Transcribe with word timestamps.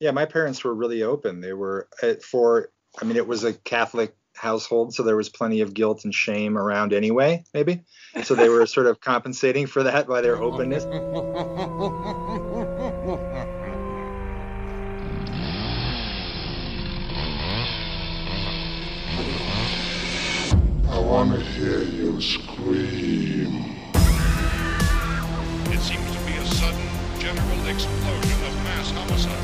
Yeah, 0.00 0.10
my 0.10 0.24
parents 0.24 0.64
were 0.64 0.74
really 0.74 1.02
open. 1.02 1.40
They 1.40 1.52
were 1.52 1.88
uh, 2.02 2.14
for. 2.14 2.70
I 3.00 3.04
mean, 3.04 3.16
it 3.16 3.26
was 3.26 3.44
a 3.44 3.52
Catholic 3.52 4.14
household, 4.34 4.94
so 4.94 5.02
there 5.02 5.16
was 5.16 5.28
plenty 5.28 5.60
of 5.60 5.74
guilt 5.74 6.04
and 6.04 6.14
shame 6.14 6.58
around 6.58 6.92
anyway. 6.92 7.44
Maybe, 7.54 7.82
so 8.22 8.34
they 8.34 8.48
were 8.48 8.66
sort 8.66 8.86
of 8.86 9.00
compensating 9.00 9.66
for 9.66 9.82
that 9.84 10.06
by 10.06 10.20
their 10.20 10.36
openness. 10.36 10.84
I 20.90 20.98
want 20.98 21.32
to 21.32 21.40
hear 21.40 21.82
you 21.82 22.20
scream. 22.20 23.76
It 25.66 25.80
seems 25.80 26.10
to 26.12 26.18
be 26.26 26.32
a 26.32 26.46
sudden 26.46 26.88
general 27.18 27.66
explosion 27.66 28.44
of 28.44 28.54
mass 28.64 28.90
homicide. 28.90 29.43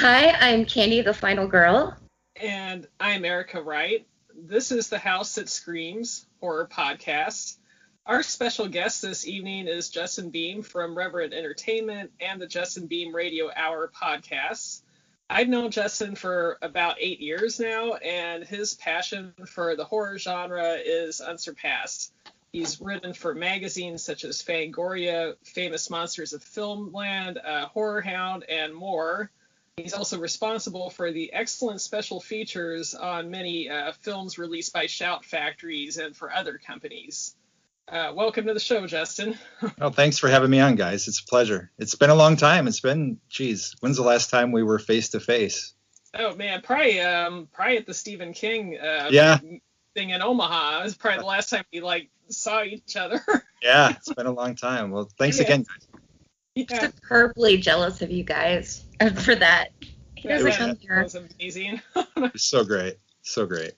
Hi, 0.00 0.30
I'm 0.30 0.64
Candy, 0.64 1.02
the 1.02 1.12
final 1.12 1.46
girl. 1.46 1.94
And 2.34 2.88
I'm 2.98 3.22
Erica 3.22 3.60
Wright. 3.60 4.06
This 4.34 4.72
is 4.72 4.88
the 4.88 4.98
House 4.98 5.34
That 5.34 5.50
Screams 5.50 6.24
horror 6.40 6.66
podcast. 6.72 7.58
Our 8.06 8.22
special 8.22 8.66
guest 8.66 9.02
this 9.02 9.28
evening 9.28 9.68
is 9.68 9.90
Justin 9.90 10.32
Beahm 10.32 10.64
from 10.64 10.96
Reverend 10.96 11.34
Entertainment 11.34 12.12
and 12.18 12.40
the 12.40 12.46
Justin 12.46 12.88
Beahm 12.88 13.12
Radio 13.12 13.50
Hour 13.54 13.92
podcast. 13.94 14.80
I've 15.28 15.48
known 15.48 15.70
Justin 15.70 16.14
for 16.14 16.56
about 16.62 16.96
eight 16.98 17.20
years 17.20 17.60
now, 17.60 17.96
and 17.96 18.42
his 18.42 18.72
passion 18.72 19.34
for 19.44 19.76
the 19.76 19.84
horror 19.84 20.16
genre 20.16 20.78
is 20.82 21.20
unsurpassed. 21.20 22.14
He's 22.54 22.80
written 22.80 23.12
for 23.12 23.34
magazines 23.34 24.02
such 24.02 24.24
as 24.24 24.42
Fangoria, 24.42 25.34
Famous 25.44 25.90
Monsters 25.90 26.32
of 26.32 26.42
Filmland, 26.42 27.36
uh, 27.44 27.66
Horror 27.66 28.00
Hound, 28.00 28.44
and 28.44 28.74
more. 28.74 29.30
He's 29.82 29.94
also 29.94 30.18
responsible 30.18 30.90
for 30.90 31.12
the 31.12 31.32
excellent 31.32 31.80
special 31.80 32.20
features 32.20 32.94
on 32.94 33.30
many 33.30 33.68
uh, 33.68 33.92
films 34.00 34.38
released 34.38 34.72
by 34.72 34.86
Shout 34.86 35.24
Factories 35.24 35.96
and 35.96 36.14
for 36.16 36.32
other 36.32 36.58
companies. 36.58 37.34
Uh, 37.88 38.12
welcome 38.14 38.46
to 38.46 38.54
the 38.54 38.60
show, 38.60 38.86
Justin. 38.86 39.36
Well, 39.78 39.90
thanks 39.90 40.18
for 40.18 40.28
having 40.28 40.50
me 40.50 40.60
on, 40.60 40.76
guys. 40.76 41.08
It's 41.08 41.20
a 41.20 41.24
pleasure. 41.24 41.70
It's 41.78 41.94
been 41.94 42.10
a 42.10 42.14
long 42.14 42.36
time. 42.36 42.68
It's 42.68 42.80
been, 42.80 43.18
geez, 43.28 43.74
when's 43.80 43.96
the 43.96 44.02
last 44.02 44.30
time 44.30 44.52
we 44.52 44.62
were 44.62 44.78
face 44.78 45.10
to 45.10 45.20
face? 45.20 45.74
oh 46.18 46.34
man, 46.34 46.60
probably 46.60 47.00
um, 47.00 47.48
probably 47.52 47.76
at 47.78 47.86
the 47.86 47.94
Stephen 47.94 48.32
King 48.32 48.76
uh, 48.78 49.08
Yeah. 49.10 49.38
thing 49.94 50.10
in 50.10 50.22
Omaha. 50.22 50.80
It 50.80 50.84
was 50.84 50.94
probably 50.96 51.20
the 51.20 51.26
last 51.26 51.50
time 51.50 51.64
we 51.72 51.80
like 51.80 52.10
saw 52.28 52.62
each 52.62 52.96
other. 52.96 53.20
Yeah, 53.62 53.90
it's 53.90 54.10
been 54.14 54.24
a 54.24 54.32
long 54.32 54.54
time. 54.56 54.90
Well, 54.90 55.10
thanks 55.18 55.36
Yeah. 55.38 55.44
again, 55.44 55.64
guys. 55.64 56.00
Yeah, 56.54 56.88
Superbly 56.88 57.58
jealous 57.58 58.02
of 58.02 58.10
you 58.10 58.24
guys 58.24 58.84
uh, 59.00 59.10
for 59.14 59.34
that. 59.34 59.68
He 60.16 60.28
that, 60.28 60.42
doesn't 60.42 60.46
was- 60.46 60.56
come 60.56 60.76
that 60.88 61.02
was 61.04 61.14
amazing. 61.14 61.80
So 62.36 62.64
great. 62.64 62.96
So 63.22 63.46
great. 63.46 63.72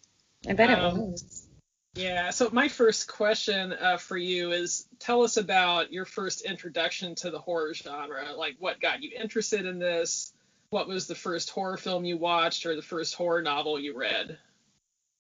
I 0.48 0.55
bet 0.55 0.70
Um, 0.70 0.97
it 0.98 1.06
was. 1.11 1.47
Yeah, 1.95 2.31
so 2.31 2.48
my 2.53 2.69
first 2.69 3.06
question 3.06 3.75
uh, 3.75 3.98
for 3.98 4.17
you 4.17 4.53
is 4.53 4.87
tell 4.98 5.23
us 5.23 5.37
about 5.37 5.93
your 5.93 6.06
first 6.06 6.41
introduction 6.41 7.15
to 7.17 7.31
the 7.31 7.39
horror 7.39 7.75
genre. 7.75 8.33
Like, 8.34 8.56
what 8.59 8.81
got 8.81 9.03
you 9.03 9.11
interested 9.15 9.67
in 9.67 9.78
this? 9.78 10.32
What 10.71 10.88
was 10.88 11.06
the 11.06 11.15
first 11.15 11.50
horror 11.50 11.77
film 11.77 12.06
you 12.06 12.16
watched 12.16 12.65
or 12.65 12.75
the 12.75 12.81
first 12.82 13.15
horror 13.15 13.43
novel 13.43 13.78
you 13.78 13.94
read? 13.94 14.38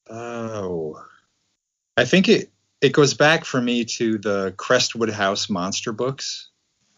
Oh, 0.08 1.04
I 1.98 2.06
think 2.06 2.28
it 2.28 2.50
it 2.80 2.92
goes 2.94 3.12
back 3.14 3.44
for 3.44 3.60
me 3.60 3.84
to 3.84 4.16
the 4.16 4.54
Crestwood 4.56 5.10
House 5.10 5.50
monster 5.50 5.92
books. 5.92 6.48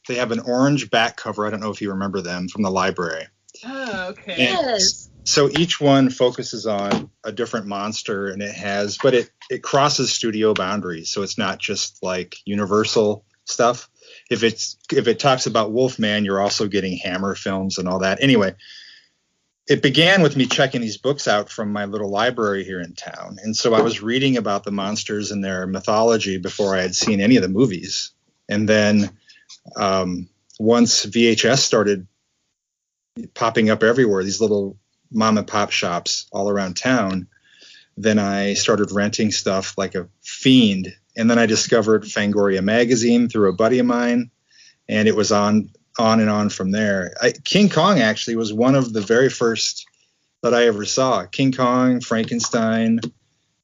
They 0.07 0.17
have 0.17 0.33
an 0.33 0.41
orange 0.41 0.91
back 0.91 1.17
cover. 1.17 1.47
I 1.47 1.51
don't 1.51 1.61
know 1.61 1.71
if 1.71 1.81
you 1.81 1.91
remember 1.91 2.21
them 2.21 2.49
from 2.49 2.63
the 2.63 2.71
library. 2.71 3.27
Oh, 3.65 4.09
okay. 4.11 4.35
Yeah. 4.37 4.61
Yes. 4.61 5.11
So 5.25 5.49
each 5.49 5.81
one 5.81 6.11
focuses 6.11 6.67
on 6.67 7.11
a 7.25 7.33
different 7.33 7.67
monster, 7.67 8.29
and 8.29 8.43
it 8.43 8.55
has, 8.55 8.99
but 9.03 9.15
it 9.15 9.31
it 9.51 9.63
crosses 9.63 10.13
studio 10.13 10.53
boundaries. 10.53 11.11
So 11.11 11.23
it's 11.23 11.39
not 11.39 11.59
just 11.59 12.03
like 12.03 12.37
Universal 12.45 13.25
stuff. 13.45 13.89
If 14.31 14.43
it's 14.43 14.77
if 14.93 15.09
it 15.09 15.19
talks 15.19 15.47
about 15.47 15.73
Wolfman, 15.73 16.27
you're 16.27 16.41
also 16.41 16.69
getting 16.69 16.99
Hammer 16.99 17.35
films 17.35 17.79
and 17.79 17.89
all 17.89 18.01
that. 18.01 18.23
Anyway, 18.23 18.55
it 19.67 19.81
began 19.81 20.21
with 20.21 20.37
me 20.37 20.45
checking 20.45 20.83
these 20.83 20.99
books 20.99 21.27
out 21.27 21.49
from 21.49 21.73
my 21.73 21.87
little 21.87 22.11
library 22.11 22.65
here 22.65 22.81
in 22.81 22.95
town, 22.95 23.39
and 23.43 23.57
so 23.57 23.73
I 23.73 23.81
was 23.81 24.03
reading 24.03 24.37
about 24.37 24.65
the 24.65 24.73
monsters 24.73 25.31
and 25.31 25.43
their 25.43 25.67
mythology 25.67 26.37
before 26.37 26.77
I 26.77 26.83
had 26.83 26.95
seen 26.95 27.23
any 27.23 27.37
of 27.37 27.43
the 27.43 27.49
movies. 27.49 28.11
And 28.47 28.69
then 28.69 29.09
um, 29.77 30.29
once 30.59 31.07
VHS 31.07 31.59
started 31.59 32.07
popping 33.35 33.71
up 33.71 33.83
everywhere, 33.83 34.25
these 34.25 34.41
little 34.41 34.77
mom 35.11 35.39
and 35.39 35.47
pop 35.47 35.71
shops 35.71 36.27
all 36.33 36.49
around 36.49 36.77
town, 36.77 37.27
then 37.97 38.19
I 38.19 38.55
started 38.55 38.91
renting 38.93 39.31
stuff 39.31 39.77
like 39.79 39.95
a 39.95 40.09
fiend. 40.23 40.95
And 41.17 41.31
then 41.31 41.39
I 41.39 41.47
discovered 41.47 42.03
Fangoria 42.03 42.63
magazine 42.63 43.29
through 43.29 43.49
a 43.49 43.55
buddy 43.55 43.79
of 43.79 43.87
mine, 43.87 44.31
and 44.89 45.07
it 45.07 45.15
was 45.15 45.31
on 45.31 45.71
on 45.97 46.19
and 46.19 46.29
on 46.29 46.49
from 46.49 46.73
there. 46.73 47.15
I, 47.23 47.33
King 47.45 47.69
Kong 47.69 48.01
actually 48.01 48.35
was 48.35 48.53
one 48.53 48.75
of 48.75 48.93
the 48.93 49.01
very 49.01 49.31
first 49.31 49.87
that 50.43 50.53
I 50.53 50.67
ever 50.67 50.85
saw. 50.85 51.25
King 51.27 51.53
Kong, 51.53 52.01
Frankenstein. 52.01 53.01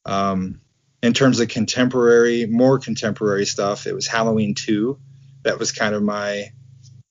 Um, 0.06 0.60
in 1.02 1.12
terms 1.12 1.40
of 1.40 1.48
contemporary, 1.48 2.46
more 2.46 2.78
contemporary 2.78 3.46
stuff, 3.46 3.86
it 3.86 3.94
was 3.94 4.06
Halloween 4.06 4.54
2. 4.54 4.98
That 5.42 5.58
was 5.58 5.72
kind 5.72 5.94
of 5.94 6.02
my 6.02 6.52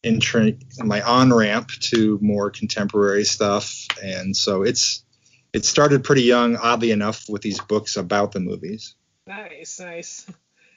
intro, 0.03 0.53
my 0.79 1.01
on 1.01 1.34
ramp 1.34 1.69
to 1.79 2.19
more 2.22 2.50
contemporary 2.50 3.25
stuff. 3.25 3.88
And 4.03 4.35
so 4.35 4.63
it's 4.63 5.03
it 5.51 5.66
started 5.66 6.03
pretty 6.03 6.23
young, 6.23 6.56
oddly 6.57 6.91
enough, 6.91 7.25
with 7.28 7.41
these 7.41 7.59
books 7.59 7.97
about 7.97 8.31
the 8.31 8.39
movies. 8.39 8.95
Nice, 9.25 9.79
nice. 9.79 10.25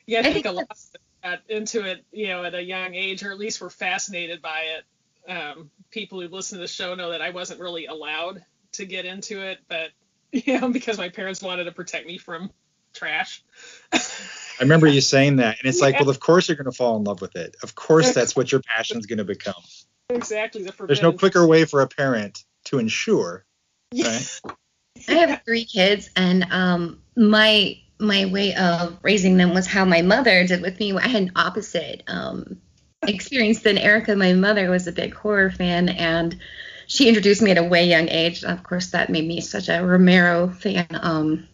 Yeah, 0.06 0.18
I 0.18 0.20
I 0.20 0.24
think 0.24 0.34
think 0.34 0.46
a 0.46 0.52
lot 0.52 0.78
got 1.22 1.40
into 1.48 1.84
it, 1.84 2.04
you 2.10 2.28
know, 2.28 2.44
at 2.44 2.54
a 2.54 2.62
young 2.62 2.94
age, 2.94 3.22
or 3.22 3.30
at 3.30 3.38
least 3.38 3.60
were 3.60 3.70
fascinated 3.70 4.42
by 4.42 4.64
it. 4.76 5.30
Um, 5.30 5.70
people 5.90 6.20
who 6.20 6.28
listen 6.28 6.58
to 6.58 6.62
the 6.62 6.68
show 6.68 6.94
know 6.94 7.10
that 7.10 7.22
I 7.22 7.30
wasn't 7.30 7.60
really 7.60 7.86
allowed 7.86 8.44
to 8.72 8.84
get 8.84 9.04
into 9.04 9.40
it, 9.40 9.60
but 9.68 9.90
you 10.32 10.58
know, 10.58 10.68
because 10.68 10.98
my 10.98 11.10
parents 11.10 11.42
wanted 11.42 11.64
to 11.64 11.72
protect 11.72 12.06
me 12.06 12.18
from 12.18 12.50
trash. 12.92 13.44
I 14.62 14.64
remember 14.64 14.86
you 14.86 15.00
saying 15.00 15.36
that, 15.36 15.58
and 15.58 15.68
it's 15.68 15.80
like, 15.80 15.98
well, 15.98 16.08
of 16.08 16.20
course 16.20 16.48
you're 16.48 16.54
going 16.54 16.70
to 16.70 16.76
fall 16.76 16.96
in 16.96 17.02
love 17.02 17.20
with 17.20 17.34
it. 17.34 17.56
Of 17.64 17.74
course, 17.74 18.14
that's 18.14 18.36
what 18.36 18.52
your 18.52 18.60
passion's 18.60 19.06
going 19.06 19.18
to 19.18 19.24
become. 19.24 19.60
exactly 20.08 20.62
the 20.62 20.72
There's 20.86 21.02
no 21.02 21.12
quicker 21.12 21.44
way 21.44 21.64
for 21.64 21.80
a 21.80 21.88
parent 21.88 22.44
to 22.66 22.78
ensure. 22.78 23.44
Right? 23.92 24.40
I 25.08 25.12
have 25.14 25.42
three 25.44 25.64
kids, 25.64 26.10
and 26.14 26.46
um, 26.52 27.02
my 27.16 27.76
my 27.98 28.26
way 28.26 28.54
of 28.54 28.98
raising 29.02 29.36
them 29.36 29.52
was 29.52 29.66
how 29.66 29.84
my 29.84 30.00
mother 30.02 30.46
did 30.46 30.62
with 30.62 30.78
me. 30.78 30.96
I 30.96 31.08
had 31.08 31.22
an 31.22 31.32
opposite 31.34 32.04
um, 32.06 32.58
experience 33.02 33.62
than 33.62 33.78
Erica. 33.78 34.14
My 34.14 34.32
mother 34.32 34.70
was 34.70 34.86
a 34.86 34.92
big 34.92 35.12
horror 35.12 35.50
fan, 35.50 35.88
and 35.88 36.38
she 36.86 37.08
introduced 37.08 37.42
me 37.42 37.50
at 37.50 37.58
a 37.58 37.64
way 37.64 37.88
young 37.88 38.08
age. 38.08 38.44
Of 38.44 38.62
course, 38.62 38.92
that 38.92 39.10
made 39.10 39.26
me 39.26 39.40
such 39.40 39.68
a 39.68 39.84
Romero 39.84 40.50
fan. 40.50 40.86
Um, 40.92 41.48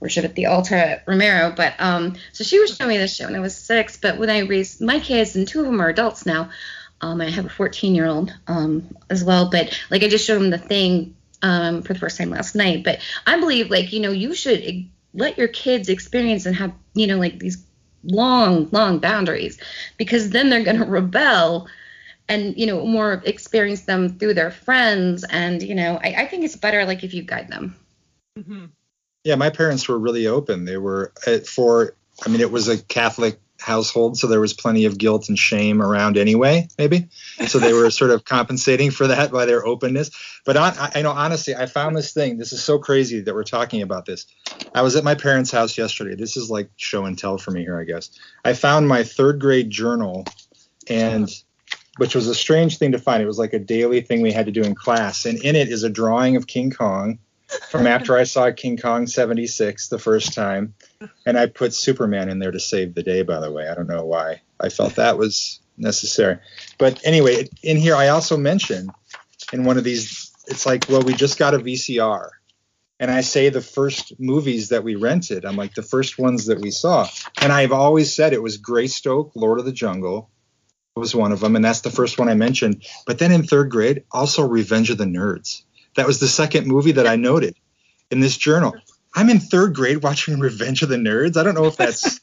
worship 0.00 0.24
at 0.24 0.34
the 0.34 0.46
altar 0.46 0.74
at 0.74 1.04
Romero. 1.06 1.52
But 1.56 1.74
um, 1.78 2.16
so 2.32 2.44
she 2.44 2.58
was 2.58 2.76
showing 2.76 2.90
me 2.90 2.98
this 2.98 3.14
show 3.16 3.26
when 3.26 3.36
I 3.36 3.40
was 3.40 3.56
six. 3.56 3.96
But 3.96 4.18
when 4.18 4.30
I 4.30 4.40
raised 4.40 4.80
my 4.80 5.00
kids, 5.00 5.36
and 5.36 5.46
two 5.46 5.60
of 5.60 5.66
them 5.66 5.80
are 5.80 5.88
adults 5.88 6.26
now, 6.26 6.50
um, 7.00 7.20
I 7.20 7.30
have 7.30 7.46
a 7.46 7.50
14 7.50 7.94
year 7.94 8.06
old 8.06 8.32
um, 8.46 8.96
as 9.10 9.24
well. 9.24 9.50
But 9.50 9.78
like 9.90 10.02
I 10.02 10.08
just 10.08 10.26
showed 10.26 10.40
them 10.40 10.50
the 10.50 10.58
thing 10.58 11.16
um, 11.42 11.82
for 11.82 11.92
the 11.92 11.98
first 11.98 12.18
time 12.18 12.30
last 12.30 12.54
night. 12.54 12.84
But 12.84 13.00
I 13.26 13.38
believe 13.38 13.70
like 13.70 13.92
you 13.92 14.00
know 14.00 14.10
you 14.10 14.34
should 14.34 14.88
let 15.14 15.38
your 15.38 15.48
kids 15.48 15.88
experience 15.88 16.46
and 16.46 16.56
have 16.56 16.72
you 16.94 17.06
know 17.06 17.18
like 17.18 17.38
these 17.38 17.64
long 18.04 18.68
long 18.70 18.98
boundaries 18.98 19.58
because 19.96 20.30
then 20.30 20.50
they're 20.50 20.64
going 20.64 20.78
to 20.78 20.84
rebel 20.84 21.68
and 22.28 22.56
you 22.56 22.66
know 22.66 22.84
more 22.84 23.22
experience 23.24 23.82
them 23.82 24.18
through 24.18 24.34
their 24.34 24.50
friends 24.50 25.24
and 25.24 25.62
you 25.62 25.74
know 25.74 25.98
I, 26.02 26.14
I 26.18 26.26
think 26.26 26.44
it's 26.44 26.56
better 26.56 26.84
like 26.84 27.04
if 27.04 27.14
you 27.14 27.22
guide 27.22 27.48
them 27.48 27.76
hmm 28.36 28.66
Yeah, 29.26 29.34
my 29.34 29.50
parents 29.50 29.88
were 29.88 29.98
really 29.98 30.28
open. 30.28 30.66
They 30.66 30.76
were 30.76 31.12
uh, 31.26 31.38
for. 31.38 31.96
I 32.24 32.28
mean, 32.28 32.40
it 32.40 32.52
was 32.52 32.68
a 32.68 32.80
Catholic 32.80 33.40
household, 33.58 34.16
so 34.16 34.28
there 34.28 34.40
was 34.40 34.52
plenty 34.52 34.84
of 34.84 34.98
guilt 34.98 35.28
and 35.28 35.36
shame 35.36 35.82
around 35.82 36.16
anyway, 36.16 36.68
maybe. 36.78 37.08
So 37.48 37.58
they 37.58 37.72
were 37.72 37.90
sort 37.90 38.12
of 38.12 38.24
compensating 38.24 38.92
for 38.92 39.08
that 39.08 39.32
by 39.32 39.44
their 39.44 39.66
openness. 39.66 40.12
But 40.44 40.56
on, 40.56 40.74
I, 40.78 40.92
I 40.94 41.02
know 41.02 41.10
honestly, 41.10 41.56
I 41.56 41.66
found 41.66 41.96
this 41.96 42.12
thing. 42.12 42.38
This 42.38 42.52
is 42.52 42.62
so 42.62 42.78
crazy 42.78 43.20
that 43.20 43.34
we're 43.34 43.42
talking 43.42 43.82
about 43.82 44.06
this. 44.06 44.26
I 44.76 44.82
was 44.82 44.94
at 44.94 45.02
my 45.02 45.16
parents' 45.16 45.50
house 45.50 45.76
yesterday. 45.76 46.14
This 46.14 46.36
is 46.36 46.48
like 46.48 46.70
show 46.76 47.04
and 47.04 47.18
tell 47.18 47.36
for 47.36 47.50
me 47.50 47.62
here, 47.62 47.80
I 47.80 47.84
guess. 47.84 48.10
I 48.44 48.52
found 48.52 48.86
my 48.86 49.02
third 49.02 49.40
grade 49.40 49.70
journal, 49.70 50.24
and 50.88 51.28
which 51.96 52.14
was 52.14 52.28
a 52.28 52.34
strange 52.34 52.78
thing 52.78 52.92
to 52.92 52.98
find. 53.00 53.24
It 53.24 53.26
was 53.26 53.40
like 53.40 53.54
a 53.54 53.58
daily 53.58 54.02
thing 54.02 54.22
we 54.22 54.30
had 54.30 54.46
to 54.46 54.52
do 54.52 54.62
in 54.62 54.76
class, 54.76 55.26
and 55.26 55.42
in 55.42 55.56
it 55.56 55.68
is 55.68 55.82
a 55.82 55.90
drawing 55.90 56.36
of 56.36 56.46
King 56.46 56.70
Kong 56.70 57.18
from 57.70 57.86
after 57.86 58.16
I 58.16 58.24
saw 58.24 58.50
King 58.50 58.76
Kong 58.76 59.06
76 59.06 59.88
the 59.88 59.98
first 59.98 60.34
time. 60.34 60.74
And 61.24 61.38
I 61.38 61.46
put 61.46 61.74
Superman 61.74 62.28
in 62.28 62.38
there 62.38 62.50
to 62.50 62.60
save 62.60 62.94
the 62.94 63.02
day, 63.02 63.22
by 63.22 63.40
the 63.40 63.52
way. 63.52 63.68
I 63.68 63.74
don't 63.74 63.88
know 63.88 64.04
why. 64.04 64.42
I 64.60 64.68
felt 64.68 64.96
that 64.96 65.18
was 65.18 65.60
necessary. 65.76 66.38
But 66.78 67.00
anyway, 67.04 67.48
in 67.62 67.76
here, 67.76 67.94
I 67.94 68.08
also 68.08 68.36
mentioned 68.36 68.90
in 69.52 69.64
one 69.64 69.78
of 69.78 69.84
these, 69.84 70.32
it's 70.46 70.66
like, 70.66 70.86
well, 70.88 71.02
we 71.02 71.14
just 71.14 71.38
got 71.38 71.54
a 71.54 71.58
VCR. 71.58 72.30
And 72.98 73.10
I 73.10 73.20
say 73.20 73.50
the 73.50 73.60
first 73.60 74.18
movies 74.18 74.70
that 74.70 74.82
we 74.82 74.94
rented, 74.94 75.44
I'm 75.44 75.56
like, 75.56 75.74
the 75.74 75.82
first 75.82 76.18
ones 76.18 76.46
that 76.46 76.60
we 76.60 76.70
saw. 76.70 77.06
And 77.42 77.52
I've 77.52 77.72
always 77.72 78.14
said 78.14 78.32
it 78.32 78.42
was 78.42 78.56
Greystoke, 78.56 79.32
Lord 79.34 79.58
of 79.58 79.66
the 79.66 79.72
Jungle 79.72 80.30
was 80.96 81.14
one 81.14 81.30
of 81.30 81.40
them. 81.40 81.56
And 81.56 81.64
that's 81.64 81.82
the 81.82 81.90
first 81.90 82.18
one 82.18 82.28
I 82.28 82.34
mentioned. 82.34 82.86
But 83.06 83.18
then 83.18 83.32
in 83.32 83.42
third 83.42 83.70
grade, 83.70 84.04
also 84.10 84.48
Revenge 84.48 84.90
of 84.90 84.98
the 84.98 85.04
Nerds. 85.04 85.62
That 85.96 86.06
was 86.06 86.20
the 86.20 86.28
second 86.28 86.66
movie 86.66 86.92
that 86.92 87.06
I 87.06 87.16
noted 87.16 87.56
in 88.10 88.20
this 88.20 88.36
journal. 88.36 88.74
I'm 89.14 89.30
in 89.30 89.40
third 89.40 89.74
grade 89.74 90.02
watching 90.02 90.38
Revenge 90.38 90.82
of 90.82 90.88
the 90.88 90.96
Nerds. 90.96 91.36
I 91.36 91.42
don't 91.42 91.54
know 91.54 91.64
if 91.64 91.76
that's, 91.76 92.20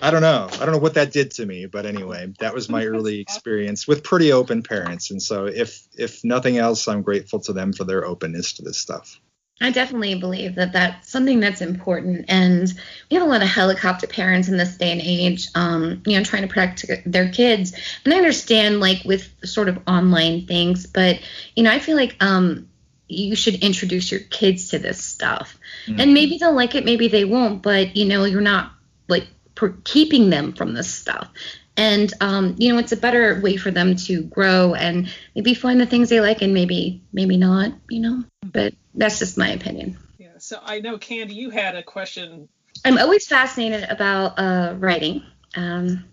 I 0.00 0.10
don't 0.10 0.22
know. 0.22 0.48
I 0.50 0.64
don't 0.64 0.72
know 0.72 0.78
what 0.78 0.94
that 0.94 1.12
did 1.12 1.30
to 1.32 1.46
me, 1.46 1.66
but 1.66 1.84
anyway, 1.84 2.32
that 2.40 2.54
was 2.54 2.68
my 2.68 2.86
early 2.86 3.20
experience 3.20 3.86
with 3.86 4.02
pretty 4.02 4.32
open 4.32 4.62
parents. 4.62 5.10
And 5.10 5.22
so 5.22 5.44
if 5.44 5.86
if 5.96 6.24
nothing 6.24 6.56
else, 6.56 6.88
I'm 6.88 7.02
grateful 7.02 7.40
to 7.40 7.52
them 7.52 7.72
for 7.72 7.84
their 7.84 8.04
openness 8.04 8.54
to 8.54 8.62
this 8.62 8.78
stuff. 8.78 9.20
I 9.60 9.70
definitely 9.70 10.16
believe 10.16 10.56
that 10.56 10.72
that's 10.72 11.08
something 11.08 11.38
that's 11.38 11.60
important, 11.60 12.24
and 12.28 12.72
we 13.10 13.16
have 13.16 13.24
a 13.24 13.30
lot 13.30 13.42
of 13.42 13.48
helicopter 13.48 14.08
parents 14.08 14.48
in 14.48 14.56
this 14.56 14.76
day 14.76 14.90
and 14.90 15.00
age, 15.00 15.46
um, 15.54 16.02
you 16.04 16.18
know, 16.18 16.24
trying 16.24 16.42
to 16.42 16.48
protect 16.48 16.84
their 17.06 17.30
kids. 17.30 17.72
And 18.04 18.12
I 18.12 18.16
understand, 18.16 18.80
like 18.80 19.04
with 19.04 19.32
sort 19.44 19.68
of 19.68 19.78
online 19.86 20.46
things, 20.46 20.86
but 20.86 21.20
you 21.54 21.62
know, 21.62 21.70
I 21.70 21.78
feel 21.78 21.96
like 21.96 22.16
um, 22.20 22.68
you 23.12 23.36
should 23.36 23.56
introduce 23.56 24.10
your 24.10 24.20
kids 24.20 24.68
to 24.68 24.78
this 24.78 25.02
stuff, 25.02 25.58
and 25.86 26.14
maybe 26.14 26.38
they'll 26.38 26.54
like 26.54 26.74
it, 26.74 26.84
maybe 26.84 27.08
they 27.08 27.24
won't, 27.24 27.62
but 27.62 27.96
you 27.96 28.06
know, 28.06 28.24
you're 28.24 28.40
not 28.40 28.72
like 29.08 29.26
per- 29.54 29.76
keeping 29.84 30.30
them 30.30 30.52
from 30.52 30.74
this 30.74 30.92
stuff. 30.92 31.28
And 31.76 32.12
um, 32.20 32.56
you 32.58 32.72
know, 32.72 32.78
it's 32.78 32.92
a 32.92 32.96
better 32.96 33.40
way 33.40 33.56
for 33.56 33.70
them 33.70 33.96
to 33.96 34.22
grow 34.22 34.74
and 34.74 35.08
maybe 35.34 35.54
find 35.54 35.80
the 35.80 35.86
things 35.86 36.10
they 36.10 36.20
like, 36.20 36.42
and 36.42 36.52
maybe 36.52 37.02
maybe 37.12 37.36
not, 37.36 37.72
you 37.88 38.00
know. 38.00 38.24
But 38.44 38.74
that's 38.94 39.18
just 39.18 39.38
my 39.38 39.48
opinion. 39.48 39.98
Yeah. 40.18 40.38
So 40.38 40.60
I 40.62 40.80
know 40.80 40.98
Candy, 40.98 41.34
you 41.34 41.50
had 41.50 41.74
a 41.76 41.82
question. 41.82 42.48
I'm 42.84 42.98
always 42.98 43.26
fascinated 43.26 43.88
about 43.88 44.38
uh, 44.38 44.74
writing. 44.78 45.22
Um, 45.54 46.04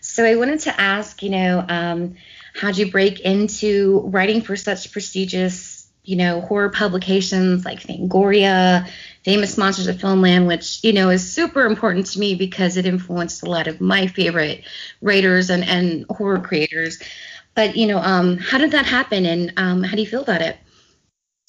so 0.00 0.24
I 0.24 0.36
wanted 0.36 0.60
to 0.60 0.80
ask, 0.80 1.22
you 1.22 1.30
know, 1.30 1.64
um, 1.68 2.16
how'd 2.54 2.76
you 2.76 2.90
break 2.90 3.20
into 3.20 4.00
writing 4.06 4.42
for 4.42 4.56
such 4.56 4.90
prestigious, 4.92 5.67
you 6.08 6.16
know, 6.16 6.40
horror 6.40 6.70
publications 6.70 7.66
like 7.66 7.80
Fangoria, 7.80 8.88
Famous 9.24 9.58
Monsters 9.58 9.88
of 9.88 9.96
Filmland, 9.96 10.46
which, 10.46 10.82
you 10.82 10.94
know, 10.94 11.10
is 11.10 11.30
super 11.30 11.66
important 11.66 12.06
to 12.06 12.18
me 12.18 12.34
because 12.34 12.78
it 12.78 12.86
influenced 12.86 13.42
a 13.42 13.50
lot 13.50 13.66
of 13.66 13.78
my 13.78 14.06
favorite 14.06 14.64
writers 15.02 15.50
and, 15.50 15.62
and 15.62 16.06
horror 16.08 16.38
creators. 16.38 16.98
But, 17.54 17.76
you 17.76 17.86
know, 17.86 17.98
um, 17.98 18.38
how 18.38 18.56
did 18.56 18.70
that 18.70 18.86
happen 18.86 19.26
and 19.26 19.52
um, 19.58 19.82
how 19.82 19.96
do 19.96 20.00
you 20.00 20.08
feel 20.08 20.22
about 20.22 20.40
it? 20.40 20.56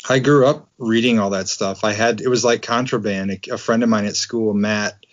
I 0.09 0.19
grew 0.19 0.45
up 0.45 0.67
reading 0.77 1.19
all 1.19 1.29
that 1.29 1.47
stuff. 1.47 1.85
I 1.85 1.93
had 1.93 2.19
it 2.19 2.27
was 2.27 2.43
like 2.43 2.61
contraband. 2.61 3.47
A, 3.49 3.57
friend 3.57 3.81
of 3.81 3.87
mine 3.87 4.07
at 4.07 4.17
school, 4.17 4.53
Matt, 4.53 5.05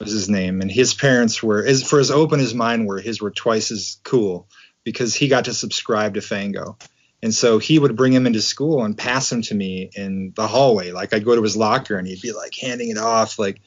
was 0.00 0.10
his 0.10 0.28
name, 0.28 0.60
and 0.60 0.70
his 0.70 0.92
parents 0.92 1.40
were 1.40 1.64
as 1.64 1.88
for 1.88 2.00
as 2.00 2.10
open 2.10 2.40
as 2.40 2.52
mine 2.52 2.84
were. 2.84 2.98
His 2.98 3.20
were 3.20 3.30
twice 3.30 3.70
as 3.70 3.98
cool 4.02 4.48
because 4.82 5.14
he 5.14 5.28
got 5.28 5.44
to 5.44 5.54
subscribe 5.54 6.14
to 6.14 6.20
Fango, 6.20 6.78
and 7.22 7.34
so 7.34 7.58
he 7.58 7.78
would 7.78 7.96
bring 7.96 8.12
him 8.12 8.26
into 8.26 8.40
school 8.40 8.84
and 8.84 8.96
pass 8.96 9.30
him 9.30 9.42
to 9.42 9.54
me 9.54 9.90
in 9.94 10.32
the 10.36 10.46
hallway. 10.46 10.92
Like 10.92 11.12
I'd 11.12 11.24
go 11.24 11.34
to 11.34 11.42
his 11.42 11.56
locker 11.56 11.96
and 11.96 12.06
he'd 12.06 12.22
be 12.22 12.32
like 12.32 12.54
handing 12.54 12.90
it 12.90 12.98
off, 12.98 13.38
like 13.38 13.60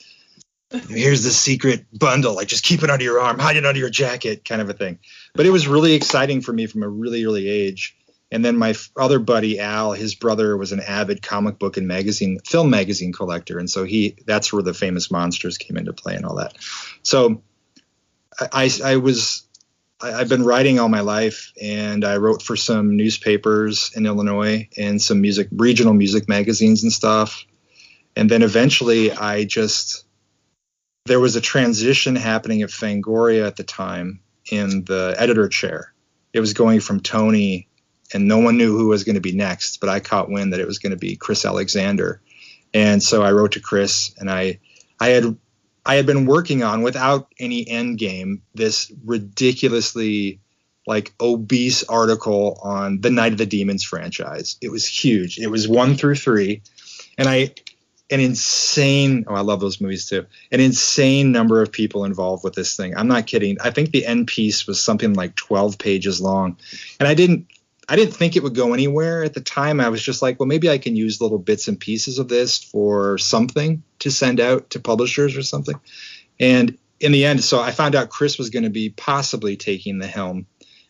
here's 0.89 1.23
the 1.23 1.31
secret 1.31 1.85
bundle. 1.91 2.35
Like 2.35 2.47
just 2.47 2.63
keep 2.63 2.81
it 2.83 2.89
under 2.89 3.03
your 3.03 3.19
arm, 3.19 3.39
hide 3.39 3.57
it 3.57 3.65
under 3.65 3.79
your 3.79 3.89
jacket, 3.89 4.45
kind 4.45 4.61
of 4.61 4.69
a 4.69 4.73
thing. 4.73 4.99
But 5.33 5.45
it 5.45 5.49
was 5.49 5.67
really 5.67 5.93
exciting 5.93 6.41
for 6.41 6.53
me 6.53 6.65
from 6.65 6.83
a 6.83 6.89
really 6.89 7.25
early 7.25 7.49
age. 7.49 7.97
And 8.33 8.45
then 8.45 8.55
my 8.55 8.73
other 8.95 9.19
buddy 9.19 9.59
Al, 9.59 9.91
his 9.91 10.15
brother 10.15 10.55
was 10.55 10.71
an 10.71 10.79
avid 10.79 11.21
comic 11.21 11.59
book 11.59 11.75
and 11.75 11.85
magazine, 11.85 12.39
film 12.45 12.69
magazine 12.69 13.11
collector, 13.11 13.59
and 13.59 13.69
so 13.69 13.83
he 13.83 14.15
that's 14.25 14.53
where 14.53 14.63
the 14.63 14.73
famous 14.73 15.11
monsters 15.11 15.57
came 15.57 15.75
into 15.75 15.91
play 15.91 16.15
and 16.15 16.25
all 16.25 16.35
that. 16.35 16.55
So 17.03 17.41
I, 18.53 18.71
I, 18.85 18.95
was 18.95 19.43
I, 20.01 20.13
I've 20.13 20.29
been 20.29 20.43
writing 20.43 20.79
all 20.79 20.89
my 20.89 21.01
life, 21.01 21.51
and 21.61 22.03
I 22.03 22.17
wrote 22.17 22.41
for 22.41 22.55
some 22.55 22.95
newspapers 22.97 23.91
in 23.95 24.05
Illinois 24.05 24.67
and 24.77 25.01
some 25.01 25.21
music 25.21 25.47
regional 25.51 25.93
music 25.93 26.27
magazines 26.27 26.83
and 26.83 26.91
stuff. 26.91 27.45
And 28.15 28.29
then 28.29 28.41
eventually, 28.41 29.11
I 29.11 29.45
just 29.45 30.05
there 31.05 31.19
was 31.19 31.35
a 31.35 31.41
transition 31.41 32.15
happening 32.15 32.61
at 32.61 32.69
Fangoria 32.69 33.47
at 33.47 33.55
the 33.55 33.63
time 33.63 34.19
in 34.51 34.83
the 34.85 35.15
editor 35.17 35.47
chair. 35.47 35.93
It 36.33 36.39
was 36.39 36.53
going 36.53 36.79
from 36.79 36.99
Tony 36.99 37.67
and 38.13 38.27
no 38.27 38.37
one 38.37 38.57
knew 38.57 38.77
who 38.77 38.87
was 38.87 39.03
going 39.03 39.15
to 39.15 39.21
be 39.21 39.31
next. 39.31 39.79
But 39.79 39.89
I 39.89 39.99
caught 39.99 40.29
wind 40.29 40.53
that 40.53 40.59
it 40.59 40.67
was 40.67 40.79
going 40.79 40.91
to 40.91 40.97
be 40.97 41.15
Chris 41.15 41.45
Alexander, 41.45 42.21
and 42.73 43.01
so 43.01 43.23
I 43.23 43.31
wrote 43.31 43.53
to 43.53 43.59
Chris, 43.59 44.13
and 44.17 44.29
I 44.29 44.59
I 44.99 45.09
had 45.09 45.37
I 45.85 45.95
had 45.95 46.05
been 46.05 46.25
working 46.25 46.63
on 46.63 46.81
without 46.83 47.33
any 47.39 47.67
end 47.67 47.97
game 47.97 48.41
this 48.53 48.91
ridiculously 49.03 50.39
like 50.87 51.13
obese 51.19 51.83
article 51.83 52.59
on 52.63 53.01
the 53.01 53.09
Night 53.09 53.31
of 53.31 53.37
the 53.37 53.45
Demons 53.45 53.83
franchise. 53.83 54.57
It 54.61 54.71
was 54.71 54.85
huge. 54.85 55.37
It 55.37 55.47
was 55.47 55.67
one 55.67 55.95
through 55.95 56.15
three, 56.15 56.61
and 57.17 57.27
I 57.27 57.53
an 58.11 58.19
insane 58.19 59.23
oh 59.27 59.35
i 59.35 59.39
love 59.39 59.61
those 59.61 59.79
movies 59.79 60.05
too 60.05 60.25
an 60.51 60.59
insane 60.59 61.31
number 61.31 61.61
of 61.61 61.71
people 61.71 62.03
involved 62.03 62.43
with 62.43 62.53
this 62.53 62.75
thing 62.75 62.93
i'm 62.97 63.07
not 63.07 63.25
kidding 63.25 63.57
i 63.63 63.71
think 63.71 63.91
the 63.91 64.05
end 64.05 64.27
piece 64.27 64.67
was 64.67 64.83
something 64.83 65.13
like 65.13 65.33
12 65.35 65.77
pages 65.77 66.19
long 66.19 66.57
and 66.99 67.07
i 67.07 67.13
didn't 67.13 67.47
I 67.89 67.97
didn't 67.97 68.13
think 68.13 68.37
it 68.37 68.43
would 68.43 68.55
go 68.55 68.73
anywhere 68.73 69.21
at 69.21 69.33
the 69.33 69.41
time. 69.41 69.81
I 69.81 69.89
was 69.89 70.01
just 70.01 70.21
like, 70.21 70.39
well, 70.39 70.47
maybe 70.47 70.69
I 70.69 70.77
can 70.77 70.95
use 70.95 71.19
little 71.19 71.39
bits 71.39 71.67
and 71.67 71.77
pieces 71.77 72.19
of 72.19 72.29
this 72.29 72.57
for 72.57 73.17
something 73.17 73.83
to 74.01 74.11
send 74.11 74.39
out 74.39 74.69
to 74.71 74.79
publishers 74.79 75.35
or 75.35 75.43
something. 75.43 75.79
And 76.39 76.77
in 76.99 77.11
the 77.11 77.25
end, 77.25 77.43
so 77.43 77.59
I 77.59 77.71
found 77.71 77.95
out 77.95 78.09
Chris 78.09 78.37
was 78.37 78.49
going 78.49 78.63
to 78.63 78.69
be 78.69 78.89
possibly 78.89 79.57
taking 79.57 79.97
the 79.97 80.07
helm 80.07 80.45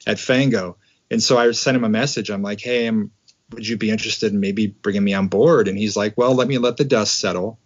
at 0.05 0.19
Fango. 0.19 0.77
And 1.09 1.21
so 1.21 1.37
I 1.37 1.51
sent 1.51 1.77
him 1.77 1.83
a 1.83 1.89
message. 1.89 2.29
I'm 2.29 2.41
like, 2.41 2.61
hey, 2.61 2.87
I'm, 2.87 3.11
would 3.51 3.67
you 3.67 3.77
be 3.77 3.91
interested 3.91 4.33
in 4.33 4.39
maybe 4.39 4.67
bringing 4.67 5.03
me 5.03 5.13
on 5.13 5.27
board? 5.27 5.67
And 5.67 5.77
he's 5.77 5.95
like, 5.95 6.17
well, 6.17 6.33
let 6.33 6.47
me 6.47 6.57
let 6.57 6.77
the 6.77 6.85
dust 6.85 7.19
settle. 7.19 7.59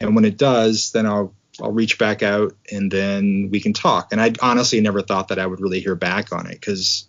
And 0.00 0.14
when 0.14 0.24
it 0.24 0.38
does, 0.38 0.92
then 0.92 1.06
I'll 1.06 1.34
I'll 1.60 1.72
reach 1.72 1.98
back 1.98 2.22
out 2.22 2.54
and 2.70 2.90
then 2.90 3.50
we 3.50 3.60
can 3.60 3.72
talk. 3.72 4.08
And 4.10 4.20
I 4.20 4.32
honestly 4.40 4.80
never 4.80 5.02
thought 5.02 5.28
that 5.28 5.38
I 5.38 5.46
would 5.46 5.60
really 5.60 5.80
hear 5.80 5.94
back 5.94 6.32
on 6.32 6.46
it 6.46 6.54
because 6.54 7.06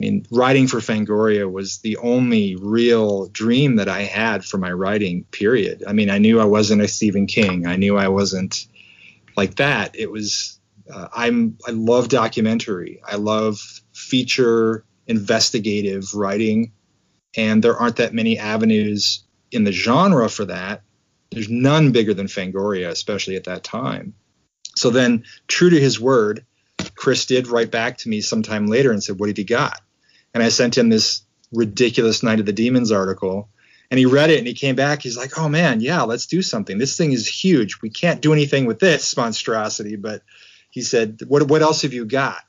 I 0.00 0.04
mean, 0.04 0.26
writing 0.30 0.66
for 0.66 0.78
Fangoria 0.78 1.50
was 1.50 1.78
the 1.78 1.96
only 1.98 2.56
real 2.56 3.28
dream 3.28 3.76
that 3.76 3.88
I 3.88 4.02
had 4.02 4.44
for 4.44 4.58
my 4.58 4.72
writing, 4.72 5.24
period. 5.30 5.84
I 5.86 5.92
mean, 5.92 6.10
I 6.10 6.18
knew 6.18 6.40
I 6.40 6.46
wasn't 6.46 6.82
a 6.82 6.88
Stephen 6.88 7.26
King. 7.26 7.66
I 7.66 7.76
knew 7.76 7.96
I 7.96 8.08
wasn't 8.08 8.66
like 9.36 9.54
that. 9.56 9.94
It 9.94 10.10
was, 10.10 10.58
uh, 10.92 11.08
I'm, 11.14 11.58
I 11.66 11.70
love 11.70 12.08
documentary. 12.08 13.00
I 13.06 13.16
love 13.16 13.60
feature 13.92 14.84
investigative 15.06 16.12
writing. 16.12 16.72
And 17.36 17.62
there 17.62 17.76
aren't 17.76 17.96
that 17.96 18.14
many 18.14 18.36
avenues 18.36 19.22
in 19.52 19.62
the 19.62 19.72
genre 19.72 20.28
for 20.28 20.46
that. 20.46 20.82
There's 21.30 21.48
none 21.48 21.92
bigger 21.92 22.14
than 22.14 22.26
Fangoria, 22.26 22.88
especially 22.88 23.36
at 23.36 23.44
that 23.44 23.62
time. 23.62 24.14
So 24.76 24.90
then, 24.90 25.24
true 25.46 25.70
to 25.70 25.80
his 25.80 26.00
word, 26.00 26.44
Chris 27.04 27.26
did 27.26 27.48
write 27.48 27.70
back 27.70 27.98
to 27.98 28.08
me 28.08 28.22
sometime 28.22 28.66
later 28.66 28.90
and 28.90 29.04
said, 29.04 29.20
What 29.20 29.28
have 29.28 29.36
you 29.36 29.44
got? 29.44 29.78
And 30.32 30.42
I 30.42 30.48
sent 30.48 30.78
him 30.78 30.88
this 30.88 31.20
ridiculous 31.52 32.22
Night 32.22 32.40
of 32.40 32.46
the 32.46 32.52
Demons 32.54 32.90
article. 32.90 33.50
And 33.90 33.98
he 33.98 34.06
read 34.06 34.30
it 34.30 34.38
and 34.38 34.46
he 34.46 34.54
came 34.54 34.74
back. 34.74 35.02
He's 35.02 35.18
like, 35.18 35.38
Oh 35.38 35.50
man, 35.50 35.80
yeah, 35.80 36.00
let's 36.00 36.24
do 36.24 36.40
something. 36.40 36.78
This 36.78 36.96
thing 36.96 37.12
is 37.12 37.28
huge. 37.28 37.82
We 37.82 37.90
can't 37.90 38.22
do 38.22 38.32
anything 38.32 38.64
with 38.64 38.78
this 38.78 39.14
monstrosity. 39.18 39.96
But 39.96 40.22
he 40.70 40.80
said, 40.80 41.20
What, 41.28 41.46
what 41.46 41.60
else 41.60 41.82
have 41.82 41.92
you 41.92 42.06
got? 42.06 42.42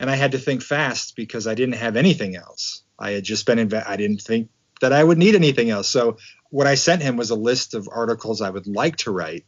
And 0.00 0.08
I 0.08 0.16
had 0.16 0.32
to 0.32 0.38
think 0.38 0.62
fast 0.62 1.14
because 1.14 1.46
I 1.46 1.54
didn't 1.54 1.74
have 1.74 1.96
anything 1.96 2.36
else. 2.36 2.84
I 2.98 3.10
had 3.10 3.24
just 3.24 3.44
been, 3.44 3.58
inv- 3.58 3.86
I 3.86 3.96
didn't 3.96 4.22
think 4.22 4.48
that 4.80 4.94
I 4.94 5.04
would 5.04 5.18
need 5.18 5.34
anything 5.34 5.68
else. 5.68 5.88
So 5.88 6.16
what 6.48 6.66
I 6.66 6.76
sent 6.76 7.02
him 7.02 7.18
was 7.18 7.28
a 7.28 7.34
list 7.34 7.74
of 7.74 7.86
articles 7.92 8.40
I 8.40 8.48
would 8.48 8.66
like 8.66 8.96
to 8.96 9.10
write 9.10 9.44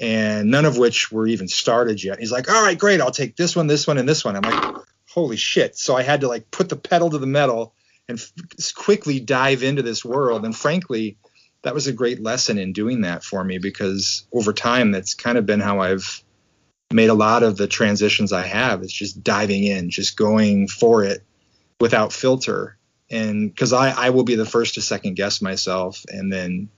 and 0.00 0.50
none 0.50 0.64
of 0.64 0.78
which 0.78 1.12
were 1.12 1.26
even 1.26 1.48
started 1.48 2.02
yet. 2.02 2.18
He's 2.18 2.32
like, 2.32 2.50
all 2.50 2.62
right, 2.62 2.78
great, 2.78 3.00
I'll 3.00 3.10
take 3.10 3.36
this 3.36 3.54
one, 3.54 3.66
this 3.66 3.86
one, 3.86 3.98
and 3.98 4.08
this 4.08 4.24
one. 4.24 4.36
I'm 4.36 4.42
like, 4.42 4.76
holy 5.08 5.36
shit. 5.36 5.76
So 5.76 5.96
I 5.96 6.02
had 6.02 6.22
to 6.22 6.28
like 6.28 6.50
put 6.50 6.68
the 6.68 6.76
pedal 6.76 7.10
to 7.10 7.18
the 7.18 7.26
metal 7.26 7.74
and 8.08 8.18
f- 8.18 8.74
quickly 8.74 9.20
dive 9.20 9.62
into 9.62 9.82
this 9.82 10.04
world. 10.04 10.44
And 10.44 10.56
frankly, 10.56 11.18
that 11.62 11.74
was 11.74 11.86
a 11.86 11.92
great 11.92 12.20
lesson 12.20 12.58
in 12.58 12.72
doing 12.72 13.02
that 13.02 13.22
for 13.22 13.44
me 13.44 13.58
because 13.58 14.26
over 14.32 14.52
time, 14.52 14.90
that's 14.90 15.14
kind 15.14 15.38
of 15.38 15.46
been 15.46 15.60
how 15.60 15.80
I've 15.80 16.22
made 16.92 17.10
a 17.10 17.14
lot 17.14 17.42
of 17.42 17.56
the 17.56 17.68
transitions 17.68 18.32
I 18.32 18.46
have. 18.46 18.82
It's 18.82 18.92
just 18.92 19.22
diving 19.22 19.64
in, 19.64 19.90
just 19.90 20.16
going 20.16 20.66
for 20.68 21.04
it 21.04 21.22
without 21.80 22.12
filter. 22.12 22.76
And 23.10 23.50
because 23.50 23.72
I, 23.72 23.90
I 23.90 24.10
will 24.10 24.24
be 24.24 24.34
the 24.34 24.46
first 24.46 24.74
to 24.74 24.82
second 24.82 25.14
guess 25.14 25.42
myself 25.42 26.04
and 26.08 26.32
then 26.32 26.68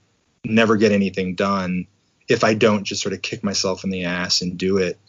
never 0.43 0.77
get 0.77 0.91
anything 0.91 1.35
done 1.35 1.87
if 2.27 2.43
I 2.43 2.53
don't 2.53 2.83
just 2.83 3.01
sort 3.01 3.13
of 3.13 3.21
kick 3.21 3.43
myself 3.43 3.83
in 3.83 3.89
the 3.89 4.05
ass 4.05 4.41
and 4.41 4.57
do 4.57 4.77
it. 4.77 4.99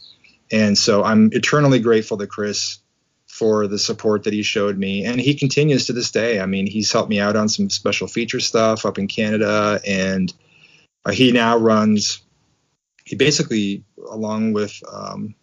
And 0.51 0.77
so 0.77 1.03
I'm 1.03 1.29
eternally 1.33 1.79
grateful 1.79 2.17
to 2.17 2.27
Chris 2.27 2.79
for 3.27 3.67
the 3.67 3.77
support 3.77 4.23
that 4.23 4.33
he 4.33 4.41
showed 4.43 4.77
me. 4.77 5.05
And 5.05 5.19
he 5.19 5.35
continues 5.35 5.85
to 5.87 5.93
this 5.93 6.11
day. 6.11 6.39
I 6.39 6.45
mean, 6.45 6.65
he's 6.67 6.91
helped 6.91 7.09
me 7.09 7.19
out 7.19 7.35
on 7.35 7.49
some 7.49 7.69
special 7.69 8.07
feature 8.07 8.39
stuff 8.39 8.85
up 8.85 8.97
in 8.97 9.07
Canada. 9.07 9.79
And 9.85 10.33
uh, 11.05 11.11
he 11.11 11.31
now 11.31 11.57
runs, 11.57 12.21
he 13.05 13.15
basically, 13.15 13.83
along 14.09 14.53
with, 14.53 14.81
um, 14.91 15.35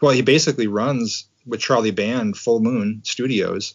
well, 0.00 0.12
he 0.12 0.22
basically 0.22 0.66
runs 0.66 1.28
with 1.46 1.60
Charlie 1.60 1.90
Band 1.90 2.36
Full 2.36 2.60
Moon 2.60 3.00
Studios. 3.04 3.74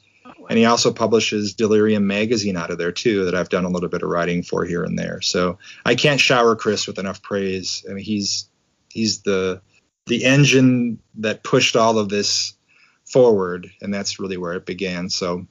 And 0.50 0.58
he 0.58 0.66
also 0.66 0.92
publishes 0.92 1.54
Delirium 1.54 2.08
magazine 2.08 2.58
out 2.58 2.72
of 2.72 2.78
there 2.78 2.92
too, 2.92 3.26
that 3.26 3.36
I've 3.36 3.50
done 3.50 3.66
a 3.66 3.70
little 3.70 3.90
bit 3.90 4.04
of 4.04 4.10
writing 4.10 4.44
for 4.44 4.66
here 4.66 4.84
and 4.84 4.98
there. 4.98 5.22
So 5.22 5.58
I 5.86 5.96
can't 5.96 6.20
shower 6.20 6.56
Chris 6.56 6.88
with 6.88 7.00
enough 7.00 7.22
praise. 7.22 7.86
I 7.90 7.94
mean, 7.94 8.04
he's 8.04 8.50
he's 8.90 9.22
the 9.22 9.62
the 10.08 10.26
engine 10.26 11.00
that 11.16 11.44
pushed 11.44 11.76
all 11.76 11.98
of 11.98 12.10
this 12.10 12.54
forward, 13.06 13.70
and 13.82 13.94
that's 13.94 14.20
really 14.20 14.38
where 14.38 14.54
it 14.54 14.66
began. 14.66 15.10
So 15.10 15.48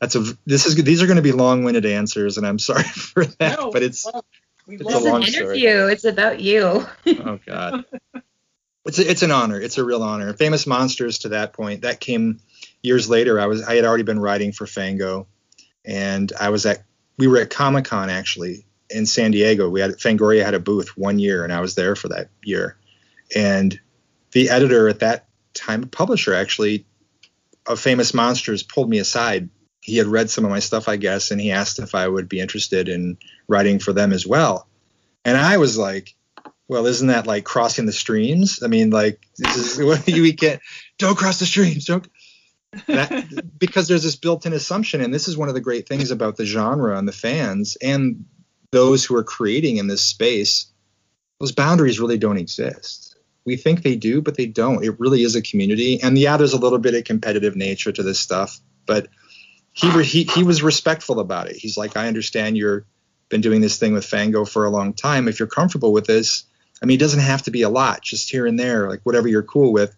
that's 0.00 0.14
a 0.16 0.24
this 0.44 0.66
is 0.66 0.74
these 0.76 1.02
are 1.02 1.06
going 1.06 1.16
to 1.16 1.22
be 1.22 1.32
long-winded 1.32 1.86
answers, 1.86 2.36
and 2.36 2.46
I'm 2.46 2.58
sorry 2.70 2.82
for 2.84 3.24
that, 3.24 3.58
No, 3.58 3.70
but 3.70 3.82
it's 3.82 4.04
well, 4.04 4.24
we 4.66 4.74
it's 4.76 4.84
love 4.84 4.94
It's 4.96 5.04
a 5.04 5.06
an 5.06 5.12
long 5.12 5.22
story. 5.22 5.44
interview. 5.62 5.86
It's 5.86 6.04
about 6.04 6.40
you. 6.40 6.86
oh 7.06 7.38
god 7.46 7.84
it's 8.84 8.98
a, 9.00 9.10
it's 9.10 9.22
an 9.22 9.32
honor 9.32 9.60
it's 9.60 9.78
a 9.78 9.84
real 9.84 10.02
honor 10.02 10.32
famous 10.32 10.64
monsters 10.66 11.18
to 11.18 11.30
that 11.30 11.52
point 11.52 11.82
that 11.82 11.98
came 11.98 12.38
years 12.86 13.10
later 13.10 13.40
i 13.40 13.46
was 13.46 13.62
i 13.64 13.74
had 13.74 13.84
already 13.84 14.04
been 14.04 14.20
writing 14.20 14.52
for 14.52 14.66
fango 14.66 15.26
and 15.84 16.32
i 16.40 16.48
was 16.48 16.64
at 16.64 16.84
we 17.18 17.26
were 17.26 17.38
at 17.38 17.50
comic-con 17.50 18.08
actually 18.08 18.64
in 18.88 19.06
san 19.06 19.32
diego. 19.32 19.68
We 19.68 19.80
had 19.80 19.92
fangoria 19.92 20.44
had 20.44 20.54
a 20.54 20.60
booth 20.60 20.96
one 20.96 21.18
year 21.18 21.42
and 21.42 21.52
i 21.52 21.60
was 21.60 21.74
there 21.74 21.96
for 21.96 22.08
that 22.08 22.28
year. 22.44 22.76
And 23.34 23.78
the 24.32 24.50
editor 24.50 24.88
at 24.88 25.00
that 25.00 25.26
time 25.54 25.88
publisher 25.88 26.34
actually 26.34 26.86
of 27.66 27.80
famous 27.80 28.14
monsters 28.14 28.62
pulled 28.62 28.88
me 28.88 28.98
aside. 28.98 29.48
He 29.80 29.96
had 29.96 30.06
read 30.06 30.30
some 30.30 30.44
of 30.44 30.50
my 30.50 30.60
stuff 30.60 30.88
i 30.88 30.96
guess 30.96 31.30
and 31.30 31.40
he 31.40 31.50
asked 31.50 31.80
if 31.80 31.94
i 31.94 32.06
would 32.06 32.28
be 32.28 32.40
interested 32.40 32.88
in 32.88 33.18
writing 33.48 33.80
for 33.80 33.92
them 33.92 34.12
as 34.12 34.26
well. 34.26 34.68
And 35.24 35.36
i 35.36 35.56
was 35.56 35.76
like 35.76 36.14
well, 36.68 36.86
isn't 36.86 37.06
that 37.06 37.28
like 37.28 37.44
crossing 37.44 37.86
the 37.86 37.92
streams? 37.92 38.60
I 38.60 38.66
mean, 38.66 38.90
like 38.90 39.20
this 39.38 39.56
is 39.78 39.84
what 39.84 40.06
you 40.08 40.34
can't 40.34 40.60
don't 40.98 41.16
cross 41.16 41.38
the 41.38 41.46
streams, 41.46 41.84
don't 41.86 42.08
that, 42.86 43.54
because 43.58 43.88
there's 43.88 44.02
this 44.02 44.16
built-in 44.16 44.52
assumption, 44.52 45.00
and 45.00 45.12
this 45.12 45.28
is 45.28 45.36
one 45.36 45.48
of 45.48 45.54
the 45.54 45.60
great 45.60 45.88
things 45.88 46.10
about 46.10 46.36
the 46.36 46.44
genre 46.44 46.96
and 46.96 47.06
the 47.06 47.12
fans 47.12 47.76
and 47.82 48.24
those 48.70 49.04
who 49.04 49.16
are 49.16 49.24
creating 49.24 49.76
in 49.76 49.86
this 49.86 50.02
space. 50.02 50.66
Those 51.40 51.52
boundaries 51.52 52.00
really 52.00 52.18
don't 52.18 52.38
exist. 52.38 53.16
We 53.44 53.56
think 53.56 53.82
they 53.82 53.96
do, 53.96 54.22
but 54.22 54.36
they 54.36 54.46
don't. 54.46 54.84
It 54.84 54.98
really 54.98 55.22
is 55.22 55.36
a 55.36 55.42
community, 55.42 56.02
and 56.02 56.18
yeah, 56.18 56.36
there's 56.36 56.52
a 56.52 56.58
little 56.58 56.78
bit 56.78 56.94
of 56.94 57.04
competitive 57.04 57.56
nature 57.56 57.92
to 57.92 58.02
this 58.02 58.18
stuff, 58.18 58.58
but 58.86 59.08
he 59.72 59.90
re- 59.90 60.04
he 60.04 60.24
he 60.24 60.42
was 60.42 60.62
respectful 60.62 61.20
about 61.20 61.48
it. 61.48 61.56
He's 61.56 61.76
like, 61.76 61.96
I 61.96 62.08
understand 62.08 62.56
you're 62.56 62.86
been 63.28 63.40
doing 63.40 63.60
this 63.60 63.78
thing 63.78 63.92
with 63.92 64.04
Fango 64.04 64.44
for 64.44 64.64
a 64.64 64.70
long 64.70 64.92
time. 64.92 65.28
If 65.28 65.38
you're 65.38 65.48
comfortable 65.48 65.92
with 65.92 66.06
this, 66.06 66.44
I 66.82 66.86
mean, 66.86 66.96
it 66.96 67.00
doesn't 67.00 67.20
have 67.20 67.42
to 67.42 67.50
be 67.50 67.62
a 67.62 67.68
lot, 67.68 68.02
just 68.02 68.30
here 68.30 68.46
and 68.46 68.58
there, 68.58 68.88
like 68.88 69.00
whatever 69.02 69.28
you're 69.28 69.42
cool 69.42 69.72
with. 69.72 69.94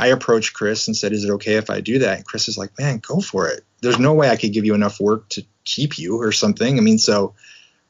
I 0.00 0.06
approached 0.06 0.54
Chris 0.54 0.86
and 0.86 0.96
said, 0.96 1.12
Is 1.12 1.24
it 1.24 1.30
okay 1.32 1.56
if 1.56 1.68
I 1.68 1.82
do 1.82 1.98
that? 1.98 2.16
And 2.16 2.24
Chris 2.24 2.48
is 2.48 2.56
like, 2.56 2.70
Man, 2.78 3.02
go 3.06 3.20
for 3.20 3.48
it. 3.48 3.64
There's 3.82 3.98
no 3.98 4.14
way 4.14 4.30
I 4.30 4.36
could 4.36 4.54
give 4.54 4.64
you 4.64 4.74
enough 4.74 4.98
work 4.98 5.28
to 5.30 5.44
keep 5.64 5.98
you 5.98 6.18
or 6.22 6.32
something. 6.32 6.78
I 6.78 6.80
mean, 6.80 6.96
so 6.96 7.34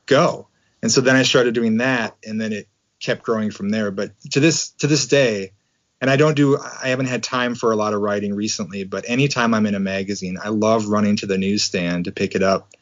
go. 0.07 0.49
And 0.83 0.91
so 0.91 1.01
then 1.01 1.15
I 1.15 1.23
started 1.23 1.55
doing 1.55 1.77
that 1.77 2.17
and 2.27 2.41
then 2.41 2.53
it 2.53 2.67
kept 2.99 3.23
growing 3.23 3.53
from 3.53 3.69
there. 3.69 3.93
But 3.93 4.11
to 4.33 4.41
this 4.41 4.71
to 4.71 4.89
this 4.89 5.07
day, 5.07 5.53
and 6.01 6.11
I 6.11 6.17
don't 6.17 6.35
do 6.35 6.59
I 6.59 6.89
haven't 6.89 7.07
had 7.07 7.23
time 7.23 7.55
for 7.55 7.71
a 7.71 7.77
lot 7.77 7.95
of 7.95 8.01
writing 8.01 8.35
recently, 8.35 8.83
but 8.83 9.05
anytime 9.07 9.55
I'm 9.55 9.67
in 9.67 9.77
a 9.77 9.81
magazine, 9.81 10.37
I 10.43 10.49
love 10.49 10.89
running 10.89 11.15
to 11.17 11.27
the 11.27 11.39
newsstand 11.39 12.07
to 12.07 12.13
pick 12.13 12.35
it 12.35 12.43
up 12.43 12.75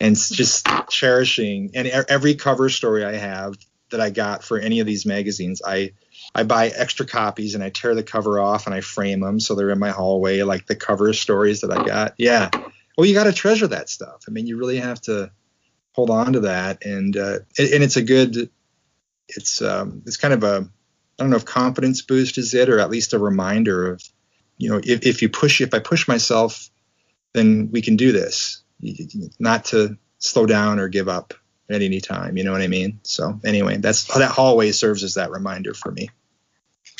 and 0.00 0.16
just 0.16 0.66
cherishing 0.90 1.70
and 1.74 1.86
every 1.86 2.34
cover 2.34 2.68
story 2.68 3.04
I 3.04 3.14
have 3.14 3.54
that 3.92 4.00
I 4.00 4.10
got 4.10 4.42
for 4.42 4.58
any 4.58 4.80
of 4.80 4.86
these 4.86 5.06
magazines, 5.06 5.62
I 5.64 5.92
I 6.34 6.42
buy 6.42 6.68
extra 6.68 7.06
copies 7.06 7.54
and 7.54 7.62
I 7.62 7.70
tear 7.70 7.94
the 7.94 8.02
cover 8.02 8.40
off 8.40 8.66
and 8.66 8.74
I 8.74 8.80
frame 8.80 9.20
them 9.20 9.40
so 9.40 9.54
they're 9.54 9.70
in 9.70 9.78
my 9.78 9.90
hallway, 9.90 10.42
like 10.42 10.66
the 10.66 10.76
cover 10.76 11.12
stories 11.12 11.60
that 11.60 11.70
I 11.70 11.84
got. 11.84 12.14
Yeah. 12.18 12.50
Well, 12.96 13.06
you 13.06 13.14
got 13.14 13.24
to 13.24 13.32
treasure 13.32 13.68
that 13.68 13.88
stuff. 13.88 14.24
I 14.28 14.32
mean, 14.32 14.46
you 14.46 14.58
really 14.58 14.78
have 14.78 15.00
to 15.02 15.30
hold 15.92 16.10
on 16.10 16.34
to 16.34 16.40
that, 16.40 16.84
and 16.84 17.16
uh, 17.16 17.38
and 17.58 17.82
it's 17.82 17.96
a 17.96 18.02
good. 18.02 18.50
It's 19.28 19.62
um, 19.62 20.02
it's 20.04 20.16
kind 20.16 20.34
of 20.34 20.42
a 20.42 20.68
I 21.18 21.22
don't 21.22 21.30
know 21.30 21.36
if 21.36 21.44
confidence 21.44 22.02
boost 22.02 22.38
is 22.38 22.54
it, 22.54 22.68
or 22.68 22.80
at 22.80 22.90
least 22.90 23.12
a 23.12 23.18
reminder 23.18 23.92
of, 23.92 24.02
you 24.58 24.70
know, 24.70 24.80
if, 24.82 25.06
if 25.06 25.22
you 25.22 25.28
push 25.28 25.60
if 25.60 25.72
I 25.72 25.78
push 25.78 26.08
myself, 26.08 26.68
then 27.32 27.70
we 27.70 27.82
can 27.82 27.96
do 27.96 28.12
this. 28.12 28.62
Not 29.38 29.66
to 29.66 29.96
slow 30.18 30.46
down 30.46 30.78
or 30.78 30.88
give 30.88 31.08
up 31.08 31.34
at 31.72 31.82
any 31.82 32.00
time. 32.00 32.36
You 32.36 32.44
know 32.44 32.52
what 32.52 32.62
I 32.62 32.68
mean? 32.68 33.00
So 33.02 33.38
anyway, 33.44 33.76
that's 33.78 34.04
that 34.14 34.30
hallway 34.30 34.72
serves 34.72 35.02
as 35.04 35.14
that 35.14 35.30
reminder 35.30 35.74
for 35.74 35.90
me. 35.90 36.10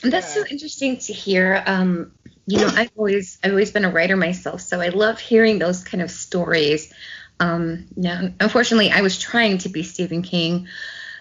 That's 0.02 0.34
so 0.34 0.44
interesting 0.50 0.96
to 0.98 1.12
hear. 1.12 1.62
Um, 1.64 2.12
you 2.46 2.58
know, 2.58 2.68
I've 2.74 2.90
always 2.96 3.38
I've 3.44 3.52
always 3.52 3.70
been 3.70 3.84
a 3.84 3.90
writer 3.90 4.16
myself, 4.16 4.60
so 4.60 4.80
I 4.80 4.88
love 4.88 5.20
hearing 5.20 5.58
those 5.58 5.84
kind 5.84 6.02
of 6.02 6.10
stories. 6.10 6.92
Um, 7.38 7.86
now, 7.96 8.30
unfortunately, 8.40 8.90
I 8.90 9.00
was 9.02 9.18
trying 9.18 9.58
to 9.58 9.68
be 9.68 9.82
Stephen 9.84 10.22
King, 10.22 10.66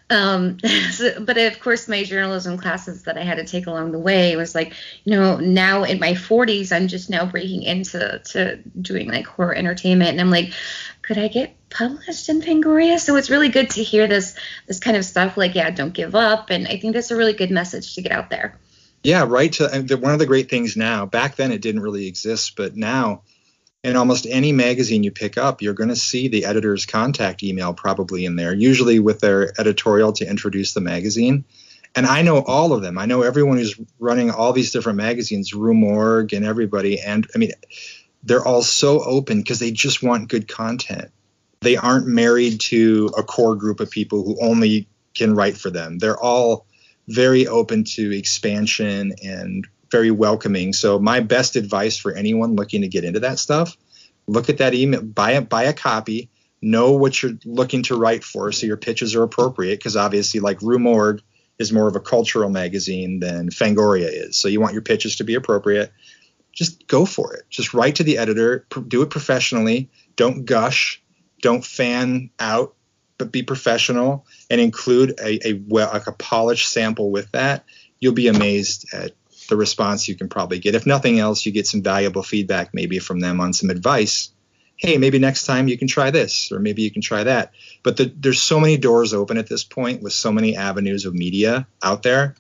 um, 0.10 0.58
so- 0.92 1.24
but 1.24 1.38
of 1.38 1.60
course, 1.60 1.88
my 1.88 2.04
journalism 2.04 2.58
classes 2.58 3.04
that 3.04 3.18
I 3.18 3.24
had 3.24 3.36
to 3.36 3.46
take 3.46 3.68
along 3.68 3.92
the 3.92 4.00
way 4.00 4.36
was 4.36 4.54
like, 4.56 4.74
you 5.04 5.16
know, 5.16 5.38
now 5.38 5.84
in 5.84 6.00
my 6.00 6.14
40s, 6.14 6.72
I'm 6.72 6.88
just 6.88 7.10
now 7.10 7.26
breaking 7.26 7.64
into 7.64 8.20
to 8.32 8.58
doing 8.82 9.10
like 9.10 9.26
horror 9.28 9.54
entertainment, 9.56 10.10
and 10.12 10.22
I'm 10.22 10.32
like, 10.32 10.54
could 11.02 11.18
I 11.18 11.28
get 11.28 11.56
published 11.70 12.30
in 12.30 12.42
Fangoria? 12.42 13.00
So 13.00 13.16
it's 13.16 13.30
really 13.30 13.50
good 13.50 13.72
to 13.72 13.84
hear 13.84 14.08
this 14.08 14.36
this 14.68 14.80
kind 14.80 14.98
of 14.98 15.06
stuff. 15.06 15.38
Like, 15.38 15.56
yeah, 15.56 15.70
don't 15.72 15.94
give 15.94 16.16
up, 16.16 16.50
and 16.50 16.68
I 16.68 16.78
think 16.78 16.94
that's 16.94 17.12
a 17.12 17.16
really 17.16 17.34
good 17.34 17.52
message 17.52 17.96
to 17.96 18.02
get 18.02 18.12
out 18.12 18.30
there. 18.30 18.58
Yeah, 19.04 19.26
right. 19.28 19.52
To, 19.54 19.68
the, 19.68 19.98
one 19.98 20.14
of 20.14 20.20
the 20.20 20.28
great 20.28 20.50
things 20.50 20.78
now, 20.78 21.06
back 21.06 21.36
then 21.36 21.52
it 21.52 21.62
didn't 21.62 21.82
really 21.82 22.08
exist, 22.08 22.56
but 22.56 22.76
now 22.76 23.24
in 23.84 23.96
almost 23.96 24.28
any 24.30 24.52
magazine 24.52 25.04
you 25.04 25.12
pick 25.12 25.38
up, 25.38 25.62
you're 25.62 25.74
going 25.74 25.90
to 25.90 25.96
see 25.96 26.28
the 26.28 26.46
editor's 26.46 26.86
contact 26.86 27.42
email 27.42 27.74
probably 27.74 28.26
in 28.26 28.36
there, 28.36 28.54
usually 28.54 29.00
with 29.00 29.20
their 29.20 29.60
editorial 29.60 30.14
to 30.14 30.30
introduce 30.30 30.74
the 30.74 30.82
magazine. 30.82 31.46
And 31.96 32.06
I 32.06 32.22
know 32.22 32.42
all 32.44 32.74
of 32.74 32.82
them. 32.82 32.98
I 32.98 33.06
know 33.06 33.24
everyone 33.24 33.58
who's 33.58 33.78
running 34.00 34.32
all 34.32 34.54
these 34.54 34.72
different 34.72 34.98
magazines, 34.98 35.54
Rue 35.54 35.74
Morgue 35.74 36.32
and 36.32 36.46
everybody. 36.46 37.02
And 37.02 37.28
I 37.36 37.38
mean, 37.38 37.52
they're 38.24 38.46
all 38.46 38.62
so 38.62 39.04
open 39.04 39.40
because 39.40 39.60
they 39.60 39.72
just 39.72 40.04
want 40.04 40.30
good 40.30 40.48
content. 40.48 41.12
They 41.62 41.78
aren't 41.78 42.08
married 42.08 42.60
to 42.62 43.12
a 43.18 43.24
core 43.24 43.56
group 43.56 43.80
of 43.80 43.90
people 43.90 44.24
who 44.24 44.38
only 44.42 44.88
can 45.16 45.36
write 45.36 45.58
for 45.58 45.70
them. 45.70 45.98
They're 45.98 46.20
all 46.20 46.66
very 47.08 47.48
open 47.48 47.84
to 47.84 48.16
expansion 48.16 49.14
and 49.24 49.68
very 49.92 50.12
welcoming. 50.12 50.74
So 50.74 51.00
my 51.00 51.20
best 51.20 51.56
advice 51.56 51.98
for 51.98 52.14
anyone 52.14 52.56
looking 52.56 52.82
to 52.82 52.88
get 52.88 53.04
into 53.04 53.20
that 53.20 53.40
stuff, 53.40 53.76
look 54.28 54.50
at 54.50 54.58
that 54.60 54.74
email, 54.74 55.02
buy 55.02 55.32
a 55.32 55.42
buy 55.42 55.64
a 55.64 55.74
copy, 55.74 56.30
know 56.62 56.94
what 56.94 57.22
you're 57.22 57.34
looking 57.44 57.84
to 57.84 57.98
write 57.98 58.24
for 58.24 58.52
so 58.52 58.66
your 58.66 58.78
pitches 58.78 59.16
are 59.16 59.24
appropriate 59.24 59.78
because 59.78 59.98
obviously 59.98 60.40
like 60.40 60.62
Rue 60.62 60.80
Morgue 60.80 61.22
is 61.60 61.74
more 61.74 61.88
of 61.88 61.96
a 61.96 62.00
cultural 62.00 62.50
magazine 62.50 63.20
than 63.20 63.50
Fangoria 63.50 64.10
is. 64.10 64.38
So 64.38 64.48
you 64.48 64.62
want 64.62 64.74
your 64.74 64.82
pitches 64.82 65.18
to 65.18 65.24
be 65.24 65.36
appropriate. 65.36 65.92
Just 66.54 66.88
go 66.88 67.06
for 67.06 67.34
it. 67.34 67.44
Just 67.50 67.74
write 67.74 67.96
to 67.96 68.04
the 68.04 68.18
editor, 68.18 68.66
pr- 68.70 68.82
do 68.82 69.02
it 69.02 69.10
professionally, 69.10 69.90
don't 70.16 70.46
gush, 70.46 71.02
don't 71.42 71.66
fan 71.66 72.30
out, 72.40 72.76
but 73.18 73.32
be 73.32 73.44
professional 73.44 74.26
and 74.50 74.60
include 74.60 75.12
a, 75.20 75.48
a 75.48 75.62
well 75.68 75.90
like 75.94 76.08
a 76.08 76.12
polished 76.12 76.70
sample 76.70 77.12
with 77.12 77.32
that. 77.32 77.64
You'll 78.00 78.14
be 78.14 78.28
amazed 78.28 78.92
at 78.94 79.12
the 79.48 79.56
response 79.58 80.08
you 80.08 80.16
can 80.16 80.30
probably 80.30 80.60
get. 80.60 80.76
If 80.76 80.86
nothing 80.86 81.20
else, 81.20 81.46
you 81.46 81.52
get 81.52 81.68
some 81.68 81.84
valuable 81.84 82.24
feedback 82.24 82.74
maybe 82.74 83.00
from 83.00 83.20
them 83.20 83.40
on 83.40 83.54
some 83.54 83.70
advice. 83.70 84.32
hey, 84.82 84.98
maybe 84.98 85.20
next 85.20 85.46
time 85.46 85.68
you 85.68 85.78
can 85.78 85.88
try 85.88 86.10
this, 86.10 86.52
or 86.52 86.60
maybe 86.60 86.82
you 86.82 86.90
can 86.90 87.04
try 87.04 87.24
that. 87.24 87.52
But 87.84 87.98
the, 87.98 88.12
there's 88.18 88.42
so 88.42 88.60
many 88.60 88.78
doors 88.78 89.14
open 89.14 89.38
at 89.38 89.48
this 89.48 89.64
point 89.64 90.02
with 90.02 90.14
so 90.14 90.32
many 90.32 90.56
avenues 90.56 91.06
of 91.06 91.14
media 91.14 91.68
out 91.84 92.02
there. 92.02 92.36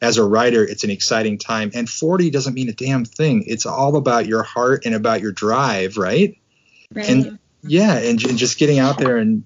As 0.00 0.16
a 0.16 0.24
writer, 0.24 0.64
it's 0.64 0.84
an 0.84 0.90
exciting 0.90 1.38
time. 1.38 1.70
And 1.74 1.88
40 1.88 2.30
doesn't 2.30 2.54
mean 2.54 2.68
a 2.68 2.72
damn 2.72 3.04
thing. 3.04 3.44
It's 3.46 3.66
all 3.66 3.96
about 3.96 4.26
your 4.26 4.42
heart 4.42 4.86
and 4.86 4.94
about 4.94 5.20
your 5.20 5.32
drive, 5.32 5.96
right? 5.96 6.38
Right. 6.94 7.08
And 7.08 7.38
yeah, 7.62 7.98
and, 7.98 8.22
and 8.24 8.38
just 8.38 8.58
getting 8.58 8.78
out 8.78 8.98
there 8.98 9.16
and 9.16 9.44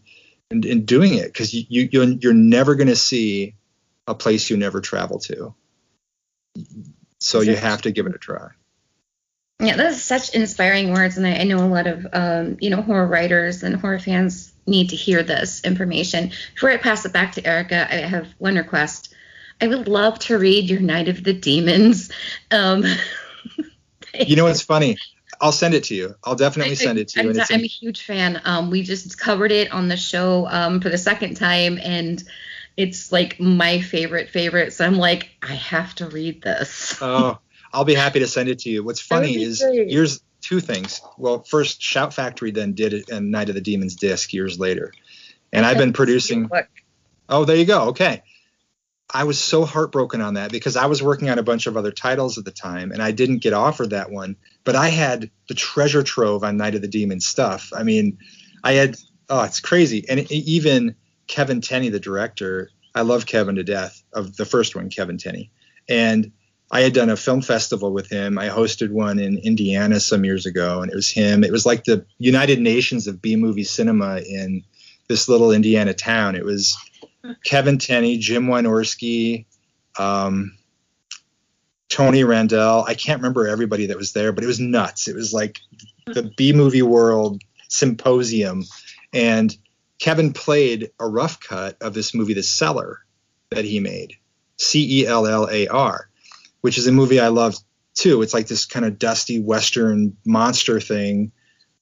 and, 0.51 0.65
and 0.67 0.87
doing 0.87 1.15
it 1.15 1.33
because 1.33 1.55
you, 1.55 1.65
you 1.69 1.89
you're, 1.91 2.05
you're 2.05 2.35
never 2.35 2.75
going 2.75 2.89
to 2.89 2.97
see 2.97 3.55
a 4.07 4.15
place 4.15 4.51
you 4.51 4.57
never 4.57 4.81
travel 4.81 5.19
to. 5.21 5.55
So 7.19 7.41
you 7.41 7.57
have 7.57 7.83
to 7.83 7.91
give 7.91 8.07
it 8.07 8.15
a 8.15 8.19
try. 8.19 8.49
Yeah, 9.61 9.77
that's 9.77 10.03
such 10.03 10.35
inspiring 10.35 10.93
words, 10.93 11.17
and 11.17 11.27
I, 11.27 11.37
I 11.37 11.45
know 11.45 11.65
a 11.65 11.69
lot 11.69 11.87
of 11.87 12.07
um, 12.13 12.57
you 12.61 12.69
know 12.69 12.83
horror 12.83 13.07
writers 13.07 13.63
and 13.63 13.77
horror 13.77 14.01
fans 14.01 14.53
need 14.67 14.91
to 14.91 14.97
hear 14.97 15.23
this 15.23 15.63
information. 15.65 16.33
Before 16.55 16.71
I 16.71 16.77
pass 16.77 17.05
it 17.05 17.13
back 17.13 17.33
to 17.33 17.47
Erica, 17.47 17.87
I 17.91 18.07
have 18.07 18.29
one 18.39 18.57
request. 18.57 19.15
I 19.61 19.69
would 19.69 19.89
love 19.89 20.19
to 20.21 20.39
read 20.39 20.69
your 20.69 20.81
Night 20.81 21.09
of 21.09 21.23
the 21.23 21.33
Demons. 21.33 22.11
Um, 22.51 22.85
You 24.27 24.37
know 24.37 24.45
what's 24.45 24.63
funny? 24.63 24.97
I'll 25.41 25.53
send 25.53 25.75
it 25.75 25.85
to 25.85 25.95
you. 25.95 26.15
I'll 26.25 26.35
definitely 26.37 26.75
send 26.77 26.99
it 26.99 27.09
to 27.09 27.23
you. 27.23 27.31
I'm, 27.31 27.41
I'm 27.51 27.65
a 27.65 27.67
huge 27.67 28.05
fan. 28.05 28.41
Um, 28.45 28.71
we 28.71 28.83
just 28.83 29.19
covered 29.19 29.51
it 29.51 29.73
on 29.73 29.89
the 29.89 29.97
show 29.97 30.47
um, 30.49 30.81
for 30.81 30.89
the 30.89 30.99
second 30.99 31.37
time, 31.37 31.79
and 31.83 32.23
it's 32.77 33.11
like 33.11 33.41
my 33.41 33.81
favorite 33.81 34.31
favorite. 34.31 34.73
So 34.73 34.85
I'm 34.85 34.99
like, 34.99 35.31
I 35.43 35.55
have 35.55 35.95
to 35.97 36.09
read 36.09 36.43
this. 36.43 36.99
Oh, 37.03 37.39
I'll 37.73 37.85
be 37.85 37.95
happy 37.95 38.19
to 38.19 38.29
send 38.29 38.51
it 38.51 38.61
to 38.61 38.71
you. 38.71 38.85
What's 38.85 39.01
funny 39.01 39.43
is 39.43 39.61
great. 39.61 39.91
here's 39.91 40.21
two 40.43 40.61
things. 40.61 41.01
Well, 41.17 41.43
first, 41.43 41.81
Shout 41.83 42.13
Factory 42.13 42.51
then 42.51 42.75
did 42.75 42.93
it 42.93 43.09
and 43.09 43.31
Night 43.31 43.49
of 43.49 43.55
the 43.55 43.61
Demons 43.63 43.97
disc 43.97 44.33
years 44.33 44.59
later, 44.59 44.93
and 45.53 45.65
I've 45.65 45.79
been 45.79 45.93
producing. 45.95 46.51
Oh, 47.29 47.47
there 47.47 47.57
you 47.57 47.65
go. 47.65 47.89
Okay. 47.89 48.23
I 49.15 49.25
was 49.25 49.39
so 49.39 49.65
heartbroken 49.65 50.23
on 50.23 50.35
that 50.35 50.51
because 50.51 50.75
I 50.75 50.87
was 50.87 51.03
working 51.03 51.29
on 51.29 51.39
a 51.39 51.43
bunch 51.43 51.67
of 51.67 51.77
other 51.77 51.93
titles 51.93 52.39
at 52.39 52.45
the 52.45 52.51
time 52.51 52.93
and 52.93 53.03
I 53.03 53.11
didn't 53.11 53.43
get 53.43 53.53
offered 53.53 53.91
that 53.91 54.11
one. 54.11 54.37
But 54.65 54.75
I 54.75 54.89
had 54.89 55.31
the 55.49 55.55
treasure 55.55 56.03
trove 56.03 56.45
on 56.45 56.57
Night 56.57 56.75
of 56.75 56.81
the 56.81 56.89
Demon 56.89 57.21
stuff. 57.21 57.71
I 57.77 57.83
mean, 57.83 58.19
I 58.65 58.73
had, 58.73 58.97
oh, 59.29 59.43
it's 59.43 59.61
crazy. 59.61 60.05
And 60.09 60.21
it, 60.21 60.33
even 60.33 60.95
Kevin 61.27 61.61
Tenney, 61.61 61.91
the 61.91 62.01
director, 62.01 62.71
I 62.95 63.03
love 63.03 63.27
Kevin 63.27 63.57
to 63.57 63.65
death 63.65 64.03
of 64.13 64.37
the 64.37 64.47
first 64.47 64.75
one, 64.75 64.89
Kevin 64.89 65.19
Tenney. 65.19 65.51
And 65.89 66.33
I 66.71 66.81
had 66.81 66.95
done 66.95 67.11
a 67.11 67.17
film 67.17 67.43
festival 67.43 67.93
with 67.93 68.09
him. 68.09 68.39
I 68.39 68.49
hosted 68.49 68.91
one 68.91 69.19
in 69.19 69.37
Indiana 69.39 70.01
some 70.01 70.25
years 70.25 70.47
ago, 70.47 70.81
and 70.81 70.91
it 70.91 70.95
was 70.95 71.11
him. 71.11 71.45
It 71.45 71.53
was 71.53 71.67
like 71.67 71.85
the 71.85 72.07
United 72.19 72.61
Nations 72.61 73.07
of 73.07 73.21
B 73.21 73.37
movie 73.37 73.65
cinema 73.65 74.21
in 74.21 74.65
this 75.09 75.29
little 75.29 75.53
Indiana 75.53 75.93
town. 75.93 76.35
It 76.35 76.47
was 76.47 76.75
Kevin 77.45 77.79
Tenney, 77.79 78.19
Jim 78.19 78.47
Wynorski, 78.47 79.47
um, 79.99 80.57
Tony 81.89 82.23
Randel. 82.23 82.85
I 82.87 82.95
can't 82.95 83.21
remember 83.21 83.47
everybody 83.47 83.87
that 83.87 83.97
was 83.97 84.13
there, 84.13 84.33
but 84.33 84.45
it 84.45 84.47
was 84.47 84.61
nuts. 84.61 85.09
It 85.09 85.15
was 85.15 85.33
like 85.33 85.61
the 86.07 86.33
B 86.37 86.53
movie 86.53 86.83
world 86.83 87.43
symposium. 87.69 88.65
And 89.13 89.55
Kevin 89.99 90.33
played 90.33 90.91
a 90.99 91.07
rough 91.07 91.39
cut 91.41 91.77
of 91.81 91.95
this 91.95 92.15
movie, 92.15 92.35
The 92.35 92.43
Cellar, 92.43 93.01
that 93.51 93.65
he 93.65 93.79
made 93.79 94.15
C 94.57 95.03
E 95.03 95.07
L 95.07 95.27
L 95.27 95.49
A 95.51 95.69
R, 95.69 96.09
which 96.63 96.79
is 96.79 96.87
a 96.87 96.93
movie 96.93 97.21
I 97.21 97.29
love 97.29 97.57
too. 97.95 98.23
It's 98.23 98.35
like 98.35 98.47
this 98.47 98.65
kind 98.65 98.87
of 98.87 98.99
dusty 98.99 99.39
Western 99.39 100.17
monster 100.25 100.81
thing 100.81 101.33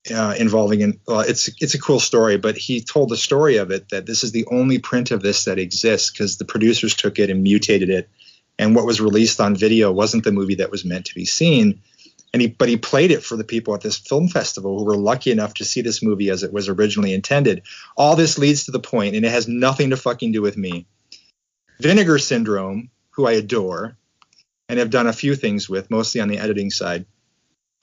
uh, 0.08 0.34
involving 0.38 0.82
an 0.82 0.98
well, 1.06 1.20
it's 1.20 1.50
it's 1.60 1.74
a 1.74 1.80
cool 1.80 2.00
story, 2.00 2.38
but 2.38 2.56
he 2.56 2.80
told 2.80 3.10
the 3.10 3.16
story 3.16 3.56
of 3.56 3.70
it 3.70 3.90
that 3.90 4.06
this 4.06 4.24
is 4.24 4.32
the 4.32 4.46
only 4.50 4.78
print 4.78 5.10
of 5.10 5.22
this 5.22 5.44
that 5.44 5.58
exists 5.58 6.10
because 6.10 6.38
the 6.38 6.44
producers 6.44 6.94
took 6.94 7.18
it 7.18 7.28
and 7.28 7.42
mutated 7.42 7.90
it, 7.90 8.08
and 8.58 8.74
what 8.74 8.86
was 8.86 9.00
released 9.00 9.40
on 9.40 9.54
video 9.54 9.92
wasn't 9.92 10.24
the 10.24 10.32
movie 10.32 10.54
that 10.54 10.70
was 10.70 10.84
meant 10.84 11.04
to 11.06 11.14
be 11.14 11.26
seen. 11.26 11.80
And 12.32 12.40
he 12.40 12.48
but 12.48 12.68
he 12.68 12.76
played 12.76 13.10
it 13.10 13.22
for 13.22 13.36
the 13.36 13.44
people 13.44 13.74
at 13.74 13.82
this 13.82 13.98
film 13.98 14.28
festival 14.28 14.78
who 14.78 14.84
were 14.84 14.96
lucky 14.96 15.32
enough 15.32 15.54
to 15.54 15.64
see 15.64 15.82
this 15.82 16.02
movie 16.02 16.30
as 16.30 16.42
it 16.42 16.52
was 16.52 16.68
originally 16.68 17.12
intended. 17.12 17.62
All 17.96 18.16
this 18.16 18.38
leads 18.38 18.64
to 18.64 18.70
the 18.70 18.80
point, 18.80 19.16
and 19.16 19.26
it 19.26 19.32
has 19.32 19.48
nothing 19.48 19.90
to 19.90 19.96
fucking 19.96 20.32
do 20.32 20.40
with 20.40 20.56
me. 20.56 20.86
Vinegar 21.80 22.18
Syndrome, 22.18 22.90
who 23.10 23.26
I 23.26 23.32
adore, 23.32 23.96
and 24.68 24.78
have 24.78 24.90
done 24.90 25.08
a 25.08 25.12
few 25.12 25.34
things 25.34 25.68
with, 25.68 25.90
mostly 25.90 26.20
on 26.20 26.28
the 26.28 26.38
editing 26.38 26.70
side. 26.70 27.04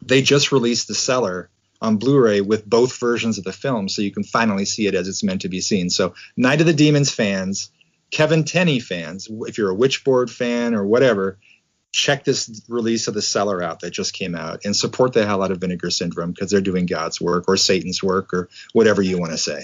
They 0.01 0.21
just 0.21 0.51
released 0.51 0.87
The 0.87 0.95
Cellar 0.95 1.49
on 1.81 1.97
Blu-ray 1.97 2.41
with 2.41 2.65
both 2.65 2.99
versions 2.99 3.37
of 3.37 3.43
the 3.43 3.53
film, 3.53 3.89
so 3.89 4.01
you 4.01 4.11
can 4.11 4.23
finally 4.23 4.65
see 4.65 4.87
it 4.87 4.95
as 4.95 5.07
it's 5.07 5.23
meant 5.23 5.41
to 5.41 5.49
be 5.49 5.61
seen. 5.61 5.89
So, 5.89 6.13
Night 6.35 6.59
of 6.59 6.67
the 6.67 6.73
Demons 6.73 7.13
fans, 7.13 7.71
Kevin 8.11 8.43
Tenney 8.43 8.79
fans, 8.79 9.27
if 9.29 9.57
you're 9.57 9.71
a 9.71 9.75
Witchboard 9.75 10.29
fan 10.29 10.73
or 10.73 10.85
whatever, 10.85 11.37
check 11.91 12.23
this 12.23 12.61
release 12.67 13.07
of 13.07 13.13
The 13.13 13.21
Cellar 13.21 13.61
out 13.63 13.79
that 13.79 13.91
just 13.91 14.13
came 14.13 14.35
out 14.35 14.65
and 14.65 14.75
support 14.75 15.13
the 15.13 15.25
hell 15.25 15.43
out 15.43 15.51
of 15.51 15.59
Vinegar 15.59 15.89
Syndrome 15.89 16.31
because 16.31 16.51
they're 16.51 16.61
doing 16.61 16.85
God's 16.85 17.19
work 17.19 17.45
or 17.47 17.57
Satan's 17.57 18.03
work 18.03 18.33
or 18.33 18.49
whatever 18.73 19.01
you 19.01 19.17
want 19.17 19.31
to 19.31 19.37
say. 19.37 19.61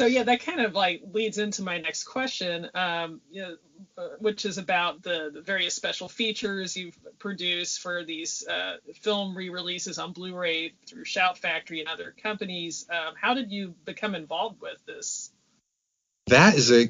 So 0.00 0.06
yeah, 0.06 0.22
that 0.22 0.40
kind 0.40 0.60
of 0.60 0.74
like 0.74 1.02
leads 1.12 1.38
into 1.38 1.62
my 1.62 1.78
next 1.78 2.04
question, 2.04 2.68
um, 2.74 3.20
you 3.30 3.42
know, 3.42 3.56
uh, 3.98 4.08
which 4.18 4.46
is 4.46 4.58
about 4.58 5.02
the, 5.02 5.30
the 5.32 5.42
various 5.42 5.74
special 5.74 6.08
features 6.08 6.76
you've 6.76 6.98
produced 7.18 7.80
for 7.80 8.04
these 8.04 8.46
uh, 8.48 8.76
film 8.94 9.36
re-releases 9.36 9.98
on 9.98 10.12
Blu-ray 10.12 10.72
through 10.86 11.04
Shout 11.04 11.38
Factory 11.38 11.80
and 11.80 11.88
other 11.88 12.14
companies. 12.22 12.86
Um, 12.90 13.14
how 13.20 13.34
did 13.34 13.52
you 13.52 13.74
become 13.84 14.14
involved 14.14 14.60
with 14.60 14.84
this? 14.86 15.30
that 16.30 16.54
is 16.54 16.72
a 16.72 16.88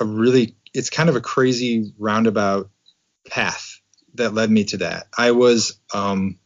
a 0.00 0.04
really 0.04 0.56
it's 0.72 0.90
kind 0.90 1.08
of 1.08 1.16
a 1.16 1.20
crazy 1.20 1.92
roundabout 1.98 2.70
path 3.28 3.80
that 4.14 4.34
led 4.34 4.50
me 4.50 4.64
to 4.64 4.76
that. 4.78 5.06
I 5.16 5.32
was 5.32 5.78
um, 5.92 6.38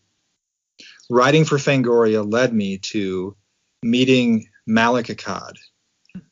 writing 1.10 1.44
for 1.44 1.58
Fangoria 1.58 2.30
led 2.30 2.52
me 2.52 2.78
to 2.78 3.36
meeting 3.82 4.48
Malik 4.66 5.06
Akkad. 5.06 5.54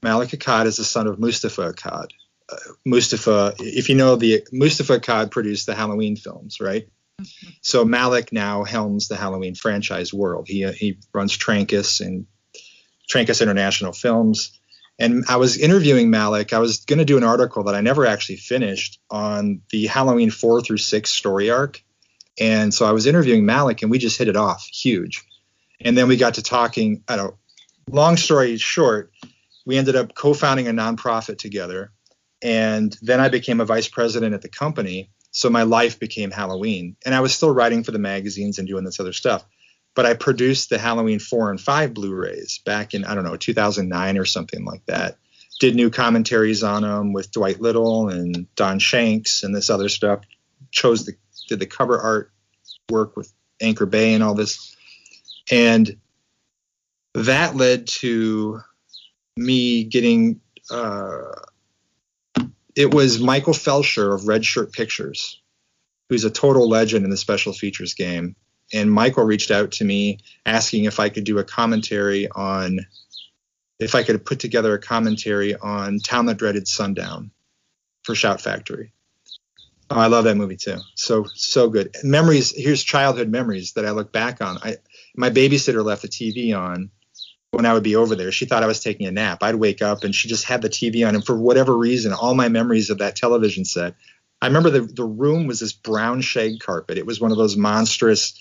Malik 0.03 0.31
Akkad 0.31 0.67
is 0.67 0.77
the 0.77 0.85
son 0.85 1.07
of 1.07 1.19
Mustafa 1.19 1.73
Akkad. 1.73 2.09
Uh, 2.51 2.57
Mustafa, 2.85 3.55
if 3.59 3.89
you 3.89 3.95
know 3.95 4.17
the 4.17 4.47
Mustafa 4.53 5.01
Akkad 5.01 5.31
produced 5.31 5.67
the 5.67 5.75
Halloween 5.75 6.17
films, 6.17 6.61
right? 6.61 6.89
So 7.63 7.85
Malik 7.85 8.33
now 8.33 8.65
helms 8.65 9.09
the 9.09 9.17
Halloween 9.17 9.55
franchise 9.55 10.13
world. 10.13 10.47
He 10.49 10.71
he 10.73 10.99
runs 11.15 11.37
Trancas 11.37 12.05
and 12.05 12.27
Trancas 13.11 13.41
International 13.41 13.93
Films. 13.93 14.59
And 14.99 15.25
I 15.29 15.37
was 15.37 15.59
interviewing 15.59 16.11
Malik. 16.11 16.53
I 16.53 16.59
was 16.59 16.85
going 16.85 16.99
to 16.99 17.05
do 17.05 17.19
an 17.19 17.25
article 17.25 17.65
that 17.65 17.75
I 17.75 17.83
never 17.83 18.07
actually 18.07 18.37
finished 18.37 18.99
on 19.11 19.61
the 19.71 19.87
Halloween 19.87 20.31
four 20.31 20.63
through 20.63 20.79
six 20.79 21.11
story 21.11 21.51
arc. 21.51 21.83
And 22.39 22.73
so 22.73 22.87
I 22.87 22.93
was 22.93 23.07
interviewing 23.07 23.45
Malik, 23.45 23.83
and 23.83 23.91
we 23.91 23.99
just 23.99 24.19
hit 24.19 24.29
it 24.29 24.37
off 24.37 24.67
huge. 24.67 25.25
And 25.81 25.97
then 25.97 26.09
we 26.09 26.17
got 26.17 26.35
to 26.35 26.43
talking. 26.43 27.03
I 27.09 27.17
don't. 27.17 27.35
Long 27.91 28.17
story 28.17 28.57
short, 28.57 29.13
we 29.67 29.77
ended 29.77 29.97
up 29.97 30.15
co-founding 30.15 30.69
a 30.69 30.73
nonprofit 30.73 31.37
together, 31.37 31.93
and 32.41 32.97
then 33.03 33.21
I 33.21 33.29
became 33.29 33.61
a 33.61 33.67
vice 33.67 33.89
president 33.89 34.35
at 34.35 34.41
the 34.41 34.49
company. 34.49 35.11
So 35.33 35.51
my 35.51 35.65
life 35.65 35.99
became 35.99 36.31
Halloween, 36.31 36.97
and 37.05 37.15
I 37.15 37.21
was 37.21 37.35
still 37.35 37.51
writing 37.51 37.85
for 37.85 37.91
the 37.91 37.99
magazines 37.99 38.59
and 38.59 38.67
doing 38.67 38.85
this 38.85 38.99
other 38.99 39.13
stuff 39.13 39.45
but 39.97 40.07
I 40.07 40.15
produced 40.15 40.69
the 40.69 40.79
Halloween 40.79 41.19
4 41.19 41.51
and 41.51 41.61
5 41.61 41.95
Blu-rays 41.95 42.61
back 42.65 42.95
in 42.95 43.05
I 43.05 43.17
don't 43.17 43.25
know 43.25 43.37
2009 43.37 44.19
or 44.19 44.25
something 44.25 44.65
like 44.65 44.85
that. 44.87 45.17
Did 45.59 45.75
new 45.75 45.91
commentaries 45.91 46.63
on 46.63 46.83
them 46.83 47.15
with 47.15 47.33
Dwight 47.33 47.61
Little 47.61 48.11
and 48.11 48.47
Don 48.55 48.79
Shanks 48.79 49.43
and 49.43 49.57
this 49.57 49.71
other 49.71 49.89
stuff. 49.89 50.21
Chose 50.71 51.07
the 51.07 51.15
did 51.49 51.61
the 51.61 51.67
cover 51.67 51.99
art 51.99 52.31
work 52.91 53.17
with 53.17 53.33
Anchor 53.61 53.87
Bay 53.87 54.13
and 54.13 54.23
all 54.23 54.35
this, 54.35 54.77
and 55.51 55.97
that 57.15 57.57
led 57.57 57.87
to 57.87 58.61
me 59.37 59.85
getting. 59.85 60.41
Uh, 60.71 61.33
it 62.75 62.93
was 62.93 63.21
Michael 63.21 63.55
Felsher 63.55 64.15
of 64.15 64.29
Red 64.29 64.45
Shirt 64.45 64.73
Pictures, 64.73 65.41
who's 66.09 66.25
a 66.25 66.31
total 66.31 66.69
legend 66.69 67.05
in 67.05 67.11
the 67.11 67.17
special 67.17 67.53
features 67.53 67.95
game 67.95 68.37
and 68.73 68.91
Michael 68.91 69.25
reached 69.25 69.51
out 69.51 69.73
to 69.73 69.85
me 69.85 70.19
asking 70.45 70.85
if 70.85 70.99
I 70.99 71.09
could 71.09 71.25
do 71.25 71.39
a 71.39 71.45
commentary 71.45 72.29
on 72.29 72.81
if 73.79 73.95
I 73.95 74.03
could 74.03 74.25
put 74.25 74.41
together 74.41 74.75
a 74.75 74.79
commentary 74.79 75.55
on 75.55 75.99
Town 76.01 76.27
That 76.27 76.39
Dreaded 76.39 76.67
Sundown 76.67 77.31
for 78.05 78.15
Shout 78.15 78.41
Factory. 78.41 78.93
Oh, 79.91 79.99
I 79.99 80.07
love 80.07 80.25
that 80.25 80.37
movie 80.37 80.57
too. 80.57 80.79
So 80.95 81.27
so 81.35 81.69
good. 81.69 81.95
Memories. 82.03 82.53
Here's 82.57 82.83
childhood 82.83 83.29
memories 83.29 83.73
that 83.75 83.87
I 83.87 83.91
look 83.91 84.13
back 84.13 84.41
on. 84.41 84.59
I 84.59 84.77
my 85.15 85.31
babysitter 85.31 85.85
left 85.85 86.03
the 86.03 86.09
TV 86.09 86.57
on 86.59 86.91
when 87.57 87.67
I 87.67 87.73
would 87.73 87.83
be 87.83 87.97
over 87.97 88.15
there. 88.15 88.31
She 88.31 88.45
thought 88.45 88.63
I 88.63 88.67
was 88.67 88.81
taking 88.81 89.07
a 89.07 89.11
nap. 89.11 89.43
I'd 89.43 89.57
wake 89.57 89.83
up 89.83 90.05
and 90.05 90.15
she 90.15 90.29
just 90.29 90.45
had 90.45 90.63
the 90.63 90.69
TV 90.69 91.07
on, 91.07 91.15
and 91.15 91.25
for 91.25 91.37
whatever 91.37 91.77
reason, 91.77 92.13
all 92.13 92.35
my 92.35 92.49
memories 92.49 92.91
of 92.91 92.99
that 92.99 93.17
television 93.17 93.65
set. 93.65 93.95
I 94.43 94.47
remember 94.47 94.71
the 94.71 94.83
the 94.83 95.05
room 95.05 95.47
was 95.47 95.61
this 95.61 95.73
brown 95.73 96.21
shag 96.21 96.61
carpet. 96.61 96.99
It 96.99 97.07
was 97.07 97.21
one 97.21 97.33
of 97.33 97.39
those 97.39 97.57
monstrous 97.57 98.35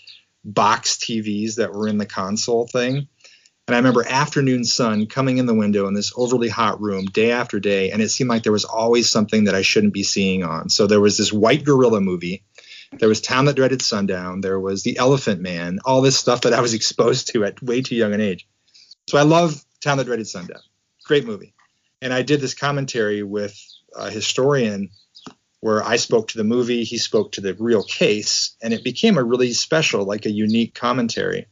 box 0.43 0.97
TVs 0.97 1.55
that 1.55 1.73
were 1.73 1.87
in 1.87 1.97
the 1.97 2.05
console 2.05 2.67
thing. 2.67 3.07
And 3.67 3.73
I 3.73 3.79
remember 3.79 4.05
afternoon 4.07 4.63
sun 4.63 5.07
coming 5.07 5.39
in 5.39 5.47
the 5.47 5.55
window 5.55 5.87
in 5.87 5.95
this 5.95 6.13
overly 6.15 6.49
hot 6.49 6.79
room 6.79 7.05
day 7.05 7.31
after 7.31 7.59
day, 7.59 7.89
and 7.89 8.01
it 8.01 8.09
seemed 8.09 8.29
like 8.29 8.43
there 8.43 8.51
was 8.51 8.65
always 8.65 9.09
something 9.09 9.45
that 9.45 9.55
I 9.55 9.63
shouldn't 9.63 9.93
be 9.93 10.03
seeing 10.03 10.43
on. 10.43 10.69
So 10.69 10.85
there 10.85 11.01
was 11.01 11.17
this 11.17 11.33
white 11.33 11.63
gorilla 11.63 11.99
movie, 11.99 12.43
there 12.99 13.09
was 13.09 13.21
Town 13.21 13.45
That 13.45 13.55
Dreaded 13.55 13.81
Sundown, 13.81 14.41
there 14.41 14.59
was 14.59 14.83
The 14.83 14.97
Elephant 14.97 15.41
Man, 15.41 15.79
all 15.83 16.01
this 16.01 16.19
stuff 16.19 16.41
that 16.41 16.53
I 16.53 16.61
was 16.61 16.73
exposed 16.79 17.27
to 17.33 17.43
at 17.43 17.63
way 17.63 17.81
too 17.81 17.95
young 17.95 18.13
an 18.13 18.21
age. 18.21 18.47
So 19.07 19.17
I 19.17 19.23
love 19.23 19.63
Town 19.81 19.97
That 19.97 20.05
Dreaded 20.05 20.27
Sundown. 20.27 20.61
Great 21.03 21.25
movie. 21.25 21.53
And 22.01 22.13
I 22.13 22.21
did 22.21 22.41
this 22.41 22.53
commentary 22.53 23.23
with 23.23 23.59
a 23.95 24.09
historian 24.09 24.89
where 25.59 25.83
I 25.83 25.95
spoke 25.95 26.27
to 26.27 26.37
the 26.37 26.43
movie, 26.43 26.83
he 26.83 26.97
spoke 26.97 27.31
to 27.33 27.41
the 27.41 27.55
real 27.55 27.83
case, 27.83 28.55
and 28.61 28.73
it 28.73 28.83
became 28.83 29.17
a 29.17 29.23
really 29.23 29.53
special, 29.53 30.05
like 30.05 30.25
a 30.25 30.31
unique 30.31 30.75
commentary. 30.75 31.47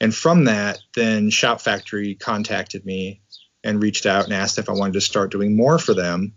And 0.00 0.14
from 0.14 0.44
that, 0.44 0.78
then 0.94 1.30
Shout 1.30 1.62
Factory 1.62 2.14
contacted 2.14 2.84
me 2.84 3.20
and 3.62 3.82
reached 3.82 4.06
out 4.06 4.24
and 4.24 4.32
asked 4.32 4.58
if 4.58 4.68
I 4.68 4.72
wanted 4.72 4.94
to 4.94 5.00
start 5.00 5.30
doing 5.30 5.56
more 5.56 5.78
for 5.78 5.94
them. 5.94 6.34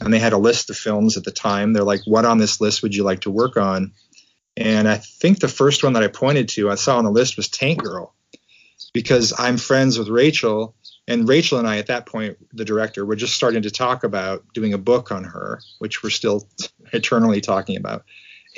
And 0.00 0.12
they 0.12 0.18
had 0.18 0.32
a 0.32 0.38
list 0.38 0.70
of 0.70 0.76
films 0.76 1.16
at 1.16 1.24
the 1.24 1.30
time. 1.30 1.72
They're 1.72 1.82
like, 1.82 2.02
what 2.04 2.24
on 2.24 2.38
this 2.38 2.60
list 2.60 2.82
would 2.82 2.94
you 2.94 3.02
like 3.02 3.20
to 3.20 3.30
work 3.30 3.56
on? 3.56 3.92
And 4.56 4.88
I 4.88 4.96
think 4.96 5.40
the 5.40 5.48
first 5.48 5.82
one 5.82 5.94
that 5.94 6.02
I 6.02 6.08
pointed 6.08 6.48
to, 6.50 6.70
I 6.70 6.74
saw 6.74 6.98
on 6.98 7.04
the 7.04 7.10
list 7.10 7.36
was 7.36 7.48
Tank 7.48 7.82
Girl, 7.82 8.14
because 8.92 9.32
I'm 9.38 9.56
friends 9.56 9.98
with 9.98 10.08
Rachel. 10.08 10.74
And 11.06 11.28
Rachel 11.28 11.58
and 11.58 11.66
I, 11.66 11.78
at 11.78 11.86
that 11.86 12.06
point, 12.06 12.36
the 12.52 12.64
director, 12.64 13.04
were 13.04 13.16
just 13.16 13.34
starting 13.34 13.62
to 13.62 13.70
talk 13.70 14.04
about 14.04 14.44
doing 14.52 14.74
a 14.74 14.78
book 14.78 15.10
on 15.10 15.24
her, 15.24 15.60
which 15.78 16.02
we're 16.02 16.10
still 16.10 16.48
eternally 16.92 17.40
talking 17.40 17.76
about. 17.76 18.04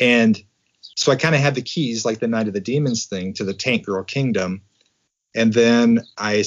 And 0.00 0.40
so 0.96 1.12
I 1.12 1.16
kind 1.16 1.34
of 1.34 1.40
had 1.40 1.54
the 1.54 1.62
keys, 1.62 2.04
like 2.04 2.18
the 2.18 2.28
Night 2.28 2.48
of 2.48 2.54
the 2.54 2.60
Demons 2.60 3.06
thing, 3.06 3.32
to 3.34 3.44
the 3.44 3.54
Tank 3.54 3.86
Girl 3.86 4.02
Kingdom. 4.02 4.62
And 5.34 5.52
then 5.52 6.00
I, 6.18 6.44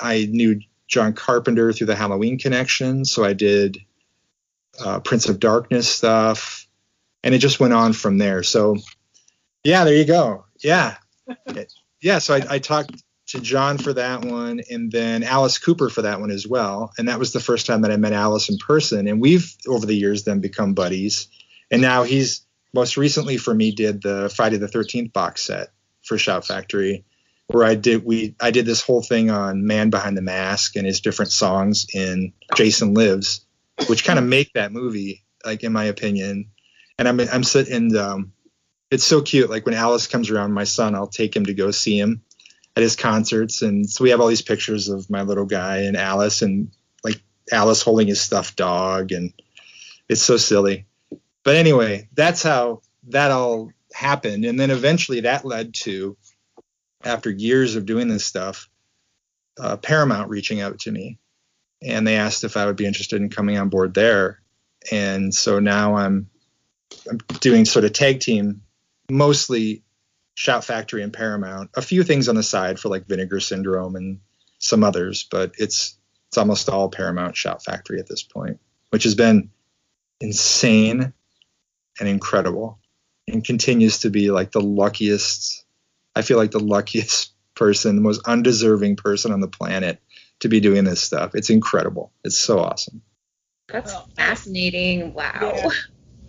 I 0.00 0.28
knew 0.30 0.60
John 0.88 1.14
Carpenter 1.14 1.72
through 1.72 1.88
the 1.88 1.96
Halloween 1.96 2.38
connection, 2.38 3.04
so 3.04 3.24
I 3.24 3.32
did 3.32 3.78
uh, 4.84 5.00
Prince 5.00 5.28
of 5.28 5.40
Darkness 5.40 5.88
stuff, 5.88 6.66
and 7.24 7.34
it 7.34 7.38
just 7.38 7.60
went 7.60 7.72
on 7.72 7.92
from 7.92 8.18
there. 8.18 8.42
So, 8.42 8.76
yeah, 9.64 9.84
there 9.84 9.94
you 9.94 10.04
go. 10.04 10.44
Yeah, 10.62 10.96
yeah. 12.02 12.18
So 12.18 12.34
I, 12.34 12.42
I 12.48 12.58
talked 12.58 13.02
to 13.32 13.40
John 13.40 13.78
for 13.78 13.94
that 13.94 14.24
one, 14.24 14.60
and 14.70 14.92
then 14.92 15.22
Alice 15.22 15.58
Cooper 15.58 15.88
for 15.88 16.02
that 16.02 16.20
one 16.20 16.30
as 16.30 16.46
well. 16.46 16.92
And 16.98 17.08
that 17.08 17.18
was 17.18 17.32
the 17.32 17.40
first 17.40 17.66
time 17.66 17.80
that 17.82 17.90
I 17.90 17.96
met 17.96 18.12
Alice 18.12 18.50
in 18.50 18.58
person. 18.58 19.08
And 19.08 19.20
we've 19.20 19.54
over 19.66 19.86
the 19.86 19.96
years 19.96 20.24
then 20.24 20.40
become 20.40 20.74
buddies. 20.74 21.28
And 21.70 21.80
now 21.80 22.02
he's 22.02 22.46
most 22.74 22.98
recently 22.98 23.38
for 23.38 23.54
me 23.54 23.72
did 23.72 24.02
the 24.02 24.30
Friday 24.34 24.58
the 24.58 24.66
13th 24.66 25.12
box 25.12 25.42
set 25.42 25.68
for 26.04 26.18
Shout 26.18 26.46
Factory, 26.46 27.04
where 27.46 27.64
I 27.64 27.74
did 27.74 28.04
we 28.04 28.36
I 28.40 28.50
did 28.50 28.66
this 28.66 28.82
whole 28.82 29.02
thing 29.02 29.30
on 29.30 29.66
Man 29.66 29.88
Behind 29.88 30.16
the 30.16 30.22
Mask 30.22 30.76
and 30.76 30.86
his 30.86 31.00
different 31.00 31.32
songs 31.32 31.86
in 31.94 32.34
Jason 32.54 32.92
Lives, 32.92 33.46
which 33.86 34.04
kind 34.04 34.18
of 34.18 34.26
make 34.26 34.52
that 34.52 34.72
movie, 34.72 35.24
like 35.44 35.64
in 35.64 35.72
my 35.72 35.84
opinion. 35.84 36.50
And 36.98 37.08
I'm 37.08 37.18
I'm 37.18 37.44
sitting 37.44 37.96
um, 37.96 38.32
it's 38.90 39.04
so 39.04 39.22
cute. 39.22 39.48
Like 39.48 39.64
when 39.64 39.74
Alice 39.74 40.06
comes 40.06 40.28
around, 40.28 40.52
my 40.52 40.64
son, 40.64 40.94
I'll 40.94 41.06
take 41.06 41.34
him 41.34 41.46
to 41.46 41.54
go 41.54 41.70
see 41.70 41.98
him 41.98 42.22
at 42.76 42.82
his 42.82 42.96
concerts, 42.96 43.62
and 43.62 43.88
so 43.88 44.02
we 44.02 44.10
have 44.10 44.20
all 44.20 44.28
these 44.28 44.42
pictures 44.42 44.88
of 44.88 45.10
my 45.10 45.22
little 45.22 45.44
guy 45.44 45.78
and 45.78 45.96
Alice, 45.96 46.42
and 46.42 46.70
like 47.04 47.20
Alice 47.50 47.82
holding 47.82 48.08
his 48.08 48.20
stuffed 48.20 48.56
dog, 48.56 49.12
and 49.12 49.32
it's 50.08 50.22
so 50.22 50.36
silly. 50.36 50.86
But 51.44 51.56
anyway, 51.56 52.08
that's 52.14 52.42
how 52.42 52.82
that 53.08 53.30
all 53.30 53.72
happened, 53.92 54.44
and 54.44 54.58
then 54.58 54.70
eventually 54.70 55.20
that 55.20 55.44
led 55.44 55.74
to, 55.74 56.16
after 57.04 57.30
years 57.30 57.76
of 57.76 57.84
doing 57.84 58.08
this 58.08 58.24
stuff, 58.24 58.68
uh, 59.60 59.76
Paramount 59.76 60.30
reaching 60.30 60.60
out 60.60 60.78
to 60.80 60.90
me, 60.90 61.18
and 61.82 62.06
they 62.06 62.16
asked 62.16 62.44
if 62.44 62.56
I 62.56 62.64
would 62.64 62.76
be 62.76 62.86
interested 62.86 63.20
in 63.20 63.28
coming 63.28 63.58
on 63.58 63.68
board 63.68 63.92
there, 63.92 64.40
and 64.90 65.34
so 65.34 65.58
now 65.58 65.96
I'm 65.96 66.30
I'm 67.10 67.18
doing 67.40 67.64
sort 67.64 67.84
of 67.84 67.92
tag 67.92 68.20
team, 68.20 68.62
mostly 69.10 69.82
Shout 70.34 70.64
Factory 70.64 71.02
and 71.02 71.12
Paramount. 71.12 71.70
A 71.74 71.82
few 71.82 72.02
things 72.02 72.28
on 72.28 72.34
the 72.34 72.42
side 72.42 72.78
for 72.78 72.88
like 72.88 73.06
Vinegar 73.06 73.40
Syndrome 73.40 73.96
and 73.96 74.20
some 74.58 74.84
others, 74.84 75.26
but 75.30 75.52
it's 75.58 75.96
it's 76.28 76.38
almost 76.38 76.68
all 76.68 76.88
Paramount 76.88 77.36
Shout 77.36 77.62
Factory 77.62 77.98
at 77.98 78.08
this 78.08 78.22
point, 78.22 78.58
which 78.90 79.04
has 79.04 79.14
been 79.14 79.50
insane 80.20 81.12
and 82.00 82.08
incredible 82.08 82.78
and 83.28 83.44
continues 83.44 83.98
to 83.98 84.10
be 84.10 84.30
like 84.30 84.52
the 84.52 84.60
luckiest 84.60 85.64
I 86.14 86.22
feel 86.22 86.38
like 86.38 86.50
the 86.50 86.60
luckiest 86.60 87.32
person, 87.54 87.96
the 87.96 88.02
most 88.02 88.26
undeserving 88.26 88.96
person 88.96 89.32
on 89.32 89.40
the 89.40 89.48
planet 89.48 90.00
to 90.40 90.48
be 90.48 90.60
doing 90.60 90.84
this 90.84 91.02
stuff. 91.02 91.34
It's 91.34 91.50
incredible. 91.50 92.12
It's 92.24 92.38
so 92.38 92.58
awesome. 92.58 93.02
That's 93.68 93.94
fascinating. 94.16 95.14
Wow. 95.14 95.52
Yeah. 95.54 95.68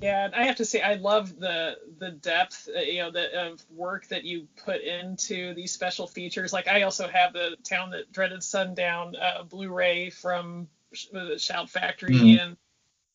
Yeah, 0.04 0.30
I 0.36 0.44
have 0.46 0.58
to 0.58 0.66
say 0.66 0.82
I 0.82 0.96
love 0.96 1.40
the 1.40 1.78
the 2.00 2.12
depth, 2.12 2.68
uh, 2.76 2.82
you 2.82 2.98
know, 3.00 3.12
the 3.12 3.52
of 3.52 3.64
work 3.72 4.08
that 4.10 4.26
you 4.26 4.50
put 4.66 4.82
into 4.82 5.54
these 5.54 5.72
special 5.72 6.08
features. 6.08 6.52
Like 6.52 6.68
I 6.68 6.82
also 6.82 7.08
have 7.08 7.32
the 7.32 7.56
Town 7.64 7.92
That 7.92 8.12
Dreaded 8.12 8.44
Sundown 8.44 9.16
uh, 9.16 9.44
Blu-ray 9.44 10.10
from 10.10 10.68
the 11.14 11.38
Shout 11.40 11.70
Factory, 11.70 12.16
Mhm. 12.16 12.40
and 12.42 12.58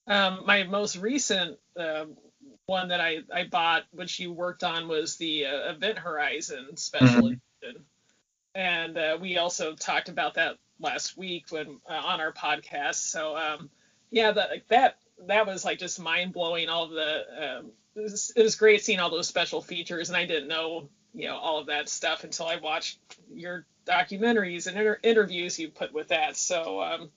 um, 0.06 0.46
my 0.46 0.62
most 0.64 0.96
recent 0.96 1.58
uh, 1.76 2.06
one 2.66 2.88
that 2.88 3.02
I 3.02 3.18
I 3.34 3.44
bought, 3.44 3.84
which 3.92 4.18
you 4.18 4.32
worked 4.32 4.64
on, 4.64 4.88
was 4.88 5.16
the 5.16 5.44
uh, 5.46 5.72
Event 5.72 5.98
Horizon 5.98 6.76
special 6.78 7.26
Mhm. 7.26 7.40
edition, 7.62 7.84
and 8.54 8.98
uh, 8.98 9.18
we 9.20 9.38
also 9.38 9.74
talked 9.74 10.08
about 10.08 10.34
that 10.34 10.58
last 10.80 11.18
week 11.18 11.46
when 11.50 11.80
uh, 11.88 11.92
on 11.94 12.20
our 12.22 12.32
podcast. 12.32 12.96
So 12.96 13.36
um, 13.36 13.70
yeah, 14.10 14.32
that 14.32 14.50
like 14.50 14.68
that 14.68 14.98
that 15.26 15.46
was 15.46 15.64
like 15.64 15.78
just 15.78 16.00
mind 16.00 16.32
blowing. 16.32 16.68
All 16.68 16.88
the 16.88 17.58
um, 17.58 17.72
it, 17.96 18.02
was, 18.02 18.32
it 18.36 18.42
was 18.42 18.54
great 18.54 18.82
seeing 18.82 19.00
all 19.00 19.10
those 19.10 19.28
special 19.28 19.60
features, 19.60 20.08
and 20.08 20.16
I 20.16 20.24
didn't 20.24 20.48
know 20.48 20.88
you 21.14 21.28
know 21.28 21.36
all 21.36 21.58
of 21.58 21.66
that 21.66 21.88
stuff 21.88 22.24
until 22.24 22.46
I 22.46 22.56
watched 22.56 22.98
your 23.32 23.66
documentaries 23.86 24.66
and 24.66 24.76
inter- 24.76 25.00
interviews 25.02 25.58
you 25.58 25.70
put 25.70 25.92
with 25.92 26.08
that. 26.08 26.36
So 26.36 26.80
um, 26.80 27.10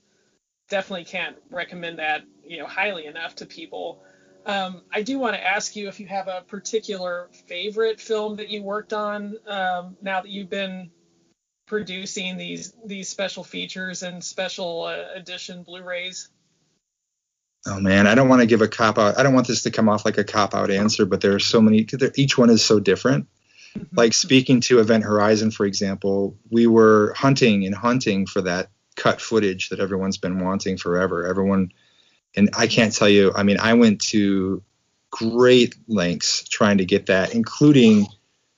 definitely 0.69 1.05
can't 1.05 1.35
recommend 1.49 1.99
that 1.99 2.23
you 2.43 2.57
know 2.57 2.67
highly 2.67 3.05
enough 3.05 3.35
to 3.35 3.45
people. 3.45 4.03
Um, 4.45 4.81
I 4.91 5.03
do 5.03 5.19
want 5.19 5.35
to 5.35 5.45
ask 5.45 5.75
you 5.75 5.87
if 5.87 5.99
you 5.99 6.07
have 6.07 6.27
a 6.27 6.41
particular 6.47 7.29
favorite 7.45 7.99
film 7.99 8.37
that 8.37 8.49
you 8.49 8.63
worked 8.63 8.91
on 8.91 9.37
um, 9.45 9.95
now 10.01 10.21
that 10.21 10.29
you've 10.29 10.49
been 10.49 10.89
producing 11.67 12.37
these 12.37 12.73
these 12.85 13.07
special 13.07 13.43
features 13.43 14.03
and 14.03 14.23
special 14.23 14.83
uh, 14.83 15.13
edition 15.15 15.63
Blu-rays. 15.63 16.29
Oh 17.67 17.79
man, 17.79 18.07
I 18.07 18.15
don't 18.15 18.27
want 18.27 18.41
to 18.41 18.47
give 18.47 18.61
a 18.61 18.67
cop 18.67 18.97
out. 18.97 19.19
I 19.19 19.23
don't 19.23 19.35
want 19.35 19.47
this 19.47 19.63
to 19.63 19.71
come 19.71 19.87
off 19.87 20.03
like 20.03 20.17
a 20.17 20.23
cop 20.23 20.55
out 20.55 20.71
answer, 20.71 21.05
but 21.05 21.21
there 21.21 21.35
are 21.35 21.39
so 21.39 21.61
many. 21.61 21.85
Each 22.15 22.37
one 22.37 22.49
is 22.49 22.63
so 22.63 22.79
different. 22.79 23.27
Mm-hmm. 23.77 23.95
Like 23.95 24.13
speaking 24.13 24.61
to 24.61 24.79
Event 24.79 25.03
Horizon, 25.03 25.51
for 25.51 25.65
example, 25.65 26.37
we 26.49 26.65
were 26.65 27.13
hunting 27.15 27.65
and 27.65 27.75
hunting 27.75 28.25
for 28.25 28.41
that 28.41 28.69
cut 28.95 29.21
footage 29.21 29.69
that 29.69 29.79
everyone's 29.79 30.17
been 30.17 30.39
wanting 30.39 30.77
forever. 30.77 31.27
Everyone, 31.27 31.71
and 32.35 32.49
I 32.57 32.65
can't 32.67 32.93
tell 32.93 33.09
you. 33.09 33.31
I 33.35 33.43
mean, 33.43 33.59
I 33.59 33.75
went 33.75 34.01
to 34.09 34.63
great 35.11 35.75
lengths 35.87 36.47
trying 36.47 36.79
to 36.79 36.85
get 36.85 37.05
that, 37.07 37.35
including 37.35 38.07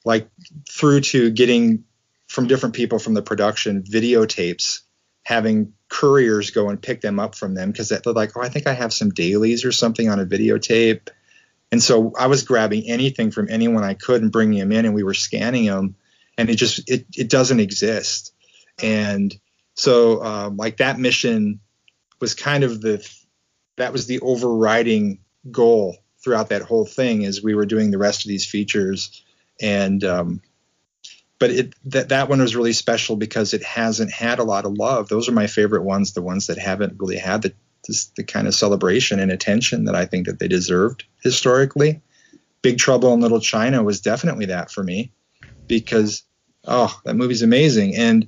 like 0.06 0.30
through 0.70 1.02
to 1.02 1.30
getting 1.30 1.84
from 2.28 2.48
different 2.48 2.76
people 2.76 3.00
from 3.00 3.16
the 3.16 3.22
production 3.22 3.84
videotapes 3.84 4.83
having 5.24 5.74
couriers 5.90 6.52
go 6.52 6.70
and 6.70 6.82
pick 6.82 7.02
them 7.02 7.20
up 7.20 7.36
from 7.36 7.56
them 7.56 7.72
because 7.72 7.90
they're 7.90 8.02
like, 8.06 8.36
oh, 8.36 8.42
I 8.42 8.50
think 8.50 8.68
I 8.68 8.74
have 8.74 8.94
some 8.94 9.10
dailies 9.10 9.64
or 9.64 9.72
something 9.72 10.10
on 10.10 10.20
a 10.20 10.26
videotape. 10.26 11.10
And 11.72 11.82
so 11.82 12.14
I 12.20 12.28
was 12.28 12.44
grabbing 12.44 12.88
anything 12.88 13.32
from 13.32 13.48
anyone 13.50 13.84
I 13.84 13.94
could 13.94 14.22
and 14.22 14.32
bringing 14.32 14.60
them 14.60 14.72
in, 14.72 14.86
and 14.86 14.94
we 14.94 15.04
were 15.04 15.14
scanning 15.14 15.66
them, 15.66 15.96
and 16.38 16.50
it 16.50 16.56
just 16.56 16.90
it 16.90 17.06
it 17.16 17.30
doesn't 17.30 17.60
exist. 17.60 18.34
And 18.82 19.36
so 19.74 20.24
um, 20.24 20.58
like 20.58 20.78
that 20.78 21.00
mission 21.00 21.60
was 22.22 22.36
kind 22.36 22.64
of 22.64 22.82
the 22.82 23.08
that 23.78 23.92
was 23.92 24.06
the 24.06 24.20
overriding 24.20 25.20
goal 25.50 25.98
throughout 26.24 26.50
that 26.50 26.62
whole 26.62 26.86
thing 26.86 27.26
as 27.26 27.44
we 27.44 27.56
were 27.56 27.66
doing 27.66 27.92
the 27.92 27.98
rest 27.98 28.24
of 28.24 28.30
these 28.30 28.46
features 28.46 29.24
and 29.62 30.04
um, 30.04 30.42
but 31.44 31.52
it 31.52 31.76
that 31.84 32.08
that 32.08 32.30
one 32.30 32.40
was 32.40 32.56
really 32.56 32.72
special 32.72 33.18
because 33.18 33.54
it 33.54 33.62
hasn't 33.62 34.10
had 34.14 34.40
a 34.40 34.46
lot 34.46 34.64
of 34.64 34.78
love. 34.78 35.10
Those 35.10 35.28
are 35.28 35.34
my 35.34 35.48
favorite 35.48 35.84
ones, 35.84 36.14
the 36.14 36.22
ones 36.22 36.48
that 36.48 36.58
haven't 36.58 36.98
really 36.98 37.18
had 37.18 37.42
the 37.42 37.54
this, 37.86 38.06
the 38.16 38.24
kind 38.24 38.48
of 38.48 38.56
celebration 38.56 39.20
and 39.20 39.30
attention 39.30 39.84
that 39.84 39.94
I 39.94 40.06
think 40.06 40.26
that 40.26 40.40
they 40.40 40.48
deserved 40.48 41.04
historically. 41.22 42.00
Big 42.62 42.78
Trouble 42.78 43.14
in 43.14 43.20
Little 43.20 43.42
China 43.42 43.84
was 43.84 44.00
definitely 44.00 44.46
that 44.46 44.72
for 44.72 44.86
me 44.86 45.12
because 45.68 46.24
oh, 46.66 46.98
that 47.04 47.18
movie's 47.18 47.42
amazing 47.42 47.98
and 47.98 48.26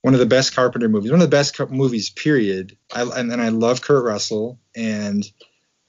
one 0.00 0.14
of 0.14 0.20
the 0.20 0.24
best 0.24 0.54
Carpenter 0.54 0.88
movies, 0.88 1.10
one 1.10 1.20
of 1.20 1.30
the 1.30 1.36
best 1.36 1.60
movies 1.68 2.08
period. 2.08 2.74
I 2.94 3.02
and, 3.02 3.30
and 3.30 3.42
I 3.42 3.50
love 3.50 3.82
Kurt 3.82 4.06
Russell 4.06 4.58
and 4.74 5.22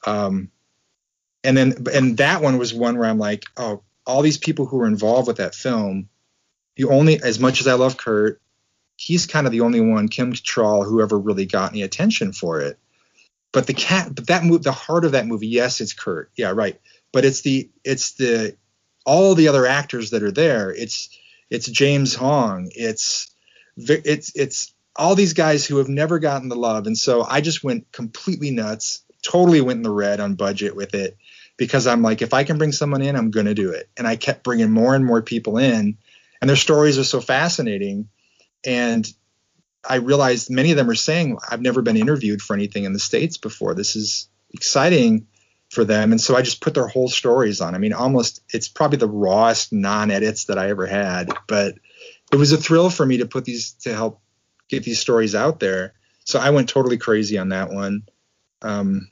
um 0.05 0.51
and 1.41 1.55
then 1.55 1.85
and 1.93 2.17
that 2.17 2.41
one 2.41 2.57
was 2.57 2.73
one 2.73 2.97
where 2.97 3.09
I'm 3.09 3.17
like, 3.17 3.45
oh, 3.55 3.81
all 4.05 4.21
these 4.21 4.37
people 4.37 4.65
who 4.65 4.75
were 4.75 4.87
involved 4.87 5.29
with 5.29 5.37
that 5.37 5.55
film, 5.55 6.09
the 6.75 6.85
only 6.85 7.21
as 7.21 7.39
much 7.39 7.61
as 7.61 7.67
I 7.67 7.73
love 7.73 7.97
Kurt, 7.97 8.41
he's 8.97 9.25
kind 9.25 9.45
of 9.45 9.51
the 9.51 9.61
only 9.61 9.81
one, 9.81 10.07
Kim 10.07 10.33
Cattrall, 10.33 10.85
who 10.85 11.01
ever 11.01 11.17
really 11.17 11.45
got 11.45 11.71
any 11.71 11.81
attention 11.81 12.33
for 12.33 12.61
it. 12.61 12.77
But 13.51 13.67
the 13.67 13.73
cat, 13.73 14.13
but 14.13 14.27
that 14.27 14.43
move, 14.43 14.63
the 14.63 14.71
heart 14.71 15.05
of 15.05 15.13
that 15.13 15.27
movie, 15.27 15.47
yes, 15.47 15.79
it's 15.79 15.93
Kurt, 15.93 16.29
yeah, 16.35 16.51
right. 16.51 16.79
But 17.13 17.23
it's 17.23 17.41
the 17.41 17.69
it's 17.83 18.13
the 18.13 18.57
all 19.05 19.35
the 19.35 19.47
other 19.47 19.65
actors 19.65 20.09
that 20.09 20.23
are 20.23 20.31
there. 20.31 20.71
It's 20.71 21.09
it's 21.49 21.67
James 21.67 22.15
Hong. 22.15 22.69
It's 22.75 23.33
it's 23.77 24.35
it's 24.35 24.73
all 24.95 25.15
these 25.15 25.33
guys 25.33 25.65
who 25.65 25.77
have 25.77 25.89
never 25.89 26.19
gotten 26.19 26.49
the 26.49 26.55
love, 26.55 26.87
and 26.87 26.97
so 26.97 27.23
I 27.23 27.41
just 27.41 27.63
went 27.63 27.91
completely 27.91 28.51
nuts. 28.51 29.03
Totally 29.21 29.61
went 29.61 29.77
in 29.77 29.83
the 29.83 29.89
red 29.89 30.19
on 30.19 30.35
budget 30.35 30.75
with 30.75 30.93
it 30.93 31.17
because 31.57 31.87
I'm 31.87 32.01
like, 32.01 32.21
if 32.21 32.33
I 32.33 32.43
can 32.43 32.57
bring 32.57 32.71
someone 32.71 33.01
in, 33.01 33.15
I'm 33.15 33.31
going 33.31 33.45
to 33.45 33.53
do 33.53 33.71
it. 33.71 33.89
And 33.97 34.07
I 34.07 34.15
kept 34.15 34.43
bringing 34.43 34.71
more 34.71 34.93
and 34.93 35.05
more 35.05 35.21
people 35.21 35.57
in, 35.57 35.97
and 36.41 36.49
their 36.49 36.57
stories 36.57 36.97
are 36.97 37.03
so 37.03 37.21
fascinating. 37.21 38.09
And 38.65 39.07
I 39.87 39.95
realized 39.95 40.49
many 40.49 40.71
of 40.71 40.77
them 40.77 40.89
are 40.89 40.95
saying, 40.95 41.37
I've 41.49 41.61
never 41.61 41.81
been 41.81 41.97
interviewed 41.97 42.41
for 42.41 42.53
anything 42.53 42.85
in 42.85 42.93
the 42.93 42.99
States 42.99 43.37
before. 43.37 43.73
This 43.73 43.95
is 43.95 44.29
exciting 44.53 45.27
for 45.69 45.83
them. 45.83 46.11
And 46.11 46.21
so 46.21 46.35
I 46.35 46.41
just 46.41 46.61
put 46.61 46.73
their 46.73 46.87
whole 46.87 47.09
stories 47.09 47.61
on. 47.61 47.75
I 47.75 47.77
mean, 47.77 47.93
almost, 47.93 48.41
it's 48.49 48.67
probably 48.67 48.97
the 48.97 49.07
rawest 49.07 49.73
non 49.73 50.11
edits 50.11 50.45
that 50.45 50.57
I 50.57 50.69
ever 50.69 50.85
had, 50.85 51.31
but 51.47 51.75
it 52.31 52.37
was 52.37 52.51
a 52.51 52.57
thrill 52.57 52.89
for 52.89 53.05
me 53.05 53.17
to 53.17 53.25
put 53.25 53.45
these, 53.45 53.73
to 53.81 53.93
help 53.93 54.21
get 54.69 54.83
these 54.83 54.99
stories 54.99 55.35
out 55.35 55.59
there. 55.59 55.93
So 56.23 56.39
I 56.39 56.49
went 56.49 56.69
totally 56.69 56.97
crazy 56.97 57.37
on 57.37 57.49
that 57.49 57.71
one. 57.71 58.03
Um, 58.61 59.09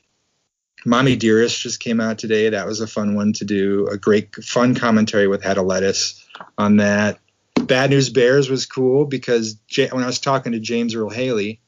Mommy 0.86 1.16
Dearest 1.16 1.62
just 1.62 1.80
came 1.80 2.02
out 2.02 2.18
today. 2.18 2.50
That 2.50 2.66
was 2.66 2.82
a 2.82 2.88
fun 2.88 3.16
one 3.16 3.34
to 3.34 3.46
do. 3.46 3.88
A 3.88 3.98
great, 3.98 4.36
fun 4.36 4.76
commentary 4.76 5.28
with 5.28 5.44
Hedda 5.44 5.62
Lettuce 5.62 6.23
on 6.58 6.78
that. 6.78 7.20
Bad 7.56 7.92
News 7.92 8.10
Bears 8.10 8.50
was 8.50 8.66
cool 8.66 9.06
because 9.06 9.56
J- 9.68 9.90
when 9.90 10.04
I 10.04 10.08
was 10.08 10.20
talking 10.20 10.52
to 10.52 10.60
James 10.60 10.96
Earle 10.96 11.10
Haley 11.10 11.62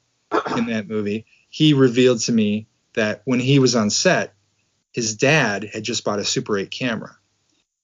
in 0.58 0.66
that 0.68 0.88
movie, 0.88 1.26
he 1.50 1.74
revealed 1.74 2.20
to 2.22 2.32
me 2.32 2.68
that 2.94 3.22
when 3.26 3.40
he 3.40 3.60
was 3.60 3.76
on 3.76 3.90
set, 3.90 4.34
his 4.92 5.16
dad 5.16 5.70
had 5.72 5.84
just 5.84 6.04
bought 6.04 6.20
a 6.20 6.26
Super 6.26 6.58
8 6.58 6.72
camera. 6.72 7.18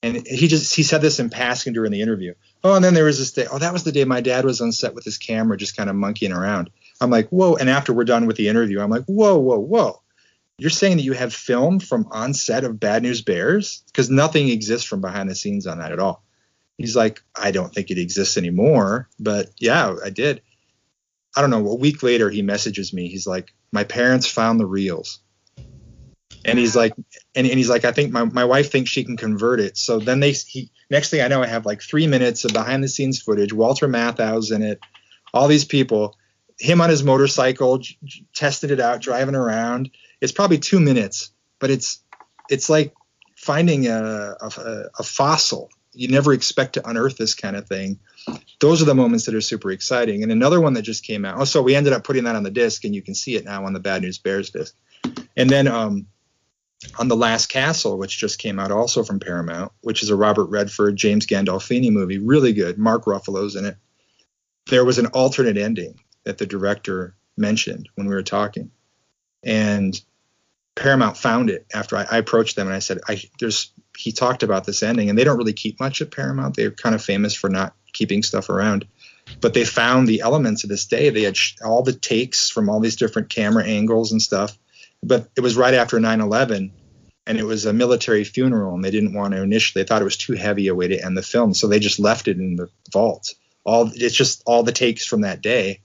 And 0.02 0.26
he 0.26 0.48
just 0.48 0.74
he 0.74 0.82
said 0.82 1.00
this 1.00 1.20
in 1.20 1.30
passing 1.30 1.72
during 1.72 1.92
the 1.92 2.00
interview. 2.00 2.34
Oh, 2.64 2.74
and 2.74 2.84
then 2.84 2.94
there 2.94 3.04
was 3.04 3.18
this 3.18 3.32
day. 3.32 3.46
Oh, 3.50 3.58
that 3.58 3.72
was 3.72 3.84
the 3.84 3.92
day 3.92 4.04
my 4.04 4.20
dad 4.20 4.44
was 4.44 4.60
on 4.60 4.72
set 4.72 4.94
with 4.94 5.04
his 5.04 5.16
camera, 5.16 5.56
just 5.56 5.76
kind 5.76 5.88
of 5.88 5.94
monkeying 5.94 6.32
around. 6.32 6.70
I'm 7.00 7.10
like, 7.10 7.28
whoa. 7.28 7.54
And 7.54 7.70
after 7.70 7.92
we're 7.92 8.04
done 8.04 8.26
with 8.26 8.36
the 8.36 8.48
interview, 8.48 8.80
I'm 8.80 8.90
like, 8.90 9.04
whoa, 9.04 9.38
whoa, 9.38 9.58
whoa. 9.58 10.02
You're 10.58 10.70
saying 10.70 10.96
that 10.96 11.04
you 11.04 11.12
have 11.12 11.32
film 11.32 11.78
from 11.78 12.08
on 12.10 12.34
set 12.34 12.64
of 12.64 12.80
Bad 12.80 13.02
News 13.02 13.22
Bears? 13.22 13.82
Because 13.86 14.10
nothing 14.10 14.48
exists 14.48 14.86
from 14.86 15.00
behind 15.00 15.30
the 15.30 15.34
scenes 15.34 15.66
on 15.66 15.78
that 15.78 15.92
at 15.92 15.98
all. 16.00 16.24
He's 16.82 16.96
like, 16.96 17.22
I 17.34 17.50
don't 17.50 17.72
think 17.72 17.90
it 17.90 17.98
exists 17.98 18.36
anymore. 18.36 19.08
But 19.18 19.50
yeah, 19.58 19.94
I 20.04 20.10
did. 20.10 20.42
I 21.36 21.40
don't 21.40 21.50
know. 21.50 21.66
A 21.68 21.74
week 21.74 22.02
later, 22.02 22.28
he 22.28 22.42
messages 22.42 22.92
me. 22.92 23.08
He's 23.08 23.26
like, 23.26 23.54
my 23.72 23.84
parents 23.84 24.26
found 24.26 24.60
the 24.60 24.66
reels. 24.66 25.20
And 26.44 26.58
he's 26.58 26.74
like, 26.74 26.92
and, 27.34 27.46
and 27.46 27.56
he's 27.56 27.70
like, 27.70 27.84
I 27.84 27.92
think 27.92 28.12
my, 28.12 28.24
my 28.24 28.44
wife 28.44 28.72
thinks 28.72 28.90
she 28.90 29.04
can 29.04 29.16
convert 29.16 29.60
it. 29.60 29.78
So 29.78 30.00
then 30.00 30.20
they, 30.20 30.32
he, 30.32 30.70
next 30.90 31.10
thing 31.10 31.20
I 31.20 31.28
know, 31.28 31.42
I 31.42 31.46
have 31.46 31.64
like 31.64 31.80
three 31.80 32.08
minutes 32.08 32.44
of 32.44 32.52
behind 32.52 32.82
the 32.82 32.88
scenes 32.88 33.22
footage. 33.22 33.52
Walter 33.52 33.86
Matthau's 33.86 34.50
in 34.50 34.60
it, 34.62 34.80
all 35.32 35.46
these 35.46 35.64
people, 35.64 36.16
him 36.58 36.80
on 36.80 36.90
his 36.90 37.04
motorcycle, 37.04 37.78
j- 37.78 37.96
j- 38.02 38.24
testing 38.34 38.70
it 38.70 38.80
out, 38.80 39.00
driving 39.00 39.36
around. 39.36 39.90
It's 40.20 40.32
probably 40.32 40.58
two 40.58 40.80
minutes, 40.80 41.30
but 41.60 41.70
it's, 41.70 42.02
it's 42.50 42.68
like 42.68 42.92
finding 43.36 43.86
a, 43.86 44.34
a, 44.40 44.84
a 44.98 45.02
fossil. 45.04 45.70
You 45.94 46.08
never 46.08 46.32
expect 46.32 46.74
to 46.74 46.88
unearth 46.88 47.18
this 47.18 47.34
kind 47.34 47.54
of 47.54 47.68
thing. 47.68 47.98
Those 48.60 48.80
are 48.80 48.86
the 48.86 48.94
moments 48.94 49.26
that 49.26 49.34
are 49.34 49.40
super 49.40 49.70
exciting. 49.70 50.22
And 50.22 50.32
another 50.32 50.60
one 50.60 50.72
that 50.74 50.82
just 50.82 51.04
came 51.04 51.24
out. 51.24 51.38
Oh, 51.38 51.44
so 51.44 51.62
we 51.62 51.74
ended 51.74 51.92
up 51.92 52.04
putting 52.04 52.24
that 52.24 52.36
on 52.36 52.42
the 52.42 52.50
disc, 52.50 52.84
and 52.84 52.94
you 52.94 53.02
can 53.02 53.14
see 53.14 53.36
it 53.36 53.44
now 53.44 53.66
on 53.66 53.72
the 53.72 53.80
Bad 53.80 54.02
News 54.02 54.18
Bears 54.18 54.50
disc. 54.50 54.74
And 55.36 55.50
then 55.50 55.68
um, 55.68 56.06
on 56.98 57.08
the 57.08 57.16
Last 57.16 57.46
Castle, 57.46 57.98
which 57.98 58.18
just 58.18 58.38
came 58.38 58.58
out 58.58 58.70
also 58.70 59.02
from 59.02 59.20
Paramount, 59.20 59.72
which 59.82 60.02
is 60.02 60.10
a 60.10 60.16
Robert 60.16 60.46
Redford, 60.46 60.96
James 60.96 61.26
Gandolfini 61.26 61.90
movie, 61.90 62.18
really 62.18 62.52
good. 62.52 62.78
Mark 62.78 63.04
Ruffalo's 63.04 63.56
in 63.56 63.64
it. 63.64 63.76
There 64.68 64.84
was 64.84 64.98
an 64.98 65.06
alternate 65.06 65.56
ending 65.56 66.00
that 66.24 66.38
the 66.38 66.46
director 66.46 67.14
mentioned 67.36 67.88
when 67.96 68.06
we 68.06 68.14
were 68.14 68.22
talking, 68.22 68.70
and 69.42 70.00
Paramount 70.74 71.16
found 71.16 71.50
it 71.50 71.66
after 71.74 71.96
I, 71.96 72.06
I 72.10 72.18
approached 72.18 72.56
them 72.56 72.68
and 72.68 72.76
I 72.76 72.80
said, 72.80 73.00
I, 73.08 73.20
"There's." 73.38 73.72
He 73.96 74.12
talked 74.12 74.42
about 74.42 74.64
this 74.64 74.82
ending, 74.82 75.08
and 75.10 75.18
they 75.18 75.24
don't 75.24 75.38
really 75.38 75.52
keep 75.52 75.78
much 75.78 76.00
at 76.00 76.10
Paramount. 76.10 76.56
They're 76.56 76.70
kind 76.70 76.94
of 76.94 77.04
famous 77.04 77.34
for 77.34 77.50
not 77.50 77.74
keeping 77.92 78.22
stuff 78.22 78.48
around, 78.48 78.86
but 79.40 79.54
they 79.54 79.64
found 79.64 80.08
the 80.08 80.20
elements 80.20 80.64
of 80.64 80.70
this 80.70 80.86
day. 80.86 81.10
They 81.10 81.22
had 81.22 81.36
sh- 81.36 81.56
all 81.64 81.82
the 81.82 81.92
takes 81.92 82.48
from 82.48 82.68
all 82.68 82.80
these 82.80 82.96
different 82.96 83.28
camera 83.28 83.64
angles 83.64 84.12
and 84.12 84.22
stuff 84.22 84.58
but 85.02 85.28
it 85.36 85.40
was 85.40 85.56
right 85.56 85.74
after 85.74 85.98
9/11, 85.98 86.70
and 87.26 87.38
it 87.38 87.44
was 87.44 87.66
a 87.66 87.72
military 87.72 88.24
funeral, 88.24 88.74
and 88.74 88.84
they 88.84 88.90
didn't 88.90 89.14
want 89.14 89.34
to 89.34 89.42
initially. 89.42 89.82
They 89.82 89.86
thought 89.86 90.02
it 90.02 90.06
was 90.06 90.16
too 90.16 90.34
heavy 90.34 90.68
a 90.68 90.74
way 90.74 90.88
to 90.88 91.04
end 91.04 91.16
the 91.16 91.22
film, 91.22 91.54
so 91.54 91.66
they 91.66 91.78
just 91.78 91.98
left 91.98 92.28
it 92.28 92.38
in 92.38 92.56
the 92.56 92.68
vault. 92.92 93.34
All 93.64 93.90
it's 93.94 94.14
just 94.14 94.42
all 94.46 94.62
the 94.62 94.72
takes 94.72 95.04
from 95.04 95.22
that 95.22 95.42
day. 95.42 95.80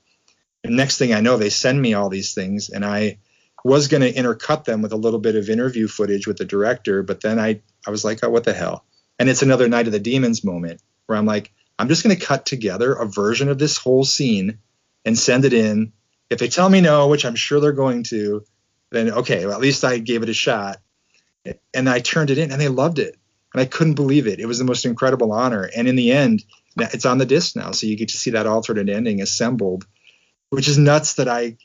And 0.64 0.76
next 0.76 0.98
thing 0.98 1.14
I 1.14 1.22
know, 1.22 1.38
they 1.38 1.50
send 1.50 1.82
me 1.82 1.94
all 1.94 2.10
these 2.10 2.34
things, 2.34 2.70
and 2.70 2.86
I 2.86 3.20
was 3.64 3.88
going 3.88 4.02
to 4.02 4.14
intercut 4.14 4.66
them 4.66 4.82
with 4.82 4.92
a 4.92 4.98
little 4.98 5.20
bit 5.20 5.36
of 5.36 5.50
interview 5.50 5.88
footage 5.88 6.28
with 6.28 6.38
the 6.38 6.46
director, 6.46 7.04
but 7.04 7.22
then 7.22 7.40
I 7.40 7.62
I 7.88 7.90
was 7.90 8.04
like, 8.04 8.20
oh, 8.24 8.30
what 8.30 8.44
the 8.44 8.54
hell? 8.54 8.86
And 9.18 9.30
it's 9.30 9.42
another 9.42 9.68
Night 9.68 9.88
of 9.88 9.94
the 9.94 10.00
Demons 10.00 10.44
moment 10.44 10.82
where 11.06 11.18
I'm 11.18 11.26
like, 11.26 11.52
I'm 11.80 11.88
just 11.88 12.04
going 12.04 12.16
to 12.16 12.26
cut 12.26 12.46
together 12.46 12.94
a 12.94 13.08
version 13.08 13.50
of 13.50 13.58
this 13.58 13.78
whole 13.78 14.04
scene 14.04 14.60
and 15.06 15.18
send 15.18 15.46
it 15.46 15.54
in. 15.54 15.94
If 16.30 16.40
they 16.40 16.50
tell 16.50 16.70
me 16.70 16.82
no, 16.82 17.08
which 17.08 17.26
I'm 17.26 17.36
sure 17.36 17.60
they're 17.60 17.72
going 17.72 18.04
to, 18.04 18.44
then 18.92 19.12
okay, 19.12 19.46
well, 19.46 19.56
at 19.56 19.62
least 19.62 19.86
I 19.86 20.00
gave 20.00 20.22
it 20.22 20.30
a 20.30 20.34
shot. 20.34 20.78
And 21.74 21.90
I 21.90 22.00
turned 22.02 22.30
it 22.30 22.38
in 22.38 22.52
and 22.52 22.60
they 22.60 22.68
loved 22.68 23.00
it. 23.00 23.16
And 23.54 23.62
I 23.62 23.66
couldn't 23.66 23.96
believe 23.96 24.28
it. 24.28 24.42
It 24.42 24.46
was 24.46 24.60
the 24.60 24.66
most 24.66 24.86
incredible 24.86 25.32
honor. 25.32 25.70
And 25.76 25.88
in 25.88 25.96
the 25.96 26.12
end, 26.12 26.44
it's 26.78 27.06
on 27.06 27.18
the 27.18 27.26
disc 27.26 27.56
now. 27.56 27.72
So 27.72 27.88
you 27.88 27.96
get 27.96 28.10
to 28.10 28.18
see 28.18 28.32
that 28.32 28.46
alternate 28.46 28.90
ending 28.90 29.22
assembled, 29.22 29.86
which 30.50 30.68
is 30.68 30.78
nuts 30.78 31.14
that 31.16 31.30
I, 31.30 31.58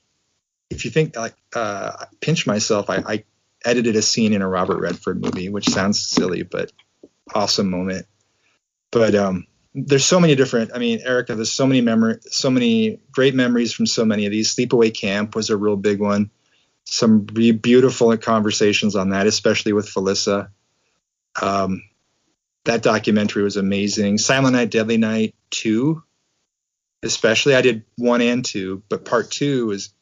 if 0.70 0.84
you 0.84 0.92
think 0.92 1.16
like, 1.16 1.34
uh, 1.54 2.06
pinch 2.20 2.46
myself, 2.46 2.88
I, 2.88 3.02
I 3.04 3.24
edited 3.64 3.96
a 3.96 4.02
scene 4.02 4.32
in 4.32 4.42
a 4.42 4.48
Robert 4.48 4.80
Redford 4.80 5.20
movie, 5.22 5.48
which 5.48 5.68
sounds 5.68 6.00
silly, 6.00 6.42
but 6.42 6.72
awesome 7.34 7.70
moment. 7.70 8.06
But, 8.90 9.14
um, 9.14 9.46
there's 9.74 10.04
so 10.04 10.20
many 10.20 10.34
different 10.34 10.70
i 10.74 10.78
mean 10.78 11.00
erica 11.02 11.34
there's 11.34 11.50
so 11.50 11.66
many 11.66 11.80
memory 11.80 12.18
so 12.26 12.50
many 12.50 13.00
great 13.10 13.34
memories 13.34 13.72
from 13.72 13.86
so 13.86 14.04
many 14.04 14.26
of 14.26 14.30
these 14.30 14.54
sleepaway 14.54 14.92
camp 14.92 15.34
was 15.34 15.48
a 15.48 15.56
real 15.56 15.76
big 15.76 15.98
one 15.98 16.30
some 16.84 17.20
be- 17.20 17.52
beautiful 17.52 18.16
conversations 18.16 18.96
on 18.96 19.10
that, 19.10 19.26
especially 19.26 19.72
with 19.72 19.88
Felissa. 19.88 20.48
Um, 21.40 21.82
that 22.64 22.82
documentary 22.82 23.42
was 23.42 23.56
amazing. 23.56 24.18
Silent 24.18 24.54
Night, 24.54 24.70
Deadly 24.70 24.96
Night 24.96 25.34
2, 25.50 26.02
especially. 27.02 27.54
I 27.54 27.62
did 27.62 27.84
one 27.96 28.20
and 28.20 28.44
two, 28.44 28.82
but 28.88 29.04
part 29.04 29.30
two 29.30 29.66
was 29.66 29.92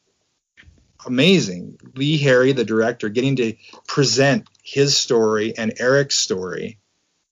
amazing. 1.05 1.77
Lee 1.95 2.17
Harry, 2.19 2.51
the 2.51 2.65
director, 2.65 3.09
getting 3.09 3.35
to 3.37 3.53
present 3.87 4.47
his 4.63 4.95
story 4.95 5.57
and 5.57 5.73
Eric's 5.79 6.17
story, 6.17 6.77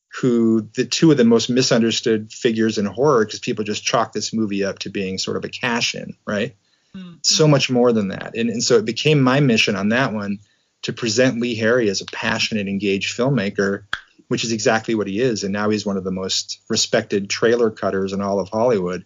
who 0.08 0.68
the 0.76 0.86
two 0.86 1.12
of 1.12 1.18
the 1.18 1.24
most 1.24 1.50
misunderstood 1.50 2.32
figures 2.32 2.78
in 2.78 2.86
horror 2.86 3.26
because 3.26 3.40
people 3.40 3.64
just 3.64 3.84
chalk 3.84 4.14
this 4.14 4.34
movie 4.34 4.64
up 4.64 4.80
to 4.80 4.90
being 4.90 5.18
sort 5.18 5.38
of 5.38 5.46
a 5.46 5.50
cash 5.50 5.96
in, 5.96 6.16
right? 6.26 6.56
Mm-hmm. 6.96 7.18
so 7.22 7.48
much 7.48 7.70
more 7.70 7.94
than 7.94 8.08
that. 8.08 8.36
And, 8.36 8.50
and 8.50 8.64
so 8.64 8.78
it 8.78 8.86
became 8.86 9.22
my 9.22 9.40
mission 9.40 9.76
on 9.76 9.90
that 9.90 10.12
one 10.12 10.40
to 10.82 10.92
present 10.92 11.40
Lee 11.40 11.54
Harry 11.54 11.88
as 11.88 12.02
a 12.02 12.06
passionate, 12.06 12.68
engaged 12.68 13.16
filmmaker, 13.16 13.84
which 14.28 14.44
is 14.44 14.52
exactly 14.52 14.96
what 14.96 15.06
he 15.06 15.20
is. 15.20 15.44
And 15.44 15.54
now 15.54 15.70
he's 15.70 15.86
one 15.86 15.98
of 15.98 16.04
the 16.04 16.12
most 16.12 16.60
respected 16.68 17.30
trailer 17.30 17.70
cutters 17.70 18.12
in 18.12 18.22
all 18.22 18.40
of 18.40 18.50
Hollywood. 18.50 19.06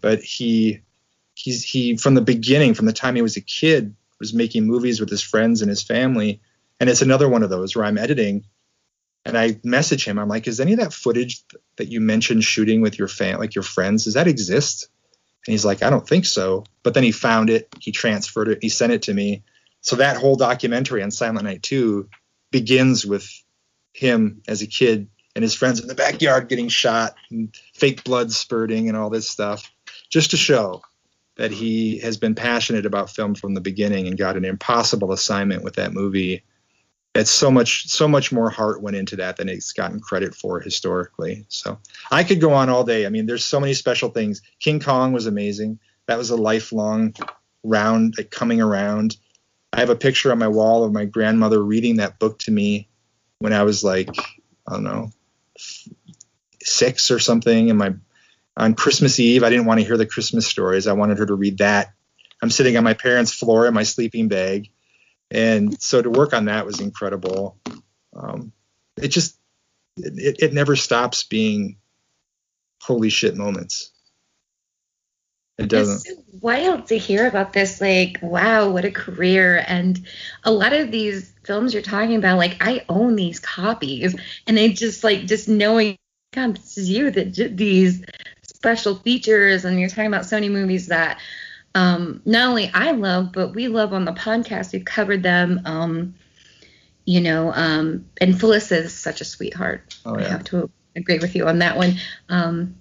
But 0.00 0.24
he, 0.24 0.80
he's 1.34 1.62
he 1.62 1.96
from 1.96 2.14
the 2.14 2.20
beginning, 2.20 2.74
from 2.74 2.86
the 2.86 2.92
time 2.92 3.16
he 3.16 3.22
was 3.22 3.36
a 3.36 3.40
kid, 3.40 3.94
was 4.18 4.32
making 4.32 4.66
movies 4.66 5.00
with 5.00 5.10
his 5.10 5.22
friends 5.22 5.60
and 5.60 5.68
his 5.68 5.82
family. 5.82 6.40
And 6.80 6.88
it's 6.88 7.02
another 7.02 7.28
one 7.28 7.42
of 7.42 7.50
those 7.50 7.76
where 7.76 7.84
I'm 7.84 7.98
editing 7.98 8.44
and 9.24 9.38
I 9.38 9.58
message 9.64 10.04
him. 10.04 10.18
I'm 10.18 10.28
like, 10.28 10.46
is 10.46 10.60
any 10.60 10.72
of 10.72 10.80
that 10.80 10.92
footage 10.92 11.42
that 11.76 11.88
you 11.88 12.00
mentioned 12.00 12.44
shooting 12.44 12.80
with 12.80 12.98
your 12.98 13.08
fan, 13.08 13.38
like 13.38 13.54
your 13.54 13.62
friends, 13.62 14.04
does 14.04 14.14
that 14.14 14.28
exist? 14.28 14.88
And 15.46 15.52
he's 15.52 15.64
like, 15.64 15.82
I 15.82 15.90
don't 15.90 16.06
think 16.06 16.26
so. 16.26 16.64
But 16.82 16.94
then 16.94 17.02
he 17.02 17.12
found 17.12 17.50
it, 17.50 17.68
he 17.80 17.92
transferred 17.92 18.48
it, 18.48 18.58
he 18.62 18.68
sent 18.68 18.92
it 18.92 19.02
to 19.02 19.14
me. 19.14 19.42
So 19.80 19.96
that 19.96 20.16
whole 20.16 20.36
documentary 20.36 21.02
on 21.02 21.10
Silent 21.10 21.44
Night 21.44 21.62
2 21.62 22.08
begins 22.50 23.04
with 23.04 23.28
him 23.92 24.42
as 24.48 24.62
a 24.62 24.66
kid 24.66 25.08
and 25.36 25.42
his 25.42 25.54
friends 25.54 25.80
in 25.80 25.88
the 25.88 25.94
backyard 25.94 26.48
getting 26.48 26.68
shot 26.68 27.14
and 27.30 27.54
fake 27.74 28.04
blood 28.04 28.30
spurting 28.30 28.88
and 28.88 28.96
all 28.96 29.10
this 29.10 29.28
stuff, 29.28 29.70
just 30.08 30.30
to 30.30 30.36
show 30.36 30.82
that 31.36 31.50
he 31.50 31.98
has 31.98 32.16
been 32.16 32.34
passionate 32.34 32.86
about 32.86 33.10
film 33.10 33.34
from 33.34 33.54
the 33.54 33.60
beginning 33.60 34.06
and 34.06 34.18
got 34.18 34.36
an 34.36 34.44
impossible 34.44 35.12
assignment 35.12 35.64
with 35.64 35.74
that 35.74 35.92
movie 35.92 36.44
it's 37.14 37.30
so 37.30 37.50
much 37.50 37.86
so 37.86 38.08
much 38.08 38.32
more 38.32 38.50
heart 38.50 38.82
went 38.82 38.96
into 38.96 39.16
that 39.16 39.36
than 39.36 39.48
it's 39.48 39.72
gotten 39.72 40.00
credit 40.00 40.34
for 40.34 40.60
historically. 40.60 41.44
So 41.48 41.78
I 42.10 42.24
could 42.24 42.40
go 42.40 42.52
on 42.52 42.68
all 42.68 42.84
day. 42.84 43.06
I 43.06 43.08
mean, 43.08 43.26
there's 43.26 43.44
so 43.44 43.60
many 43.60 43.74
special 43.74 44.08
things. 44.08 44.42
King 44.58 44.80
Kong 44.80 45.12
was 45.12 45.26
amazing. 45.26 45.78
That 46.06 46.18
was 46.18 46.30
a 46.30 46.36
lifelong 46.36 47.14
round 47.62 48.14
like 48.18 48.30
coming 48.30 48.60
around. 48.60 49.16
I 49.72 49.80
have 49.80 49.90
a 49.90 49.96
picture 49.96 50.32
on 50.32 50.38
my 50.38 50.48
wall 50.48 50.84
of 50.84 50.92
my 50.92 51.04
grandmother 51.04 51.62
reading 51.62 51.96
that 51.96 52.18
book 52.18 52.38
to 52.40 52.50
me 52.50 52.88
when 53.38 53.52
I 53.52 53.62
was 53.62 53.84
like 53.84 54.08
I 54.66 54.72
don't 54.72 54.84
know 54.84 55.10
six 56.62 57.12
or 57.12 57.20
something. 57.20 57.70
And 57.70 57.78
my 57.78 57.94
on 58.56 58.74
Christmas 58.74 59.18
Eve, 59.18 59.42
I 59.42 59.50
didn't 59.50 59.66
want 59.66 59.80
to 59.80 59.86
hear 59.86 59.96
the 59.96 60.06
Christmas 60.06 60.46
stories. 60.46 60.86
I 60.86 60.92
wanted 60.92 61.18
her 61.18 61.26
to 61.26 61.34
read 61.34 61.58
that. 61.58 61.92
I'm 62.42 62.50
sitting 62.50 62.76
on 62.76 62.84
my 62.84 62.94
parents' 62.94 63.32
floor 63.32 63.66
in 63.66 63.74
my 63.74 63.84
sleeping 63.84 64.28
bag 64.28 64.70
and 65.30 65.80
so 65.82 66.00
to 66.00 66.10
work 66.10 66.32
on 66.32 66.46
that 66.46 66.64
was 66.64 66.80
incredible. 66.80 67.58
Um, 68.14 68.52
it 68.96 69.08
just 69.08 69.36
it, 69.96 70.36
it 70.38 70.52
never 70.52 70.76
stops 70.76 71.24
being 71.24 71.76
holy 72.80 73.10
shit 73.10 73.36
moments. 73.36 73.90
It 75.58 75.68
doesn't. 75.68 76.06
It's 76.06 76.08
so 76.08 76.38
wild 76.40 76.86
to 76.86 76.98
hear 76.98 77.26
about 77.26 77.52
this. 77.52 77.80
Like, 77.80 78.18
wow, 78.22 78.70
what 78.70 78.84
a 78.84 78.90
career! 78.90 79.64
And 79.66 80.04
a 80.42 80.50
lot 80.50 80.72
of 80.72 80.90
these 80.90 81.32
films 81.44 81.72
you're 81.72 81.82
talking 81.82 82.16
about, 82.16 82.38
like, 82.38 82.56
I 82.60 82.84
own 82.88 83.14
these 83.14 83.38
copies, 83.38 84.16
and 84.46 84.58
I 84.58 84.68
just 84.68 85.04
like 85.04 85.26
just 85.26 85.48
knowing, 85.48 85.96
God, 86.32 86.56
this 86.56 86.78
is 86.78 86.90
you 86.90 87.10
that 87.12 87.32
did 87.32 87.56
these 87.56 88.04
special 88.64 88.94
features, 88.94 89.66
and 89.66 89.78
you're 89.78 89.90
talking 89.90 90.06
about 90.06 90.22
Sony 90.22 90.50
movies 90.50 90.86
that 90.86 91.18
um, 91.74 92.22
not 92.24 92.48
only 92.48 92.70
I 92.72 92.92
love, 92.92 93.30
but 93.30 93.54
we 93.54 93.68
love 93.68 93.92
on 93.92 94.06
the 94.06 94.12
podcast. 94.12 94.72
We've 94.72 94.84
covered 94.84 95.22
them. 95.22 95.60
Um, 95.66 96.14
you 97.04 97.20
know, 97.20 97.52
um, 97.52 98.06
and 98.18 98.40
Phyllis 98.40 98.72
is 98.72 98.94
such 98.94 99.20
a 99.20 99.24
sweetheart. 99.26 99.94
Oh, 100.06 100.18
yeah. 100.18 100.24
I 100.24 100.28
have 100.30 100.44
to 100.44 100.70
agree 100.96 101.18
with 101.18 101.36
you 101.36 101.46
on 101.46 101.58
that 101.58 101.76
one. 101.76 101.96
Um, 102.30 102.76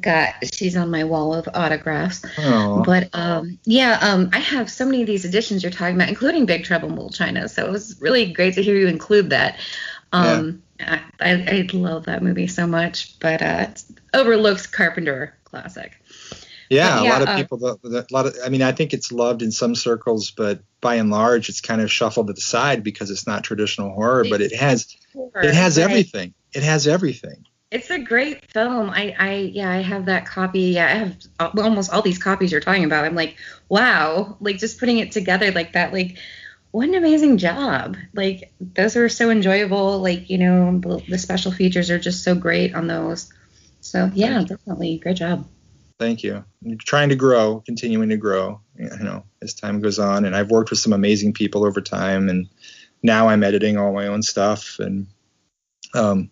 got 0.00 0.32
she's 0.50 0.78
on 0.78 0.90
my 0.90 1.04
wall 1.04 1.34
of 1.34 1.46
autographs. 1.52 2.24
Oh, 2.38 2.82
But 2.82 3.10
um, 3.12 3.58
yeah, 3.66 3.98
um, 4.00 4.30
I 4.32 4.38
have 4.38 4.70
so 4.70 4.86
many 4.86 5.02
of 5.02 5.06
these 5.06 5.26
editions 5.26 5.62
you're 5.62 5.72
talking 5.72 5.96
about, 5.96 6.08
including 6.08 6.46
Big 6.46 6.64
Trouble 6.64 6.88
in 6.88 6.94
Little 6.94 7.10
China. 7.10 7.50
So 7.50 7.66
it 7.66 7.70
was 7.70 8.00
really 8.00 8.32
great 8.32 8.54
to 8.54 8.62
hear 8.62 8.76
you 8.76 8.86
include 8.86 9.28
that. 9.28 9.58
Um, 10.12 10.62
I, 10.62 10.71
I, 10.86 11.02
I 11.20 11.68
love 11.72 12.06
that 12.06 12.22
movie 12.22 12.46
so 12.46 12.66
much, 12.66 13.18
but 13.20 13.42
uh, 13.42 13.66
it's 13.70 13.90
overlooked 14.14 14.72
Carpenter 14.72 15.38
classic. 15.44 16.00
yeah, 16.68 16.94
but 16.94 17.02
a 17.02 17.04
yeah, 17.04 17.10
lot 17.10 17.22
of 17.22 17.28
uh, 17.28 17.36
people. 17.36 17.78
A 17.84 18.04
lot 18.10 18.26
of. 18.26 18.36
I 18.44 18.48
mean, 18.48 18.62
I 18.62 18.72
think 18.72 18.92
it's 18.92 19.12
loved 19.12 19.42
in 19.42 19.50
some 19.52 19.74
circles, 19.74 20.30
but 20.30 20.62
by 20.80 20.96
and 20.96 21.10
large, 21.10 21.48
it's 21.48 21.60
kind 21.60 21.80
of 21.80 21.90
shuffled 21.90 22.28
to 22.28 22.32
the 22.32 22.40
side 22.40 22.82
because 22.82 23.10
it's 23.10 23.26
not 23.26 23.44
traditional 23.44 23.90
horror. 23.92 24.24
But 24.24 24.40
it 24.40 24.54
has 24.54 24.86
it 25.40 25.54
has 25.54 25.78
Right. 25.78 25.84
everything. 25.84 26.34
It 26.54 26.62
has 26.62 26.86
everything. 26.86 27.44
It's 27.70 27.88
a 27.90 27.98
great 27.98 28.50
film. 28.52 28.90
I, 28.90 29.14
I, 29.18 29.34
yeah, 29.54 29.70
I 29.70 29.78
have 29.80 30.04
that 30.06 30.26
copy. 30.26 30.60
Yeah, 30.60 30.86
I 30.86 30.90
have 30.90 31.16
almost 31.58 31.90
all 31.90 32.02
these 32.02 32.18
copies 32.18 32.52
you're 32.52 32.60
talking 32.60 32.84
about. 32.84 33.06
I'm 33.06 33.14
like, 33.14 33.36
wow, 33.70 34.36
like 34.40 34.58
just 34.58 34.78
putting 34.78 34.98
it 34.98 35.10
together 35.12 35.50
like 35.52 35.72
that, 35.72 35.92
like, 35.92 36.18
what 36.72 36.88
an 36.88 36.94
amazing 36.94 37.36
job. 37.38 37.96
Like, 38.14 38.52
those 38.60 38.96
are 38.96 39.08
so 39.08 39.30
enjoyable. 39.30 40.00
Like, 40.00 40.28
you 40.28 40.38
know, 40.38 40.78
the, 40.78 41.02
the 41.08 41.18
special 41.18 41.52
features 41.52 41.90
are 41.90 41.98
just 41.98 42.24
so 42.24 42.34
great 42.34 42.74
on 42.74 42.86
those. 42.86 43.32
So, 43.82 44.10
yeah, 44.14 44.42
definitely, 44.42 44.98
great 44.98 45.16
job. 45.16 45.46
Thank 45.98 46.24
you. 46.24 46.44
Trying 46.78 47.10
to 47.10 47.14
grow, 47.14 47.60
continuing 47.60 48.08
to 48.08 48.16
grow, 48.16 48.60
you 48.76 48.88
know, 48.88 49.24
as 49.40 49.54
time 49.54 49.80
goes 49.80 49.98
on. 49.98 50.24
And 50.24 50.34
I've 50.34 50.50
worked 50.50 50.70
with 50.70 50.78
some 50.78 50.92
amazing 50.92 51.34
people 51.34 51.64
over 51.64 51.80
time, 51.80 52.28
and 52.28 52.48
now 53.02 53.28
I'm 53.28 53.44
editing 53.44 53.76
all 53.76 53.92
my 53.92 54.06
own 54.06 54.22
stuff, 54.22 54.78
and 54.78 55.06
um, 55.94 56.30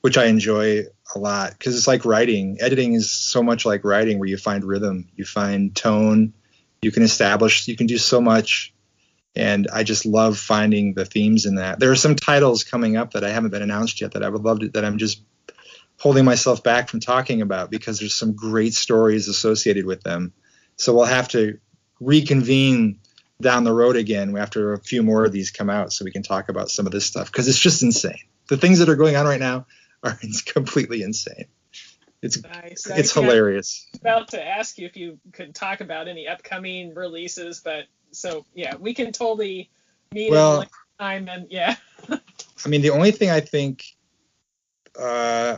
which 0.00 0.16
I 0.16 0.24
enjoy 0.24 0.84
a 1.14 1.18
lot 1.18 1.52
because 1.52 1.76
it's 1.76 1.86
like 1.86 2.04
writing. 2.04 2.56
Editing 2.60 2.94
is 2.94 3.10
so 3.10 3.42
much 3.42 3.66
like 3.66 3.84
writing, 3.84 4.18
where 4.18 4.28
you 4.28 4.38
find 4.38 4.64
rhythm, 4.64 5.08
you 5.14 5.24
find 5.24 5.76
tone, 5.76 6.32
you 6.80 6.90
can 6.90 7.02
establish, 7.02 7.68
you 7.68 7.76
can 7.76 7.86
do 7.86 7.98
so 7.98 8.20
much. 8.20 8.71
And 9.34 9.66
I 9.72 9.82
just 9.82 10.04
love 10.04 10.38
finding 10.38 10.94
the 10.94 11.04
themes 11.06 11.46
in 11.46 11.54
that. 11.54 11.80
There 11.80 11.90
are 11.90 11.96
some 11.96 12.16
titles 12.16 12.64
coming 12.64 12.96
up 12.96 13.12
that 13.12 13.24
I 13.24 13.30
haven't 13.30 13.50
been 13.50 13.62
announced 13.62 14.00
yet 14.00 14.12
that 14.12 14.22
I 14.22 14.28
would 14.28 14.42
love 14.42 14.60
to, 14.60 14.68
that 14.70 14.84
I'm 14.84 14.98
just 14.98 15.22
holding 15.98 16.24
myself 16.24 16.62
back 16.62 16.88
from 16.88 17.00
talking 17.00 17.40
about 17.40 17.70
because 17.70 17.98
there's 17.98 18.14
some 18.14 18.34
great 18.34 18.74
stories 18.74 19.28
associated 19.28 19.86
with 19.86 20.02
them. 20.02 20.32
So 20.76 20.94
we'll 20.94 21.04
have 21.04 21.28
to 21.28 21.58
reconvene 22.00 22.98
down 23.40 23.64
the 23.64 23.72
road 23.72 23.96
again 23.96 24.36
after 24.36 24.72
a 24.72 24.80
few 24.80 25.02
more 25.02 25.24
of 25.24 25.32
these 25.32 25.50
come 25.50 25.70
out 25.70 25.92
so 25.92 26.04
we 26.04 26.12
can 26.12 26.22
talk 26.22 26.48
about 26.48 26.70
some 26.70 26.86
of 26.86 26.92
this 26.92 27.06
stuff 27.06 27.30
because 27.30 27.48
it's 27.48 27.58
just 27.58 27.82
insane. 27.82 28.18
The 28.48 28.56
things 28.56 28.78
that 28.80 28.88
are 28.88 28.96
going 28.96 29.16
on 29.16 29.26
right 29.26 29.40
now 29.40 29.66
are 30.02 30.18
completely 30.46 31.02
insane. 31.02 31.46
It's 32.20 32.42
Nice. 32.42 32.86
it's 32.86 33.16
I- 33.16 33.20
hilarious. 33.20 33.86
About 34.00 34.28
to 34.28 34.44
ask 34.44 34.78
you 34.78 34.86
if 34.86 34.96
you 34.96 35.18
could 35.32 35.54
talk 35.54 35.80
about 35.80 36.06
any 36.08 36.28
upcoming 36.28 36.94
releases, 36.94 37.60
but 37.60 37.84
so 38.12 38.44
yeah, 38.54 38.76
we 38.76 38.94
can 38.94 39.12
totally 39.12 39.70
meet 40.12 40.30
Well- 40.30 40.52
in 40.54 40.58
like 40.60 40.70
time 40.98 41.28
and 41.28 41.46
yeah. 41.50 41.76
I 42.64 42.68
mean, 42.68 42.82
the 42.82 42.90
only 42.90 43.10
thing 43.10 43.28
I 43.30 43.40
think 43.40 43.84
uh, 44.98 45.56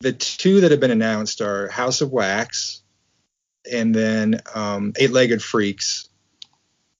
the 0.00 0.12
two 0.12 0.60
that 0.62 0.70
have 0.72 0.80
been 0.80 0.90
announced 0.90 1.40
are 1.40 1.68
House 1.68 2.00
of 2.00 2.10
Wax 2.10 2.82
and 3.70 3.94
then 3.94 4.40
um, 4.54 4.92
Eight 4.96 5.10
Legged 5.12 5.42
Freaks. 5.42 6.08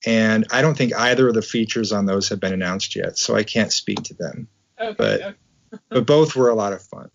And 0.06 0.46
I 0.52 0.62
don't 0.62 0.76
think 0.76 0.94
either 0.94 1.28
of 1.28 1.34
the 1.34 1.42
features 1.42 1.92
on 1.92 2.06
those 2.06 2.28
have 2.28 2.40
been 2.40 2.52
announced 2.52 2.94
yet, 2.96 3.18
so 3.18 3.34
I 3.36 3.42
can't 3.44 3.72
speak 3.72 4.02
to 4.04 4.14
them. 4.14 4.48
Okay. 4.80 4.94
But- 4.98 5.20
okay, 5.22 5.36
But 5.88 6.06
both 6.06 6.36
were 6.36 6.48
a 6.50 6.54
lot 6.54 6.72
of 6.72 6.82
fun. 6.82 7.10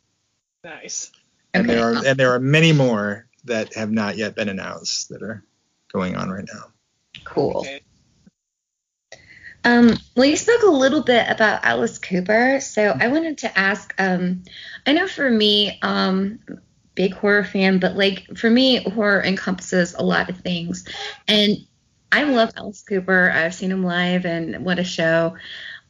nice. 0.63 1.11
And 1.53 1.65
Okay. 1.65 1.75
there 1.75 1.85
are 1.93 2.05
and 2.05 2.19
there 2.19 2.31
are 2.33 2.39
many 2.39 2.71
more 2.73 3.27
that 3.45 3.73
have 3.75 3.91
not 3.91 4.17
yet 4.17 4.35
been 4.35 4.49
announced 4.49 5.09
that 5.09 5.21
are 5.23 5.43
going 5.91 6.15
on 6.15 6.29
right 6.29 6.47
now. 6.53 6.73
Cool. 7.23 7.59
Okay. 7.59 7.81
Um, 9.63 9.97
well, 10.15 10.25
you 10.25 10.37
spoke 10.37 10.63
a 10.63 10.71
little 10.71 11.03
bit 11.03 11.25
about 11.29 11.65
Alice 11.65 11.97
Cooper, 11.97 12.59
so 12.61 12.95
I 12.97 13.09
wanted 13.09 13.39
to 13.39 13.59
ask. 13.59 13.93
Um, 13.97 14.43
I 14.85 14.93
know 14.93 15.07
for 15.07 15.29
me, 15.29 15.77
um, 15.81 16.39
big 16.95 17.13
horror 17.13 17.43
fan, 17.43 17.79
but 17.79 17.97
like 17.97 18.37
for 18.37 18.49
me, 18.49 18.81
horror 18.81 19.21
encompasses 19.21 19.93
a 19.93 20.03
lot 20.03 20.29
of 20.29 20.39
things, 20.39 20.85
and 21.27 21.57
I 22.11 22.23
love 22.23 22.53
Alice 22.55 22.81
Cooper. 22.83 23.29
I've 23.29 23.53
seen 23.53 23.71
him 23.71 23.83
live, 23.83 24.25
and 24.25 24.63
what 24.63 24.79
a 24.79 24.85
show! 24.85 25.35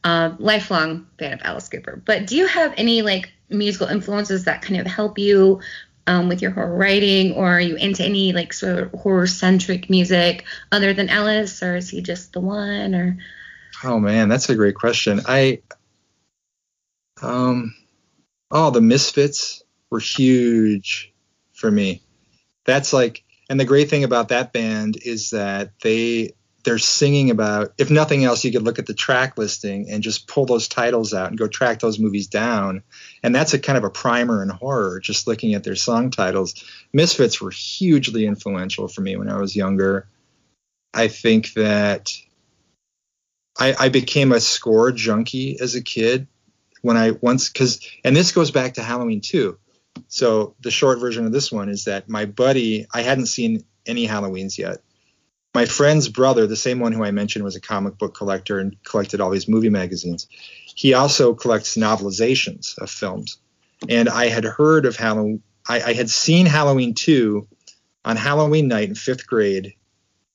Um, 0.02 0.36
lifelong 0.40 1.06
fan 1.18 1.34
of 1.34 1.40
Alice 1.44 1.68
Cooper. 1.68 2.02
But 2.04 2.26
do 2.26 2.36
you 2.36 2.46
have 2.46 2.74
any 2.76 3.02
like 3.02 3.32
musical 3.48 3.86
influences 3.86 4.44
that 4.44 4.62
kind 4.62 4.80
of 4.80 4.86
help 4.86 5.18
you? 5.18 5.60
Um, 6.08 6.30
with 6.30 6.40
your 6.40 6.52
horror 6.52 6.74
writing, 6.74 7.34
or 7.34 7.46
are 7.46 7.60
you 7.60 7.76
into 7.76 8.02
any 8.02 8.32
like 8.32 8.54
sort 8.54 8.78
of 8.78 8.92
horror 8.92 9.26
centric 9.26 9.90
music 9.90 10.46
other 10.72 10.94
than 10.94 11.10
Alice, 11.10 11.62
or 11.62 11.76
is 11.76 11.90
he 11.90 12.00
just 12.00 12.32
the 12.32 12.40
one? 12.40 12.94
Or 12.94 13.18
Oh 13.84 13.98
man, 13.98 14.30
that's 14.30 14.48
a 14.48 14.56
great 14.56 14.74
question. 14.74 15.20
I 15.26 15.60
um 17.20 17.74
oh 18.50 18.70
the 18.70 18.80
Misfits 18.80 19.62
were 19.90 20.00
huge 20.00 21.12
for 21.52 21.70
me. 21.70 22.00
That's 22.64 22.94
like 22.94 23.22
and 23.50 23.60
the 23.60 23.66
great 23.66 23.90
thing 23.90 24.04
about 24.04 24.28
that 24.28 24.54
band 24.54 24.96
is 25.04 25.30
that 25.30 25.72
they 25.82 26.32
they're 26.68 26.76
singing 26.76 27.30
about 27.30 27.72
if 27.78 27.90
nothing 27.90 28.24
else 28.24 28.44
you 28.44 28.52
could 28.52 28.62
look 28.62 28.78
at 28.78 28.84
the 28.84 28.92
track 28.92 29.38
listing 29.38 29.88
and 29.88 30.02
just 30.02 30.28
pull 30.28 30.44
those 30.44 30.68
titles 30.68 31.14
out 31.14 31.30
and 31.30 31.38
go 31.38 31.48
track 31.48 31.80
those 31.80 31.98
movies 31.98 32.26
down 32.26 32.82
and 33.22 33.34
that's 33.34 33.54
a 33.54 33.58
kind 33.58 33.78
of 33.78 33.84
a 33.84 33.90
primer 33.90 34.42
in 34.42 34.50
horror 34.50 35.00
just 35.00 35.26
looking 35.26 35.54
at 35.54 35.64
their 35.64 35.74
song 35.74 36.10
titles 36.10 36.62
misfits 36.92 37.40
were 37.40 37.50
hugely 37.50 38.26
influential 38.26 38.86
for 38.86 39.00
me 39.00 39.16
when 39.16 39.30
i 39.30 39.38
was 39.38 39.56
younger 39.56 40.06
i 40.92 41.08
think 41.08 41.54
that 41.54 42.12
I, 43.58 43.74
I 43.78 43.88
became 43.88 44.32
a 44.32 44.40
score 44.40 44.92
junkie 44.92 45.58
as 45.58 45.74
a 45.74 45.82
kid 45.82 46.28
when 46.82 46.96
I 46.96 47.12
once 47.12 47.48
because 47.48 47.84
and 48.04 48.14
this 48.14 48.30
goes 48.30 48.50
back 48.50 48.74
to 48.74 48.82
Halloween 48.82 49.20
too. 49.20 49.58
So 50.06 50.54
the 50.60 50.70
short 50.70 51.00
version 51.00 51.26
of 51.26 51.32
this 51.32 51.50
one 51.50 51.68
is 51.68 51.84
that 51.84 52.08
my 52.08 52.24
buddy 52.24 52.86
I 52.94 53.02
hadn't 53.02 53.26
seen 53.26 53.64
any 53.84 54.06
Halloweens 54.06 54.58
yet. 54.58 54.78
My 55.58 55.66
friend's 55.66 56.08
brother, 56.08 56.46
the 56.46 56.54
same 56.54 56.78
one 56.78 56.92
who 56.92 57.02
I 57.02 57.10
mentioned 57.10 57.44
was 57.44 57.56
a 57.56 57.60
comic 57.60 57.98
book 57.98 58.14
collector 58.14 58.60
and 58.60 58.80
collected 58.84 59.20
all 59.20 59.30
these 59.30 59.48
movie 59.48 59.70
magazines. 59.70 60.28
He 60.76 60.94
also 60.94 61.34
collects 61.34 61.76
novelizations 61.76 62.78
of 62.78 62.88
films. 62.88 63.38
And 63.88 64.08
I 64.08 64.28
had 64.28 64.44
heard 64.44 64.86
of 64.86 64.94
Halloween 64.94 65.42
I, 65.68 65.80
I 65.80 65.92
had 65.94 66.10
seen 66.10 66.46
Halloween 66.46 66.94
2 66.94 67.44
on 68.04 68.16
Halloween 68.16 68.68
night 68.68 68.88
in 68.88 68.94
fifth 68.94 69.26
grade 69.26 69.74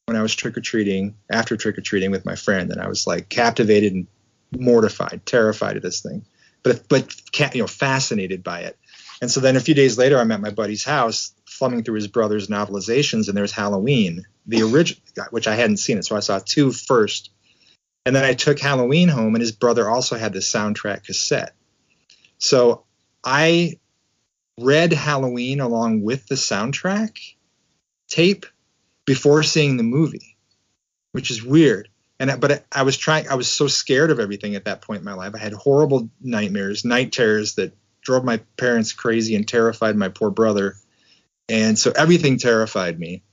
when 0.07 0.17
I 0.17 0.21
was 0.21 0.35
trick 0.35 0.57
or 0.57 0.61
treating, 0.61 1.15
after 1.31 1.55
trick 1.55 1.77
or 1.77 1.81
treating 1.81 2.11
with 2.11 2.25
my 2.25 2.35
friend, 2.35 2.69
and 2.69 2.81
I 2.81 2.89
was 2.89 3.07
like 3.07 3.29
captivated 3.29 3.93
and 3.93 4.07
mortified, 4.51 5.21
terrified 5.25 5.77
of 5.77 5.83
this 5.83 6.01
thing, 6.01 6.25
but 6.63 6.89
but 6.89 7.15
you 7.55 7.61
know 7.61 7.67
fascinated 7.67 8.43
by 8.43 8.59
it. 8.59 8.77
And 9.21 9.31
so 9.31 9.39
then 9.39 9.55
a 9.55 9.61
few 9.61 9.73
days 9.73 9.97
later, 9.97 10.19
I'm 10.19 10.33
at 10.33 10.41
my 10.41 10.49
buddy's 10.49 10.83
house, 10.83 11.33
thumbing 11.63 11.83
through 11.83 11.95
his 11.95 12.07
brother's 12.07 12.47
novelizations, 12.47 13.29
and 13.29 13.37
there's 13.37 13.53
Halloween, 13.53 14.25
the 14.45 14.63
original, 14.63 15.01
which 15.31 15.47
I 15.47 15.55
hadn't 15.55 15.77
seen 15.77 15.97
it, 15.97 16.03
so 16.03 16.17
I 16.17 16.19
saw 16.19 16.39
two 16.43 16.71
first. 16.71 17.31
And 18.05 18.13
then 18.13 18.25
I 18.25 18.33
took 18.33 18.59
Halloween 18.59 19.07
home, 19.07 19.33
and 19.33 19.41
his 19.41 19.53
brother 19.53 19.89
also 19.89 20.17
had 20.17 20.33
the 20.33 20.39
soundtrack 20.39 21.05
cassette. 21.05 21.55
So 22.37 22.83
I 23.23 23.79
read 24.59 24.91
Halloween 24.91 25.61
along 25.61 26.01
with 26.01 26.27
the 26.27 26.35
soundtrack 26.35 27.17
tape 28.09 28.45
before 29.05 29.41
seeing 29.43 29.77
the 29.77 29.83
movie, 29.83 30.35
which 31.13 31.31
is 31.31 31.41
weird. 31.41 31.87
And 32.19 32.41
but 32.41 32.65
I 32.73 32.83
was 32.83 32.97
trying. 32.97 33.29
I 33.29 33.35
was 33.35 33.49
so 33.49 33.67
scared 33.67 34.11
of 34.11 34.19
everything 34.19 34.55
at 34.55 34.65
that 34.65 34.81
point 34.81 34.99
in 34.99 35.05
my 35.05 35.13
life. 35.13 35.33
I 35.33 35.39
had 35.39 35.53
horrible 35.53 36.09
nightmares, 36.21 36.83
night 36.83 37.13
terrors 37.13 37.55
that 37.55 37.73
drove 38.01 38.25
my 38.25 38.37
parents 38.57 38.91
crazy 38.91 39.35
and 39.35 39.47
terrified 39.47 39.95
my 39.95 40.09
poor 40.09 40.29
brother. 40.29 40.75
And 41.49 41.77
so 41.77 41.91
everything 41.95 42.37
terrified 42.37 42.99
me. 42.99 43.23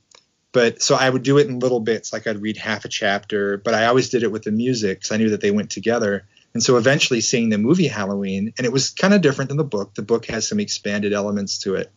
But 0.53 0.83
so 0.83 0.97
I 0.97 1.09
would 1.09 1.23
do 1.23 1.39
it 1.39 1.47
in 1.47 1.61
little 1.61 1.81
bits, 1.81 2.13
like 2.13 2.27
I'd 2.27 2.43
read 2.43 2.57
half 2.57 2.85
a 2.85 2.89
chapter, 2.89 3.59
but 3.59 3.73
I 3.73 3.87
always 3.87 4.09
did 4.09 4.25
it 4.25 4.33
with 4.33 4.43
the 4.43 4.51
music 4.51 4.99
because 4.99 5.13
I 5.13 5.17
knew 5.17 5.31
that 5.31 5.41
they 5.41 5.53
went 5.53 5.71
together. 5.71 6.27
And 6.55 6.63
so 6.63 6.77
eventually 6.77 7.21
seeing 7.21 7.51
the 7.51 7.59
movie 7.59 7.87
Halloween, 7.87 8.53
and 8.59 8.67
it 8.67 8.73
was 8.73 8.91
kind 8.91 9.15
of 9.15 9.21
different 9.21 9.49
than 9.49 9.59
the 9.59 9.65
book. 9.65 9.95
The 9.95 10.03
book 10.03 10.27
has 10.27 10.49
some 10.49 10.59
expanded 10.59 11.13
elements 11.13 11.59
to 11.59 11.77
it. 11.77 11.93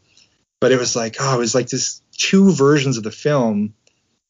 But 0.60 0.72
it 0.72 0.80
was 0.80 0.96
like, 0.96 1.18
oh, 1.20 1.36
it 1.36 1.40
was 1.40 1.56
like 1.56 1.68
this 1.70 2.02
two 2.16 2.52
versions 2.52 2.98
of 2.98 3.04
the 3.04 3.12
film 3.12 3.74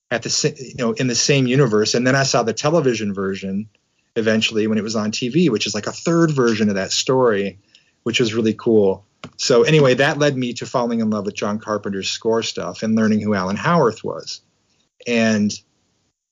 at 0.09 0.23
the 0.23 0.55
you 0.57 0.75
know 0.77 0.93
in 0.93 1.07
the 1.07 1.15
same 1.15 1.45
universe. 1.45 1.93
And 1.93 2.07
then 2.07 2.15
I 2.15 2.23
saw 2.23 2.43
the 2.43 2.53
television 2.53 3.13
version 3.13 3.67
eventually 4.15 4.67
when 4.67 4.77
it 4.77 4.83
was 4.83 4.95
on 4.95 5.11
TV, 5.11 5.49
which 5.49 5.67
is 5.67 5.75
like 5.75 5.87
a 5.87 5.91
third 5.91 6.31
version 6.31 6.69
of 6.69 6.75
that 6.75 6.91
story, 6.91 7.59
which 8.03 8.19
was 8.19 8.33
really 8.33 8.53
cool. 8.53 9.05
So 9.37 9.63
anyway, 9.63 9.93
that 9.95 10.19
led 10.19 10.37
me 10.37 10.53
to 10.53 10.65
falling 10.65 10.99
in 10.99 11.09
love 11.09 11.25
with 11.25 11.35
John 11.35 11.59
Carpenter's 11.59 12.09
score 12.09 12.43
stuff 12.43 12.83
and 12.83 12.95
learning 12.95 13.21
who 13.21 13.33
Alan 13.33 13.55
Howarth 13.55 14.03
was. 14.03 14.41
And 15.07 15.51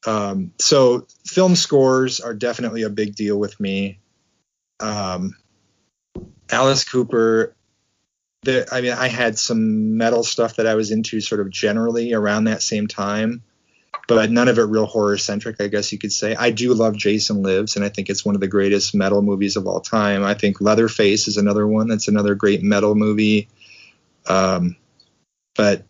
um, 0.06 0.54
so 0.60 1.08
film 1.26 1.56
scores 1.56 2.20
are 2.20 2.34
definitely 2.34 2.84
a 2.84 2.90
big 2.90 3.16
deal 3.16 3.38
with 3.38 3.60
me. 3.60 4.00
Um, 4.80 5.36
Alice 6.50 6.84
Cooper, 6.84 7.56
the, 8.44 8.68
I 8.72 8.82
mean, 8.82 8.94
I 8.94 9.08
had 9.08 9.38
some 9.38 9.98
metal 9.98 10.24
stuff 10.24 10.56
that 10.56 10.68
I 10.68 10.76
was 10.76 10.92
into 10.92 11.22
sort 11.22 11.42
of 11.42 11.50
generally 11.50 12.14
around 12.14 12.46
that 12.46 12.64
same 12.64 12.88
time, 12.88 13.44
but 14.12 14.30
none 14.30 14.50
of 14.50 14.60
it 14.60 14.64
real 14.64 14.88
horror 14.88 15.18
centric, 15.18 15.62
I 15.62 15.68
guess 15.68 15.94
you 15.94 15.98
could 15.98 16.12
say. 16.12 16.36
I 16.36 16.52
do 16.52 16.74
love 16.74 16.98
Jason 16.98 17.42
Lives, 17.44 17.78
and 17.78 17.86
I 17.86 17.88
think 17.88 18.10
it's 18.10 18.26
one 18.26 18.36
of 18.36 18.42
the 18.42 18.48
greatest 18.50 18.94
metal 18.94 19.22
movies 19.22 19.56
of 19.56 19.66
all 19.66 19.80
time. 19.80 20.26
I 20.26 20.34
think 20.34 20.60
Leatherface 20.60 21.30
is 21.30 21.38
another 21.38 21.66
one 21.66 21.88
that's 21.88 22.10
another 22.10 22.36
great 22.36 22.62
metal 22.62 22.94
movie. 22.94 23.48
Um, 24.28 24.76
but 25.56 25.86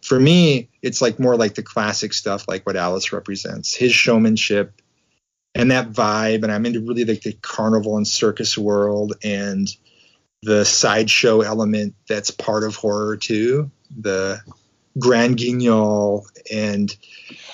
for 0.00 0.18
me, 0.18 0.70
it's 0.80 1.02
like 1.02 1.18
more 1.18 1.36
like 1.36 1.54
the 1.54 1.62
classic 1.62 2.14
stuff, 2.14 2.48
like 2.48 2.64
what 2.64 2.76
Alice 2.76 3.12
represents, 3.12 3.74
his 3.74 3.92
showmanship 3.92 4.80
and 5.54 5.70
that 5.70 5.92
vibe. 5.92 6.44
And 6.44 6.52
I'm 6.52 6.64
into 6.64 6.80
really 6.80 7.04
like 7.04 7.20
the 7.20 7.34
carnival 7.42 7.98
and 7.98 8.08
circus 8.08 8.56
world 8.56 9.12
and 9.22 9.68
the 10.40 10.64
sideshow 10.64 11.42
element 11.42 11.94
that's 12.08 12.30
part 12.30 12.64
of 12.64 12.74
horror 12.74 13.18
too, 13.18 13.70
the 13.94 14.40
grand 14.98 15.36
guignol 15.36 16.26
and 16.52 16.94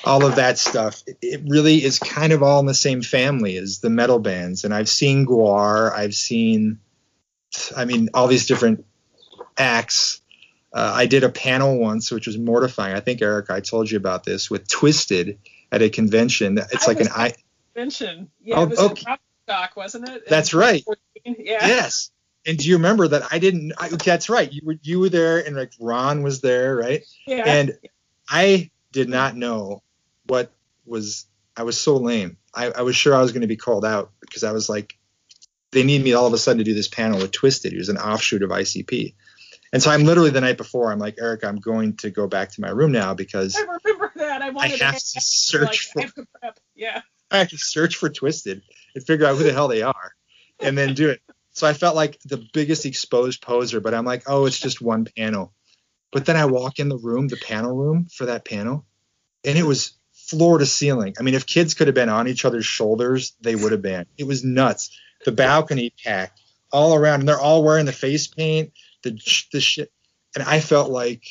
all 0.04 0.24
of 0.24 0.36
that 0.36 0.58
stuff. 0.58 1.02
It- 1.20 1.42
really 1.46 1.82
is 1.82 1.98
kind 1.98 2.32
of 2.32 2.42
all 2.42 2.60
in 2.60 2.66
the 2.66 2.74
same 2.74 3.02
family 3.02 3.56
as 3.56 3.80
the 3.80 3.90
metal 3.90 4.18
bands. 4.18 4.64
And 4.64 4.72
I've 4.72 4.88
seen 4.88 5.26
GWAR, 5.26 5.92
I've 5.92 6.14
seen, 6.14 6.78
I 7.76 7.84
mean, 7.84 8.08
all 8.14 8.28
these 8.28 8.46
different 8.46 8.84
acts. 9.58 10.20
Uh, 10.72 10.92
I 10.94 11.06
did 11.06 11.22
a 11.24 11.28
panel 11.28 11.78
once, 11.78 12.10
which 12.10 12.26
was 12.26 12.38
mortifying. 12.38 12.94
I 12.94 13.00
think 13.00 13.20
Eric, 13.20 13.50
I 13.50 13.60
told 13.60 13.90
you 13.90 13.98
about 13.98 14.24
this 14.24 14.50
with 14.50 14.66
Twiztid 14.68 15.36
at 15.70 15.82
a 15.82 15.90
convention. 15.90 16.58
It's 16.58 16.84
I 16.88 16.90
like 16.90 17.00
an 17.00 17.08
I. 17.14 17.34
Mention. 17.76 18.30
Yeah, 18.42 18.56
Oh, 18.58 18.62
it 18.64 18.70
was 18.70 18.78
okay. 18.78 19.02
a 19.06 19.10
rock 19.10 19.20
stock, 19.44 19.76
wasn't 19.76 20.08
it? 20.08 20.28
That's 20.28 20.54
right. 20.54 20.84
Yeah. 21.24 21.66
Yes. 21.66 22.10
And 22.44 22.58
do 22.58 22.68
you 22.68 22.76
remember 22.76 23.06
that 23.08 23.22
I 23.30 23.38
didn't? 23.38 23.72
I, 23.78 23.88
that's 23.88 24.28
right. 24.28 24.52
You 24.52 24.62
were 24.64 24.76
you 24.82 24.98
were 25.00 25.08
there, 25.08 25.38
and 25.38 25.54
like 25.54 25.72
Ron 25.80 26.22
was 26.22 26.40
there, 26.40 26.76
right? 26.76 27.02
Yeah. 27.26 27.44
And 27.46 27.78
I 28.28 28.70
did 28.90 29.08
not 29.08 29.36
know 29.36 29.82
what 30.26 30.52
was. 30.84 31.26
I 31.56 31.64
was 31.64 31.78
so 31.78 31.96
lame. 31.98 32.38
I, 32.54 32.70
I 32.70 32.82
was 32.82 32.96
sure 32.96 33.14
I 33.14 33.20
was 33.20 33.32
going 33.32 33.42
to 33.42 33.46
be 33.46 33.56
called 33.56 33.84
out 33.84 34.10
because 34.20 34.42
I 34.42 34.52
was 34.52 34.68
like, 34.68 34.94
they 35.70 35.82
need 35.82 36.02
me 36.02 36.14
all 36.14 36.26
of 36.26 36.32
a 36.32 36.38
sudden 36.38 36.58
to 36.58 36.64
do 36.64 36.74
this 36.74 36.88
panel 36.88 37.18
with 37.20 37.30
Twiztid, 37.30 37.72
who's 37.72 37.90
an 37.90 37.98
offshoot 37.98 38.42
of 38.42 38.50
ICP. 38.50 39.14
And 39.72 39.82
so 39.82 39.90
I'm 39.90 40.04
literally 40.04 40.30
the 40.30 40.40
night 40.40 40.58
before, 40.58 40.92
I'm 40.92 40.98
like, 40.98 41.16
Eric, 41.18 41.44
I'm 41.44 41.56
going 41.56 41.96
to 41.98 42.10
go 42.10 42.26
back 42.26 42.50
to 42.52 42.60
my 42.60 42.68
room 42.68 42.92
now 42.92 43.14
because 43.14 43.56
I 43.56 43.60
remember 43.60 44.12
that. 44.16 44.42
I 44.42 44.50
wanted 44.50 44.80
have 44.80 44.94
to 44.94 45.00
to 45.00 45.20
search 45.20 45.62
like, 45.62 45.78
for- 45.78 46.00
I 46.00 46.02
have 46.02 46.14
to 46.14 46.26
prep. 46.40 46.60
Yeah. 46.74 47.00
I 47.30 47.38
have 47.38 47.48
to 47.50 47.58
search 47.58 47.96
for 47.96 48.10
Twiztid 48.10 48.60
and 48.94 49.04
figure 49.04 49.26
out 49.26 49.36
who 49.36 49.44
the 49.44 49.52
hell 49.52 49.68
they 49.68 49.82
are 49.82 50.12
and 50.60 50.76
then 50.76 50.94
do 50.94 51.08
it. 51.08 51.20
So 51.52 51.66
I 51.66 51.74
felt 51.74 51.96
like 51.96 52.18
the 52.24 52.44
biggest 52.52 52.86
exposed 52.86 53.42
poser, 53.42 53.80
but 53.80 53.94
I'm 53.94 54.04
like, 54.04 54.22
oh, 54.26 54.46
it's 54.46 54.58
just 54.58 54.80
one 54.80 55.06
panel. 55.16 55.52
But 56.10 56.26
then 56.26 56.36
I 56.36 56.46
walk 56.46 56.78
in 56.78 56.88
the 56.88 56.98
room, 56.98 57.28
the 57.28 57.36
panel 57.36 57.74
room 57.74 58.06
for 58.06 58.26
that 58.26 58.44
panel, 58.44 58.86
and 59.44 59.58
it 59.58 59.64
was 59.64 59.92
floor 60.12 60.58
to 60.58 60.66
ceiling. 60.66 61.14
I 61.18 61.22
mean, 61.22 61.34
if 61.34 61.46
kids 61.46 61.74
could 61.74 61.88
have 61.88 61.94
been 61.94 62.08
on 62.08 62.28
each 62.28 62.44
other's 62.44 62.66
shoulders, 62.66 63.34
they 63.40 63.54
would 63.54 63.72
have 63.72 63.82
been. 63.82 64.06
It 64.16 64.26
was 64.26 64.44
nuts. 64.44 64.98
The 65.24 65.32
balcony 65.32 65.92
packed 66.04 66.40
all 66.70 66.94
around, 66.94 67.20
and 67.20 67.28
they're 67.28 67.40
all 67.40 67.64
wearing 67.64 67.86
the 67.86 67.92
face 67.92 68.26
paint, 68.26 68.72
the 69.02 69.18
the 69.52 69.60
shit, 69.60 69.92
and 70.34 70.44
I 70.44 70.60
felt 70.60 70.90
like 70.90 71.24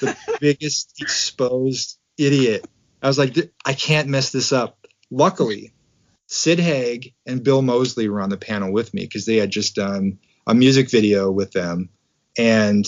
the 0.00 0.16
biggest 0.40 1.00
exposed 1.00 1.98
idiot. 2.16 2.66
I 3.02 3.08
was 3.08 3.18
like, 3.18 3.36
I 3.64 3.72
can't 3.72 4.08
mess 4.08 4.30
this 4.30 4.52
up. 4.52 4.86
Luckily, 5.10 5.72
Sid 6.26 6.58
Haig 6.58 7.14
and 7.26 7.42
Bill 7.42 7.62
Moseley 7.62 8.08
were 8.08 8.20
on 8.20 8.30
the 8.30 8.36
panel 8.36 8.72
with 8.72 8.92
me 8.92 9.02
because 9.02 9.26
they 9.26 9.36
had 9.36 9.50
just 9.50 9.74
done 9.74 10.18
a 10.46 10.54
music 10.54 10.90
video 10.90 11.30
with 11.30 11.52
them, 11.52 11.88
and 12.36 12.84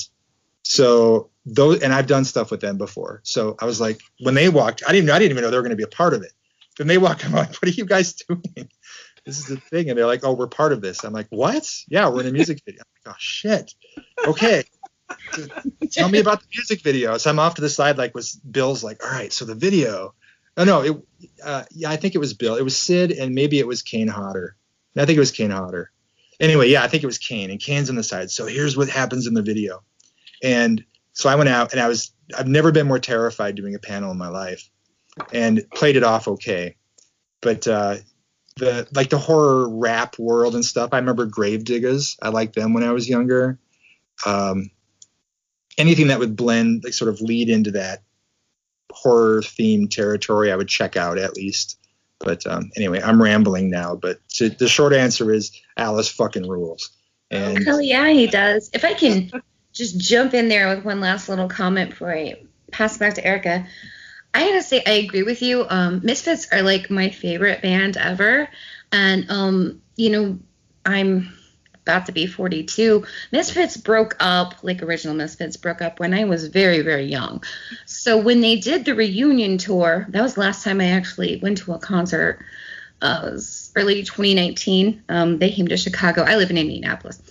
so 0.62 1.30
those 1.46 1.82
and 1.82 1.92
I've 1.92 2.06
done 2.06 2.24
stuff 2.24 2.50
with 2.50 2.60
them 2.60 2.78
before. 2.78 3.20
So 3.24 3.56
I 3.60 3.64
was 3.64 3.80
like, 3.80 4.00
when 4.20 4.34
they 4.34 4.48
walked, 4.48 4.82
I 4.86 4.92
didn't 4.92 5.10
I 5.10 5.18
didn't 5.18 5.32
even 5.32 5.42
know 5.42 5.50
they 5.50 5.56
were 5.56 5.62
going 5.62 5.70
to 5.70 5.76
be 5.76 5.82
a 5.82 5.88
part 5.88 6.14
of 6.14 6.22
it. 6.22 6.32
Then 6.76 6.86
they 6.86 6.98
walk, 6.98 7.24
I'm 7.24 7.32
like, 7.32 7.50
what 7.54 7.64
are 7.64 7.70
you 7.70 7.84
guys 7.84 8.14
doing? 8.14 8.42
This 9.26 9.40
is 9.40 9.46
the 9.46 9.56
thing, 9.56 9.90
and 9.90 9.98
they're 9.98 10.06
like, 10.06 10.24
oh, 10.24 10.32
we're 10.32 10.46
part 10.46 10.72
of 10.72 10.80
this. 10.80 11.04
I'm 11.04 11.12
like, 11.12 11.26
what? 11.28 11.70
Yeah, 11.88 12.08
we're 12.08 12.22
in 12.22 12.28
a 12.28 12.32
music 12.32 12.62
video. 12.64 12.80
I'm 12.80 13.10
like, 13.10 13.14
oh 13.14 13.18
shit. 13.18 13.74
Okay. 14.26 14.64
Tell 15.90 16.08
me 16.08 16.20
about 16.20 16.40
the 16.40 16.46
music 16.54 16.80
video. 16.82 17.18
So 17.18 17.28
I'm 17.28 17.38
off 17.38 17.56
to 17.56 17.60
the 17.60 17.68
side, 17.68 17.98
like 17.98 18.14
was 18.14 18.36
Bill's 18.36 18.82
like, 18.82 19.04
all 19.04 19.10
right, 19.10 19.30
so 19.30 19.44
the 19.44 19.54
video. 19.54 20.14
Oh 20.58 20.64
no, 20.64 20.82
it 20.82 20.96
uh, 21.42 21.62
yeah, 21.70 21.88
I 21.88 21.96
think 21.96 22.16
it 22.16 22.18
was 22.18 22.34
Bill. 22.34 22.56
It 22.56 22.64
was 22.64 22.76
Sid 22.76 23.12
and 23.12 23.32
maybe 23.34 23.60
it 23.60 23.66
was 23.66 23.82
Kane 23.82 24.08
Hodder. 24.08 24.56
I 24.96 25.06
think 25.06 25.16
it 25.16 25.20
was 25.20 25.30
Kane 25.30 25.52
Hodder. 25.52 25.92
Anyway, 26.40 26.68
yeah, 26.68 26.82
I 26.82 26.88
think 26.88 27.04
it 27.04 27.06
was 27.06 27.18
Kane, 27.18 27.50
and 27.50 27.60
Kane's 27.60 27.90
on 27.90 27.96
the 27.96 28.02
side. 28.02 28.30
So 28.32 28.46
here's 28.46 28.76
what 28.76 28.88
happens 28.88 29.28
in 29.28 29.34
the 29.34 29.42
video. 29.42 29.84
And 30.42 30.84
so 31.12 31.28
I 31.28 31.36
went 31.36 31.48
out 31.48 31.72
and 31.72 31.80
I 31.80 31.86
was 31.86 32.12
I've 32.36 32.48
never 32.48 32.72
been 32.72 32.88
more 32.88 32.98
terrified 32.98 33.54
doing 33.54 33.76
a 33.76 33.78
panel 33.78 34.10
in 34.10 34.18
my 34.18 34.28
life 34.28 34.68
and 35.32 35.64
played 35.74 35.96
it 35.96 36.02
off 36.02 36.26
okay. 36.26 36.76
But 37.40 37.68
uh 37.68 37.96
the 38.56 38.88
like 38.92 39.10
the 39.10 39.18
horror 39.18 39.68
rap 39.68 40.18
world 40.18 40.56
and 40.56 40.64
stuff, 40.64 40.90
I 40.92 40.98
remember 40.98 41.26
Gravediggaz. 41.26 42.16
I 42.20 42.30
liked 42.30 42.56
them 42.56 42.74
when 42.74 42.82
I 42.82 42.90
was 42.90 43.08
younger. 43.08 43.60
Um 44.26 44.70
anything 45.76 46.08
that 46.08 46.18
would 46.18 46.34
blend 46.34 46.82
like 46.82 46.94
sort 46.94 47.10
of 47.10 47.20
lead 47.20 47.48
into 47.48 47.70
that 47.72 48.02
horror 48.92 49.42
themed 49.42 49.90
territory 49.90 50.52
I 50.52 50.56
would 50.56 50.68
check 50.68 50.96
out 50.96 51.18
at 51.18 51.36
least. 51.36 51.78
But 52.20 52.46
um, 52.46 52.70
anyway, 52.76 53.00
I'm 53.00 53.22
rambling 53.22 53.70
now. 53.70 53.94
But 53.94 54.20
to, 54.30 54.48
the 54.48 54.68
short 54.68 54.92
answer 54.92 55.32
is 55.32 55.52
Alice 55.76 56.08
fucking 56.08 56.48
rules. 56.48 56.90
And 57.30 57.64
Hell 57.64 57.80
yeah, 57.80 58.08
he 58.08 58.26
does. 58.26 58.70
If 58.72 58.84
I 58.84 58.94
can 58.94 59.30
just 59.72 59.98
jump 59.98 60.34
in 60.34 60.48
there 60.48 60.74
with 60.74 60.84
one 60.84 61.00
last 61.00 61.28
little 61.28 61.48
comment 61.48 61.90
before 61.90 62.12
I 62.12 62.42
pass 62.72 62.98
back 62.98 63.14
to 63.14 63.24
Erica. 63.24 63.66
I 64.34 64.48
gotta 64.48 64.62
say 64.62 64.82
I 64.86 64.92
agree 64.92 65.22
with 65.22 65.42
you. 65.42 65.66
Um, 65.68 66.00
Misfits 66.04 66.52
are 66.52 66.62
like 66.62 66.90
my 66.90 67.10
favorite 67.10 67.62
band 67.62 67.96
ever, 67.96 68.48
and 68.92 69.30
um, 69.30 69.82
you 69.96 70.10
know 70.10 70.38
I'm 70.84 71.32
about 71.88 72.06
to 72.06 72.12
be 72.12 72.26
42. 72.26 73.04
Misfits 73.32 73.76
broke 73.78 74.16
up, 74.20 74.56
like 74.62 74.82
original 74.82 75.14
Misfits 75.14 75.56
broke 75.56 75.80
up 75.80 75.98
when 75.98 76.12
I 76.12 76.24
was 76.24 76.48
very 76.48 76.82
very 76.82 77.06
young. 77.06 77.42
So 77.86 78.18
when 78.18 78.42
they 78.42 78.56
did 78.56 78.84
the 78.84 78.94
reunion 78.94 79.56
tour, 79.56 80.06
that 80.10 80.22
was 80.22 80.34
the 80.34 80.40
last 80.40 80.62
time 80.62 80.80
I 80.80 80.90
actually 80.90 81.40
went 81.42 81.58
to 81.58 81.72
a 81.72 81.78
concert. 81.78 82.44
Uh, 83.00 83.22
it 83.26 83.32
was 83.32 83.72
early 83.74 84.02
2019. 84.02 85.04
Um, 85.08 85.38
they 85.38 85.50
came 85.50 85.68
to 85.68 85.76
Chicago. 85.76 86.22
I 86.22 86.36
live 86.36 86.50
in 86.50 86.58
Indianapolis. 86.58 87.22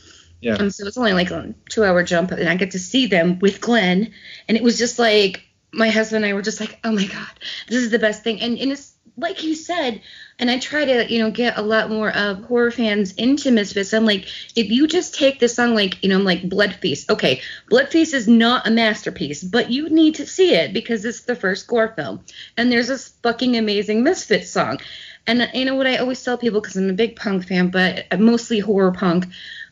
yeah, 0.42 0.56
Um, 0.56 0.70
so 0.70 0.88
it's 0.88 0.98
only 0.98 1.14
like 1.14 1.30
a 1.30 1.54
two 1.70 1.84
hour 1.84 2.04
jump, 2.04 2.32
and 2.32 2.50
I 2.50 2.56
get 2.56 2.72
to 2.72 2.80
see 2.80 3.06
them 3.06 3.38
with 3.40 3.62
Glenn, 3.62 4.14
and 4.48 4.58
it 4.58 4.64
was 4.64 4.78
just 4.78 4.98
like 4.98 5.44
my 5.72 5.90
husband 5.90 6.24
and 6.24 6.32
I 6.32 6.34
were 6.34 6.42
just 6.42 6.60
like, 6.60 6.80
oh 6.84 6.92
my 6.92 7.06
god, 7.06 7.30
this 7.68 7.84
is 7.84 7.92
the 7.92 8.00
best 8.00 8.24
thing, 8.24 8.42
and 8.42 8.58
and 8.58 8.72
it's 8.72 8.94
like 9.18 9.44
you 9.44 9.56
said, 9.56 10.02
and 10.38 10.50
I 10.50 10.60
try 10.60 10.86
to 10.86 11.12
you 11.12 11.20
know 11.20 11.32
get 11.32 11.58
a 11.58 11.62
lot 11.62 11.90
more 11.90 12.16
of 12.16 12.44
horror 12.46 12.72
fans 12.72 13.14
into 13.14 13.52
Misfits. 13.52 13.94
I'm 13.94 14.06
like, 14.06 14.28
if 14.56 14.70
you 14.70 14.88
just 14.88 15.16
take 15.16 15.40
this 15.40 15.56
song 15.56 15.74
like 15.74 16.04
you 16.04 16.10
know 16.10 16.18
I'm 16.18 16.24
like 16.24 16.48
Blood 16.48 16.76
Feast, 16.76 17.10
okay, 17.10 17.42
Blood 17.70 17.90
Feast 17.90 18.14
is 18.14 18.28
not 18.28 18.68
a 18.68 18.72
masterpiece, 18.72 19.44
but 19.44 19.72
you 19.72 19.90
need 19.90 20.16
to 20.16 20.28
see 20.28 20.54
it 20.54 20.72
because 20.72 21.04
it's 21.04 21.22
the 21.22 21.36
first 21.36 21.68
gore 21.68 21.90
film, 21.90 22.22
and 22.56 22.72
there's 22.72 22.88
this 22.88 23.10
fucking 23.24 23.58
amazing 23.58 24.04
Misfits 24.04 24.50
song. 24.50 24.80
And 25.26 25.50
you 25.54 25.66
know 25.66 25.76
what 25.76 25.88
I 25.88 25.98
always 25.98 26.24
tell 26.24 26.38
people 26.38 26.62
because 26.62 26.78
I'm 26.78 26.90
a 26.90 26.94
big 26.94 27.16
punk 27.16 27.48
fan, 27.48 27.70
but 27.70 28.06
mostly 28.18 28.60
horror 28.60 28.94
punk. 28.94 29.26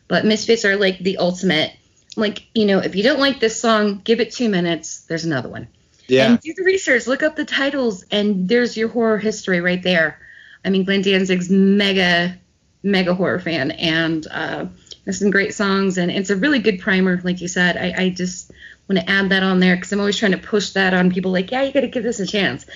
But 0.08 0.26
Misfits 0.26 0.64
are 0.64 0.76
like 0.76 0.98
the 0.98 1.18
ultimate. 1.18 1.72
Like 2.16 2.46
you 2.54 2.66
know, 2.66 2.80
if 2.80 2.96
you 2.96 3.02
don't 3.02 3.20
like 3.20 3.40
this 3.40 3.60
song, 3.60 4.00
give 4.02 4.20
it 4.20 4.32
two 4.32 4.48
minutes. 4.48 5.02
There's 5.02 5.24
another 5.24 5.48
one. 5.48 5.68
Yeah. 6.08 6.30
And 6.30 6.40
do 6.40 6.54
the 6.54 6.64
research, 6.64 7.06
look 7.06 7.22
up 7.22 7.36
the 7.36 7.44
titles, 7.44 8.04
and 8.10 8.48
there's 8.48 8.76
your 8.76 8.88
horror 8.88 9.18
history 9.18 9.60
right 9.60 9.82
there. 9.82 10.18
I 10.64 10.70
mean, 10.70 10.84
Glenn 10.84 11.02
Danzig's 11.02 11.50
mega, 11.50 12.36
mega 12.82 13.14
horror 13.14 13.40
fan, 13.40 13.70
and 13.72 14.26
uh, 14.30 14.66
there's 15.04 15.18
some 15.18 15.30
great 15.30 15.54
songs, 15.54 15.98
and 15.98 16.10
it's 16.10 16.30
a 16.30 16.36
really 16.36 16.58
good 16.58 16.80
primer, 16.80 17.20
like 17.22 17.40
you 17.40 17.48
said. 17.48 17.76
I, 17.76 17.94
I 17.96 18.08
just 18.10 18.50
want 18.88 19.00
to 19.00 19.10
add 19.10 19.30
that 19.30 19.42
on 19.42 19.60
there 19.60 19.76
because 19.76 19.92
I'm 19.92 20.00
always 20.00 20.16
trying 20.16 20.32
to 20.32 20.38
push 20.38 20.70
that 20.70 20.94
on 20.94 21.10
people, 21.10 21.32
like, 21.32 21.50
yeah, 21.50 21.62
you 21.62 21.72
got 21.72 21.80
to 21.80 21.88
give 21.88 22.02
this 22.02 22.20
a 22.20 22.26
chance. 22.26 22.66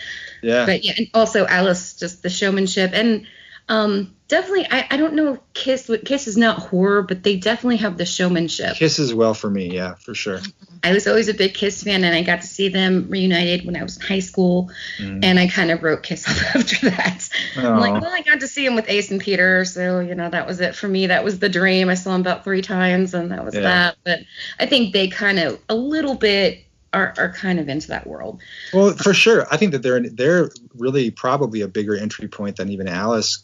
yeah. 0.42 0.66
But 0.66 0.84
yeah, 0.84 0.92
and 0.98 1.08
also 1.14 1.46
Alice, 1.46 1.94
just 1.94 2.22
the 2.22 2.30
showmanship, 2.30 2.90
and 2.94 3.26
um, 3.70 4.16
definitely, 4.26 4.66
I, 4.68 4.84
I 4.90 4.96
don't 4.96 5.14
know 5.14 5.34
if 5.34 5.40
Kiss, 5.54 5.88
Kiss 6.04 6.26
is 6.26 6.36
not 6.36 6.58
horror, 6.58 7.02
but 7.02 7.22
they 7.22 7.36
definitely 7.36 7.76
have 7.76 7.96
the 7.96 8.04
showmanship. 8.04 8.74
Kiss 8.74 8.98
is 8.98 9.14
well 9.14 9.32
for 9.32 9.48
me. 9.48 9.72
Yeah, 9.72 9.94
for 9.94 10.12
sure. 10.12 10.40
I 10.82 10.92
was 10.92 11.06
always 11.06 11.28
a 11.28 11.34
big 11.34 11.54
Kiss 11.54 11.84
fan, 11.84 12.02
and 12.02 12.12
I 12.12 12.22
got 12.22 12.40
to 12.40 12.48
see 12.48 12.68
them 12.68 13.06
reunited 13.08 13.64
when 13.64 13.76
I 13.76 13.84
was 13.84 13.96
in 13.96 14.02
high 14.02 14.18
school, 14.18 14.72
and 14.98 15.38
I 15.38 15.46
kind 15.46 15.70
of 15.70 15.84
wrote 15.84 16.02
Kiss 16.02 16.28
off 16.28 16.56
after 16.56 16.90
that. 16.90 17.28
I'm 17.56 17.78
like, 17.78 18.02
well, 18.02 18.10
I 18.12 18.22
got 18.22 18.40
to 18.40 18.48
see 18.48 18.66
him 18.66 18.74
with 18.74 18.88
Ace 18.88 19.12
and 19.12 19.20
Peter, 19.20 19.64
so 19.64 20.00
you 20.00 20.16
know 20.16 20.28
that 20.28 20.48
was 20.48 20.60
it 20.60 20.74
for 20.74 20.88
me. 20.88 21.06
That 21.06 21.22
was 21.22 21.38
the 21.38 21.48
dream. 21.48 21.88
I 21.88 21.94
saw 21.94 22.12
him 22.12 22.22
about 22.22 22.42
three 22.42 22.62
times, 22.62 23.14
and 23.14 23.30
that 23.30 23.44
was 23.44 23.54
Yeah. 23.54 23.60
that. 23.60 23.96
But 24.02 24.20
I 24.58 24.66
think 24.66 24.92
they 24.92 25.06
kind 25.06 25.38
of 25.38 25.60
a 25.68 25.76
little 25.76 26.16
bit 26.16 26.64
are 26.92 27.14
are 27.18 27.32
kind 27.32 27.60
of 27.60 27.68
into 27.68 27.86
that 27.88 28.04
world. 28.08 28.40
Well, 28.72 28.94
for 28.94 29.14
sure. 29.14 29.46
I 29.52 29.56
think 29.56 29.70
that 29.72 29.82
they're 29.82 30.00
they're 30.00 30.50
really 30.74 31.12
probably 31.12 31.60
a 31.60 31.68
bigger 31.68 31.96
entry 31.96 32.26
point 32.26 32.56
than 32.56 32.68
even 32.70 32.88
Alice 32.88 33.40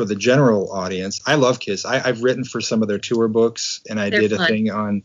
for 0.00 0.06
the 0.06 0.16
general 0.16 0.72
audience. 0.72 1.20
I 1.26 1.34
love 1.34 1.60
Kiss. 1.60 1.84
I, 1.84 2.00
I've 2.02 2.22
written 2.22 2.42
for 2.42 2.62
some 2.62 2.80
of 2.80 2.88
their 2.88 2.98
tour 2.98 3.28
books, 3.28 3.82
and 3.86 4.00
I 4.00 4.08
They're 4.08 4.20
did 4.22 4.32
a 4.32 4.38
fun. 4.38 4.46
thing 4.46 4.70
on 4.70 5.02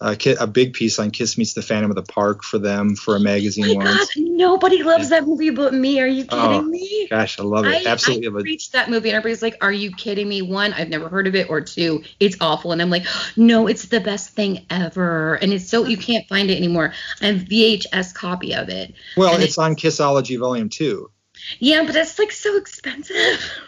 uh, 0.00 0.14
a 0.38 0.46
big 0.46 0.74
piece 0.74 1.00
on 1.00 1.10
Kiss 1.10 1.36
meets 1.36 1.54
the 1.54 1.62
Phantom 1.62 1.90
of 1.90 1.96
the 1.96 2.04
Park 2.04 2.44
for 2.44 2.58
them 2.58 2.94
for 2.94 3.16
a 3.16 3.18
Oh 3.18 3.22
magazine 3.22 3.76
my 3.76 3.82
God, 3.84 3.98
once. 3.98 4.12
nobody 4.16 4.84
loves 4.84 5.08
that 5.08 5.26
movie 5.26 5.50
but 5.50 5.74
me. 5.74 6.00
Are 6.00 6.06
you 6.06 6.26
kidding 6.26 6.38
Oh, 6.44 6.62
me? 6.62 7.08
Gosh, 7.10 7.40
I 7.40 7.42
love 7.42 7.64
it. 7.64 7.84
I, 7.84 7.90
Absolutely 7.90 8.28
I 8.28 8.30
love 8.30 8.38
it. 8.38 8.42
preached 8.42 8.72
that 8.74 8.88
movie 8.88 9.08
and 9.08 9.16
everybody's 9.16 9.42
like, 9.42 9.56
"Are 9.64 9.72
you 9.72 9.90
kidding 9.90 10.28
me?" 10.28 10.42
One, 10.42 10.72
I've 10.74 10.90
never 10.90 11.08
heard 11.08 11.26
of 11.26 11.34
it, 11.34 11.50
or 11.50 11.60
two, 11.60 12.04
it's 12.20 12.36
awful, 12.40 12.70
and 12.70 12.80
I'm 12.80 12.90
like, 12.90 13.04
"No, 13.36 13.66
it's 13.66 13.86
the 13.86 13.98
best 13.98 14.30
thing 14.30 14.64
ever," 14.70 15.34
and 15.42 15.52
it's 15.52 15.68
so 15.68 15.86
you 15.86 15.96
can't 15.96 16.28
find 16.28 16.50
it 16.50 16.56
anymore. 16.56 16.92
I 17.20 17.26
have 17.26 17.40
VHS 17.48 18.14
copy 18.14 18.54
of 18.54 18.68
it. 18.68 18.94
Well, 19.16 19.34
and 19.34 19.42
it's 19.42 19.58
on 19.58 19.74
Kissology 19.74 20.38
Volume 20.38 20.68
Two. 20.68 21.10
Yeah, 21.58 21.84
but 21.86 21.96
it's 21.96 22.18
like 22.18 22.32
so 22.32 22.56
expensive. 22.56 23.16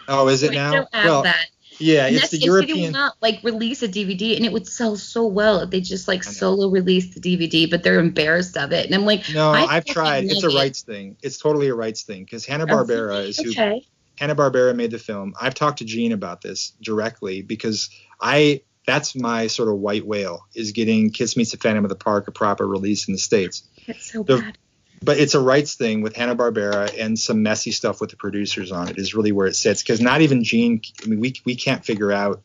Oh, 0.07 0.27
is 0.27 0.43
it 0.43 0.51
I 0.53 0.55
now? 0.55 0.87
Well, 0.93 1.23
that. 1.23 1.47
yeah, 1.79 2.07
And 2.07 2.15
it's 2.15 2.29
the 2.29 2.37
if 2.37 2.41
They 2.41 2.45
European. 2.47 2.91
not 2.91 3.15
like 3.21 3.39
release 3.43 3.83
a 3.83 3.87
DVD, 3.87 4.35
and 4.35 4.45
it 4.45 4.51
would 4.51 4.67
sell 4.67 4.95
so 4.97 5.25
well 5.27 5.59
if 5.61 5.69
they 5.69 5.81
just 5.81 6.07
like 6.07 6.23
solo 6.23 6.69
release 6.69 7.13
the 7.13 7.19
DVD, 7.21 7.69
but 7.69 7.83
they're 7.83 7.99
embarrassed 7.99 8.57
of 8.57 8.71
it. 8.71 8.85
And 8.85 8.95
I'm 8.95 9.05
like, 9.05 9.23
No, 9.33 9.51
I 9.51 9.65
I've 9.77 9.85
tried. 9.85 10.25
It's 10.25 10.43
a 10.43 10.47
love 10.47 10.55
it. 10.55 10.57
rights 10.57 10.81
thing. 10.81 11.17
It's 11.21 11.37
totally 11.37 11.67
a 11.69 11.75
rights 11.75 12.03
thing 12.03 12.23
because 12.23 12.45
Hanna 12.45 12.65
Barbera 12.67 13.25
is 13.27 13.37
who 13.37 13.51
okay. 13.51 13.85
Hanna 14.17 14.35
Barbera 14.35 14.75
made 14.75 14.91
the 14.91 14.99
film. 14.99 15.33
I've 15.39 15.53
talked 15.55 15.77
to 15.79 15.85
Gene 15.85 16.11
about 16.11 16.41
this 16.41 16.73
directly 16.81 17.41
because 17.41 17.89
I 18.19 18.63
that's 18.85 19.15
my 19.15 19.47
sort 19.47 19.69
of 19.69 19.75
white 19.75 20.05
whale 20.05 20.45
is 20.55 20.71
getting 20.71 21.11
Kiss 21.11 21.37
Meets 21.37 21.51
the 21.51 21.57
Phantom 21.57 21.85
of 21.85 21.89
the 21.89 21.95
Park 21.95 22.27
a 22.27 22.31
proper 22.31 22.67
release 22.67 23.07
in 23.07 23.13
the 23.13 23.17
states. 23.19 23.63
It's 23.87 24.11
so 24.11 24.23
The- 24.23 24.37
bad. 24.39 24.57
But 25.01 25.17
it's 25.17 25.33
a 25.33 25.39
rights 25.39 25.75
thing 25.75 26.01
with 26.01 26.15
Hanna 26.15 26.35
Barbera 26.35 26.93
and 26.99 27.17
some 27.17 27.41
messy 27.41 27.71
stuff 27.71 28.01
with 28.01 28.09
the 28.09 28.17
producers 28.17 28.71
on 28.71 28.89
it 28.89 28.97
is 28.97 29.13
really 29.13 29.31
where 29.31 29.47
it 29.47 29.55
sits 29.55 29.81
because 29.81 30.01
not 30.01 30.21
even 30.21 30.43
Gene. 30.43 30.81
I 31.03 31.07
mean, 31.07 31.19
we 31.19 31.33
we 31.45 31.55
can't 31.55 31.83
figure 31.85 32.11
out. 32.11 32.41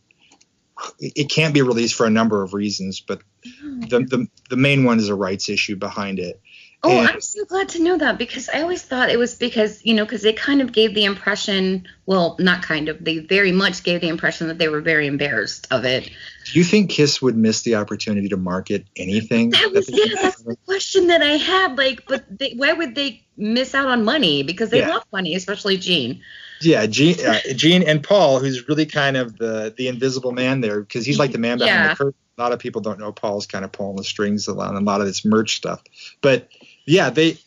It 0.99 1.31
can't 1.31 1.55
be 1.55 1.63
released 1.63 1.95
for 1.95 2.05
a 2.05 2.11
number 2.11 2.43
of 2.43 2.53
reasons, 2.53 3.01
but 3.01 3.21
mm-hmm. 3.47 3.81
the 3.83 4.01
the, 4.01 4.27
the 4.51 4.57
main 4.57 4.85
one 4.85 4.99
is 4.99 5.09
a 5.09 5.15
rights 5.15 5.49
issue 5.49 5.77
behind 5.77 6.19
it. 6.19 6.41
Oh, 6.87 6.99
And- 7.01 7.09
I'm 7.09 7.21
so 7.23 7.45
glad 7.47 7.71
to 7.71 7.83
know 7.83 7.97
that 7.97 8.19
because 8.19 8.51
I 8.51 8.61
always 8.61 8.83
thought 8.83 9.09
it 9.09 9.19
was 9.19 9.35
because, 9.35 9.81
you 9.85 9.95
know, 9.95 10.05
because 10.05 10.21
they 10.21 10.35
kind 10.35 10.61
of 10.61 10.71
gave 10.73 10.95
the 10.95 11.05
impression, 11.05 11.87
well, 12.05 12.37
not 12.39 12.63
kind 12.63 12.91
of, 12.91 13.03
they 13.03 13.19
very 13.21 13.53
much 13.53 13.83
gave 13.83 14.03
the 14.03 14.09
impression 14.09 14.49
that 14.49 14.59
they 14.59 14.69
were 14.69 14.83
very 14.83 15.07
embarrassed 15.07 15.67
of 15.71 15.87
it. 15.87 16.05
Do 16.53 16.59
you 16.59 16.65
think 16.65 16.91
Kiss 16.91 17.23
would 17.23 17.37
miss 17.37 17.63
the 17.63 17.77
opportunity 17.77 18.29
to 18.29 18.37
market 18.37 18.85
anything? 18.97 19.51
That 19.51 19.73
was, 19.73 19.87
they- 19.87 19.97
yeah, 19.97 20.15
that's 20.21 20.43
the 20.43 20.57
question 20.67 21.07
that 21.07 21.23
I 21.23 21.37
had. 21.39 21.79
Like, 21.79 22.05
but 22.07 22.25
they, 22.39 22.53
why 22.55 22.75
would 22.75 22.95
they 22.95 23.25
miss 23.39 23.75
out 23.75 23.89
on 23.89 24.05
money? 24.05 24.43
Because 24.43 24.69
they 24.69 24.81
Yeah. 24.81 24.91
love 24.91 25.05
money, 25.11 25.35
especially 25.35 25.79
Gene. 25.79 26.21
Yeah, 26.61 26.85
Gene, 26.87 27.17
uh, 27.27 27.41
Gene 27.55 27.83
and 27.83 28.03
Paul, 28.03 28.41
who's 28.41 28.69
really 28.69 28.87
kind 28.87 29.17
of 29.17 29.37
the 29.39 29.75
the 29.77 29.89
invisible 29.89 30.33
man 30.33 30.61
there, 30.61 30.81
because 30.81 31.05
he's 31.05 31.19
like 31.19 31.33
the 31.33 31.39
man 31.39 31.59
behind 31.59 31.75
Yeah. 31.75 31.89
the 31.89 31.97
curtain. 31.97 32.15
A 32.39 32.43
lot 32.43 32.53
of 32.53 32.59
people 32.59 32.81
don't 32.81 32.99
know 32.99 33.13
Paul's 33.13 33.47
kind 33.47 33.65
of 33.65 33.73
pulling 33.73 33.97
the 33.97 34.05
strings 34.05 34.47
a 34.49 34.55
lot 34.55 34.75
a 34.75 34.81
lot 34.81 35.01
of 35.01 35.07
this 35.07 35.25
merch 35.25 35.57
stuff. 35.57 35.83
But 36.21 36.49
yeah, 36.87 37.11
they 37.11 37.39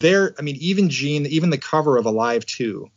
they're 0.00 0.34
I 0.38 0.42
mean, 0.42 0.56
even 0.60 0.88
Gene, 0.88 1.26
even 1.26 1.50
the 1.50 1.58
cover 1.58 1.96
of 1.96 2.06
Alive 2.06 2.46
2, 2.46 2.88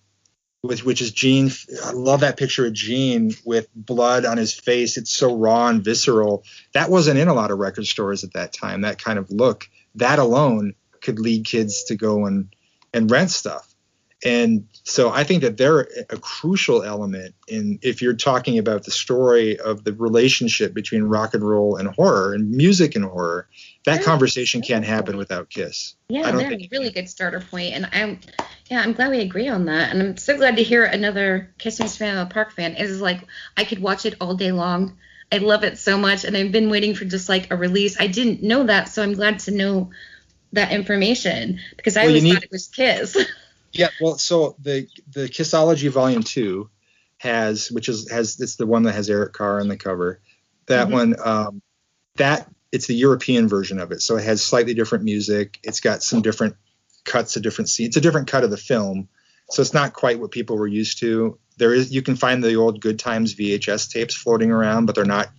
which 0.61 0.83
which 0.83 1.01
is 1.01 1.11
Gene. 1.11 1.51
I 1.83 1.91
love 1.91 2.21
that 2.21 2.37
picture 2.37 2.65
of 2.65 2.73
Gene 2.73 3.31
with 3.45 3.67
blood 3.75 4.25
on 4.25 4.37
his 4.37 4.53
face. 4.53 4.97
It's 4.97 5.11
so 5.11 5.35
raw 5.35 5.67
and 5.67 5.83
visceral. 5.83 6.43
That 6.73 6.89
wasn't 6.89 7.19
in 7.19 7.27
a 7.27 7.33
lot 7.33 7.51
of 7.51 7.59
record 7.59 7.87
stores 7.87 8.23
at 8.23 8.33
that 8.33 8.53
time. 8.53 8.81
That 8.81 9.01
kind 9.01 9.19
of 9.19 9.31
look. 9.31 9.69
That 9.95 10.19
alone 10.19 10.75
could 11.01 11.19
lead 11.19 11.45
kids 11.45 11.85
to 11.85 11.95
go 11.95 12.25
and 12.25 12.53
and 12.93 13.09
rent 13.09 13.31
stuff. 13.31 13.66
And 14.25 14.67
so 14.83 15.11
I 15.11 15.23
think 15.23 15.43
that 15.43 15.57
they're 15.57 15.81
a 16.09 16.17
crucial 16.17 16.81
element 16.81 17.35
in 17.47 17.77
if 17.83 18.01
you're 18.01 18.15
talking 18.15 18.57
about 18.57 18.83
the 18.83 18.91
story 18.91 19.59
of 19.59 19.83
the 19.83 19.93
relationship 19.93 20.73
between 20.73 21.03
rock 21.03 21.35
and 21.35 21.47
roll 21.47 21.75
and 21.75 21.87
horror 21.89 22.33
and 22.33 22.49
music 22.49 22.95
and 22.95 23.05
horror. 23.05 23.47
That 23.85 23.99
Yeah. 23.99 24.05
conversation 24.05 24.61
can't 24.61 24.83
happen 24.83 25.17
without 25.17 25.49
Kiss. 25.49 25.93
I 26.09 26.13
Yeah, 26.15 26.31
think 26.49 26.63
a 26.63 26.67
really 26.71 26.89
good 26.89 27.07
starter 27.09 27.39
point, 27.39 27.73
and 27.75 27.87
I'm, 27.93 28.19
yeah, 28.71 28.81
I'm 28.81 28.93
glad 28.93 29.11
we 29.11 29.19
agree 29.21 29.47
on 29.49 29.65
that, 29.65 29.91
and 29.91 30.01
I'm 30.01 30.17
so 30.17 30.35
glad 30.35 30.55
to 30.57 30.63
hear 30.63 30.83
another 30.83 31.53
Kiss 31.59 31.79
Me 31.79 31.87
fan, 31.87 32.17
a 32.17 32.25
Park 32.25 32.51
fan. 32.53 32.71
It 32.75 32.81
is 32.89 32.99
like 32.99 33.21
I 33.55 33.63
could 33.65 33.79
watch 33.79 34.05
it 34.05 34.15
all 34.19 34.33
day 34.33 34.51
long. 34.51 34.97
I 35.31 35.37
love 35.37 35.63
it 35.63 35.77
so 35.77 35.97
much, 35.97 36.23
and 36.25 36.35
I've 36.35 36.51
been 36.51 36.69
waiting 36.69 36.95
for 36.95 37.05
just 37.05 37.29
like 37.29 37.51
a 37.51 37.55
release. 37.55 37.99
I 37.99 38.07
didn't 38.07 38.41
know 38.41 38.63
that, 38.63 38.89
so 38.89 39.03
I'm 39.03 39.13
glad 39.13 39.39
to 39.39 39.51
know 39.51 39.91
that 40.53 40.71
information 40.71 41.59
because 41.75 41.97
I 41.97 42.01
Well, 42.01 42.07
always 42.09 42.23
need- 42.23 42.33
thought 42.33 42.43
it 42.43 42.51
was 42.51 42.67
Kiss. 42.67 43.15
Yeah, 43.77 43.89
well, 44.01 44.17
so 44.17 44.55
the 44.59 44.87
the 45.13 45.29
Kissology 45.29 45.89
Volume 45.89 46.23
Two 46.23 46.69
has, 47.17 47.71
which 47.71 47.89
is 47.89 48.09
has 48.11 48.39
it's 48.39 48.55
the 48.55 48.65
one 48.65 48.83
that 48.83 48.93
has 48.93 49.09
Eric 49.09 49.33
Carr 49.33 49.59
on 49.59 49.67
the 49.67 49.77
cover. 49.77 50.21
That 50.67 50.87
Mhm. 50.87 50.91
one, 50.91 51.15
um, 51.23 51.61
that 52.15 52.49
it's 52.71 52.87
the 52.87 52.95
European 52.95 53.47
version 53.47 53.79
of 53.79 53.91
it, 53.91 54.01
so 54.01 54.17
it 54.17 54.23
has 54.23 54.43
slightly 54.43 54.73
different 54.73 55.03
music. 55.03 55.59
It's 55.63 55.79
got 55.79 56.03
some 56.03 56.21
different 56.21 56.55
cuts 57.05 57.35
of 57.35 57.43
different 57.43 57.69
scenes. 57.69 57.89
It's 57.89 57.97
a 57.97 58.01
different 58.01 58.27
cut 58.27 58.43
of 58.43 58.49
the 58.51 58.57
film, 58.57 59.07
so 59.51 59.61
it's 59.61 59.73
not 59.73 59.93
quite 59.93 60.19
what 60.19 60.31
people 60.31 60.57
were 60.57 60.67
used 60.67 60.99
to. 60.99 61.37
There 61.57 61.73
is 61.73 61.91
you 61.91 62.01
can 62.01 62.15
find 62.15 62.43
the 62.43 62.55
old 62.55 62.81
Good 62.81 62.99
Times 62.99 63.33
VHS 63.33 63.87
tapes 63.87 64.15
floating 64.15 64.51
around, 64.51 64.85
but 64.87 64.95
they're 64.95 65.05
not 65.05 65.29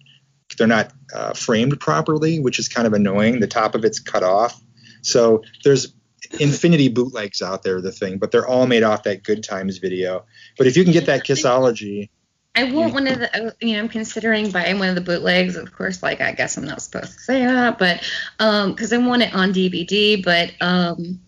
they're 0.57 0.67
not 0.67 0.93
uh, 1.15 1.35
framed 1.35 1.79
properly, 1.79 2.41
which 2.41 2.59
is 2.59 2.69
kind 2.69 2.87
of 2.87 2.95
annoying. 2.95 3.41
The 3.41 3.47
top 3.47 3.75
of 3.75 3.85
it's 3.85 3.99
cut 3.99 4.23
off, 4.23 4.61
so 5.03 5.43
there's 5.63 5.93
infinity 6.41 6.89
bootlegs 6.89 7.41
out 7.41 7.63
there 7.63 7.81
the 7.81 7.93
thing 7.93 8.19
but 8.19 8.31
they're 8.31 8.47
all 8.47 8.67
made 8.67 8.83
off 8.83 9.03
that 9.05 9.23
good 9.23 9.43
times 9.43 9.79
video. 9.79 10.25
But 10.57 10.67
if 10.67 10.77
you 10.77 10.85
can 10.85 10.93
get 10.93 11.07
that 11.07 11.25
kissology 11.25 12.11
I 12.55 12.65
want 12.73 12.93
one 12.93 13.07
of 13.07 13.21
the, 13.21 13.47
uh, 13.47 13.51
you 13.61 13.75
know, 13.75 13.79
I'm 13.79 13.89
considering 13.89 14.51
buying 14.51 14.81
one 14.81 14.89
of 14.89 14.97
the 14.97 15.01
bootlegs. 15.01 15.55
Of 15.55 15.73
course, 15.73 16.03
like 16.03 16.21
I 16.21 16.33
guess 16.33 16.57
I'm 16.57 16.65
not 16.65 16.83
supposed 16.83 17.13
to 17.13 17.21
say 17.21 17.45
that, 17.45 17.79
but 17.79 18.03
um, 18.41 18.73
because 18.73 18.93
I 18.93 18.97
want 18.97 19.23
it 19.23 19.33
on 19.33 19.53
DVD. 19.53 20.23
But 20.23 20.55
um, 20.61 21.21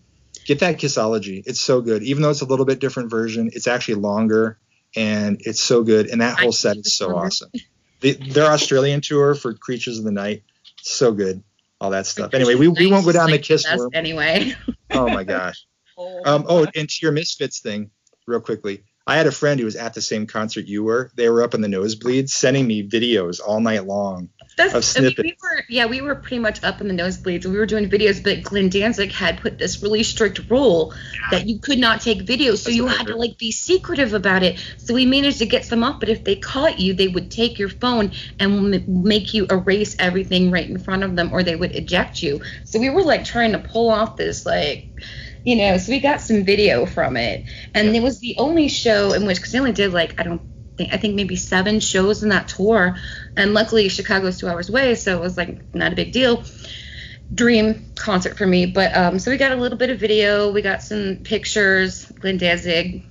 get 0.45 0.59
that 0.59 0.77
kissology. 0.77 1.43
It's 1.45 1.61
so 1.61 1.81
good. 1.81 2.03
Even 2.03 2.21
though 2.21 2.31
it's 2.31 2.41
a 2.41 2.45
little 2.45 2.65
bit 2.65 2.79
different 2.79 3.09
version 3.09 3.49
it's 3.53 3.67
actually 3.67 3.95
longer 3.95 4.57
and 4.95 5.41
it's 5.45 5.61
so 5.61 5.83
good. 5.83 6.07
And 6.07 6.19
that 6.21 6.39
whole 6.39 6.51
set 6.51 6.77
is 6.77 6.93
so 6.93 7.15
awesome. 7.15 7.51
The, 8.01 8.13
their 8.13 8.47
australian 8.47 8.99
tour 9.01 9.35
for 9.35 9.53
creatures 9.53 9.99
of 9.99 10.03
the 10.03 10.11
night 10.11 10.43
so 10.81 11.11
good 11.11 11.43
all 11.81 11.89
that 11.89 12.05
stuff. 12.05 12.33
Anyway 12.33 12.55
we, 12.55 12.69
we 12.69 12.89
won't 12.89 13.03
go 13.03 13.11
down 13.11 13.31
the 13.31 13.39
kiss 13.39 13.65
world 13.75 13.93
anyway. 13.93 14.55
oh 14.91 15.09
my 15.09 15.25
gosh. 15.25 15.65
Oh, 15.97 16.21
um 16.25 16.45
oh 16.47 16.65
and 16.75 16.87
to 16.87 16.99
your 17.01 17.11
misfits 17.11 17.59
thing 17.59 17.91
real 18.27 18.39
quickly 18.39 18.83
I 19.07 19.17
had 19.17 19.25
a 19.25 19.31
friend 19.31 19.59
who 19.59 19.65
was 19.65 19.75
at 19.75 19.93
the 19.93 20.01
same 20.01 20.27
concert 20.27 20.67
you 20.67 20.83
were. 20.83 21.11
They 21.15 21.27
were 21.27 21.41
up 21.41 21.53
in 21.53 21.61
the 21.61 21.67
nosebleeds, 21.67 22.29
sending 22.29 22.67
me 22.67 22.87
videos 22.87 23.39
all 23.45 23.59
night 23.59 23.85
long 23.85 24.29
That's, 24.57 24.73
of 24.73 24.75
I 24.75 25.01
mean, 25.01 25.11
snippets. 25.11 25.23
we 25.23 25.37
were, 25.41 25.63
yeah, 25.69 25.85
we 25.87 26.01
were 26.01 26.15
pretty 26.15 26.39
much 26.39 26.63
up 26.63 26.81
in 26.81 26.87
the 26.87 26.93
nosebleeds. 26.93 27.45
We 27.45 27.57
were 27.57 27.65
doing 27.65 27.89
videos, 27.89 28.23
but 28.23 28.43
Glenn 28.43 28.69
Danzig 28.69 29.11
had 29.11 29.41
put 29.41 29.57
this 29.57 29.81
really 29.81 30.03
strict 30.03 30.49
rule 30.49 30.93
that 31.31 31.47
you 31.47 31.59
could 31.59 31.79
not 31.79 32.01
take 32.01 32.19
videos, 32.19 32.59
so 32.59 32.69
That's 32.69 32.75
you 32.75 32.87
had 32.87 33.07
to 33.07 33.15
like 33.15 33.37
be 33.37 33.51
secretive 33.51 34.13
about 34.13 34.43
it. 34.43 34.63
So 34.77 34.93
we 34.93 35.05
managed 35.05 35.39
to 35.39 35.47
get 35.47 35.65
some 35.65 35.83
up, 35.83 35.99
but 35.99 36.09
if 36.09 36.23
they 36.23 36.35
caught 36.35 36.79
you, 36.79 36.93
they 36.93 37.07
would 37.07 37.31
take 37.31 37.57
your 37.57 37.69
phone 37.69 38.11
and 38.39 38.87
make 39.03 39.33
you 39.33 39.47
erase 39.49 39.95
everything 39.97 40.51
right 40.51 40.69
in 40.69 40.77
front 40.77 41.03
of 41.03 41.15
them, 41.15 41.33
or 41.33 41.41
they 41.41 41.55
would 41.55 41.75
eject 41.75 42.21
you. 42.21 42.41
So 42.65 42.79
we 42.79 42.89
were 42.89 43.03
like 43.03 43.25
trying 43.25 43.53
to 43.53 43.59
pull 43.59 43.89
off 43.89 44.15
this 44.15 44.45
like 44.45 44.89
you 45.43 45.55
know, 45.55 45.77
so 45.77 45.91
we 45.91 45.99
got 45.99 46.21
some 46.21 46.43
video 46.43 46.85
from 46.85 47.17
it, 47.17 47.45
and 47.73 47.95
it 47.95 48.01
was 48.03 48.19
the 48.19 48.35
only 48.37 48.67
show 48.67 49.13
in 49.13 49.25
which 49.25 49.37
because 49.37 49.51
they 49.51 49.59
only 49.59 49.71
did 49.71 49.93
like 49.93 50.19
I 50.19 50.23
don't 50.23 50.41
think 50.77 50.93
I 50.93 50.97
think 50.97 51.15
maybe 51.15 51.35
seven 51.35 51.79
shows 51.79 52.23
in 52.23 52.29
that 52.29 52.47
tour, 52.47 52.95
and 53.35 53.53
luckily 53.53 53.89
Chicago's 53.89 54.39
two 54.39 54.47
hours 54.47 54.69
away, 54.69 54.95
so 54.95 55.17
it 55.17 55.21
was 55.21 55.37
like 55.37 55.73
not 55.73 55.93
a 55.93 55.95
big 55.95 56.11
deal. 56.11 56.43
Dream 57.33 57.93
concert 57.95 58.37
for 58.37 58.45
me, 58.45 58.65
but 58.65 58.95
um, 58.95 59.17
so 59.17 59.31
we 59.31 59.37
got 59.37 59.53
a 59.53 59.55
little 59.55 59.77
bit 59.77 59.89
of 59.89 59.99
video, 59.99 60.51
we 60.51 60.61
got 60.61 60.81
some 60.83 61.17
pictures. 61.23 62.05
Glenn 62.19 62.37
Danzig, 62.37 63.03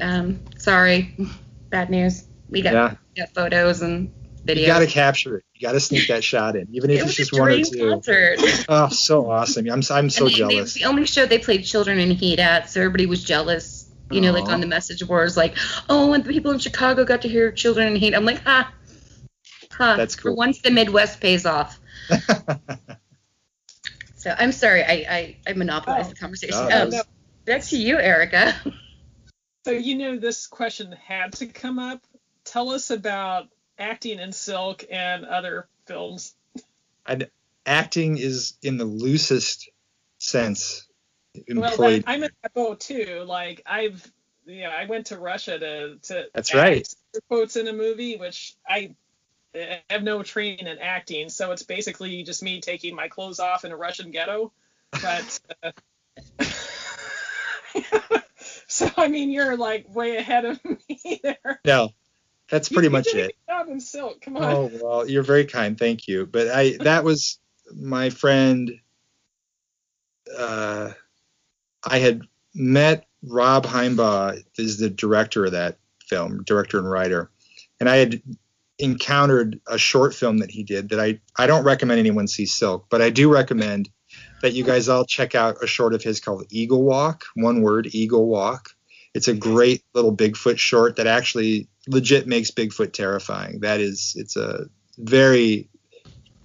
um, 0.00 0.40
sorry, 0.58 1.14
bad 1.70 1.88
news. 1.88 2.24
We 2.50 2.62
got, 2.62 2.72
Yeah. 2.72 2.94
we 3.14 3.22
got 3.22 3.34
photos 3.34 3.82
and 3.82 4.12
videos. 4.46 4.60
You 4.60 4.66
got 4.66 4.78
to 4.80 4.86
capture 4.86 5.36
it. 5.38 5.44
You 5.54 5.66
got 5.66 5.72
to 5.72 5.80
sneak 5.80 6.08
that 6.08 6.22
shot 6.24 6.56
in, 6.56 6.68
even 6.72 6.90
if 6.90 6.96
it 6.96 6.98
it's 7.00 7.06
was 7.06 7.16
just 7.16 7.36
a 7.36 7.40
one 7.40 7.50
or 7.52 7.62
two. 7.64 7.90
concert. 7.90 8.64
Oh, 8.68 8.88
so 8.88 9.30
awesome! 9.30 9.66
I'm 9.70 9.82
I'm 9.90 10.10
so 10.10 10.26
and 10.26 10.34
they, 10.34 10.38
they- 10.42 10.54
jealous. 10.54 10.74
the 10.74 10.84
only 10.84 11.06
show 11.06 11.26
they 11.26 11.38
played 11.38 11.64
Children 11.64 11.98
in 11.98 12.10
Heat 12.10 12.38
at, 12.38 12.70
so 12.70 12.80
everybody 12.80 13.06
was 13.06 13.22
jealous. 13.24 13.84
You 14.10 14.22
know, 14.22 14.32
like 14.32 14.48
on 14.48 14.60
the 14.60 14.66
message 14.66 15.06
boards, 15.06 15.36
like, 15.36 15.54
oh, 15.90 16.14
and 16.14 16.24
the 16.24 16.32
people 16.32 16.50
in 16.52 16.58
Chicago 16.58 17.04
got 17.04 17.20
to 17.22 17.28
hear 17.28 17.52
Children 17.52 17.88
in 17.88 17.96
Heat. 17.96 18.14
I'm 18.14 18.24
like, 18.24 18.42
ha, 18.42 18.72
ha. 19.70 19.96
That's 19.96 20.14
For 20.14 20.28
cool. 20.30 20.36
once, 20.36 20.62
the 20.62 20.70
Midwest 20.70 21.20
pays 21.20 21.44
off. 21.44 21.78
So 24.16 24.34
I'm 24.36 24.50
sorry, 24.52 24.82
I 24.82 24.92
I, 25.08 25.36
I 25.46 25.52
monopolized 25.52 26.06
Oh. 26.06 26.10
the 26.10 26.16
conversation. 26.16 26.56
No, 26.56 26.62
um, 26.64 26.90
that's- 26.90 27.04
back 27.44 27.62
to 27.64 27.76
you, 27.78 27.98
Erica. 27.98 28.54
So 29.64 29.72
you 29.72 29.96
know 29.96 30.16
this 30.16 30.46
question 30.46 30.92
had 30.92 31.34
to 31.34 31.46
come 31.46 31.78
up. 31.78 32.02
Tell 32.44 32.70
us 32.70 32.88
about 32.90 33.48
acting 33.78 34.18
in 34.18 34.32
Silk 34.32 34.84
and 34.90 35.24
other 35.24 35.68
films. 35.86 36.34
And 37.06 37.30
acting 37.64 38.18
is 38.18 38.54
in 38.62 38.76
the 38.76 38.84
loosest 38.84 39.70
sense 40.18 40.86
Well, 41.34 41.70
employed. 41.70 42.04
I, 42.06 42.14
I'm 42.14 42.22
in 42.24 42.30
that 42.42 42.54
boat 42.54 42.80
too. 42.80 43.24
Like 43.26 43.62
I've, 43.66 44.10
you 44.46 44.62
know, 44.62 44.70
I 44.70 44.86
went 44.86 45.06
to 45.06 45.18
Russia 45.18 45.58
to 45.58 45.98
to. 46.02 46.26
That's 46.34 46.54
right. 46.54 46.86
Quotes 47.28 47.56
in 47.56 47.68
a 47.68 47.72
movie, 47.72 48.16
which 48.16 48.56
I 48.68 48.94
I 49.54 49.82
have 49.90 50.02
no 50.02 50.22
training 50.22 50.66
in 50.66 50.78
acting, 50.78 51.28
so 51.28 51.52
it's 51.52 51.62
basically 51.62 52.22
just 52.22 52.42
me 52.42 52.60
taking 52.60 52.94
my 52.94 53.08
clothes 53.08 53.40
off 53.40 53.64
in 53.64 53.72
a 53.72 53.76
Russian 53.76 54.10
ghetto. 54.10 54.52
But 54.90 55.40
uh, 55.62 55.72
so 58.66 58.90
I 58.96 59.08
mean, 59.08 59.30
you're 59.30 59.56
like 59.56 59.86
way 59.94 60.16
ahead 60.16 60.44
of 60.44 60.60
me 60.88 61.20
there. 61.22 61.60
no, 61.64 61.90
that's 62.50 62.68
pretty 62.68 62.88
much 62.88 63.08
it. 63.08 63.34
job 63.48 63.68
in 63.68 63.80
Silk. 63.80 64.20
Come 64.20 64.36
on. 64.36 64.42
Oh 64.44 64.70
well, 64.82 65.08
you're 65.08 65.22
very 65.22 65.44
kind, 65.44 65.78
thank 65.78 66.08
you. 66.08 66.26
But 66.26 66.48
I 66.48 66.76
that 66.80 67.04
was 67.04 67.38
my 67.74 68.10
friend. 68.10 68.80
Uh, 70.36 70.92
I 71.84 71.98
had 71.98 72.22
met 72.54 73.06
Rob 73.22 73.64
Heimbaugh, 73.64 74.42
is 74.58 74.78
the 74.78 74.90
director 74.90 75.46
of 75.46 75.52
that 75.52 75.78
film, 76.06 76.42
director 76.44 76.78
and 76.78 76.90
writer, 76.90 77.30
and 77.80 77.88
I 77.88 77.96
had 77.96 78.22
encountered 78.78 79.60
a 79.66 79.76
short 79.76 80.14
film 80.14 80.38
that 80.38 80.50
he 80.50 80.62
did 80.62 80.90
that 80.90 81.00
I 81.00 81.20
I 81.36 81.46
don't 81.46 81.64
recommend 81.64 81.98
anyone 81.98 82.28
see 82.28 82.46
Silk, 82.46 82.86
but 82.88 83.02
I 83.02 83.10
do 83.10 83.32
recommend 83.32 83.88
that 84.42 84.52
you 84.52 84.64
guys 84.64 84.88
all 84.88 85.04
check 85.04 85.34
out 85.34 85.62
a 85.62 85.66
short 85.66 85.94
of 85.94 86.02
his 86.02 86.20
called 86.20 86.46
Eagle 86.50 86.82
Walk. 86.82 87.24
One 87.34 87.60
word, 87.60 87.88
Eagle 87.92 88.26
Walk. 88.26 88.70
It's 89.14 89.28
a 89.28 89.34
great 89.34 89.82
little 89.94 90.14
Bigfoot 90.14 90.58
short 90.58 90.96
that 90.96 91.06
actually 91.06 91.68
legit 91.88 92.26
makes 92.26 92.50
Bigfoot 92.50 92.92
terrifying. 92.92 93.60
That 93.60 93.80
is, 93.80 94.14
it's 94.16 94.36
a 94.36 94.66
very, 94.98 95.68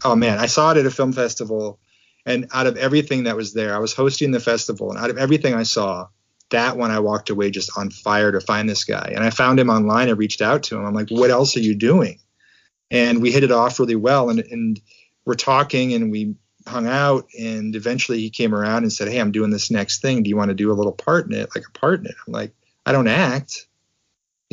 oh 0.03 0.15
man, 0.15 0.39
I 0.39 0.47
saw 0.47 0.71
it 0.71 0.77
at 0.77 0.85
a 0.85 0.91
film 0.91 1.13
festival, 1.13 1.79
and 2.25 2.47
out 2.53 2.67
of 2.67 2.77
everything 2.77 3.25
that 3.25 3.35
was 3.35 3.53
there, 3.53 3.75
I 3.75 3.79
was 3.79 3.93
hosting 3.93 4.31
the 4.31 4.39
festival, 4.39 4.89
and 4.89 4.99
out 4.99 5.09
of 5.09 5.17
everything 5.17 5.53
I 5.53 5.63
saw, 5.63 6.07
that 6.49 6.77
one 6.77 6.91
I 6.91 6.99
walked 6.99 7.29
away 7.29 7.51
just 7.51 7.71
on 7.77 7.89
fire 7.89 8.31
to 8.31 8.39
find 8.39 8.69
this 8.69 8.83
guy. 8.83 9.11
And 9.15 9.23
I 9.23 9.29
found 9.29 9.59
him 9.59 9.69
online. 9.69 10.07
I 10.07 10.11
reached 10.11 10.41
out 10.41 10.63
to 10.63 10.77
him. 10.77 10.85
I'm 10.85 10.93
like, 10.93 11.09
what 11.09 11.31
else 11.31 11.57
are 11.57 11.61
you 11.61 11.73
doing? 11.73 12.19
And 12.91 13.21
we 13.21 13.31
hit 13.31 13.43
it 13.43 13.51
off 13.51 13.79
really 13.79 13.95
well, 13.95 14.29
and 14.29 14.39
and 14.39 14.79
we're 15.25 15.33
talking, 15.33 15.93
and 15.93 16.11
we 16.11 16.35
hung 16.67 16.87
out, 16.87 17.27
and 17.37 17.75
eventually 17.75 18.19
he 18.19 18.29
came 18.29 18.53
around 18.53 18.83
and 18.83 18.93
said, 18.93 19.09
hey, 19.09 19.19
I'm 19.19 19.31
doing 19.31 19.49
this 19.49 19.71
next 19.71 20.01
thing. 20.01 20.23
Do 20.23 20.29
you 20.29 20.37
want 20.37 20.49
to 20.49 20.55
do 20.55 20.71
a 20.71 20.73
little 20.73 20.91
part 20.93 21.25
in 21.25 21.33
it, 21.33 21.49
like 21.55 21.65
a 21.67 21.79
part 21.79 21.99
in 22.01 22.05
it? 22.05 22.15
I'm 22.27 22.33
like, 22.33 22.53
I 22.85 22.91
don't 22.91 23.07
act. 23.07 23.67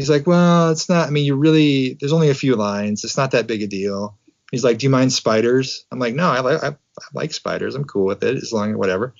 He's 0.00 0.08
like, 0.08 0.26
well, 0.26 0.70
it's 0.70 0.88
not. 0.88 1.08
I 1.08 1.10
mean, 1.10 1.26
you 1.26 1.36
really. 1.36 1.92
There's 1.92 2.14
only 2.14 2.30
a 2.30 2.34
few 2.34 2.56
lines. 2.56 3.04
It's 3.04 3.18
not 3.18 3.32
that 3.32 3.46
big 3.46 3.60
a 3.60 3.66
deal. 3.66 4.16
He's 4.50 4.64
like, 4.64 4.78
do 4.78 4.86
you 4.86 4.90
mind 4.90 5.12
spiders? 5.12 5.84
I'm 5.92 5.98
like, 5.98 6.14
no, 6.14 6.30
I 6.30 6.40
like 6.40 6.64
I, 6.64 6.68
I 6.68 6.74
like 7.12 7.34
spiders. 7.34 7.74
I'm 7.74 7.84
cool 7.84 8.06
with 8.06 8.24
it 8.24 8.38
as 8.38 8.50
long 8.50 8.70
as 8.70 8.76
whatever. 8.78 9.12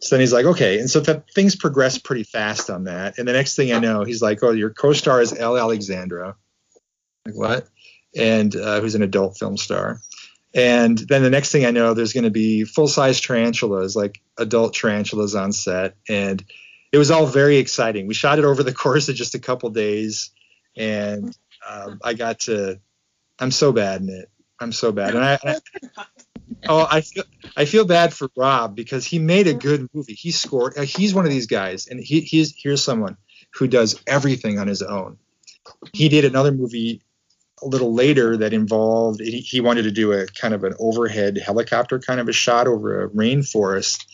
So 0.00 0.14
then 0.14 0.20
he's 0.20 0.32
like, 0.32 0.46
okay. 0.46 0.78
And 0.78 0.88
so 0.88 1.00
th- 1.00 1.24
things 1.34 1.56
progress 1.56 1.98
pretty 1.98 2.22
fast 2.22 2.70
on 2.70 2.84
that. 2.84 3.18
And 3.18 3.26
the 3.26 3.32
next 3.32 3.56
thing 3.56 3.72
I 3.72 3.80
know, 3.80 4.04
he's 4.04 4.22
like, 4.22 4.44
oh, 4.44 4.52
your 4.52 4.70
co-star 4.70 5.20
is 5.20 5.36
Elle 5.36 5.58
Alexandra. 5.58 6.36
Like 7.26 7.34
what? 7.34 7.68
And 8.16 8.54
uh, 8.54 8.80
who's 8.80 8.94
an 8.94 9.02
adult 9.02 9.38
film 9.38 9.56
star. 9.56 9.98
And 10.54 10.96
then 10.96 11.24
the 11.24 11.30
next 11.30 11.50
thing 11.50 11.66
I 11.66 11.72
know, 11.72 11.94
there's 11.94 12.12
going 12.12 12.22
to 12.22 12.30
be 12.30 12.62
full-size 12.62 13.20
tarantulas, 13.20 13.96
like 13.96 14.20
adult 14.38 14.72
tarantulas 14.74 15.34
on 15.34 15.50
set, 15.50 15.96
and 16.08 16.44
it 16.92 16.98
was 16.98 17.10
all 17.10 17.26
very 17.26 17.56
exciting. 17.58 18.06
We 18.06 18.14
shot 18.14 18.38
it 18.38 18.44
over 18.44 18.62
the 18.62 18.72
course 18.84 19.08
of 19.08 19.14
just 19.14 19.34
a 19.34 19.38
couple 19.38 19.70
days, 19.70 20.30
and 20.76 21.36
um, 21.68 22.00
I 22.02 22.14
got 22.14 22.40
to. 22.40 22.80
I'm 23.38 23.50
so 23.50 23.72
bad 23.72 24.00
in 24.00 24.08
it. 24.08 24.30
I'm 24.60 24.72
so 24.72 24.92
bad, 24.92 25.14
and 25.14 25.24
I. 25.24 25.38
I 25.44 25.60
oh, 26.68 26.86
I 26.90 27.00
feel 27.02 27.24
I 27.56 27.64
feel 27.64 27.84
bad 27.84 28.14
for 28.14 28.28
Rob 28.36 28.74
because 28.74 29.04
he 29.04 29.18
made 29.18 29.46
a 29.46 29.54
good 29.54 29.88
movie. 29.92 30.14
He 30.14 30.30
scored. 30.30 30.78
uh, 30.78 30.82
He's 30.82 31.14
one 31.14 31.24
of 31.24 31.30
these 31.30 31.46
guys, 31.46 31.86
and 31.88 32.00
he, 32.00 32.20
he's 32.20 32.54
here's 32.56 32.82
someone 32.82 33.16
who 33.54 33.68
does 33.68 34.00
everything 34.06 34.58
on 34.58 34.68
his 34.68 34.82
own. 34.82 35.18
He 35.92 36.08
did 36.08 36.24
another 36.24 36.52
movie 36.52 37.02
a 37.62 37.66
little 37.66 37.94
later 37.94 38.36
that 38.36 38.52
involved 38.52 39.20
he, 39.20 39.38
he 39.38 39.60
wanted 39.60 39.82
to 39.82 39.90
do 39.90 40.12
a 40.12 40.26
kind 40.26 40.52
of 40.54 40.62
an 40.64 40.74
overhead 40.78 41.38
helicopter 41.38 41.98
kind 41.98 42.20
of 42.20 42.28
a 42.28 42.32
shot 42.32 42.66
over 42.66 43.02
a 43.04 43.08
rainforest 43.08 44.04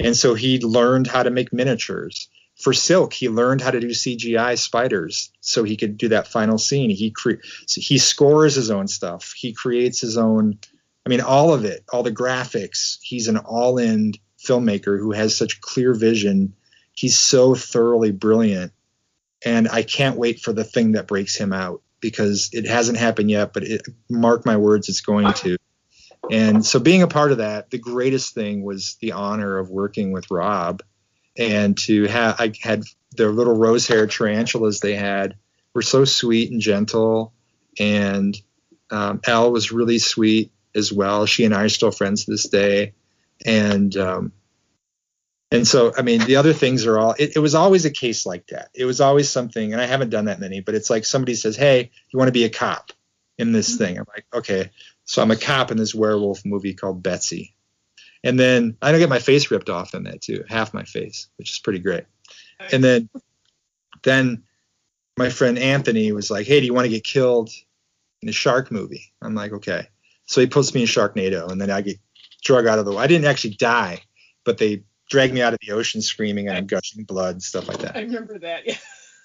and 0.00 0.16
so 0.16 0.34
he 0.34 0.60
learned 0.60 1.06
how 1.06 1.22
to 1.22 1.30
make 1.30 1.52
miniatures. 1.52 2.28
For 2.60 2.72
silk 2.72 3.12
he 3.12 3.28
learned 3.28 3.60
how 3.60 3.70
to 3.70 3.80
do 3.80 3.88
cgi 3.88 4.58
spiders 4.58 5.32
so 5.40 5.64
he 5.64 5.76
could 5.76 5.96
do 5.96 6.08
that 6.08 6.28
final 6.28 6.58
scene. 6.58 6.90
He 6.90 7.10
cre- 7.10 7.42
so 7.66 7.80
he 7.80 7.98
scores 7.98 8.54
his 8.54 8.70
own 8.70 8.88
stuff. 8.88 9.32
He 9.36 9.52
creates 9.52 10.00
his 10.00 10.16
own 10.16 10.58
i 11.04 11.08
mean 11.08 11.20
all 11.20 11.52
of 11.52 11.64
it 11.64 11.84
all 11.92 12.02
the 12.02 12.12
graphics. 12.12 12.98
He's 13.02 13.28
an 13.28 13.38
all-in 13.38 14.12
filmmaker 14.44 14.98
who 14.98 15.12
has 15.12 15.36
such 15.36 15.60
clear 15.60 15.94
vision. 15.94 16.54
He's 16.92 17.18
so 17.18 17.54
thoroughly 17.54 18.12
brilliant. 18.12 18.72
And 19.44 19.68
i 19.68 19.82
can't 19.82 20.18
wait 20.18 20.40
for 20.40 20.52
the 20.52 20.64
thing 20.64 20.92
that 20.92 21.08
breaks 21.08 21.36
him 21.36 21.52
out 21.52 21.82
because 22.02 22.50
it 22.52 22.66
hasn't 22.66 22.98
happened 22.98 23.30
yet, 23.30 23.54
but 23.54 23.62
it, 23.62 23.82
mark 24.10 24.44
my 24.44 24.58
words, 24.58 24.90
it's 24.90 25.00
going 25.00 25.32
to. 25.34 25.56
And 26.32 26.64
so 26.64 26.80
being 26.80 27.02
a 27.02 27.08
part 27.08 27.30
of 27.30 27.38
that, 27.38 27.70
the 27.70 27.78
greatest 27.78 28.34
thing 28.34 28.62
was 28.62 28.96
the 29.02 29.12
honor 29.12 29.58
of 29.58 29.68
working 29.68 30.12
with 30.12 30.30
Rob 30.30 30.82
and 31.36 31.76
to 31.80 32.04
have, 32.04 32.36
I 32.38 32.52
had 32.62 32.84
the 33.16 33.28
little 33.28 33.54
rose 33.54 33.86
hair 33.86 34.06
tarantulas 34.06 34.80
they 34.80 34.94
had 34.94 35.36
were 35.74 35.82
so 35.82 36.06
sweet 36.06 36.50
and 36.50 36.58
gentle. 36.58 37.34
And 37.78 38.34
um, 38.90 39.20
Elle 39.24 39.52
was 39.52 39.72
really 39.72 39.98
sweet 39.98 40.50
as 40.74 40.90
well. 40.90 41.26
She 41.26 41.44
and 41.44 41.54
I 41.54 41.64
are 41.64 41.68
still 41.68 41.90
friends 41.90 42.24
to 42.24 42.30
this 42.30 42.48
day. 42.48 42.94
And, 43.44 43.94
um, 43.98 44.32
and 45.50 45.68
so, 45.68 45.92
I 45.98 46.00
mean, 46.00 46.24
the 46.24 46.36
other 46.36 46.54
things 46.54 46.86
are 46.86 46.98
all, 46.98 47.14
it, 47.18 47.36
it 47.36 47.40
was 47.40 47.54
always 47.54 47.84
a 47.84 47.90
case 47.90 48.24
like 48.24 48.46
that. 48.46 48.70
It 48.74 48.86
was 48.86 49.02
always 49.02 49.28
something, 49.28 49.74
and 49.74 49.82
I 49.82 49.86
haven't 49.86 50.08
done 50.08 50.24
that 50.26 50.40
many, 50.40 50.60
but 50.60 50.74
it's 50.74 50.88
like 50.88 51.04
somebody 51.04 51.34
says, 51.34 51.56
Hey, 51.56 51.90
you 52.10 52.18
want 52.18 52.28
to 52.28 52.32
be 52.32 52.44
a 52.44 52.48
cop 52.48 52.90
in 53.36 53.52
this 53.52 53.76
thing? 53.76 53.98
I'm 53.98 54.06
like, 54.14 54.24
Okay. 54.32 54.70
So 55.12 55.20
I'm 55.20 55.30
a 55.30 55.36
cop 55.36 55.70
in 55.70 55.76
this 55.76 55.94
werewolf 55.94 56.42
movie 56.46 56.72
called 56.72 57.02
Betsy. 57.02 57.54
And 58.24 58.40
then 58.40 58.78
I 58.80 58.90
don't 58.90 58.98
get 58.98 59.10
my 59.10 59.18
face 59.18 59.50
ripped 59.50 59.68
off 59.68 59.94
in 59.94 60.04
that 60.04 60.22
too, 60.22 60.42
half 60.48 60.72
my 60.72 60.84
face, 60.84 61.28
which 61.36 61.50
is 61.50 61.58
pretty 61.58 61.80
great. 61.80 62.04
And 62.72 62.82
then, 62.82 63.10
then 64.04 64.44
my 65.18 65.28
friend 65.28 65.58
Anthony 65.58 66.12
was 66.12 66.30
like, 66.30 66.46
Hey, 66.46 66.60
do 66.60 66.66
you 66.66 66.72
want 66.72 66.86
to 66.86 66.90
get 66.90 67.04
killed 67.04 67.50
in 68.22 68.30
a 68.30 68.32
shark 68.32 68.72
movie? 68.72 69.12
I'm 69.20 69.34
like, 69.34 69.52
Okay. 69.52 69.86
So 70.24 70.40
he 70.40 70.46
puts 70.46 70.72
me 70.72 70.80
in 70.80 70.86
Sharknado, 70.86 71.50
and 71.50 71.60
then 71.60 71.70
I 71.70 71.82
get 71.82 71.98
drug 72.42 72.66
out 72.66 72.78
of 72.78 72.86
the. 72.86 72.96
I 72.96 73.06
didn't 73.06 73.26
actually 73.26 73.54
die, 73.56 74.00
but 74.44 74.56
they 74.56 74.84
dragged 75.10 75.34
me 75.34 75.42
out 75.42 75.52
of 75.52 75.58
the 75.60 75.72
ocean 75.72 76.00
screaming 76.00 76.48
and 76.48 76.56
I'm 76.56 76.66
gushing 76.66 77.04
blood, 77.04 77.42
stuff 77.42 77.68
like 77.68 77.78
that. 77.80 77.96
I 77.96 78.00
remember 78.00 78.38
that. 78.38 78.66
Yeah. 78.66 78.76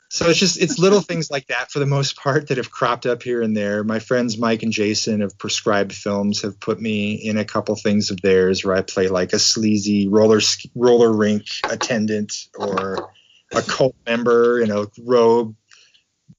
So 0.09 0.29
it's 0.29 0.39
just 0.39 0.61
it's 0.61 0.79
little 0.79 1.01
things 1.01 1.29
like 1.29 1.47
that 1.47 1.71
for 1.71 1.79
the 1.79 1.85
most 1.85 2.17
part 2.17 2.47
that 2.47 2.57
have 2.57 2.71
cropped 2.71 3.05
up 3.05 3.23
here 3.23 3.41
and 3.41 3.55
there. 3.55 3.83
My 3.83 3.99
friends 3.99 4.37
Mike 4.37 4.63
and 4.63 4.71
Jason 4.71 5.21
of 5.21 5.37
Prescribed 5.37 5.93
Films 5.93 6.41
have 6.41 6.59
put 6.59 6.81
me 6.81 7.13
in 7.13 7.37
a 7.37 7.45
couple 7.45 7.75
things 7.75 8.11
of 8.11 8.21
theirs 8.21 8.63
where 8.63 8.75
I 8.75 8.81
play 8.81 9.07
like 9.07 9.33
a 9.33 9.39
sleazy 9.39 10.07
roller 10.07 10.39
roller 10.75 11.11
rink 11.11 11.45
attendant 11.69 12.47
or 12.55 13.11
a 13.53 13.61
cult 13.61 13.95
member 14.05 14.61
in 14.61 14.71
a 14.71 14.85
robe 14.99 15.55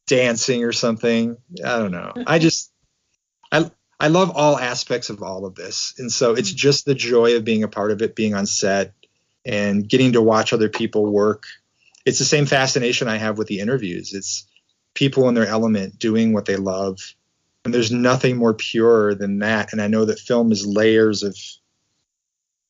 dancing 0.07 0.65
or 0.65 0.73
something. 0.73 1.37
I 1.65 1.79
don't 1.79 1.93
know. 1.93 2.13
I 2.27 2.39
just 2.39 2.73
I 3.53 3.71
I 4.01 4.09
love 4.09 4.31
all 4.35 4.59
aspects 4.59 5.11
of 5.11 5.23
all 5.23 5.45
of 5.45 5.55
this. 5.55 5.95
And 5.99 6.11
so 6.11 6.33
it's 6.33 6.51
mm-hmm. 6.51 6.57
just 6.57 6.85
the 6.85 6.95
joy 6.95 7.37
of 7.37 7.45
being 7.45 7.63
a 7.63 7.69
part 7.69 7.91
of 7.91 8.01
it, 8.03 8.15
being 8.15 8.35
on 8.35 8.47
set 8.47 8.95
and 9.45 9.89
getting 9.89 10.13
to 10.13 10.23
watch 10.23 10.53
other 10.53 10.69
people 10.69 11.11
work. 11.11 11.45
It's 12.09 12.19
the 12.19 12.25
same 12.25 12.47
fascination 12.47 13.07
I 13.07 13.19
have 13.19 13.39
with 13.39 13.49
the 13.49 13.61
interviews. 13.61 14.15
It's 14.15 14.47
people 14.95 15.29
in 15.29 15.35
their 15.35 15.47
element 15.47 15.99
doing 15.99 16.33
what 16.33 16.47
they 16.47 16.57
love. 16.57 16.99
And 17.65 17.75
there's 17.75 17.93
nothing 17.93 18.37
more 18.37 18.55
pure 18.55 19.15
than 19.15 19.41
that. 19.41 19.73
And 19.73 19.83
I 19.83 19.89
know 19.89 20.05
that 20.07 20.19
film 20.19 20.51
is 20.51 20.67
layers 20.67 21.23
of 21.23 21.37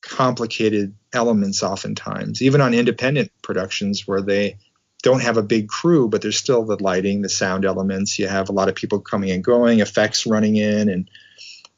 complicated 0.00 0.94
elements 1.12 1.62
oftentimes, 1.62 2.42
even 2.42 2.60
on 2.60 2.74
independent 2.74 3.30
productions 3.42 4.06
where 4.06 4.22
they 4.22 4.58
don't 5.02 5.22
have 5.22 5.36
a 5.36 5.42
big 5.42 5.68
crew, 5.68 6.08
but 6.08 6.22
there's 6.22 6.36
still 6.36 6.64
the 6.64 6.82
lighting, 6.82 7.22
the 7.22 7.28
sound 7.28 7.64
elements. 7.64 8.18
You 8.18 8.26
have 8.26 8.48
a 8.48 8.52
lot 8.52 8.68
of 8.68 8.74
people 8.74 9.00
coming 9.00 9.30
and 9.30 9.44
going, 9.44 9.80
effects 9.80 10.26
running 10.26 10.56
in, 10.56 10.88
and 10.88 11.08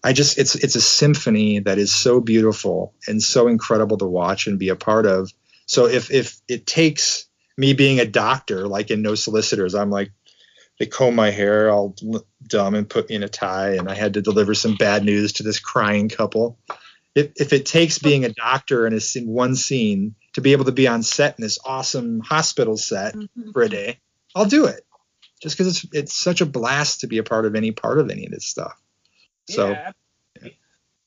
I 0.02 0.12
just 0.14 0.38
it's 0.38 0.54
it's 0.54 0.76
a 0.76 0.80
symphony 0.80 1.58
that 1.61 1.78
is 1.78 1.92
so 1.92 2.20
beautiful 2.20 2.94
and 3.06 3.22
so 3.22 3.46
incredible 3.46 3.98
to 3.98 4.06
watch 4.06 4.46
and 4.46 4.58
be 4.58 4.70
a 4.70 4.76
part 4.76 5.04
of. 5.04 5.30
So 5.66 5.86
if 5.86 6.11
if 6.11 6.40
it 6.48 6.66
takes 6.66 7.26
me 7.57 7.72
being 7.72 8.01
a 8.01 8.07
doctor, 8.07 8.66
like 8.66 8.90
in 8.90 9.03
No 9.03 9.14
Solicitors, 9.14 9.74
I'm 9.74 9.90
like 9.90 10.12
they 10.78 10.86
comb 10.86 11.14
my 11.14 11.30
hair 11.30 11.70
all 11.70 11.94
dumb 12.46 12.74
and 12.74 12.88
put 12.88 13.11
me 13.11 13.16
in 13.16 13.22
a 13.22 13.28
tie, 13.28 13.74
and 13.74 13.88
I 13.88 13.94
had 13.94 14.14
to 14.14 14.22
deliver 14.22 14.55
some 14.55 14.76
bad 14.76 15.05
news 15.05 15.34
to 15.34 15.42
this 15.42 15.61
crying 15.61 16.09
couple. 16.09 16.59
If 17.14 17.32
if 17.36 17.53
it 17.53 17.66
takes 17.66 17.98
being 17.98 18.24
a 18.24 18.32
doctor 18.32 18.86
in 18.86 18.94
a 18.94 19.01
scene, 19.01 19.28
one 19.28 19.57
scene 19.57 20.14
to 20.32 20.40
be 20.40 20.53
able 20.53 20.64
to 20.64 20.72
be 20.72 20.88
on 20.88 21.03
set 21.03 21.38
in 21.38 21.42
this 21.42 21.59
awesome 21.64 22.20
hospital 22.20 22.78
set 22.78 23.14
mm-hmm. 23.14 23.51
for 23.51 23.62
a 23.62 23.68
day, 23.68 24.01
I'll 24.34 24.46
do 24.46 24.66
it. 24.66 24.86
Just 25.42 25.57
because 25.57 25.84
it's 25.84 25.94
it's 25.94 26.14
such 26.14 26.40
a 26.40 26.46
blast 26.46 27.01
to 27.01 27.07
be 27.07 27.18
a 27.18 27.24
part 27.24 27.44
of 27.44 27.55
any 27.55 27.72
part 27.72 27.98
of 27.98 28.11
any 28.11 28.24
of 28.24 28.32
this 28.32 28.46
stuff. 28.46 28.80
So 29.51 29.70
yeah, 29.70 29.92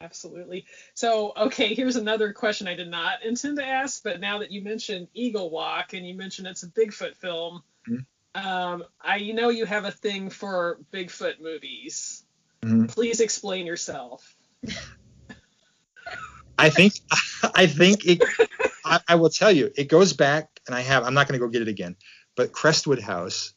absolutely. 0.04 0.66
So, 0.94 1.34
okay, 1.38 1.74
here's 1.74 1.96
another 1.96 2.34
question 2.34 2.68
I 2.68 2.76
did 2.76 2.90
not 2.90 3.24
intend 3.24 3.58
to 3.58 3.66
ask, 3.66 4.04
but 4.04 4.20
now 4.20 4.40
that 4.40 4.52
you 4.52 4.62
mentioned 4.62 5.08
Eagle 5.14 5.50
Walk 5.50 5.94
and 5.94 6.08
you 6.08 6.16
mentioned 6.16 6.48
it's 6.48 6.64
a 6.64 6.68
Bigfoot 6.68 7.16
film, 7.16 7.64
Mhm. 7.88 8.06
um, 8.36 8.84
I 9.02 9.20
know 9.32 9.50
you 9.50 9.66
have 9.66 9.86
a 9.86 9.92
thing 9.92 10.30
for 10.30 10.80
Bigfoot 10.92 11.40
movies. 11.40 12.26
Mhm. 12.62 12.88
Please 12.90 13.22
explain 13.22 13.66
yourself. 13.66 14.36
I 16.58 16.70
think 16.70 16.94
I 17.56 17.68
think 17.68 18.06
it. 18.06 18.24
I, 18.86 19.00
I 19.08 19.16
will 19.16 19.30
tell 19.30 19.52
you, 19.52 19.72
it 19.76 19.86
goes 19.86 20.14
back, 20.14 20.50
and 20.68 20.76
I 20.76 20.82
have. 20.82 21.04
I'm 21.04 21.14
not 21.14 21.28
going 21.28 21.40
to 21.40 21.46
go 21.46 21.50
get 21.50 21.62
it 21.62 21.68
again, 21.68 21.96
but 22.36 22.52
Crestwood 22.52 23.00
House 23.02 23.54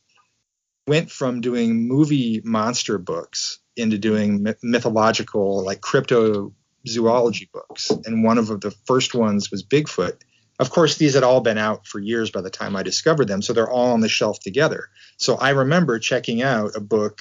went 0.87 1.11
from 1.11 1.41
doing 1.41 1.89
movie 1.89 2.41
monster 2.45 2.97
books 2.99 3.59
into 3.77 3.99
doing 3.99 4.47
mythological, 4.63 5.65
like 5.65 5.81
cryptozoology 5.81 7.51
books, 7.53 7.91
and 8.05 8.25
one 8.25 8.39
of 8.39 8.49
the 8.61 8.75
first 8.87 9.15
ones 9.15 9.51
was 9.51 9.65
Bigfoot. 9.65 10.21
Of 10.59 10.71
course, 10.71 10.97
these 10.97 11.15
had 11.15 11.23
all 11.23 11.43
been 11.43 11.59
out 11.59 11.87
for 11.87 11.99
years 11.99 12.31
by 12.31 12.41
the 12.41 12.51
time 12.51 12.77
I 12.77 12.83
discovered 12.83 13.29
them, 13.29 13.43
so 13.43 13.53
they're 13.53 13.71
all 13.71 13.93
on 13.93 14.01
the 14.01 14.09
shelf 14.09 14.41
together. 14.41 14.89
So 15.19 15.37
I 15.37 15.51
remember 15.51 15.99
checking 15.99 16.43
out 16.43 16.77
a 16.77 16.81
book 16.81 17.21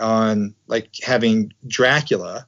on 0.00 0.54
like 0.66 0.90
having 1.02 1.52
Dracula 1.66 2.46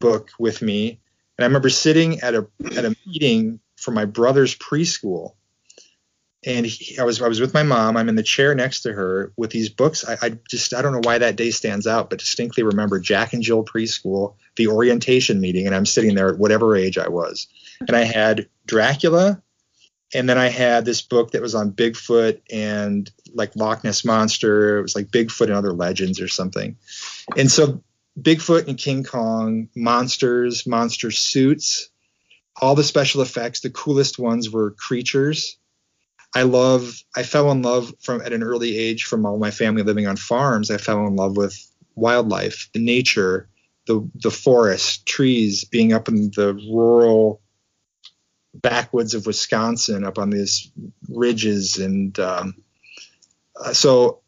book 0.00 0.30
with 0.38 0.62
me 0.62 1.00
and 1.38 1.44
I 1.44 1.46
remember 1.46 1.70
sitting 1.70 2.20
at 2.20 2.34
a 2.34 2.48
at 2.76 2.84
a 2.84 2.96
meeting 3.06 3.60
for 3.76 3.92
my 3.92 4.04
brother's 4.04 4.56
preschool, 4.56 5.34
and 6.44 6.66
he, 6.66 6.98
I 6.98 7.04
was 7.04 7.20
I 7.20 7.28
was 7.28 7.40
with 7.40 7.54
my 7.54 7.62
mom. 7.62 7.96
I'm 7.96 8.08
in 8.08 8.14
the 8.14 8.22
chair 8.22 8.54
next 8.54 8.82
to 8.82 8.92
her 8.92 9.32
with 9.36 9.50
these 9.50 9.68
books. 9.68 10.04
I, 10.04 10.16
I 10.22 10.38
just 10.48 10.72
I 10.72 10.82
don't 10.82 10.92
know 10.92 11.00
why 11.02 11.18
that 11.18 11.36
day 11.36 11.50
stands 11.50 11.86
out, 11.86 12.10
but 12.10 12.20
distinctly 12.20 12.62
remember 12.62 13.00
Jack 13.00 13.32
and 13.32 13.42
Jill 13.42 13.64
preschool, 13.64 14.34
the 14.56 14.68
orientation 14.68 15.40
meeting, 15.40 15.66
and 15.66 15.74
I'm 15.74 15.86
sitting 15.86 16.14
there 16.14 16.28
at 16.28 16.38
whatever 16.38 16.76
age 16.76 16.96
I 16.98 17.08
was, 17.08 17.48
and 17.80 17.96
I 17.96 18.04
had 18.04 18.48
Dracula, 18.66 19.42
and 20.14 20.28
then 20.28 20.38
I 20.38 20.48
had 20.48 20.84
this 20.84 21.02
book 21.02 21.32
that 21.32 21.42
was 21.42 21.54
on 21.54 21.72
Bigfoot 21.72 22.40
and 22.50 23.10
like 23.34 23.56
Loch 23.56 23.82
Ness 23.82 24.04
monster. 24.04 24.78
It 24.78 24.82
was 24.82 24.94
like 24.94 25.08
Bigfoot 25.08 25.46
and 25.46 25.54
other 25.54 25.72
legends 25.72 26.20
or 26.20 26.28
something, 26.28 26.76
and 27.36 27.50
so 27.50 27.82
Bigfoot 28.20 28.68
and 28.68 28.78
King 28.78 29.02
Kong, 29.02 29.68
monsters, 29.74 30.66
monster 30.68 31.10
suits, 31.10 31.88
all 32.60 32.76
the 32.76 32.84
special 32.84 33.22
effects. 33.22 33.60
The 33.60 33.70
coolest 33.70 34.20
ones 34.20 34.50
were 34.50 34.70
creatures. 34.70 35.56
I 36.34 36.42
love. 36.42 37.02
I 37.16 37.22
fell 37.22 37.50
in 37.50 37.62
love 37.62 37.92
from 38.00 38.20
at 38.20 38.32
an 38.32 38.42
early 38.42 38.76
age 38.76 39.04
from 39.04 39.24
all 39.24 39.38
my 39.38 39.50
family 39.50 39.82
living 39.82 40.06
on 40.06 40.16
farms. 40.16 40.70
I 40.70 40.76
fell 40.76 41.06
in 41.06 41.16
love 41.16 41.36
with 41.36 41.56
wildlife, 41.94 42.68
the 42.72 42.80
nature, 42.80 43.48
the 43.86 44.08
the 44.14 44.30
forest, 44.30 45.06
trees, 45.06 45.64
being 45.64 45.92
up 45.92 46.08
in 46.08 46.30
the 46.36 46.54
rural 46.70 47.40
backwoods 48.54 49.14
of 49.14 49.26
Wisconsin, 49.26 50.04
up 50.04 50.18
on 50.18 50.30
these 50.30 50.70
ridges, 51.08 51.78
and 51.78 52.18
um, 52.18 52.54
uh, 53.60 53.72
so 53.72 54.20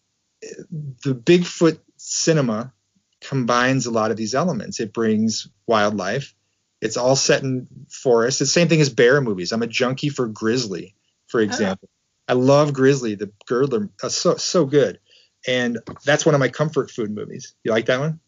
the 1.05 1.14
Bigfoot 1.14 1.78
cinema 1.96 2.72
combines 3.20 3.86
a 3.86 3.90
lot 3.90 4.11
of 4.11 4.16
these 4.16 4.34
elements. 4.34 4.80
It 4.80 4.92
brings 4.92 5.48
wildlife. 5.66 6.34
It's 6.80 6.96
all 6.96 7.16
set 7.16 7.42
in 7.42 7.68
forests. 7.90 8.40
It's 8.40 8.51
the 8.51 8.61
same 8.61 8.68
thing 8.68 8.80
as 8.80 8.88
bear 8.88 9.20
movies. 9.20 9.53
I'm 9.53 9.62
a 9.62 9.66
junkie 9.66 10.09
for 10.09 10.26
grizzly, 10.26 10.94
for 11.31 11.41
example. 11.41 11.89
I 12.28 12.35
love 12.35 12.72
grizzly. 12.72 13.14
The 13.14 13.31
girdler, 13.47 13.89
uh, 14.03 14.09
so 14.09 14.37
so 14.37 14.64
good, 14.64 15.01
and 15.49 15.78
that's 16.05 16.24
one 16.26 16.35
of 16.35 16.39
my 16.39 16.49
comfort 16.49 16.91
food 16.91 17.11
movies. 17.11 17.55
You 17.64 17.72
like 17.72 17.87
that 17.87 18.01
one? 18.01 18.20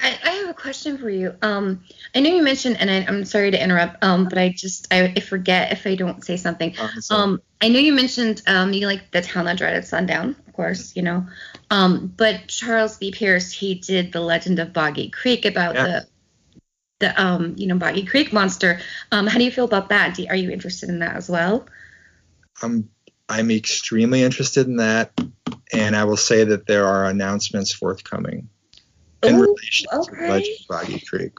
I, 0.00 0.18
I 0.22 0.30
have 0.30 0.50
a 0.50 0.54
question 0.54 0.98
for 0.98 1.08
you. 1.08 1.34
Um, 1.42 1.82
I 2.14 2.20
know 2.20 2.34
you 2.34 2.42
mentioned, 2.42 2.76
and 2.78 2.90
I, 2.90 3.04
I'm 3.08 3.24
sorry 3.24 3.50
to 3.50 3.62
interrupt, 3.62 4.04
um, 4.04 4.28
but 4.28 4.38
I 4.38 4.50
just 4.50 4.92
I, 4.92 5.04
I 5.16 5.20
forget 5.20 5.72
if 5.72 5.86
I 5.86 5.94
don't 5.94 6.24
say 6.24 6.36
something. 6.36 6.74
Um, 6.78 6.90
Um, 7.10 7.42
I 7.60 7.68
know 7.68 7.78
you 7.78 7.92
mentioned 7.92 8.42
um, 8.46 8.72
you 8.72 8.86
like 8.86 9.10
the 9.10 9.22
town 9.22 9.46
that 9.46 9.56
dreaded 9.56 9.84
sundown, 9.84 10.36
of 10.46 10.52
course, 10.52 10.94
you 10.94 11.02
know. 11.02 11.26
Um, 11.70 12.12
but 12.16 12.48
Charles 12.48 12.98
B. 12.98 13.12
Pierce, 13.12 13.50
he 13.50 13.76
did 13.76 14.12
the 14.12 14.20
Legend 14.20 14.58
of 14.58 14.72
Boggy 14.72 15.10
Creek 15.10 15.44
about 15.44 15.74
Yeah. 15.74 15.84
the 15.84 16.06
the 17.00 17.20
um, 17.20 17.54
you 17.56 17.66
know, 17.66 17.76
Boggy 17.76 18.04
Creek 18.04 18.32
monster. 18.32 18.80
Um, 19.10 19.26
how 19.26 19.38
do 19.38 19.44
you 19.44 19.50
feel 19.50 19.64
about 19.64 19.88
that? 19.88 20.14
Do, 20.14 20.26
are 20.28 20.36
you 20.36 20.50
interested 20.50 20.88
in 20.88 21.00
that 21.00 21.16
as 21.16 21.28
well? 21.28 21.66
I'm 22.62 22.88
I'm 23.28 23.50
extremely 23.50 24.22
interested 24.22 24.66
in 24.66 24.76
that, 24.76 25.12
and 25.72 25.96
I 25.96 26.04
will 26.04 26.16
say 26.16 26.44
that 26.44 26.66
there 26.66 26.86
are 26.86 27.06
announcements 27.06 27.72
forthcoming 27.72 28.48
in 29.22 29.36
Ooh, 29.36 29.40
relation 29.40 29.88
to 29.90 29.98
okay. 30.00 30.28
Legend 30.28 30.58
of 30.60 30.68
Boggy 30.68 31.00
Creek. 31.00 31.32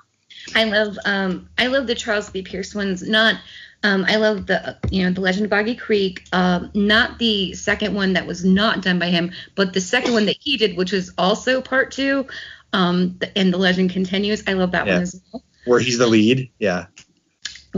I 0.55 0.63
love 0.65 0.97
um 1.05 1.49
I 1.57 1.67
love 1.67 1.87
the 1.87 1.95
Charles 1.95 2.29
B. 2.29 2.41
Pierce 2.41 2.75
ones. 2.75 3.07
Not 3.07 3.35
um 3.83 4.05
I 4.07 4.15
love 4.17 4.47
the 4.47 4.77
you 4.91 5.03
know 5.03 5.11
the 5.11 5.21
Legend 5.21 5.45
of 5.45 5.51
Boggy 5.51 5.75
Creek. 5.75 6.23
Um 6.33 6.71
not 6.73 7.19
the 7.19 7.53
second 7.53 7.93
one 7.93 8.13
that 8.13 8.25
was 8.27 8.43
not 8.43 8.81
done 8.81 8.99
by 8.99 9.07
him, 9.07 9.31
but 9.55 9.73
the 9.73 9.81
second 9.81 10.13
one 10.13 10.25
that 10.25 10.37
he 10.39 10.57
did, 10.57 10.75
which 10.77 10.91
was 10.91 11.11
also 11.17 11.61
part 11.61 11.91
two. 11.91 12.27
Um 12.73 13.17
the, 13.19 13.37
and 13.37 13.53
the 13.53 13.57
legend 13.57 13.91
continues. 13.91 14.43
I 14.47 14.53
love 14.53 14.71
that 14.71 14.87
Yeah. 14.87 14.93
one 14.95 15.03
as 15.03 15.21
well. 15.31 15.43
Where 15.65 15.79
he's 15.79 15.97
the 15.97 16.07
lead, 16.07 16.51
yeah, 16.59 16.87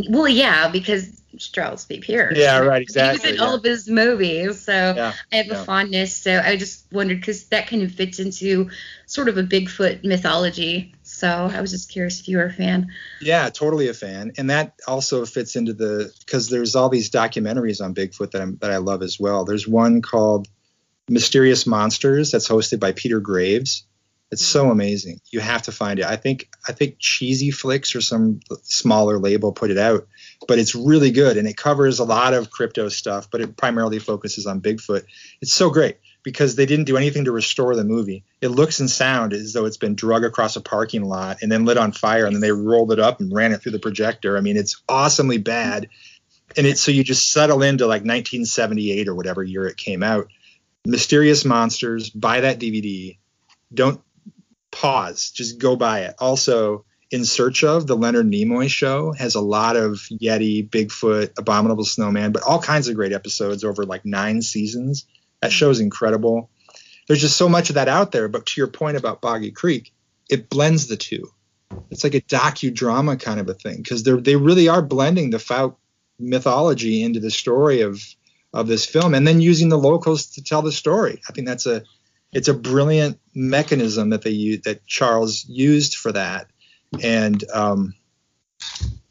Well, 0.09 0.27
yeah, 0.27 0.69
because 0.69 1.21
Charles 1.37 1.85
B. 1.85 1.99
Pierce. 1.99 2.37
yeah, 2.37 2.59
right, 2.59 2.81
exactly. 2.81 3.19
He 3.21 3.33
was 3.33 3.41
in 3.41 3.47
all 3.47 3.55
of 3.55 3.63
his 3.63 3.89
movies, 3.89 4.61
so 4.61 4.93
Yeah, 4.95 5.13
I 5.31 5.35
have 5.37 5.47
yeah. 5.47 5.61
a 5.61 5.63
fondness. 5.65 6.15
So 6.15 6.39
I 6.43 6.57
just 6.57 6.85
wondered 6.91 7.19
because 7.19 7.45
that 7.45 7.67
kind 7.67 7.83
of 7.83 7.91
fits 7.91 8.19
into 8.19 8.69
sort 9.05 9.29
of 9.29 9.37
a 9.37 9.43
Bigfoot 9.43 10.03
mythology. 10.03 10.93
So 11.03 11.27
I 11.27 11.61
was 11.61 11.71
just 11.71 11.89
curious 11.89 12.19
if 12.19 12.27
you 12.27 12.37
were 12.37 12.45
a 12.45 12.53
fan. 12.53 12.87
Yeah, 13.21 13.49
totally 13.49 13.87
a 13.87 13.93
fan, 13.93 14.33
and 14.37 14.49
that 14.49 14.79
also 14.87 15.25
fits 15.25 15.55
into 15.55 15.73
the 15.73 16.13
because 16.19 16.49
there's 16.49 16.75
all 16.75 16.89
these 16.89 17.09
documentaries 17.09 17.83
on 17.83 17.95
Bigfoot 17.95 18.31
that 18.31 18.41
I'm, 18.41 18.57
that 18.57 18.71
I 18.71 18.77
love 18.77 19.01
as 19.01 19.19
well. 19.19 19.45
There's 19.45 19.67
one 19.67 20.01
called 20.01 20.47
Mysterious 21.09 21.65
Monsters 21.65 22.31
that's 22.31 22.49
hosted 22.49 22.79
by 22.79 22.91
Peter 22.91 23.19
Graves. 23.21 23.86
It's 24.29 24.45
so 24.45 24.71
amazing. 24.71 25.21
You 25.31 25.39
have 25.39 25.61
to 25.63 25.71
find 25.71 25.99
it. 25.99 26.05
I 26.05 26.17
think 26.17 26.49
I 26.67 26.73
think 26.73 26.97
Cheesy 26.99 27.49
Flicks 27.49 27.95
or 27.95 28.01
some 28.01 28.41
smaller 28.63 29.19
label 29.19 29.53
put 29.53 29.71
it 29.71 29.77
out, 29.77 30.05
but 30.47 30.59
it's 30.59 30.75
really 30.75 31.11
good 31.11 31.37
and 31.37 31.47
it 31.47 31.55
covers 31.55 31.99
a 31.99 32.03
lot 32.03 32.33
of 32.33 32.51
crypto 32.51 32.89
stuff, 32.89 33.31
but 33.31 33.39
it 33.39 33.55
primarily 33.55 33.99
focuses 33.99 34.45
on 34.45 34.61
Bigfoot. 34.61 35.05
It's 35.41 35.53
so 35.53 35.69
great 35.69 35.97
because 36.23 36.55
they 36.55 36.65
didn't 36.65 36.85
do 36.85 36.97
anything 36.97 37.23
to 37.23 37.31
restore 37.31 37.73
the 37.73 37.85
movie. 37.85 38.25
It 38.41 38.49
looks 38.49 38.81
and 38.81 38.89
sound 38.89 39.31
as 39.31 39.53
though 39.53 39.63
it's 39.63 39.77
been 39.77 39.95
drug 39.95 40.25
across 40.25 40.57
a 40.57 40.61
parking 40.61 41.05
lot 41.05 41.37
and 41.41 41.49
then 41.49 41.63
lit 41.63 41.77
on 41.77 41.93
fire 41.93 42.25
and 42.25 42.35
then 42.35 42.41
they 42.41 42.51
rolled 42.51 42.91
it 42.91 42.99
up 42.99 43.21
and 43.21 43.33
ran 43.33 43.53
it 43.53 43.61
through 43.61 43.71
the 43.71 43.79
projector. 43.79 44.37
I 44.37 44.41
mean, 44.41 44.57
it's 44.57 44.81
awesomely 44.89 45.37
bad. 45.37 45.87
And 46.57 46.67
it's 46.67 46.81
so 46.81 46.91
you 46.91 47.05
just 47.05 47.31
settle 47.31 47.63
into 47.63 47.85
like 47.85 48.01
1978 48.01 49.07
or 49.07 49.15
whatever 49.15 49.41
year 49.41 49.67
it 49.67 49.77
came 49.77 50.03
out. 50.03 50.27
Mysterious 50.85 51.45
Monsters, 51.45 52.09
buy 52.09 52.41
that 52.41 52.59
DVD. 52.59 53.17
Don't 53.73 54.01
pause, 54.81 55.31
just 55.31 55.59
go 55.59 55.75
buy 55.75 56.01
it. 56.01 56.15
Also, 56.19 56.85
In 57.09 57.25
Search 57.25 57.63
of, 57.63 57.87
the 57.87 57.95
Leonard 57.95 58.27
Nimoy 58.27 58.69
show 58.69 59.13
has 59.13 59.35
a 59.35 59.41
lot 59.41 59.75
of 59.75 59.93
Yeti, 60.21 60.67
Bigfoot, 60.69 61.31
Abominable 61.37 61.85
Snowman, 61.85 62.31
but 62.31 62.43
all 62.43 62.61
kinds 62.61 62.87
of 62.87 62.95
great 62.95 63.13
episodes 63.13 63.63
over 63.63 63.85
like 63.85 64.05
nine 64.05 64.41
seasons. 64.41 65.05
That 65.41 65.47
mm-hmm. 65.47 65.53
show 65.53 65.69
is 65.69 65.79
incredible. 65.79 66.49
There's 67.07 67.21
just 67.21 67.37
so 67.37 67.47
much 67.47 67.69
of 67.69 67.75
that 67.75 67.87
out 67.87 68.11
there. 68.11 68.27
But 68.27 68.45
to 68.47 68.61
your 68.61 68.67
point 68.67 68.97
about 68.97 69.21
Boggy 69.21 69.51
Creek, 69.51 69.93
it 70.29 70.49
blends 70.49 70.87
the 70.87 70.97
two. 70.97 71.31
It's 71.89 72.03
like 72.03 72.15
a 72.15 72.21
docudrama 72.21 73.19
kind 73.19 73.39
of 73.39 73.49
a 73.49 73.53
thing 73.53 73.77
because 73.77 74.03
they 74.03 74.13
they 74.13 74.35
really 74.35 74.67
are 74.67 74.81
blending 74.81 75.29
the 75.29 75.39
fou- 75.39 75.77
mythology 76.19 77.03
into 77.03 77.19
the 77.19 77.31
story 77.31 77.81
of 77.81 78.01
of 78.53 78.67
this 78.67 78.85
film, 78.85 79.13
and 79.13 79.27
then 79.27 79.41
using 79.41 79.69
the 79.69 79.77
locals 79.77 80.27
to 80.27 80.43
tell 80.43 80.61
the 80.61 80.71
story. 80.71 81.21
I 81.27 81.33
think 81.33 81.47
that's 81.47 81.65
a 81.65 81.83
it's 82.37 82.47
a 82.47 82.53
brilliant 82.53 83.19
mechanism 83.33 84.11
that 84.11 84.21
they 84.21 84.29
use 84.29 84.61
that 84.61 84.85
Charles 84.85 85.43
used 85.49 85.95
for 85.95 86.11
that, 86.11 86.47
and 87.01 87.43
um, 87.51 87.95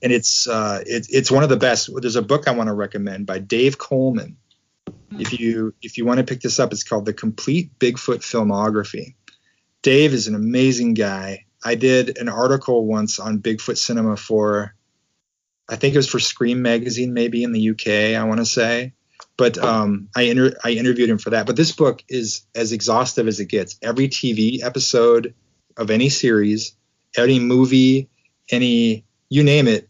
and 0.00 0.12
it's 0.12 0.46
uh, 0.46 0.84
it, 0.86 1.08
it's 1.10 1.28
one 1.28 1.42
of 1.42 1.48
the 1.48 1.56
best. 1.56 1.90
There's 1.92 2.14
a 2.14 2.22
book 2.22 2.46
I 2.46 2.52
want 2.52 2.68
to 2.68 2.72
recommend 2.72 3.26
by 3.26 3.40
Dave 3.40 3.78
Coleman. 3.78 4.36
If 5.18 5.40
you 5.40 5.74
if 5.82 5.98
you 5.98 6.04
want 6.04 6.18
to 6.18 6.24
pick 6.24 6.40
this 6.40 6.60
up, 6.60 6.70
it's 6.70 6.84
called 6.84 7.04
The 7.04 7.12
Complete 7.12 7.76
Bigfoot 7.80 8.20
Filmography. 8.20 9.16
Dave 9.82 10.14
is 10.14 10.28
an 10.28 10.36
amazing 10.36 10.94
guy. 10.94 11.46
I 11.64 11.74
did 11.74 12.18
an 12.18 12.28
article 12.28 12.86
once 12.86 13.18
on 13.18 13.40
Bigfoot 13.40 13.76
cinema 13.76 14.16
for, 14.16 14.76
I 15.68 15.74
think 15.74 15.94
it 15.94 15.98
was 15.98 16.08
for 16.08 16.20
Scream 16.20 16.62
magazine, 16.62 17.12
maybe 17.12 17.42
in 17.42 17.50
the 17.50 17.70
UK. 17.70 18.20
I 18.20 18.22
want 18.22 18.38
to 18.38 18.46
say, 18.46 18.92
but 19.36 19.58
um, 19.58 20.08
I 20.16 20.22
inter- 20.22 20.56
I 20.64 20.70
interviewed 20.70 21.10
him 21.10 21.18
for 21.18 21.30
that. 21.30 21.46
But 21.46 21.56
this 21.56 21.72
book 21.72 22.02
is 22.08 22.42
as 22.54 22.72
exhaustive 22.72 23.28
as 23.28 23.40
it 23.40 23.46
gets. 23.46 23.78
Every 23.82 24.08
TV 24.08 24.62
episode 24.62 25.34
of 25.76 25.90
any 25.90 26.08
series, 26.08 26.74
any 27.16 27.38
movie, 27.38 28.08
any 28.50 29.04
you 29.28 29.42
name 29.42 29.68
it, 29.68 29.88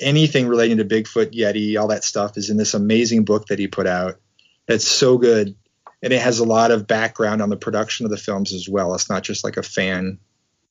anything 0.00 0.48
relating 0.48 0.78
to 0.78 0.84
Bigfoot, 0.84 1.32
Yeti, 1.32 1.80
all 1.80 1.88
that 1.88 2.04
stuff 2.04 2.36
is 2.36 2.50
in 2.50 2.56
this 2.56 2.74
amazing 2.74 3.24
book 3.24 3.46
that 3.46 3.58
he 3.58 3.68
put 3.68 3.86
out. 3.86 4.18
That's 4.66 4.86
so 4.86 5.18
good, 5.18 5.54
and 6.02 6.12
it 6.12 6.20
has 6.20 6.38
a 6.38 6.44
lot 6.44 6.70
of 6.70 6.86
background 6.86 7.42
on 7.42 7.50
the 7.50 7.56
production 7.56 8.06
of 8.06 8.10
the 8.10 8.16
films 8.16 8.52
as 8.52 8.68
well. 8.68 8.94
It's 8.94 9.10
not 9.10 9.22
just 9.22 9.44
like 9.44 9.56
a 9.56 9.62
fan 9.62 10.18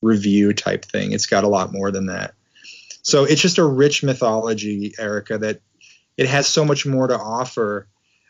review 0.01 0.53
type 0.53 0.85
thing. 0.85 1.11
It's 1.11 1.25
got 1.25 1.43
a 1.43 1.49
lot 1.49 1.71
more 1.71 1.91
than 1.91 2.07
that. 2.07 2.33
So 3.01 3.23
it's 3.23 3.41
just 3.41 3.57
a 3.57 3.65
rich 3.65 4.03
mythology, 4.03 4.93
Erica, 4.99 5.37
that 5.37 5.61
it 6.17 6.27
has 6.27 6.47
so 6.47 6.65
much 6.65 6.85
more 6.85 7.07
to 7.07 7.17
offer. 7.17 7.87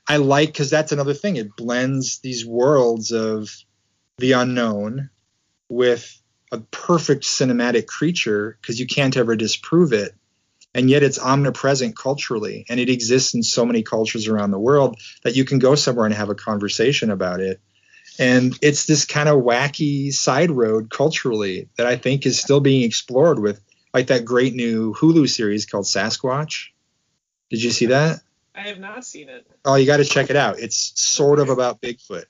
I 0.10 0.18
like 0.18 0.50
because 0.50 0.72
that's 0.72 0.92
another 0.92 1.14
thing. 1.14 1.36
It 1.36 1.56
blends 1.56 2.18
these 2.20 2.44
worlds 2.44 3.12
of 3.12 3.50
the 4.18 4.32
unknown 4.32 5.12
with 5.70 6.20
a 6.52 6.58
perfect 6.58 7.24
cinematic 7.24 7.86
creature 7.86 8.58
because 8.60 8.80
you 8.80 8.88
can't 8.88 9.16
ever 9.16 9.36
disprove 9.36 9.94
it. 9.94 10.16
And 10.74 10.90
yet 10.90 11.04
it's 11.04 11.20
omnipresent 11.20 11.96
culturally 11.96 12.66
and 12.70 12.80
it 12.80 12.90
exists 12.90 13.36
in 13.36 13.44
so 13.44 13.66
many 13.66 13.84
cultures 13.84 14.28
around 14.28 14.52
the 14.52 14.60
world 14.60 15.00
that 15.24 15.36
you 15.36 15.46
can 15.46 15.60
go 15.60 15.76
somewhere 15.76 16.08
and 16.08 16.16
have 16.16 16.30
a 16.30 16.36
conversation 16.36 17.12
about 17.12 17.40
it. 17.40 17.60
And 18.18 18.58
it's 18.62 18.86
this 18.86 19.06
kind 19.06 19.30
of 19.30 19.44
wacky 19.44 20.12
side 20.12 20.52
road 20.52 20.90
culturally 20.90 21.70
that 21.78 21.86
I 21.86 21.96
think 21.96 22.26
is 22.26 22.40
still 22.40 22.60
being 22.60 22.84
explored 22.84 23.40
with 23.40 23.62
like 23.94 24.08
that 24.08 24.26
great 24.26 24.56
new 24.56 24.94
Hulu 24.96 25.30
series 25.30 25.68
called 25.68 25.86
Sasquatch. 25.86 26.70
Did 27.50 27.64
you 27.64 27.72
see 27.72 27.88
that? 27.88 28.22
I 28.56 28.62
have 28.62 28.80
not 28.80 29.06
seen 29.06 29.30
it. 29.30 29.48
Oh, 29.66 29.76
you 29.76 29.86
got 29.86 29.98
to 29.98 30.06
check 30.06 30.30
it 30.30 30.36
out. 30.36 30.60
It's 30.60 30.94
sort 30.96 31.40
of 31.40 31.50
about 31.50 31.82
Bigfoot. 31.82 32.26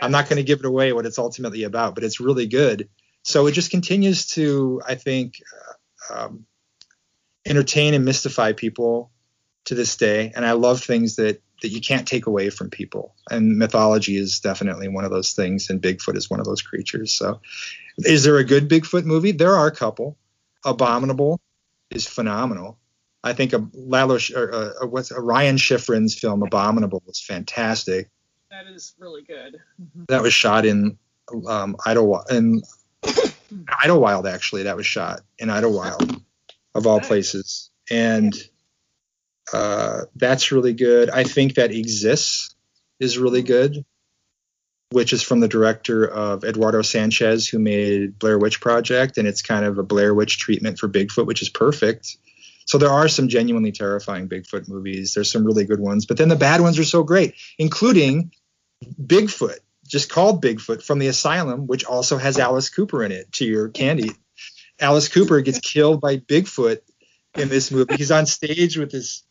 I'm 0.00 0.10
not 0.10 0.28
going 0.28 0.36
to 0.36 0.42
give 0.42 0.60
it 0.60 0.66
away 0.66 0.92
what 0.92 1.06
it's 1.06 1.18
ultimately 1.18 1.64
about, 1.64 1.94
but 1.94 2.04
it's 2.04 2.20
really 2.20 2.46
good. 2.46 2.88
So 3.22 3.46
it 3.46 3.52
just 3.52 3.70
continues 3.70 4.26
to, 4.30 4.80
I 4.86 4.94
think, 4.94 5.42
uh, 6.10 6.14
um, 6.14 6.46
entertain 7.44 7.94
and 7.94 8.04
mystify 8.04 8.52
people 8.52 9.10
to 9.64 9.74
this 9.74 9.96
day. 9.96 10.32
And 10.34 10.44
I 10.44 10.52
love 10.52 10.82
things 10.82 11.16
that 11.16 11.42
that 11.62 11.68
you 11.68 11.80
can't 11.80 12.06
take 12.06 12.26
away 12.26 12.50
from 12.50 12.70
people. 12.70 13.14
And 13.30 13.58
mythology 13.58 14.16
is 14.16 14.40
definitely 14.40 14.88
one 14.88 15.04
of 15.04 15.10
those 15.10 15.32
things, 15.32 15.70
and 15.70 15.80
Bigfoot 15.80 16.16
is 16.16 16.28
one 16.28 16.40
of 16.40 16.46
those 16.46 16.62
creatures. 16.62 17.14
So, 17.14 17.40
is 17.98 18.24
there 18.24 18.36
a 18.36 18.44
good 18.44 18.68
Bigfoot 18.68 19.04
movie? 19.04 19.32
There 19.32 19.54
are 19.54 19.66
a 19.66 19.74
couple. 19.74 20.18
Abominable 20.64 21.40
is 21.90 22.06
phenomenal. 22.06 22.78
I 23.26 23.32
think 23.32 23.52
a 23.52 23.66
Lalo 23.74 24.18
or 24.36 24.54
uh, 24.54 24.86
what's 24.86 25.10
a 25.10 25.20
Ryan 25.20 25.56
Schifrin's 25.56 26.14
film 26.16 26.44
Abominable 26.44 27.02
was 27.06 27.20
fantastic. 27.20 28.08
That 28.52 28.68
is 28.68 28.94
really 29.00 29.22
good. 29.22 29.60
That 30.08 30.22
was 30.22 30.32
shot 30.32 30.64
in 30.64 30.96
um, 31.48 31.76
Idyllwild 31.84 32.30
in 32.30 32.62
Idyllwild 33.04 34.32
actually. 34.32 34.62
That 34.62 34.76
was 34.76 34.86
shot 34.86 35.22
in 35.40 35.48
Idyllwild 35.48 36.22
of 36.76 36.86
all 36.86 36.98
Nice. 36.98 37.08
places, 37.08 37.70
and 37.90 38.32
uh, 39.52 40.02
that's 40.14 40.52
really 40.52 40.72
good. 40.72 41.10
I 41.10 41.24
think 41.24 41.56
that 41.56 41.72
exists 41.72 42.54
is 43.00 43.18
really 43.18 43.42
good, 43.42 43.84
which 44.90 45.12
is 45.12 45.22
from 45.24 45.40
the 45.40 45.48
director 45.48 46.04
of 46.04 46.44
Eduardo 46.44 46.82
Sanchez, 46.82 47.48
who 47.48 47.58
made 47.58 48.20
Blair 48.20 48.38
Witch 48.38 48.60
Project, 48.60 49.18
and 49.18 49.26
it's 49.26 49.42
kind 49.42 49.64
of 49.64 49.78
a 49.78 49.82
Blair 49.82 50.14
Witch 50.14 50.38
treatment 50.38 50.78
for 50.78 50.88
Bigfoot, 50.88 51.26
which 51.26 51.42
is 51.42 51.48
perfect. 51.48 52.16
So 52.66 52.78
there 52.78 52.90
are 52.90 53.08
some 53.08 53.28
genuinely 53.28 53.72
terrifying 53.72 54.28
Bigfoot 54.28 54.68
movies. 54.68 55.14
There's 55.14 55.30
some 55.30 55.44
really 55.44 55.64
good 55.64 55.80
ones, 55.80 56.04
but 56.04 56.18
then 56.18 56.28
the 56.28 56.36
bad 56.36 56.60
ones 56.60 56.78
are 56.78 56.84
so 56.84 57.04
great, 57.04 57.34
including 57.58 58.32
Bigfoot, 59.00 59.58
just 59.86 60.10
called 60.10 60.42
Bigfoot 60.42 60.82
from 60.82 60.98
the 60.98 61.06
Asylum, 61.06 61.68
which 61.68 61.84
also 61.84 62.18
has 62.18 62.38
Alice 62.38 62.68
Cooper 62.68 63.04
in 63.04 63.12
it. 63.12 63.30
To 63.34 63.44
your 63.44 63.68
candy, 63.68 64.10
Alice 64.80 65.08
Cooper 65.08 65.40
gets 65.40 65.60
killed 65.60 66.00
by 66.00 66.16
Bigfoot 66.18 66.78
in 67.36 67.48
this 67.48 67.70
movie. 67.70 67.96
He's 67.96 68.10
on 68.10 68.26
stage 68.26 68.76
with 68.76 68.90
his. 68.92 69.22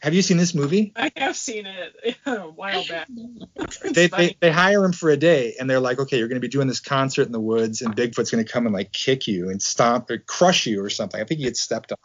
Have 0.00 0.14
you 0.14 0.22
seen 0.22 0.36
this 0.36 0.54
movie? 0.54 0.92
I 0.94 1.10
have 1.16 1.36
seen 1.36 1.66
it 1.66 2.16
a 2.26 2.42
while 2.42 2.86
back. 2.86 3.08
They, 3.82 4.06
they 4.06 4.36
they 4.40 4.52
hire 4.52 4.84
him 4.84 4.92
for 4.92 5.10
a 5.10 5.16
day, 5.16 5.56
and 5.58 5.68
they're 5.68 5.80
like, 5.80 5.98
okay, 5.98 6.18
you're 6.18 6.28
going 6.28 6.40
to 6.40 6.46
be 6.46 6.48
doing 6.48 6.68
this 6.68 6.78
concert 6.78 7.26
in 7.26 7.32
the 7.32 7.40
woods, 7.40 7.82
and 7.82 7.96
Bigfoot's 7.96 8.30
going 8.30 8.44
to 8.44 8.50
come 8.50 8.66
and 8.66 8.74
like 8.74 8.92
kick 8.92 9.26
you 9.26 9.50
and 9.50 9.60
stomp 9.60 10.08
or 10.10 10.18
crush 10.18 10.66
you 10.66 10.84
or 10.84 10.90
something. 10.90 11.20
I 11.20 11.24
think 11.24 11.38
he 11.38 11.44
gets 11.46 11.60
stepped 11.60 11.90
on. 11.90 11.98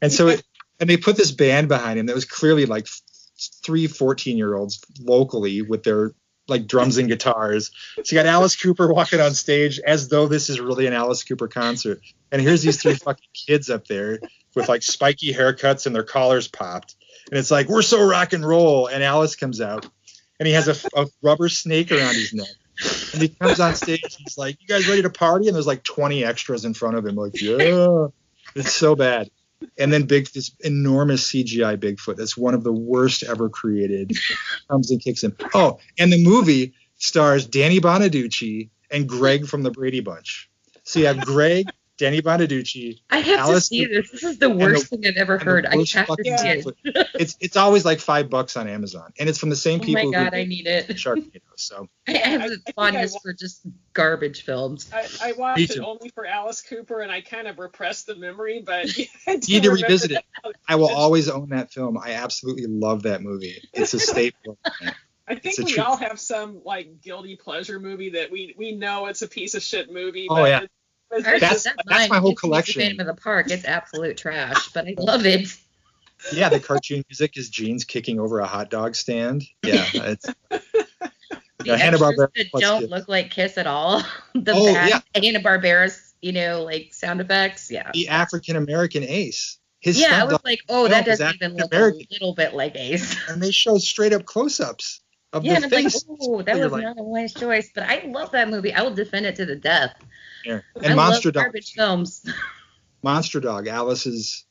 And 0.00 0.12
so, 0.12 0.28
it, 0.28 0.42
and 0.80 0.88
they 0.88 0.96
put 0.96 1.16
this 1.16 1.30
band 1.30 1.68
behind 1.68 1.98
him 1.98 2.06
that 2.06 2.14
was 2.14 2.24
clearly 2.24 2.66
like 2.66 2.86
three 3.64 3.86
14 3.86 4.36
year 4.36 4.54
olds 4.54 4.80
locally 5.00 5.62
with 5.62 5.82
their 5.82 6.12
like 6.46 6.66
drums 6.66 6.98
and 6.98 7.08
guitars. 7.08 7.70
So 8.02 8.14
you 8.14 8.22
got 8.22 8.26
Alice 8.26 8.56
Cooper 8.56 8.92
walking 8.92 9.20
on 9.20 9.32
stage 9.32 9.80
as 9.80 10.08
though 10.08 10.28
this 10.28 10.50
is 10.50 10.60
really 10.60 10.86
an 10.86 10.92
Alice 10.92 11.24
Cooper 11.24 11.48
concert. 11.48 12.00
And 12.30 12.42
here's 12.42 12.62
these 12.62 12.80
three 12.82 12.94
fucking 12.94 13.28
kids 13.46 13.70
up 13.70 13.86
there 13.86 14.20
with 14.54 14.68
like 14.68 14.82
spiky 14.82 15.32
haircuts 15.32 15.86
and 15.86 15.94
their 15.94 16.04
collars 16.04 16.48
popped. 16.48 16.96
And 17.30 17.38
it's 17.38 17.50
like, 17.50 17.68
we're 17.68 17.82
so 17.82 18.06
rock 18.06 18.34
and 18.34 18.46
roll. 18.46 18.88
And 18.88 19.02
Alice 19.02 19.36
comes 19.36 19.60
out 19.60 19.88
and 20.38 20.46
he 20.46 20.52
has 20.52 20.68
a, 20.68 21.00
a 21.00 21.06
rubber 21.22 21.48
snake 21.48 21.90
around 21.90 22.14
his 22.14 22.34
neck. 22.34 22.46
And 23.12 23.22
he 23.22 23.28
comes 23.28 23.60
on 23.60 23.74
stage. 23.74 24.16
He's 24.18 24.36
like, 24.36 24.60
"You 24.60 24.66
guys 24.66 24.88
ready 24.88 25.02
to 25.02 25.10
party?" 25.10 25.46
And 25.46 25.54
there's 25.54 25.66
like 25.66 25.84
20 25.84 26.24
extras 26.24 26.64
in 26.64 26.74
front 26.74 26.96
of 26.96 27.06
him. 27.06 27.14
Like, 27.14 27.40
yeah, 27.40 28.08
it's 28.56 28.74
so 28.74 28.96
bad. 28.96 29.30
And 29.78 29.92
then 29.92 30.04
big, 30.04 30.28
this 30.32 30.54
enormous 30.60 31.30
CGI 31.30 31.76
Bigfoot. 31.76 32.16
That's 32.16 32.36
one 32.36 32.54
of 32.54 32.64
the 32.64 32.72
worst 32.72 33.22
ever 33.22 33.48
created. 33.48 34.12
Comes 34.70 34.90
and 34.90 35.02
kicks 35.02 35.22
him. 35.22 35.36
Oh, 35.54 35.78
and 35.98 36.12
the 36.12 36.22
movie 36.22 36.74
stars 36.96 37.46
Danny 37.46 37.80
Bonaduce 37.80 38.70
and 38.90 39.08
Greg 39.08 39.46
from 39.46 39.62
the 39.62 39.70
Brady 39.70 40.00
Bunch. 40.00 40.48
So 40.84 41.00
you 41.00 41.06
have 41.06 41.20
Greg, 41.24 41.66
Danny 41.96 42.20
Bonaduce. 42.20 43.00
I 43.08 43.18
have 43.18 43.38
Alice 43.38 43.68
to 43.68 43.74
see 43.74 43.84
Cooper 43.86 43.94
this. 44.02 44.10
This 44.10 44.22
is 44.24 44.38
the 44.38 44.50
worst 44.50 44.88
thing 44.88 45.06
I've 45.06 45.16
ever 45.16 45.38
heard. 45.38 45.64
I 45.66 45.76
worst 45.76 45.94
have 45.94 46.08
to 46.08 46.16
see 46.24 46.30
it. 46.30 46.66
It's 47.14 47.36
it's 47.40 47.56
always 47.56 47.84
like 47.84 48.00
five 48.00 48.28
bucks 48.30 48.56
on 48.56 48.66
Amazon, 48.68 49.12
and 49.18 49.28
it's 49.28 49.38
from 49.38 49.50
the 49.50 49.56
same 49.56 49.80
Oh 49.80 49.84
people 49.84 50.10
my 50.10 50.18
god, 50.24 50.32
who 50.32 50.40
I 50.40 50.44
need 50.44 50.66
it. 50.66 50.88
Sharknado. 50.88 51.40
So 51.56 51.88
I 52.08 52.12
have 52.12 52.40
I- 52.40 52.44
I 52.44 52.46
a 52.46 52.48
think 52.50 52.62
I 52.68 52.72
fondness 52.72 53.16
for 53.22 53.32
just 53.32 53.60
garbage 53.92 54.42
films. 54.42 54.90
I, 54.92 55.06
I 55.22 55.32
watched 55.32 55.70
it 55.70 55.78
only 55.78 56.08
for 56.10 56.26
Alice 56.26 56.62
Cooper, 56.62 57.00
and 57.00 57.12
I 57.12 57.20
kind 57.20 57.46
of 57.46 57.58
repressed 57.58 58.06
the 58.06 58.16
memory, 58.16 58.62
but 58.64 58.86
I 59.26 59.32
You 59.46 59.60
need 59.60 59.62
to 59.62 59.70
revisit 59.70 60.10
it. 60.12 60.24
I 60.68 60.74
will 60.76 60.90
always 60.90 61.28
own 61.28 61.50
that 61.50 61.72
film. 61.72 61.96
I 61.96 62.14
absolutely 62.14 62.66
love 62.66 63.02
that 63.04 63.22
movie. 63.22 63.62
It's 63.72 63.94
a 63.94 64.00
staple. 64.00 64.58
I 65.26 65.36
think 65.36 65.56
we 65.58 65.72
true- 65.72 65.82
all 65.82 65.96
have 65.96 66.20
some 66.20 66.60
like 66.64 67.00
guilty 67.00 67.36
pleasure 67.36 67.80
movie 67.80 68.10
that 68.10 68.30
we 68.30 68.54
we 68.58 68.72
know 68.72 69.06
it's 69.06 69.22
a 69.22 69.28
piece 69.28 69.54
of 69.54 69.62
shit 69.62 69.90
movie. 69.92 70.26
Oh, 70.28 70.34
but 70.34 70.48
yeah. 70.50 70.60
It's- 71.18 71.26
it's 71.26 71.28
Ours 71.28 71.40
That's- 71.40 71.76
that's 71.86 72.08
my 72.10 72.18
whole 72.18 72.30
It's 72.30 72.34
Meet 72.34 72.36
the 72.36 72.40
collection. 72.40 72.80
Phantom 72.82 73.00
of 73.00 73.06
the 73.16 73.20
Park. 73.22 73.50
It's 73.50 73.64
absolute 73.64 74.16
trash, 74.16 74.68
but 74.72 74.86
I 74.86 74.94
love 74.98 75.26
it. 75.26 75.48
yeah, 76.32 76.48
the 76.48 76.60
cartoon 76.60 77.04
music 77.08 77.36
is 77.36 77.48
Gene's 77.50 77.84
kicking 77.84 78.18
over 78.20 78.40
a 78.40 78.46
hot 78.46 78.70
dog 78.70 78.94
stand. 78.94 79.44
Yeah, 79.62 79.84
it's 79.94 80.26
The 80.50 80.62
Yeah, 81.64 81.76
Hanna-Barbera 81.76 82.24
extras 82.24 82.30
that 82.36 82.50
plus 82.50 82.60
don't 82.62 82.80
Kiss. 82.82 82.90
look 82.90 83.08
like 83.08 83.30
Kiss 83.30 83.56
at 83.58 83.66
all. 83.66 84.02
The 84.34 84.52
Oh, 84.54 84.74
bad 84.74 85.02
Hanna 85.14 85.40
Barbera's, 85.40 86.14
you 86.20 86.32
know, 86.32 86.62
like 86.62 86.92
sound 86.92 87.20
effects. 87.20 87.70
Yeah. 87.70 87.90
the 87.94 88.08
African 88.08 88.56
American 88.56 89.02
Ace. 89.04 89.58
His 89.80 90.00
yeah, 90.00 90.22
I 90.22 90.24
was 90.24 90.38
like, 90.44 90.60
oh, 90.70 90.88
that 90.88 91.04
doesn't 91.04 91.34
even 91.34 91.56
look 91.56 91.72
a 91.74 91.92
little 92.10 92.34
bit 92.34 92.54
like 92.54 92.74
Ace. 92.76 93.16
and 93.28 93.42
they 93.42 93.50
show 93.50 93.76
straight 93.78 94.12
up 94.14 94.24
close-ups 94.24 95.00
of 95.34 95.44
Yeah, 95.44 95.60
the 95.60 95.66
and 95.66 95.74
I'm 95.74 95.84
like, 95.84 95.92
oh, 96.20 96.42
that 96.42 96.58
was 96.58 96.72
like, 96.72 96.82
not 96.82 96.98
a 96.98 97.02
wise 97.02 97.34
choice. 97.34 97.70
But 97.74 97.84
I 97.84 98.04
love 98.06 98.32
that 98.32 98.48
movie. 98.48 98.72
I 98.72 98.80
will 98.82 98.94
defend 98.94 99.26
it 99.26 99.36
to 99.36 99.44
the 99.46 99.56
death. 99.56 99.94
Yeah. 100.44 100.60
I 100.80 100.86
And 100.86 100.96
Monster 100.96 101.28
love 101.28 101.34
Dog. 101.34 101.44
garbage 101.44 101.72
films. 101.72 102.24
Monster 103.02 103.40
Dog, 103.40 103.66
Alice's 103.68 104.44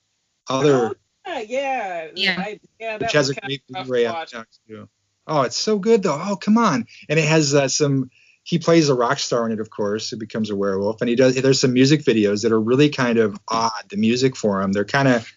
other, 0.49 0.95
Oh, 1.25 1.37
yeah, 1.37 1.39
yeah, 1.47 2.07
Yeah. 2.15 2.35
I, 2.37 2.59
yeah. 2.79 2.97
That 2.97 3.01
which 3.07 3.11
has 3.13 3.29
a 3.29 3.35
great 3.35 3.61
of 3.69 3.75
rough 3.75 3.85
Blu-ray 3.87 4.03
to 4.03 4.09
watch. 4.11 4.33
too. 4.67 4.89
Oh, 5.25 5.41
it's 5.43 5.55
so 5.55 5.79
good 5.79 6.03
though. 6.03 6.19
Oh, 6.21 6.35
come 6.35 6.57
on! 6.57 6.85
And 7.07 7.17
it 7.17 7.25
has 7.25 7.55
uh, 7.55 7.67
some. 7.69 8.09
He 8.43 8.59
plays 8.59 8.89
a 8.89 8.93
rock 8.93 9.19
star 9.19 9.45
in 9.45 9.53
it, 9.53 9.61
of 9.61 9.69
course, 9.69 10.09
who 10.09 10.17
becomes 10.17 10.49
a 10.49 10.55
werewolf, 10.55 10.99
and 10.99 11.07
he 11.09 11.15
does. 11.15 11.35
There's 11.35 11.61
some 11.61 11.71
music 11.71 12.01
videos 12.03 12.43
that 12.43 12.51
are 12.51 12.59
really 12.59 12.89
kind 12.89 13.17
of 13.17 13.39
odd. 13.47 13.71
The 13.89 13.95
music 13.95 14.35
for 14.35 14.61
him, 14.61 14.73
they're 14.73 14.83
kind 14.83 15.07
of 15.07 15.31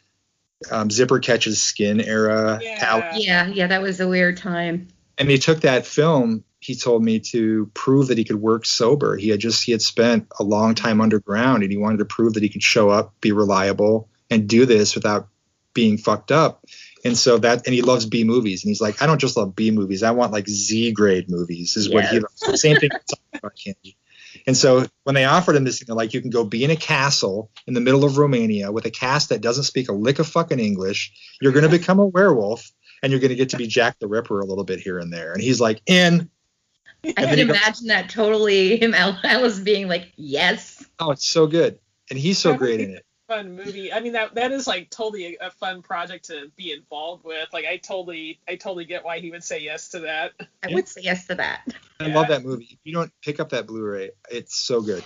um, 0.72 0.90
Zipper 0.90 1.20
Catches 1.20 1.62
Skin 1.62 2.00
era. 2.00 2.58
Yeah. 2.60 2.78
Al- 3.12 3.20
Yeah, 3.20 3.46
yeah, 3.46 3.68
that 3.68 3.80
was 3.80 4.00
a 4.00 4.08
weird 4.08 4.38
time. 4.38 4.88
and 5.18 5.30
he 5.30 5.38
took 5.38 5.60
that 5.60 5.86
film 5.86 6.42
he 6.66 6.74
told 6.74 7.04
me 7.04 7.20
to 7.20 7.70
prove 7.74 8.08
that 8.08 8.18
he 8.18 8.24
could 8.24 8.40
work 8.40 8.66
sober 8.66 9.16
he 9.16 9.28
had 9.28 9.38
just 9.38 9.64
he 9.64 9.72
had 9.72 9.80
spent 9.80 10.26
a 10.40 10.42
long 10.42 10.74
time 10.74 11.00
underground 11.00 11.62
and 11.62 11.70
he 11.70 11.78
wanted 11.78 11.98
to 11.98 12.04
prove 12.04 12.34
that 12.34 12.42
he 12.42 12.48
could 12.48 12.62
show 12.62 12.90
up 12.90 13.14
be 13.20 13.30
reliable 13.30 14.08
and 14.30 14.48
do 14.48 14.66
this 14.66 14.94
without 14.94 15.28
being 15.74 15.96
fucked 15.96 16.32
up 16.32 16.64
and 17.04 17.16
so 17.16 17.38
that 17.38 17.64
and 17.66 17.74
he 17.74 17.82
loves 17.82 18.04
b 18.06 18.24
movies 18.24 18.64
and 18.64 18.70
he's 18.70 18.80
like 18.80 19.00
i 19.00 19.06
don't 19.06 19.20
just 19.20 19.36
love 19.36 19.54
b 19.54 19.70
movies 19.70 20.02
i 20.02 20.10
want 20.10 20.32
like 20.32 20.48
z 20.48 20.90
grade 20.90 21.30
movies 21.30 21.76
is 21.76 21.88
what 21.88 22.04
he 22.06 22.16
Yes. 22.16 22.24
loves 22.46 22.60
same 22.60 22.76
thing 22.76 22.90
about 23.34 23.52
candy 23.62 23.96
and 24.46 24.56
so 24.56 24.86
when 25.04 25.14
they 25.14 25.24
offered 25.24 25.54
him 25.54 25.64
this 25.64 25.82
they're 25.84 25.94
like 25.94 26.14
you 26.14 26.20
can 26.20 26.30
go 26.30 26.44
be 26.44 26.64
in 26.64 26.70
a 26.70 26.76
castle 26.76 27.50
in 27.66 27.74
the 27.74 27.80
middle 27.80 28.04
of 28.04 28.18
romania 28.18 28.72
with 28.72 28.86
a 28.86 28.90
cast 28.90 29.28
that 29.28 29.40
doesn't 29.40 29.64
speak 29.64 29.88
a 29.88 29.92
lick 29.92 30.18
of 30.18 30.26
fucking 30.26 30.58
english 30.58 31.12
you're 31.40 31.52
going 31.52 31.62
to 31.62 31.70
become 31.70 32.00
a 32.00 32.06
werewolf 32.06 32.72
and 33.02 33.12
you're 33.12 33.20
going 33.20 33.30
to 33.30 33.36
get 33.36 33.50
to 33.50 33.56
be 33.56 33.66
Jack 33.66 33.98
the 33.98 34.08
Ripper 34.08 34.40
a 34.40 34.46
little 34.46 34.64
bit 34.64 34.80
here 34.80 34.98
and 34.98 35.12
there. 35.12 35.32
And 35.32 35.42
he's 35.42 35.60
like, 35.60 35.82
in. 35.86 36.30
I 37.16 37.24
can 37.26 37.38
he 37.38 37.44
goes- 37.44 37.56
imagine 37.56 37.86
that 37.88 38.08
totally 38.10 38.76
him 38.76 38.94
Al- 38.94 39.18
Alice 39.24 39.58
being 39.58 39.88
like, 39.88 40.12
yes. 40.16 40.84
Oh, 40.98 41.10
it's 41.10 41.28
so 41.28 41.46
good. 41.46 41.78
And 42.10 42.18
he's 42.18 42.38
so 42.38 42.54
great 42.54 42.80
in 42.80 42.90
it. 42.90 43.04
fun 43.28 43.56
movie. 43.56 43.92
I 43.92 44.00
mean 44.00 44.12
that 44.12 44.34
that 44.36 44.52
is 44.52 44.66
like 44.66 44.90
totally 44.90 45.36
a, 45.40 45.48
a 45.48 45.50
fun 45.50 45.82
project 45.82 46.26
to 46.26 46.50
be 46.56 46.72
involved 46.72 47.24
with. 47.24 47.48
Like 47.52 47.64
I 47.64 47.78
totally 47.78 48.38
I 48.48 48.56
totally 48.56 48.84
get 48.84 49.04
why 49.04 49.18
he 49.18 49.30
would 49.30 49.42
say 49.42 49.60
yes 49.60 49.88
to 49.90 50.00
that. 50.00 50.32
I 50.62 50.72
would 50.72 50.88
say 50.88 51.00
yes 51.02 51.26
to 51.26 51.34
that. 51.34 51.66
I 52.00 52.06
love 52.08 52.28
that 52.28 52.44
movie. 52.44 52.68
If 52.70 52.78
you 52.84 52.92
don't 52.92 53.10
pick 53.22 53.40
up 53.40 53.50
that 53.50 53.66
Blu-ray, 53.66 54.10
it's 54.30 54.56
so 54.56 54.80
good. 54.80 55.02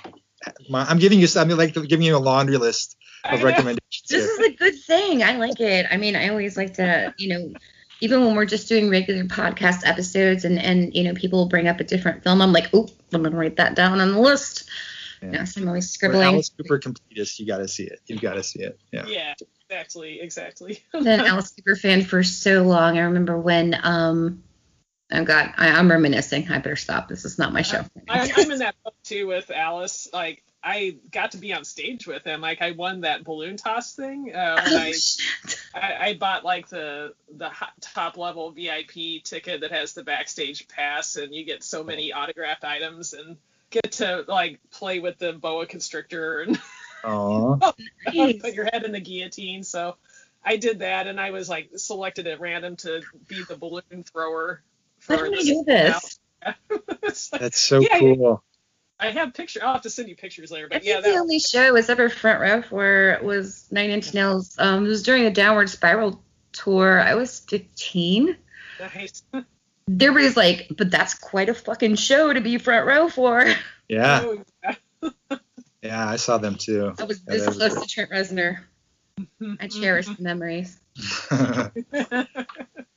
My, 0.68 0.84
I'm 0.84 0.98
giving 0.98 1.20
you, 1.20 1.28
I'm 1.36 1.48
like 1.50 1.74
giving 1.74 2.02
you 2.02 2.16
a 2.16 2.18
laundry 2.18 2.56
list 2.56 2.96
of 3.24 3.42
recommendations. 3.42 4.08
This 4.08 4.24
here. 4.24 4.46
is 4.46 4.54
a 4.54 4.56
good 4.56 4.74
thing. 4.86 5.22
I 5.22 5.36
like 5.36 5.60
it. 5.60 5.86
I 5.90 5.98
mean, 5.98 6.16
I 6.16 6.28
always 6.28 6.56
like 6.56 6.74
to, 6.74 7.14
you 7.18 7.28
know, 7.28 7.52
even 8.00 8.24
when 8.24 8.34
we're 8.34 8.46
just 8.46 8.68
doing 8.68 8.90
regular 8.90 9.24
podcast 9.24 9.86
episodes 9.86 10.44
and 10.44 10.58
and 10.58 10.94
you 10.94 11.04
know 11.04 11.14
people 11.14 11.46
bring 11.46 11.68
up 11.68 11.80
a 11.80 11.84
different 11.84 12.22
film, 12.22 12.40
I'm 12.40 12.52
like, 12.52 12.68
oh, 12.72 12.88
I'm 13.12 13.22
gonna 13.22 13.36
write 13.36 13.56
that 13.56 13.74
down 13.74 14.00
on 14.00 14.12
the 14.12 14.20
list. 14.20 14.68
Yeah. 15.22 15.30
Yeah, 15.32 15.44
so 15.44 15.60
I'm 15.60 15.68
always 15.68 15.86
For 15.86 15.92
scribbling. 15.92 16.34
Alice 16.34 16.50
Cooper 16.50 16.78
completist, 16.78 17.38
you 17.38 17.46
got 17.46 17.58
to 17.58 17.68
see 17.68 17.84
it. 17.84 18.00
You've 18.06 18.22
got 18.22 18.34
to 18.34 18.42
see 18.42 18.60
it. 18.62 18.78
Yeah. 18.90 19.04
Yeah, 19.06 19.34
exactly, 19.68 20.20
exactly. 20.20 20.82
been 20.92 21.06
an 21.06 21.26
Alice 21.26 21.50
Cooper 21.50 21.76
fan 21.76 22.04
for 22.04 22.22
so 22.22 22.62
long. 22.62 22.96
I 22.96 23.02
remember 23.02 23.38
when, 23.38 23.76
um, 23.82 24.42
oh 25.12 25.24
God, 25.24 25.52
I, 25.58 25.72
I'm 25.72 25.90
reminiscing. 25.90 26.50
I 26.50 26.56
better 26.58 26.76
stop. 26.76 27.08
This 27.08 27.26
is 27.26 27.38
not 27.38 27.52
my 27.52 27.60
show. 27.60 27.84
I, 28.08 28.32
I'm 28.34 28.50
in 28.50 28.60
that 28.60 28.76
boat 28.82 28.94
too 29.04 29.26
with 29.26 29.50
Alice. 29.50 30.08
Like 30.10 30.42
I 30.62 30.96
got 31.10 31.30
to 31.32 31.38
be 31.38 31.52
on 31.54 31.64
stage 31.64 32.06
with 32.06 32.22
him. 32.24 32.40
Like 32.42 32.60
I 32.60 32.72
won 32.72 33.00
that 33.02 33.24
balloon 33.24 33.56
toss 33.56 33.94
thing. 33.94 34.34
Uh, 34.34 34.60
when 34.62 34.74
Oh, 34.74 34.78
I, 34.82 34.92
shit. 34.92 35.60
I 35.74 35.96
I 36.08 36.14
bought 36.14 36.44
like 36.44 36.68
the 36.68 37.14
the 37.36 37.48
hot, 37.48 37.72
top 37.80 38.16
level 38.18 38.50
VIP 38.50 39.22
ticket 39.24 39.62
that 39.62 39.70
has 39.72 39.94
the 39.94 40.02
backstage 40.04 40.68
pass, 40.68 41.16
and 41.16 41.34
you 41.34 41.44
get 41.44 41.62
so 41.64 41.82
many 41.82 42.12
autographed 42.12 42.64
items 42.64 43.14
and 43.14 43.36
get 43.70 43.92
to 43.92 44.24
like 44.28 44.58
play 44.70 44.98
with 44.98 45.18
the 45.18 45.32
boa 45.32 45.64
constrictor 45.66 46.40
and 46.42 46.60
Aw. 47.04 47.56
Put 48.40 48.52
your 48.52 48.66
head 48.66 48.84
in 48.84 48.92
the 48.92 49.00
guillotine. 49.00 49.62
So 49.62 49.96
I 50.44 50.56
did 50.56 50.80
that, 50.80 51.06
and 51.06 51.18
I 51.18 51.30
was 51.30 51.48
like 51.48 51.70
selected 51.76 52.26
at 52.26 52.40
random 52.40 52.76
to 52.76 53.00
be 53.28 53.42
the 53.44 53.56
balloon 53.56 54.04
thrower. 54.04 54.62
Why 55.06 55.16
For 55.16 55.24
didn't 55.24 55.32
this 55.36 55.46
do 55.46 55.64
this? 55.66 56.18
It's 57.02 57.32
like- 57.32 57.40
That's 57.40 57.58
so 57.60 57.80
Yeah, 57.80 57.98
cool. 57.98 58.42
I 59.00 59.10
have 59.10 59.34
picture. 59.34 59.60
I'll 59.62 59.72
have 59.74 59.82
to 59.82 59.90
send 59.90 60.08
you 60.08 60.16
pictures 60.16 60.50
later. 60.50 60.66
I 60.66 60.68
But 60.68 60.82
think 60.82 60.84
yeah, 60.94 61.00
the 61.00 61.08
that 61.10 61.18
only 61.18 61.38
show 61.38 61.62
I 61.62 61.70
was 61.70 61.88
ever 61.88 62.08
front 62.08 62.40
row 62.40 62.62
for 62.62 63.18
was 63.22 63.66
Nine 63.70 63.90
Inch 63.90 64.12
Nails. 64.12 64.56
Um, 64.58 64.84
it 64.84 64.88
was 64.88 65.02
during 65.02 65.24
the 65.24 65.30
Downward 65.30 65.70
Spiral 65.70 66.22
tour. 66.52 67.00
I 67.00 67.14
was 67.14 67.40
15. 67.40 68.36
nice. 68.78 69.22
Everybody's 69.88 70.36
like, 70.36 70.70
but 70.76 70.90
that's 70.90 71.14
quite 71.14 71.48
a 71.48 71.54
fucking 71.54 71.96
show 71.96 72.32
to 72.32 72.40
be 72.40 72.58
front 72.58 72.86
row 72.86 73.08
for. 73.08 73.44
Yeah. 73.88 74.20
Oh, 74.22 74.44
yeah. 75.00 75.38
Yeah, 75.82 76.08
I 76.08 76.16
saw 76.16 76.38
them 76.38 76.56
too. 76.56 76.92
I 76.98 77.04
was 77.04 77.22
this 77.22 77.40
that 77.42 77.48
was 77.48 77.56
close 77.56 77.74
cool. 77.74 77.82
to 77.84 77.88
Trent 77.88 78.10
Reznor. 78.10 78.58
I 79.58 79.66
cherish 79.66 80.06
the 80.06 80.22
memories. 80.22 80.78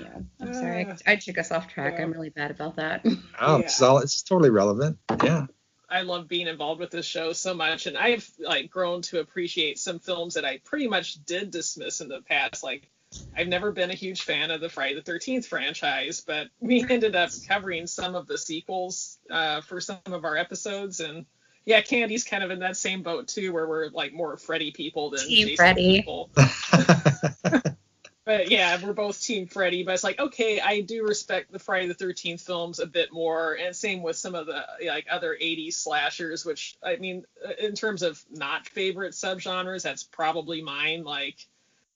Yeah, 0.00 0.18
I'm 0.40 0.54
sorry. 0.54 0.86
I, 0.86 1.12
I 1.12 1.16
took 1.16 1.38
us 1.38 1.50
off 1.50 1.68
track. 1.68 1.98
I'm 2.00 2.12
really 2.12 2.30
bad 2.30 2.50
about 2.50 2.76
that. 2.76 3.04
oh, 3.40 3.56
it's 3.56 3.80
all 3.82 3.98
it's 3.98 4.22
totally 4.22 4.50
relevant. 4.50 4.98
Yeah. 5.22 5.46
I 5.90 6.02
love 6.02 6.28
being 6.28 6.48
involved 6.48 6.80
with 6.80 6.90
this 6.90 7.06
show 7.06 7.32
so 7.32 7.54
much, 7.54 7.86
and 7.86 7.96
I've 7.96 8.30
like 8.38 8.70
grown 8.70 9.00
to 9.02 9.20
appreciate 9.20 9.78
some 9.78 9.98
films 9.98 10.34
that 10.34 10.44
I 10.44 10.58
pretty 10.58 10.86
much 10.86 11.24
did 11.24 11.50
dismiss 11.50 12.02
in 12.02 12.08
the 12.08 12.20
past. 12.20 12.62
Like, 12.62 12.90
I've 13.34 13.48
never 13.48 13.72
been 13.72 13.90
a 13.90 13.94
huge 13.94 14.22
fan 14.22 14.50
of 14.50 14.60
the 14.60 14.68
Friday 14.68 14.96
the 14.96 15.02
Thirteenth 15.02 15.46
franchise, 15.46 16.20
but 16.20 16.48
we 16.60 16.84
ended 16.88 17.16
up 17.16 17.30
covering 17.46 17.86
some 17.86 18.14
of 18.14 18.26
the 18.26 18.36
sequels 18.36 19.18
uh, 19.30 19.62
for 19.62 19.80
some 19.80 19.98
of 20.06 20.26
our 20.26 20.36
episodes, 20.36 21.00
and 21.00 21.24
yeah, 21.64 21.80
Candy's 21.80 22.24
kind 22.24 22.44
of 22.44 22.50
in 22.50 22.58
that 22.58 22.76
same 22.76 23.02
boat 23.02 23.28
too, 23.28 23.54
where 23.54 23.66
we're 23.66 23.88
like 23.88 24.12
more 24.12 24.36
Freddy 24.36 24.72
people 24.72 25.10
than 25.10 25.20
Team 25.20 25.48
Jason 25.48 25.56
Freddy. 25.56 25.98
people. 25.98 26.30
But 28.28 28.50
yeah, 28.50 28.78
we're 28.84 28.92
both 28.92 29.22
Team 29.22 29.46
Freddy. 29.46 29.84
But 29.84 29.94
it's 29.94 30.04
like, 30.04 30.20
okay, 30.20 30.60
I 30.60 30.82
do 30.82 31.02
respect 31.02 31.50
the 31.50 31.58
Friday 31.58 31.86
the 31.88 31.94
Thirteenth 31.94 32.42
films 32.42 32.78
a 32.78 32.84
bit 32.84 33.10
more, 33.10 33.54
and 33.54 33.74
same 33.74 34.02
with 34.02 34.16
some 34.16 34.34
of 34.34 34.44
the 34.44 34.66
like 34.86 35.06
other 35.10 35.34
'80s 35.34 35.72
slashers. 35.72 36.44
Which 36.44 36.76
I 36.84 36.96
mean, 36.96 37.24
uh, 37.42 37.52
in 37.58 37.74
terms 37.74 38.02
of 38.02 38.22
not 38.30 38.68
favorite 38.68 39.14
subgenres, 39.14 39.82
that's 39.82 40.02
probably 40.04 40.60
mine. 40.60 41.04
Like, 41.04 41.36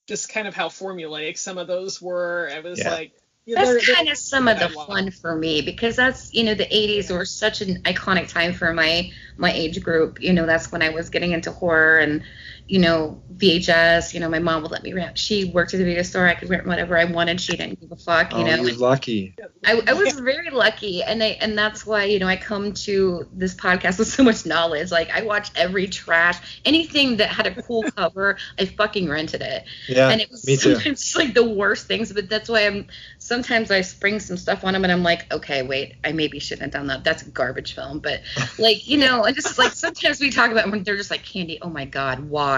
just 0.08 0.30
kind 0.32 0.48
of 0.48 0.54
how 0.54 0.70
formulaic 0.70 1.36
some 1.36 1.58
of 1.58 1.66
those 1.66 2.00
were. 2.00 2.48
It 2.48 2.64
was 2.64 2.78
Yeah. 2.78 2.92
like, 2.92 3.12
yeah, 3.44 3.62
That's 3.62 3.86
they're- 3.86 3.94
kind 3.94 4.08
of 4.08 4.16
some 4.16 4.48
of 4.48 4.58
the 4.58 4.70
fun 4.70 5.10
for 5.10 5.36
me 5.36 5.60
because 5.60 5.96
that's 5.96 6.32
you 6.32 6.44
know 6.44 6.54
the 6.54 6.64
80s 6.64 7.10
were 7.10 7.26
such 7.26 7.60
an 7.60 7.82
iconic 7.82 8.28
time 8.32 8.54
for 8.54 8.72
my 8.72 9.10
my 9.36 9.52
age 9.52 9.82
group. 9.82 10.22
You 10.22 10.32
know 10.32 10.46
that's 10.46 10.72
when 10.72 10.80
I 10.80 10.88
was 10.88 11.10
getting 11.10 11.32
into 11.32 11.52
horror 11.52 11.98
and 11.98 12.22
you 12.68 12.78
know 12.78 13.20
VHS. 13.36 14.14
You 14.14 14.20
know 14.20 14.28
my 14.28 14.38
mom 14.38 14.62
would 14.62 14.70
let 14.70 14.82
me 14.82 14.92
rent. 14.92 15.18
She 15.18 15.44
worked 15.44 15.74
at 15.74 15.78
the 15.78 15.84
video 15.84 16.02
store. 16.02 16.26
I 16.26 16.34
could 16.34 16.48
rent 16.48 16.66
whatever 16.66 16.96
I 16.96 17.04
wanted. 17.04 17.40
She 17.40 17.56
didn't 17.56 17.80
give 17.80 17.92
a 17.92 17.96
fuck. 17.96 18.32
You 18.32 18.38
oh, 18.38 18.44
know. 18.44 18.62
you're 18.62 18.76
lucky. 18.76 19.34
I, 19.64 19.80
I 19.86 19.92
was 19.94 20.18
very 20.18 20.50
lucky, 20.50 21.02
and 21.02 21.22
I 21.22 21.38
and 21.40 21.56
that's 21.56 21.84
why 21.86 22.04
you 22.04 22.18
know 22.18 22.26
I 22.26 22.36
come 22.36 22.72
to 22.72 23.28
this 23.32 23.54
podcast 23.54 23.98
with 23.98 24.08
so 24.16 24.22
much 24.22 24.46
knowledge. 24.46 24.90
Like 24.90 25.10
I 25.10 25.22
watch 25.22 25.50
every 25.56 25.86
trash, 25.86 26.60
anything 26.64 27.16
that 27.18 27.28
had 27.28 27.46
a 27.46 27.62
cool 27.62 27.82
cover, 27.96 28.38
I 28.58 28.66
fucking 28.66 29.08
rented 29.08 29.42
it, 29.42 29.64
Yeah. 29.88 30.08
and 30.08 30.20
it 30.20 30.30
was 30.30 30.46
me 30.46 30.56
too. 30.56 30.74
sometimes 30.74 31.00
just, 31.00 31.16
like 31.16 31.34
the 31.34 31.44
worst 31.44 31.86
things. 31.86 32.12
But 32.12 32.28
that's 32.28 32.48
why 32.48 32.66
I'm 32.66 32.86
sometimes 33.18 33.70
I 33.70 33.80
spring 33.80 34.20
some 34.20 34.36
stuff 34.36 34.64
on 34.64 34.72
them, 34.72 34.84
and 34.84 34.92
I'm 34.92 35.02
like, 35.02 35.32
okay, 35.32 35.62
wait, 35.62 35.96
I 36.04 36.12
maybe 36.12 36.38
shouldn't 36.38 36.62
have 36.62 36.72
done 36.72 36.86
that. 36.88 37.04
That's 37.04 37.22
a 37.22 37.30
garbage 37.30 37.74
film, 37.74 37.98
but 37.98 38.22
like 38.58 38.86
you 38.88 38.98
know, 38.98 39.24
I 39.24 39.32
just 39.32 39.58
like 39.58 39.72
sometimes 39.72 40.20
we 40.20 40.30
talk 40.30 40.50
about 40.50 40.70
when 40.70 40.82
they're 40.84 40.96
just 40.96 41.10
like 41.10 41.24
Candy. 41.24 41.58
Oh 41.60 41.70
my 41.70 41.84
god, 41.84 42.20
why? 42.20 42.51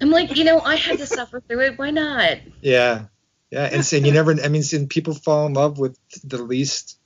I'm 0.00 0.10
like, 0.10 0.36
you 0.36 0.44
know, 0.44 0.60
I 0.60 0.76
had 0.76 0.98
to 0.98 1.06
suffer 1.06 1.40
through 1.40 1.60
it. 1.60 1.78
Why 1.78 1.90
not? 1.90 2.38
Yeah, 2.62 3.06
yeah, 3.50 3.64
and, 3.64 3.92
and 3.92 4.06
you 4.06 4.12
never. 4.12 4.32
I 4.42 4.48
mean, 4.48 4.62
and 4.72 4.88
people 4.88 5.14
fall 5.14 5.46
in 5.46 5.54
love 5.54 5.78
with 5.78 5.98
the 6.24 6.42
least 6.42 6.98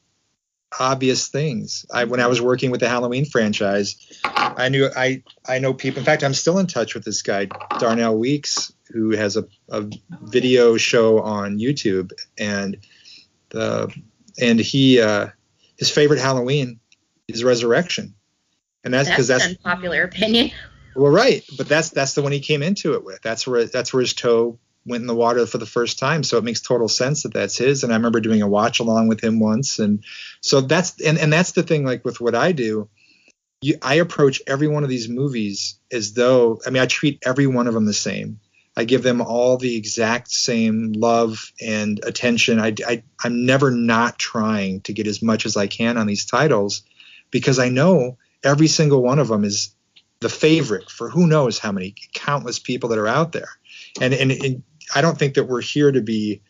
obvious 0.78 1.28
things. 1.28 1.86
I 1.92 2.04
when 2.04 2.20
I 2.20 2.26
was 2.26 2.40
working 2.40 2.70
with 2.70 2.80
the 2.80 2.88
Halloween 2.88 3.24
franchise, 3.24 3.96
I 4.24 4.68
knew 4.68 4.88
I 4.96 5.22
I 5.46 5.58
know 5.58 5.74
people. 5.74 6.00
In 6.00 6.04
fact, 6.04 6.22
I'm 6.22 6.34
still 6.34 6.58
in 6.58 6.66
touch 6.66 6.94
with 6.94 7.04
this 7.04 7.22
guy 7.22 7.48
Darnell 7.78 8.18
Weeks, 8.18 8.72
who 8.92 9.10
has 9.10 9.36
a, 9.36 9.44
a 9.70 9.86
video 10.22 10.76
show 10.76 11.20
on 11.20 11.58
YouTube, 11.58 12.12
and 12.38 12.76
the 13.50 13.94
and 14.40 14.60
he 14.60 15.00
uh, 15.00 15.28
his 15.78 15.90
favorite 15.90 16.20
Halloween 16.20 16.80
is 17.28 17.42
Resurrection, 17.42 18.14
and 18.84 18.92
that's 18.94 19.08
because 19.08 19.28
That's 19.28 19.44
that's 19.44 19.54
an 19.54 19.58
unpopular 19.64 20.02
opinion. 20.02 20.50
Well, 20.96 21.12
right, 21.12 21.44
but 21.56 21.68
that's 21.68 21.90
that's 21.90 22.14
the 22.14 22.22
one 22.22 22.32
he 22.32 22.40
came 22.40 22.62
into 22.62 22.94
it 22.94 23.04
with. 23.04 23.20
That's 23.22 23.46
where 23.46 23.64
that's 23.66 23.92
where 23.92 24.00
his 24.00 24.14
toe 24.14 24.58
went 24.86 25.00
in 25.00 25.06
the 25.06 25.14
water 25.14 25.46
for 25.46 25.58
the 25.58 25.66
first 25.66 25.98
time. 25.98 26.22
So 26.22 26.38
it 26.38 26.44
makes 26.44 26.60
total 26.60 26.88
sense 26.88 27.22
that 27.22 27.32
that's 27.32 27.56
his. 27.56 27.84
And 27.84 27.92
I 27.92 27.96
remember 27.96 28.20
doing 28.20 28.42
a 28.42 28.48
watch 28.48 28.80
along 28.80 29.08
with 29.08 29.22
him 29.22 29.40
once, 29.40 29.78
and 29.78 30.04
so 30.40 30.60
that's 30.60 31.00
and 31.00 31.18
and 31.18 31.32
that's 31.32 31.52
the 31.52 31.62
thing. 31.62 31.84
Like 31.84 32.04
with 32.04 32.20
what 32.20 32.34
I 32.34 32.52
do, 32.52 32.88
you, 33.60 33.76
I 33.82 33.94
approach 33.94 34.42
every 34.46 34.68
one 34.68 34.84
of 34.84 34.90
these 34.90 35.08
movies 35.08 35.78
as 35.90 36.12
though 36.14 36.60
I 36.66 36.70
mean 36.70 36.82
I 36.82 36.86
treat 36.86 37.22
every 37.24 37.46
one 37.46 37.66
of 37.66 37.74
them 37.74 37.86
the 37.86 37.92
same. 37.92 38.40
I 38.76 38.84
give 38.84 39.04
them 39.04 39.20
all 39.20 39.56
the 39.56 39.76
exact 39.76 40.30
same 40.30 40.92
love 40.92 41.52
and 41.60 42.04
attention. 42.04 42.58
I, 42.58 42.74
I 42.86 43.02
I'm 43.22 43.46
never 43.46 43.70
not 43.70 44.18
trying 44.18 44.80
to 44.82 44.92
get 44.92 45.06
as 45.06 45.22
much 45.22 45.46
as 45.46 45.56
I 45.56 45.66
can 45.66 45.96
on 45.96 46.06
these 46.06 46.26
titles 46.26 46.82
because 47.30 47.58
I 47.58 47.68
know 47.68 48.18
every 48.42 48.66
single 48.66 49.02
one 49.02 49.18
of 49.18 49.28
them 49.28 49.44
is 49.44 49.74
the 50.24 50.30
favorite 50.30 50.90
for 50.90 51.10
who 51.10 51.26
knows 51.26 51.58
how 51.58 51.70
many 51.70 51.94
countless 52.14 52.58
people 52.58 52.88
that 52.88 52.98
are 52.98 53.06
out 53.06 53.32
there. 53.32 53.50
And, 54.00 54.14
and, 54.14 54.32
and 54.32 54.62
I 54.94 55.02
don't 55.02 55.18
think 55.18 55.34
that 55.34 55.44
we're 55.44 55.60
here 55.60 55.92
to 55.92 56.00
be 56.00 56.40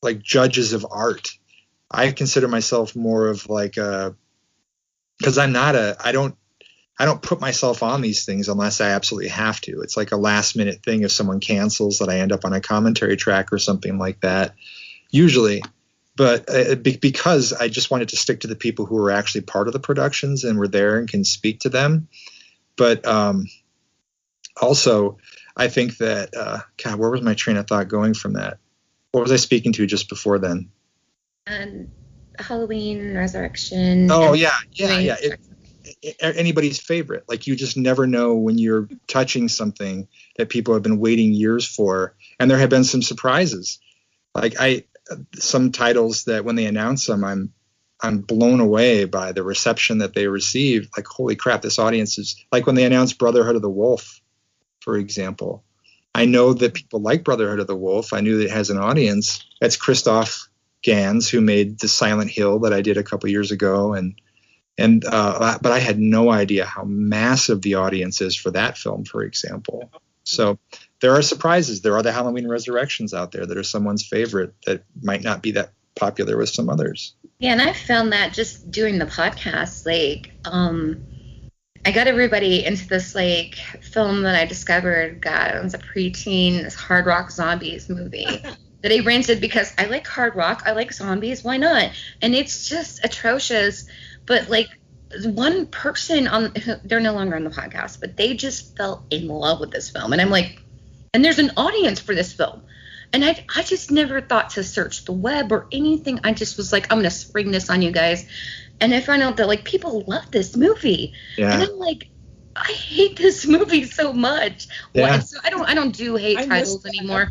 like 0.00 0.22
judges 0.22 0.72
of 0.72 0.86
art. 0.90 1.36
I 1.90 2.10
consider 2.12 2.48
myself 2.48 2.96
more 2.96 3.26
of 3.26 3.50
like 3.50 3.76
a, 3.76 4.16
because 5.18 5.36
I'm 5.36 5.52
not 5.52 5.74
a, 5.74 5.98
I 6.02 6.12
don't, 6.12 6.36
I 6.98 7.04
don't 7.04 7.20
put 7.20 7.38
myself 7.38 7.82
on 7.82 8.00
these 8.00 8.24
things 8.24 8.48
unless 8.48 8.80
I 8.80 8.92
absolutely 8.92 9.28
have 9.28 9.60
to. 9.60 9.82
It's 9.82 9.98
like 9.98 10.12
a 10.12 10.16
last 10.16 10.56
minute 10.56 10.82
thing 10.82 11.02
if 11.02 11.12
someone 11.12 11.40
cancels 11.40 11.98
that 11.98 12.08
I 12.08 12.20
end 12.20 12.32
up 12.32 12.46
on 12.46 12.54
a 12.54 12.62
commentary 12.62 13.18
track 13.18 13.52
or 13.52 13.58
something 13.58 13.98
like 13.98 14.22
that. 14.22 14.54
Usually, 15.10 15.62
but 16.16 16.48
uh, 16.48 16.76
be- 16.76 16.96
because 16.96 17.52
I 17.52 17.68
just 17.68 17.90
wanted 17.90 18.08
to 18.08 18.16
stick 18.16 18.40
to 18.40 18.46
the 18.46 18.56
people 18.56 18.86
who 18.86 18.94
were 18.94 19.10
actually 19.10 19.42
part 19.42 19.66
of 19.66 19.74
the 19.74 19.80
productions 19.80 20.44
and 20.44 20.58
were 20.58 20.66
there 20.66 20.96
and 20.96 21.06
can 21.06 21.24
speak 21.24 21.60
to 21.60 21.68
them. 21.68 22.08
But 22.76 23.06
um, 23.06 23.46
also, 24.60 25.18
I 25.56 25.68
think 25.68 25.98
that 25.98 26.34
uh, 26.36 26.58
God, 26.82 26.98
where 26.98 27.10
was 27.10 27.22
my 27.22 27.34
train 27.34 27.56
of 27.56 27.66
thought 27.66 27.88
going 27.88 28.14
from 28.14 28.34
that? 28.34 28.58
What 29.12 29.22
was 29.22 29.32
I 29.32 29.36
speaking 29.36 29.72
to 29.74 29.86
just 29.86 30.08
before 30.08 30.38
then? 30.38 30.70
And 31.46 31.90
Halloween 32.38 33.14
Resurrection. 33.14 34.10
Oh 34.10 34.34
yeah, 34.34 34.50
yeah, 34.74 34.98
yeah. 34.98 35.16
It, 35.20 35.40
a- 36.20 36.36
anybody's 36.38 36.80
favorite. 36.80 37.24
Like 37.28 37.46
you 37.46 37.56
just 37.56 37.76
never 37.76 38.06
know 38.06 38.34
when 38.34 38.58
you're 38.58 38.88
touching 39.06 39.48
something 39.48 40.08
that 40.36 40.48
people 40.48 40.74
have 40.74 40.82
been 40.82 40.98
waiting 40.98 41.32
years 41.32 41.66
for, 41.66 42.14
and 42.38 42.50
there 42.50 42.58
have 42.58 42.70
been 42.70 42.84
some 42.84 43.02
surprises. 43.02 43.78
Like 44.34 44.54
I, 44.60 44.84
some 45.34 45.72
titles 45.72 46.24
that 46.24 46.44
when 46.44 46.56
they 46.56 46.66
announce 46.66 47.06
them, 47.06 47.24
I'm, 47.24 47.52
I'm 48.02 48.18
blown 48.18 48.60
away 48.60 49.04
by 49.04 49.32
the 49.32 49.42
reception 49.42 49.98
that 49.98 50.14
they 50.14 50.28
receive. 50.28 50.88
Like 50.96 51.06
holy 51.06 51.36
crap, 51.36 51.62
this 51.62 51.78
audience 51.78 52.18
is 52.18 52.36
like 52.52 52.66
when 52.66 52.74
they 52.74 52.84
announced 52.84 53.18
Brotherhood 53.18 53.56
of 53.56 53.62
the 53.62 53.70
Wolf, 53.70 54.20
for 54.80 54.96
example. 54.96 55.64
I 56.14 56.24
know 56.24 56.54
that 56.54 56.74
people 56.74 57.00
like 57.00 57.24
Brotherhood 57.24 57.60
of 57.60 57.66
the 57.66 57.76
Wolf. 57.76 58.12
I 58.12 58.20
knew 58.20 58.38
that 58.38 58.46
it 58.46 58.50
has 58.50 58.70
an 58.70 58.78
audience. 58.78 59.44
That's 59.60 59.76
Christoph 59.76 60.48
Gans 60.82 61.28
who 61.28 61.40
made 61.40 61.78
the 61.80 61.88
Silent 61.88 62.30
Hill 62.30 62.60
that 62.60 62.72
I 62.72 62.80
did 62.80 62.96
a 62.96 63.02
couple 63.02 63.28
years 63.28 63.50
ago, 63.50 63.92
and 63.92 64.14
and 64.78 65.04
uh, 65.06 65.58
but 65.60 65.72
I 65.72 65.78
had 65.78 65.98
no 65.98 66.30
idea 66.30 66.64
how 66.64 66.84
massive 66.84 67.62
the 67.62 67.74
audience 67.74 68.20
is 68.20 68.36
for 68.36 68.50
that 68.52 68.78
film, 68.78 69.04
for 69.04 69.22
example. 69.22 69.90
So 70.24 70.58
there 71.00 71.14
are 71.14 71.22
surprises. 71.22 71.82
There 71.82 71.96
are 71.96 72.02
the 72.02 72.12
Halloween 72.12 72.48
Resurrections 72.48 73.14
out 73.14 73.32
there 73.32 73.46
that 73.46 73.56
are 73.56 73.62
someone's 73.62 74.06
favorite 74.06 74.54
that 74.66 74.84
might 75.02 75.22
not 75.22 75.42
be 75.42 75.52
that 75.52 75.72
popular 75.94 76.36
with 76.36 76.48
some 76.48 76.68
others. 76.68 77.14
Yeah, 77.38 77.52
and 77.52 77.60
I 77.60 77.72
found 77.72 78.12
that 78.12 78.32
just 78.32 78.70
doing 78.70 78.98
the 78.98 79.06
podcast, 79.06 79.84
like, 79.84 80.32
um, 80.44 81.04
I 81.84 81.92
got 81.92 82.08
everybody 82.08 82.64
into 82.64 82.88
this 82.88 83.14
like 83.14 83.54
film 83.80 84.22
that 84.22 84.34
I 84.34 84.44
discovered. 84.44 85.20
God, 85.20 85.54
it 85.54 85.62
was 85.62 85.74
a 85.74 85.78
preteen, 85.78 86.62
this 86.62 86.74
hard 86.74 87.06
rock 87.06 87.30
zombies 87.30 87.88
movie 87.88 88.24
that 88.82 88.92
I 88.92 89.00
rented 89.04 89.40
because 89.40 89.72
I 89.78 89.84
like 89.86 90.06
hard 90.06 90.34
rock, 90.34 90.62
I 90.66 90.72
like 90.72 90.92
zombies, 90.92 91.44
why 91.44 91.58
not? 91.58 91.92
And 92.22 92.34
it's 92.34 92.68
just 92.68 93.04
atrocious, 93.04 93.86
but 94.24 94.48
like 94.48 94.68
one 95.24 95.66
person 95.66 96.26
on 96.26 96.52
they're 96.84 97.00
no 97.00 97.12
longer 97.12 97.36
on 97.36 97.44
the 97.44 97.50
podcast, 97.50 98.00
but 98.00 98.16
they 98.16 98.34
just 98.34 98.76
fell 98.76 99.04
in 99.10 99.28
love 99.28 99.60
with 99.60 99.70
this 99.70 99.90
film, 99.90 100.12
and 100.12 100.20
I'm 100.20 100.30
like, 100.30 100.60
and 101.14 101.24
there's 101.24 101.38
an 101.38 101.52
audience 101.56 102.00
for 102.00 102.14
this 102.14 102.32
film. 102.32 102.62
And 103.12 103.24
I, 103.24 103.44
I 103.54 103.62
just 103.62 103.90
never 103.90 104.20
thought 104.20 104.50
to 104.50 104.64
search 104.64 105.04
the 105.04 105.12
web 105.12 105.52
or 105.52 105.66
anything. 105.72 106.20
I 106.24 106.32
just 106.32 106.56
was 106.56 106.72
like, 106.72 106.90
I'm 106.92 106.98
gonna 106.98 107.10
spring 107.10 107.50
this 107.50 107.70
on 107.70 107.82
you 107.82 107.90
guys. 107.90 108.26
And 108.80 108.92
I 108.94 109.00
found 109.00 109.22
out 109.22 109.38
that 109.38 109.48
like 109.48 109.64
people 109.64 110.04
love 110.06 110.30
this 110.30 110.56
movie. 110.56 111.14
And 111.54 111.62
I'm 111.62 111.78
like, 111.78 112.08
I 112.54 112.72
hate 112.72 113.16
this 113.16 113.46
movie 113.56 113.84
so 113.84 114.12
much. 114.12 114.66
Why- 114.92 115.00
Yeah. 115.02 115.18
So 115.20 115.38
I 115.44 115.50
don't 115.50 115.68
I 115.68 115.74
don't 115.74 115.94
do 115.96 116.16
hate 116.16 116.38
I 116.38 116.46
titles 116.46 116.82
that. 116.82 116.94
anymore. 116.98 117.30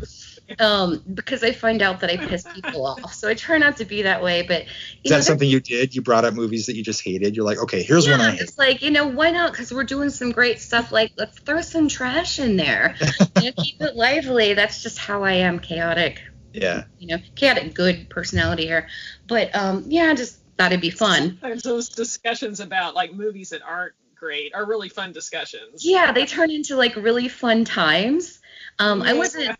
Um, 0.60 1.02
because 1.14 1.42
I 1.42 1.52
find 1.52 1.82
out 1.82 2.00
that 2.00 2.10
I 2.10 2.16
piss 2.16 2.46
people 2.54 2.86
off. 3.02 3.14
So 3.14 3.28
I 3.28 3.34
try 3.34 3.58
not 3.58 3.76
to 3.78 3.84
be 3.84 4.02
that 4.02 4.22
way. 4.22 4.42
But 4.42 4.64
you 4.66 4.70
is 5.04 5.10
know, 5.10 5.16
that 5.16 5.24
something 5.24 5.48
you 5.48 5.60
did? 5.60 5.94
You 5.94 6.02
brought 6.02 6.24
up 6.24 6.34
movies 6.34 6.66
that 6.66 6.76
you 6.76 6.84
just 6.84 7.02
hated. 7.02 7.36
You're 7.36 7.44
like, 7.44 7.58
okay, 7.58 7.82
here's 7.82 8.08
one 8.08 8.20
I 8.20 8.30
hate. 8.30 8.40
it's 8.42 8.58
like 8.58 8.82
you 8.82 8.90
know 8.90 9.06
why 9.06 9.30
not? 9.30 9.52
Because 9.52 9.72
we're 9.72 9.84
doing 9.84 10.10
some 10.10 10.32
great 10.32 10.60
stuff. 10.60 10.92
Like 10.92 11.12
let's 11.16 11.38
throw 11.40 11.60
some 11.62 11.88
trash 11.88 12.38
in 12.38 12.56
there. 12.56 12.96
you 13.36 13.50
know, 13.50 13.52
keep 13.62 13.80
it 13.80 13.96
lively. 13.96 14.54
That's 14.54 14.82
just 14.82 14.98
how 14.98 15.24
I 15.24 15.32
am, 15.32 15.58
chaotic. 15.58 16.22
Yeah, 16.52 16.84
You 16.98 17.08
know, 17.08 17.18
chaotic 17.34 17.74
good 17.74 18.08
personality 18.08 18.66
here. 18.66 18.88
But 19.26 19.54
um, 19.54 19.84
yeah, 19.88 20.04
I 20.04 20.14
just 20.14 20.38
thought 20.56 20.72
it'd 20.72 20.80
be 20.80 20.90
fun. 20.90 21.38
Sometimes 21.40 21.62
those 21.62 21.88
discussions 21.90 22.60
about 22.60 22.94
like 22.94 23.12
movies 23.12 23.50
that 23.50 23.62
aren't 23.62 23.92
great 24.14 24.54
are 24.54 24.64
really 24.64 24.88
fun 24.88 25.12
discussions. 25.12 25.84
Yeah, 25.84 26.12
they 26.12 26.24
turn 26.24 26.50
into 26.50 26.76
like 26.76 26.96
really 26.96 27.28
fun 27.28 27.64
times. 27.64 28.40
Um, 28.78 29.02
I 29.02 29.12
wasn't. 29.12 29.56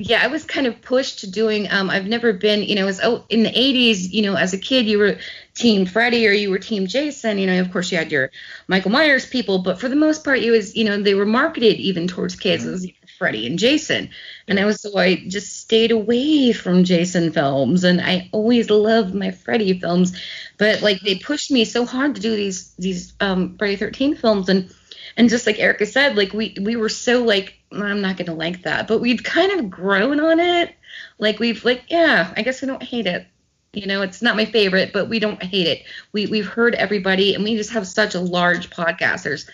Yeah, 0.00 0.20
I 0.22 0.26
was 0.26 0.44
kind 0.44 0.66
of 0.66 0.82
pushed 0.82 1.20
to 1.20 1.30
doing. 1.30 1.70
Um, 1.70 1.88
I've 1.88 2.06
never 2.06 2.32
been, 2.32 2.64
you 2.64 2.74
know, 2.74 2.88
as 2.88 3.00
oh 3.00 3.24
in 3.28 3.44
the 3.44 3.56
'80s, 3.56 4.12
you 4.12 4.22
know, 4.22 4.34
as 4.34 4.52
a 4.52 4.58
kid, 4.58 4.86
you 4.86 4.98
were 4.98 5.18
Team 5.54 5.86
Freddy 5.86 6.26
or 6.26 6.32
you 6.32 6.50
were 6.50 6.58
Team 6.58 6.88
Jason. 6.88 7.38
You 7.38 7.46
know, 7.46 7.60
of 7.60 7.70
course, 7.70 7.92
you 7.92 7.98
had 7.98 8.10
your 8.10 8.30
Michael 8.66 8.90
Myers 8.90 9.24
people, 9.24 9.60
but 9.60 9.80
for 9.80 9.88
the 9.88 9.94
most 9.94 10.24
part, 10.24 10.40
it 10.40 10.50
was, 10.50 10.74
you 10.74 10.84
know, 10.84 11.00
they 11.00 11.14
were 11.14 11.24
marketed 11.24 11.76
even 11.76 12.08
towards 12.08 12.34
kids. 12.34 12.66
It 12.66 12.70
was 12.72 12.88
Freddy 13.18 13.46
and 13.46 13.56
Jason, 13.56 14.10
and 14.48 14.58
I 14.58 14.64
was 14.64 14.80
so 14.82 14.98
I 14.98 15.14
just 15.28 15.60
stayed 15.60 15.92
away 15.92 16.52
from 16.52 16.82
Jason 16.82 17.30
films, 17.30 17.84
and 17.84 18.00
I 18.00 18.28
always 18.32 18.70
loved 18.70 19.14
my 19.14 19.30
Freddy 19.30 19.78
films, 19.78 20.20
but 20.58 20.82
like 20.82 21.00
they 21.02 21.14
pushed 21.18 21.52
me 21.52 21.64
so 21.64 21.86
hard 21.86 22.16
to 22.16 22.20
do 22.20 22.34
these 22.34 22.74
these 22.78 23.14
um, 23.20 23.56
Friday 23.58 23.76
13 23.76 24.16
films, 24.16 24.48
and 24.48 24.68
and 25.16 25.28
just 25.28 25.46
like 25.46 25.58
Erica 25.58 25.86
said, 25.86 26.16
like 26.16 26.32
we 26.32 26.56
we 26.60 26.76
were 26.76 26.88
so 26.88 27.22
like 27.24 27.54
I'm 27.72 28.00
not 28.00 28.16
gonna 28.16 28.34
like 28.34 28.62
that, 28.62 28.88
but 28.88 29.00
we've 29.00 29.22
kind 29.22 29.52
of 29.52 29.70
grown 29.70 30.20
on 30.20 30.40
it. 30.40 30.74
Like 31.18 31.38
we've 31.38 31.64
like 31.64 31.84
yeah, 31.88 32.32
I 32.36 32.42
guess 32.42 32.62
we 32.62 32.68
don't 32.68 32.82
hate 32.82 33.06
it. 33.06 33.26
You 33.72 33.86
know, 33.86 34.02
it's 34.02 34.22
not 34.22 34.36
my 34.36 34.44
favorite, 34.44 34.92
but 34.92 35.08
we 35.08 35.18
don't 35.18 35.42
hate 35.42 35.66
it. 35.66 35.84
We 36.12 36.26
we've 36.26 36.46
heard 36.46 36.74
everybody, 36.74 37.34
and 37.34 37.42
we 37.44 37.56
just 37.56 37.70
have 37.70 37.86
such 37.86 38.14
a 38.14 38.20
large 38.20 38.70
podcast. 38.70 39.22
There's 39.24 39.48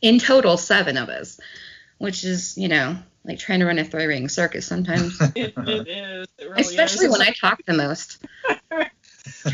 in 0.00 0.18
total 0.18 0.56
seven 0.56 0.96
of 0.96 1.08
us, 1.08 1.38
which 1.98 2.24
is 2.24 2.56
you 2.56 2.68
know 2.68 2.96
like 3.24 3.38
trying 3.38 3.60
to 3.60 3.66
run 3.66 3.78
a 3.78 3.84
three 3.84 4.06
ring 4.06 4.28
circus 4.28 4.66
sometimes, 4.66 5.18
It, 5.34 5.52
it 5.56 5.88
is. 5.88 6.26
It 6.38 6.44
really 6.48 6.60
especially 6.60 7.06
is. 7.06 7.12
when 7.12 7.22
I 7.22 7.32
talk 7.32 7.60
the 7.66 7.74
most. 7.74 8.24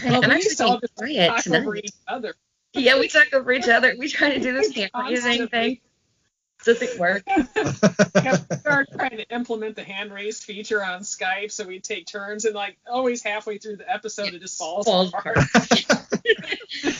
Well, 0.05 0.23
I'm 0.25 0.37
used 0.37 0.61
all 0.61 0.81
just 0.81 0.95
quiet 0.97 1.43
tonight. 1.43 1.63
over 1.63 1.77
each 1.77 1.93
other. 2.07 2.35
Yeah, 2.75 2.99
we 2.99 3.09
talk 3.09 3.33
over 3.33 3.53
each 3.53 3.69
other. 3.69 3.95
We 3.99 4.09
try 4.09 4.35
to 4.35 4.41
do 4.41 4.53
this 4.53 4.75
hand 4.75 4.91
raising 4.95 5.49
thing. 5.49 5.81
Doesn't 6.65 6.99
work. 6.99 7.25
Yeah, 7.27 7.47
we 8.65 8.71
are 8.71 8.87
trying 8.95 9.17
to 9.17 9.29
implement 9.35 9.75
the 9.75 9.83
hand 9.83 10.13
raise 10.13 10.43
feature 10.43 10.85
on 10.85 11.01
Skype, 11.01 11.51
so 11.51 11.67
we 11.67 11.81
take 11.81 12.07
turns, 12.07 12.45
and 12.45 12.55
like 12.55 12.79
always 12.89 13.21
halfway 13.21 13.59
through 13.59 13.77
the 13.77 13.93
episode, 13.93 14.33
it 14.33 14.41
just 14.41 14.59
falls, 14.59 14.87
Falls 14.87 15.09
apart. 15.09 15.39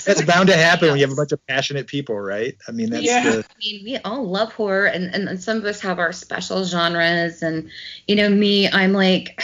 that's 0.05 0.23
bound 0.23 0.49
to 0.49 0.57
happen 0.57 0.89
when 0.89 0.99
you 0.99 1.05
have 1.05 1.13
a 1.13 1.17
bunch 1.17 1.31
of 1.31 1.47
passionate 1.47 1.87
people, 1.87 2.19
right? 2.19 2.57
I 2.67 2.73
mean, 2.73 2.91
that's 2.91 3.05
Yeah. 3.05 3.23
the 3.23 3.39
I 3.49 3.59
mean, 3.61 3.85
we 3.85 3.99
all 3.99 4.29
love 4.29 4.53
horror, 4.53 4.87
and, 4.87 5.15
and, 5.15 5.29
and 5.29 5.41
some 5.41 5.59
of 5.59 5.65
us 5.65 5.81
have 5.81 6.01
our 6.01 6.13
special 6.13 6.65
genres. 6.65 7.43
And, 7.43 7.71
you 8.09 8.17
know, 8.17 8.29
me, 8.29 8.69
I'm 8.69 8.93
like, 8.93 9.41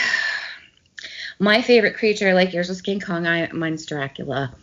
my 1.39 1.61
favorite 1.61 1.95
creature, 1.95 2.33
like 2.33 2.53
yours 2.53 2.67
was 2.67 2.81
King 2.81 2.99
Kong, 2.99 3.25
I, 3.25 3.49
mine's 3.53 3.85
Dracula. 3.85 4.53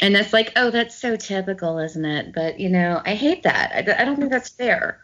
And 0.00 0.14
that's 0.14 0.32
like, 0.32 0.52
oh, 0.56 0.70
that's 0.70 0.94
so 0.94 1.16
typical, 1.16 1.78
isn't 1.78 2.04
it? 2.04 2.32
But, 2.34 2.60
you 2.60 2.68
know, 2.68 3.00
I 3.04 3.14
hate 3.14 3.44
that. 3.44 3.72
I, 3.72 4.02
I 4.02 4.04
don't 4.04 4.16
think 4.16 4.30
that's 4.30 4.50
fair. 4.50 5.00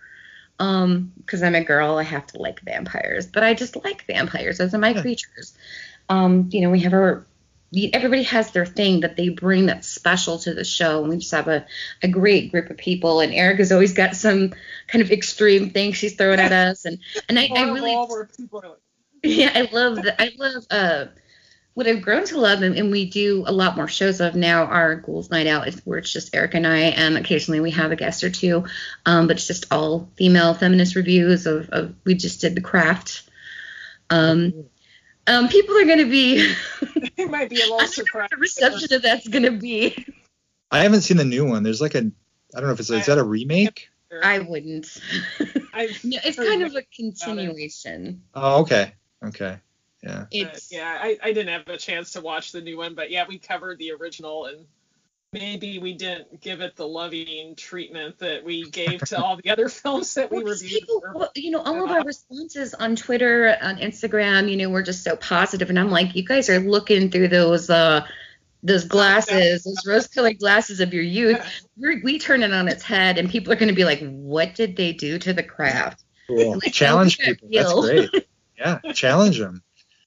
Um, 0.58 1.12
because 1.16 1.42
I'm 1.42 1.54
a 1.54 1.64
girl, 1.64 1.96
I 1.96 2.02
have 2.02 2.26
to 2.28 2.38
like 2.38 2.60
vampires, 2.60 3.26
but 3.26 3.42
I 3.42 3.54
just 3.54 3.74
like 3.84 4.06
vampires. 4.06 4.58
Those 4.58 4.74
are 4.74 4.78
my 4.78 4.92
creatures. 4.92 5.56
Um, 6.08 6.50
you 6.52 6.60
know, 6.60 6.70
we 6.70 6.80
have 6.80 6.92
our 6.92 7.26
everybody 7.92 8.22
has 8.24 8.50
their 8.50 8.66
thing 8.66 9.00
that 9.00 9.16
they 9.16 9.30
bring 9.30 9.66
that's 9.66 9.88
special 9.88 10.38
to 10.38 10.52
the 10.52 10.64
show 10.64 11.00
and 11.00 11.08
we 11.08 11.16
just 11.16 11.30
have 11.30 11.48
a, 11.48 11.64
a 12.02 12.08
great 12.08 12.50
group 12.50 12.68
of 12.68 12.76
people 12.76 13.20
and 13.20 13.32
erica's 13.32 13.72
always 13.72 13.94
got 13.94 14.14
some 14.14 14.52
kind 14.88 15.02
of 15.02 15.10
extreme 15.10 15.70
thing 15.70 15.92
she's 15.92 16.14
throwing 16.14 16.38
at 16.38 16.52
us 16.68 16.84
and 16.84 16.98
and 17.28 17.38
i, 17.38 17.48
I 17.54 17.62
really 17.70 17.92
wall 17.92 18.08
where 18.08 18.26
people 18.26 18.60
are 18.62 18.68
like, 18.68 18.78
yeah 19.22 19.52
i 19.54 19.68
love 19.72 20.02
that 20.02 20.20
i 20.20 20.32
love 20.36 20.66
uh 20.70 21.06
what 21.74 21.86
i've 21.86 22.02
grown 22.02 22.24
to 22.24 22.38
love 22.38 22.62
and, 22.62 22.76
and 22.76 22.90
we 22.90 23.08
do 23.08 23.44
a 23.46 23.52
lot 23.52 23.76
more 23.76 23.88
shows 23.88 24.20
of 24.20 24.34
now 24.34 24.64
our 24.64 24.96
ghouls 24.96 25.30
night 25.30 25.46
out 25.46 25.68
is 25.68 25.80
where 25.84 25.98
it's 25.98 26.12
just 26.12 26.34
eric 26.34 26.54
and 26.54 26.66
i 26.66 26.78
and 26.78 27.16
occasionally 27.16 27.60
we 27.60 27.70
have 27.70 27.92
a 27.92 27.96
guest 27.96 28.24
or 28.24 28.30
two 28.30 28.64
um 29.06 29.26
but 29.26 29.36
it's 29.36 29.46
just 29.46 29.72
all 29.72 30.08
female 30.16 30.54
feminist 30.54 30.96
reviews 30.96 31.46
of, 31.46 31.68
of 31.70 31.94
we 32.04 32.14
just 32.14 32.40
did 32.40 32.54
the 32.54 32.60
craft 32.60 33.22
um 34.10 34.52
um 35.26 35.48
people 35.48 35.76
are 35.76 35.84
going 35.84 35.98
to 35.98 36.10
be 36.10 36.54
it 37.16 37.30
might 37.30 37.50
be 37.50 37.56
a 37.56 37.64
little 37.64 37.78
don't 37.78 37.86
know 37.86 37.92
surprised. 37.92 38.24
what 38.24 38.30
the 38.30 38.36
reception 38.38 38.92
of 38.94 39.02
that's 39.02 39.28
gonna 39.28 39.52
be. 39.52 40.06
I 40.70 40.80
haven't 40.80 41.02
seen 41.02 41.16
the 41.16 41.24
new 41.24 41.44
one. 41.44 41.62
There's 41.62 41.80
like 41.80 41.94
a 41.94 41.98
I 41.98 42.60
don't 42.60 42.64
know 42.64 42.72
if 42.72 42.80
it's 42.80 42.90
is 42.90 43.06
that 43.06 43.18
a 43.18 43.24
remake? 43.24 43.88
I 44.22 44.40
wouldn't. 44.40 44.98
No, 46.04 46.18
it's 46.22 46.36
kind 46.36 46.62
of 46.62 46.74
a 46.74 46.82
continuation. 46.94 48.24
Oh, 48.34 48.60
okay, 48.60 48.92
okay, 49.24 49.56
yeah. 50.02 50.26
It's 50.30 50.72
yeah, 50.72 50.98
I, 51.00 51.18
I 51.22 51.32
didn't 51.32 51.48
have 51.48 51.68
a 51.68 51.78
chance 51.78 52.12
to 52.12 52.20
watch 52.20 52.52
the 52.52 52.60
new 52.60 52.78
one, 52.78 52.94
but 52.94 53.10
yeah, 53.10 53.24
we 53.28 53.38
covered 53.38 53.78
the 53.78 53.92
original 53.92 54.46
and 54.46 54.66
maybe 55.32 55.78
we 55.78 55.94
didn't 55.94 56.40
give 56.40 56.60
it 56.60 56.76
the 56.76 56.86
loving 56.86 57.54
treatment 57.56 58.18
that 58.18 58.44
we 58.44 58.68
gave 58.70 59.00
to 59.00 59.22
all 59.22 59.36
the 59.42 59.50
other 59.50 59.68
films 59.68 60.14
that 60.14 60.30
we 60.30 60.38
well, 60.38 60.46
'cause 60.46 60.62
reviewed. 60.62 60.80
people, 60.80 61.02
well, 61.14 61.30
you 61.34 61.50
know, 61.50 61.62
all 61.62 61.84
of 61.84 61.90
our 61.90 62.04
responses 62.04 62.74
on 62.74 62.96
Twitter, 62.96 63.56
on 63.62 63.76
Instagram, 63.78 64.50
you 64.50 64.56
know, 64.56 64.68
we're 64.68 64.82
just 64.82 65.02
so 65.02 65.16
positive, 65.16 65.70
and 65.70 65.78
I'm 65.78 65.90
like, 65.90 66.14
you 66.14 66.24
guys 66.24 66.50
are 66.50 66.60
looking 66.60 67.10
through 67.10 67.28
those 67.28 67.70
uh 67.70 68.06
those 68.64 68.84
glasses, 68.84 69.62
those 69.64 69.84
rose-colored 69.86 70.38
glasses 70.38 70.80
of 70.80 70.94
your 70.94 71.02
youth, 71.02 71.40
we're, 71.76 72.00
we 72.02 72.18
turn 72.18 72.42
it 72.42 72.52
on 72.52 72.68
its 72.68 72.82
head, 72.82 73.18
and 73.18 73.28
people 73.28 73.52
are 73.52 73.56
going 73.56 73.68
to 73.68 73.74
be 73.74 73.84
like, 73.84 74.00
"What 74.00 74.54
did 74.54 74.76
they 74.76 74.92
do 74.92 75.18
to 75.18 75.32
the 75.32 75.42
craft?" 75.42 76.04
Cool. 76.28 76.60
Like, 76.62 76.72
Challenge 76.72 77.18
how 77.20 77.30
would 77.30 77.38
people. 77.40 77.48
That's 77.52 78.10
great. 78.10 78.28
Yeah, 78.56 78.78
challenge 78.92 79.38
them. 79.38 79.62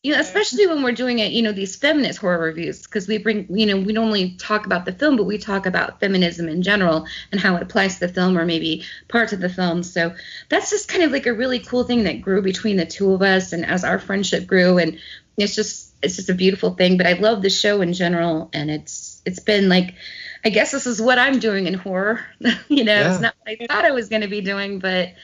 You 0.06 0.14
know, 0.14 0.20
especially 0.20 0.68
when 0.68 0.84
we're 0.84 0.92
doing 0.92 1.18
it, 1.18 1.32
you 1.32 1.42
know, 1.42 1.52
these 1.52 1.76
feminist 1.76 2.20
horror 2.20 2.38
reviews, 2.38 2.84
because 2.84 3.08
we 3.08 3.18
bring, 3.18 3.48
you 3.50 3.66
know, 3.66 3.78
we 3.78 3.92
don't 3.92 4.06
only 4.06 4.36
talk 4.36 4.68
about 4.68 4.86
the 4.86 4.92
film, 4.92 5.18
but 5.18 5.24
we 5.24 5.40
talk 5.40 5.66
about 5.66 6.00
feminism 6.00 6.48
in 6.48 6.62
general 6.62 7.08
and 7.32 7.42
how 7.42 7.56
it 7.56 7.64
applies 7.64 7.96
to 7.96 8.06
the 8.06 8.14
film 8.14 8.38
or 8.38 8.46
maybe 8.46 8.86
parts 9.08 9.34
of 9.34 9.40
the 9.40 9.50
film. 9.50 9.82
So 9.82 10.14
that's 10.48 10.70
just 10.70 10.90
kind 10.90 11.04
of 11.04 11.12
like 11.12 11.26
a 11.26 11.34
really 11.34 11.58
cool 11.58 11.86
thing 11.86 12.04
that 12.04 12.22
grew 12.22 12.44
between 12.44 12.78
the 12.78 12.86
two 12.86 13.14
of 13.14 13.24
us 13.24 13.52
and 13.52 13.66
as 13.66 13.84
our 13.84 13.98
friendship 13.98 14.46
grew. 14.46 14.78
And 14.78 15.00
it's 15.38 15.56
just, 15.56 15.92
it's 16.04 16.18
just 16.18 16.30
a 16.30 16.36
beautiful 16.36 16.76
thing. 16.76 16.98
But 16.98 17.08
I 17.08 17.14
love 17.14 17.42
the 17.42 17.50
show 17.50 17.82
in 17.82 17.94
general. 17.94 18.52
And 18.54 18.70
it's, 18.70 19.24
it's 19.26 19.40
been 19.40 19.70
like, 19.70 19.96
I 20.44 20.50
guess 20.50 20.70
this 20.70 20.86
is 20.86 21.02
what 21.02 21.18
I'm 21.18 21.40
doing 21.40 21.66
in 21.66 21.74
horror. 21.74 22.24
you 22.68 22.84
know, 22.84 22.94
Yeah. 22.94 23.12
it's 23.12 23.22
not 23.22 23.34
what 23.42 23.58
I 23.60 23.66
thought 23.66 23.86
I 23.86 23.92
was 23.92 24.10
going 24.10 24.22
to 24.22 24.28
be 24.28 24.42
doing, 24.42 24.78
but 24.78 25.16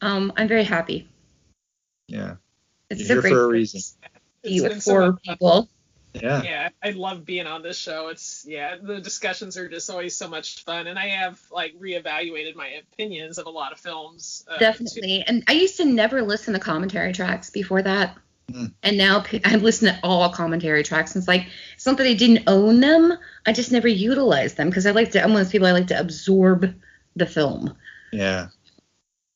um, 0.00 0.32
I'm 0.38 0.48
very 0.48 0.64
happy. 0.64 1.06
Yeah, 2.08 2.36
It's 2.88 3.06
You're 3.06 3.18
a 3.18 3.20
great 3.20 3.30
for 3.32 3.44
a 3.44 3.48
reason. 3.48 3.82
To 4.44 4.48
be 4.50 4.56
It's 4.56 4.62
with 4.62 4.72
been 4.72 4.80
so 4.80 4.92
horror 4.92 5.12
much 5.12 5.24
fun. 5.24 5.36
people. 5.36 5.68
yeah. 6.14 6.42
Yeah, 6.42 6.68
I 6.82 6.90
love 6.90 7.24
being 7.24 7.46
on 7.46 7.62
this 7.62 7.78
show. 7.78 8.08
It's 8.08 8.44
yeah, 8.46 8.76
the 8.80 9.00
discussions 9.00 9.56
are 9.56 9.68
just 9.68 9.88
always 9.90 10.16
so 10.16 10.28
much 10.28 10.64
fun, 10.64 10.86
and 10.86 10.98
I 10.98 11.08
have 11.08 11.40
like 11.50 11.78
reevaluated 11.80 12.54
my 12.54 12.68
opinions 12.68 13.38
of 13.38 13.46
a 13.46 13.50
lot 13.50 13.72
of 13.72 13.78
films. 13.80 14.44
Uh, 14.48 14.54
too. 14.54 14.60
Definitely. 14.60 15.24
And 15.26 15.44
I 15.48 15.52
used 15.52 15.76
to 15.78 15.84
never 15.84 16.22
listen 16.22 16.54
to 16.54 16.60
commentary 16.60 17.12
tracks 17.12 17.50
before 17.50 17.82
that. 17.82 18.16
Mm. 18.50 18.72
And 18.82 18.98
now 18.98 19.20
p- 19.20 19.40
I 19.44 19.56
listen 19.56 19.88
to 19.94 20.00
all 20.02 20.28
commentary 20.30 20.82
tracks. 20.82 21.14
And 21.14 21.22
it's 21.22 21.28
like, 21.28 21.46
it's 21.74 21.86
not 21.86 21.96
that 21.98 22.06
I 22.06 22.14
didn't 22.14 22.44
own 22.48 22.80
them. 22.80 23.16
I 23.46 23.52
just 23.52 23.72
never 23.72 23.88
utilized 23.88 24.56
them 24.56 24.68
because 24.68 24.84
I 24.84 24.90
like 24.90 25.12
to, 25.12 25.22
I'm 25.22 25.32
one 25.32 25.40
of 25.40 25.46
those 25.46 25.52
people 25.52 25.68
I 25.68 25.72
like 25.72 25.86
to 25.86 25.98
absorb 25.98 26.74
the 27.16 27.26
film. 27.26 27.74
Yeah. 28.12 28.48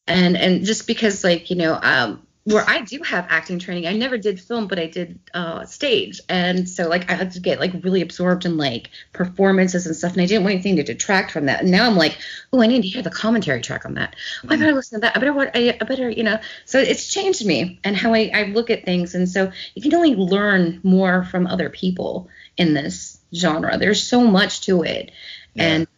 And, 0.09 0.37
and 0.37 0.65
just 0.65 0.87
because 0.87 1.25
like, 1.25 1.51
you 1.51 1.57
know, 1.57 1.79
um, 1.81 2.26
where 2.47 2.65
I 2.65 2.83
do 2.83 3.03
have 3.03 3.27
acting 3.29 3.59
training, 3.59 3.89
I 3.89 3.95
never 3.95 4.17
did 4.17 4.39
film, 4.39 4.69
but 4.69 4.79
I 4.79 4.87
did 4.87 5.19
uh, 5.35 5.65
stage. 5.67 6.21
And 6.29 6.69
so 6.69 6.89
like 6.89 7.11
I 7.11 7.15
had 7.15 7.33
to 7.33 7.41
get 7.41 7.59
like 7.59 7.73
really 7.83 8.03
absorbed 8.03 8.47
in 8.47 8.57
like 8.57 8.91
performances 9.13 9.85
and 9.85 9.97
stuff. 9.97 10.13
And 10.13 10.23
I 10.23 10.27
didn't 10.27 10.45
want 10.45 10.55
anything 10.55 10.77
to 10.77 10.85
detract 10.85 11.33
from 11.33 11.47
that. 11.47 11.63
And 11.63 11.73
now 11.73 11.87
I'm 11.87 11.97
like, 11.97 12.17
oh, 12.53 12.63
I 12.63 12.69
need 12.69 12.83
to 12.83 12.89
hear 12.89 13.03
the 13.03 13.11
commentary 13.11 13.63
track 13.63 13.85
on 13.85 13.95
that. 13.95 14.15
Oh, 14.45 14.49
I 14.51 14.57
better 14.59 14.73
listen 14.73 15.01
to 15.01 15.07
that. 15.07 15.17
I 15.17 15.19
better 15.19 15.33
what 15.33 15.51
I, 15.57 15.77
I 15.81 15.85
better, 15.85 16.09
you 16.09 16.23
know. 16.23 16.39
So 16.67 16.79
it's 16.79 17.09
changed 17.09 17.45
me 17.45 17.81
and 17.83 17.97
how 17.97 18.15
I, 18.15 18.31
I 18.33 18.43
look 18.45 18.71
at 18.71 18.85
things. 18.85 19.17
And 19.17 19.29
so 19.29 19.51
you 19.75 19.83
can 19.83 19.93
only 19.93 20.15
learn 20.15 20.79
more 20.85 21.25
from 21.25 21.49
other 21.49 21.69
people 21.69 22.29
in 22.57 22.75
this 22.75 23.19
genre. 23.35 23.77
There's 23.77 24.01
so 24.01 24.21
much 24.21 24.61
to 24.63 24.85
it. 24.85 25.11
Yeah. 25.55 25.65
And 25.65 25.89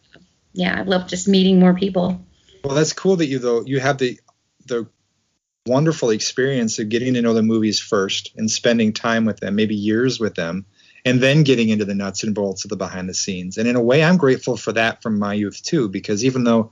yeah, 0.53 0.79
I 0.79 0.81
love 0.81 1.07
just 1.07 1.27
meeting 1.27 1.59
more 1.59 1.75
people. 1.75 2.25
Well, 2.63 2.73
that's 2.73 2.93
cool 2.93 3.17
that 3.17 3.27
you 3.27 3.37
though 3.37 3.63
you 3.63 3.79
have 3.79 3.99
the 3.99 4.19
the 4.65 4.87
wonderful 5.69 6.09
experience 6.09 6.79
of 6.79 6.89
getting 6.89 7.13
to 7.13 7.21
know 7.21 7.33
the 7.33 7.43
movies 7.43 7.79
first 7.79 8.33
and 8.35 8.49
spending 8.49 8.91
time 8.91 9.25
with 9.25 9.39
them, 9.39 9.55
maybe 9.55 9.75
years 9.75 10.19
with 10.19 10.35
them, 10.35 10.65
and 11.05 11.21
then 11.21 11.43
getting 11.43 11.69
into 11.69 11.85
the 11.85 11.95
nuts 11.95 12.23
and 12.23 12.35
bolts 12.35 12.65
of 12.65 12.69
the 12.69 12.75
behind 12.75 13.07
the 13.07 13.13
scenes. 13.13 13.57
And 13.57 13.67
in 13.67 13.75
a 13.75 13.81
way, 13.81 14.03
I'm 14.03 14.17
grateful 14.17 14.57
for 14.57 14.73
that 14.73 15.01
from 15.01 15.19
my 15.19 15.33
youth 15.33 15.61
too, 15.63 15.87
because 15.87 16.25
even 16.25 16.43
though 16.43 16.71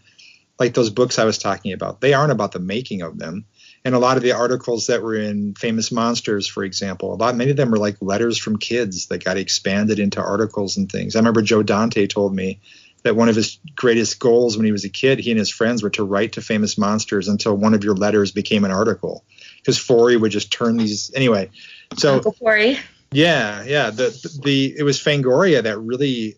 like 0.60 0.74
those 0.74 0.90
books 0.90 1.20
I 1.20 1.26
was 1.26 1.38
talking 1.38 1.74
about, 1.74 2.02
they 2.02 2.14
aren't 2.14 2.32
about 2.32 2.52
the 2.52 2.60
making 2.60 3.04
of 3.04 3.18
them. 3.20 3.46
And 3.86 3.94
a 3.96 4.00
lot 4.00 4.18
of 4.18 4.24
the 4.24 4.34
articles 4.34 4.88
that 4.88 5.04
were 5.04 5.16
in 5.16 5.54
Famous 5.54 5.92
Monsters, 5.92 6.48
for 6.48 6.64
example, 6.64 7.14
a 7.14 7.16
lot 7.16 7.36
many 7.36 7.52
of 7.52 7.58
them 7.58 7.72
were 7.72 7.78
like 7.78 7.98
letters 8.02 8.38
from 8.38 8.58
kids 8.58 9.06
that 9.08 9.24
got 9.24 9.38
expanded 9.38 10.00
into 10.00 10.20
articles 10.20 10.78
and 10.78 10.92
things. 10.92 11.16
I 11.16 11.20
remember 11.20 11.42
Joe 11.42 11.64
Dante 11.64 12.08
told 12.08 12.36
me 12.36 12.60
that 13.08 13.16
one 13.16 13.30
of 13.30 13.36
his 13.36 13.60
greatest 13.76 14.20
goals 14.20 14.58
when 14.58 14.66
he 14.66 14.72
was 14.72 14.84
a 14.84 14.90
kid, 14.90 15.20
he 15.20 15.32
and 15.32 15.40
his 15.40 15.50
friends 15.50 15.82
were 15.82 15.90
to 15.92 16.04
write 16.04 16.34
to 16.34 16.42
famous 16.42 16.78
monsters 16.78 17.30
until 17.30 17.56
one 17.56 17.74
of 17.74 17.84
your 17.84 17.96
letters 17.96 18.32
became 18.32 18.66
an 18.66 18.72
article. 18.72 19.24
Because 19.58 19.78
Forry 19.78 20.18
would 20.18 20.32
just 20.32 20.52
turn 20.52 20.78
these 20.78 21.12
anyway. 21.16 21.50
So 21.96 22.16
Uncle 22.16 22.34
Forry. 22.34 22.78
yeah, 23.12 23.64
yeah. 23.64 23.90
The 23.90 24.40
the 24.44 24.76
it 24.78 24.84
was 24.84 25.00
Fangoria 25.00 25.64
that 25.64 25.80
really 25.80 26.38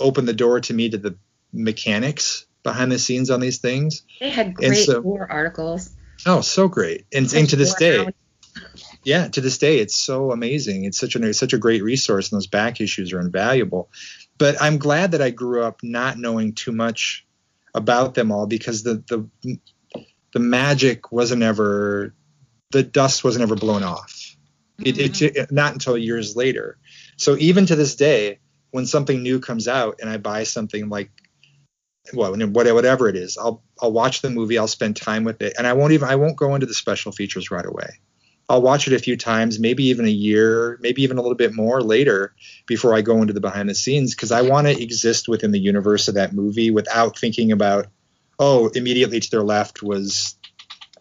opened 0.00 0.26
the 0.26 0.32
door 0.32 0.60
to 0.60 0.74
me 0.74 0.88
to 0.88 0.98
the 0.98 1.16
mechanics 1.52 2.46
behind 2.62 2.90
the 2.90 2.98
scenes 2.98 3.30
on 3.30 3.40
these 3.40 3.58
things. 3.58 4.02
They 4.20 4.30
had 4.30 4.54
great 4.54 4.86
so- 4.86 5.00
war 5.00 5.30
articles. 5.30 5.90
Oh, 6.26 6.40
so 6.40 6.68
great. 6.68 7.04
And, 7.12 7.30
and 7.34 7.50
to 7.50 7.56
this 7.56 7.74
day, 7.74 8.08
yeah, 9.02 9.28
to 9.28 9.40
this 9.42 9.58
day, 9.58 9.78
it's 9.78 9.96
so 9.96 10.32
amazing. 10.32 10.84
It's 10.84 10.98
such 10.98 11.16
a 11.16 11.22
it's 11.22 11.38
such 11.38 11.52
a 11.52 11.58
great 11.58 11.82
resource, 11.82 12.32
and 12.32 12.38
those 12.38 12.46
back 12.46 12.80
issues 12.80 13.12
are 13.12 13.20
invaluable. 13.20 13.90
But 14.38 14.60
I'm 14.60 14.78
glad 14.78 15.12
that 15.12 15.22
I 15.22 15.30
grew 15.30 15.62
up 15.62 15.80
not 15.82 16.18
knowing 16.18 16.54
too 16.54 16.72
much 16.72 17.26
about 17.74 18.14
them 18.14 18.30
all 18.32 18.46
because 18.46 18.82
the 18.82 19.02
the 19.08 19.58
the 20.32 20.40
magic 20.40 21.12
wasn't 21.12 21.42
ever 21.42 22.14
the 22.70 22.82
dust 22.82 23.22
wasn't 23.22 23.42
ever 23.42 23.54
blown 23.54 23.82
off. 23.82 24.36
It, 24.84 24.98
it, 24.98 25.12
mm-hmm. 25.12 25.36
it 25.36 25.52
not 25.52 25.72
until 25.72 25.96
years 25.96 26.34
later. 26.34 26.78
So 27.16 27.36
even 27.38 27.66
to 27.66 27.76
this 27.76 27.94
day, 27.94 28.40
when 28.72 28.86
something 28.86 29.22
new 29.22 29.38
comes 29.38 29.68
out 29.68 30.00
and 30.00 30.10
I 30.10 30.16
buy 30.16 30.42
something 30.42 30.88
like 30.88 31.10
well, 32.12 32.36
whatever 32.36 33.08
it 33.08 33.16
is, 33.16 33.38
I'll 33.38 33.62
I'll 33.80 33.92
watch 33.92 34.20
the 34.20 34.30
movie, 34.30 34.58
I'll 34.58 34.68
spend 34.68 34.96
time 34.96 35.24
with 35.24 35.40
it, 35.40 35.54
and 35.56 35.66
I 35.66 35.72
won't 35.72 35.92
even 35.92 36.08
I 36.08 36.16
won't 36.16 36.36
go 36.36 36.54
into 36.54 36.66
the 36.66 36.74
special 36.74 37.12
features 37.12 37.50
right 37.50 37.64
away. 37.64 38.00
I'll 38.48 38.62
watch 38.62 38.86
it 38.86 38.92
a 38.92 38.98
few 38.98 39.16
times, 39.16 39.58
maybe 39.58 39.84
even 39.84 40.04
a 40.04 40.10
year, 40.10 40.78
maybe 40.80 41.02
even 41.02 41.16
a 41.16 41.22
little 41.22 41.36
bit 41.36 41.54
more 41.54 41.80
later 41.80 42.34
before 42.66 42.94
I 42.94 43.00
go 43.00 43.22
into 43.22 43.32
the 43.32 43.40
behind 43.40 43.68
the 43.68 43.74
scenes 43.74 44.14
because 44.14 44.32
I 44.32 44.42
want 44.42 44.66
to 44.66 44.82
exist 44.82 45.28
within 45.28 45.50
the 45.50 45.58
universe 45.58 46.08
of 46.08 46.14
that 46.14 46.34
movie 46.34 46.70
without 46.70 47.18
thinking 47.18 47.52
about, 47.52 47.86
oh, 48.38 48.68
immediately 48.68 49.20
to 49.20 49.30
their 49.30 49.42
left 49.42 49.82
was 49.82 50.36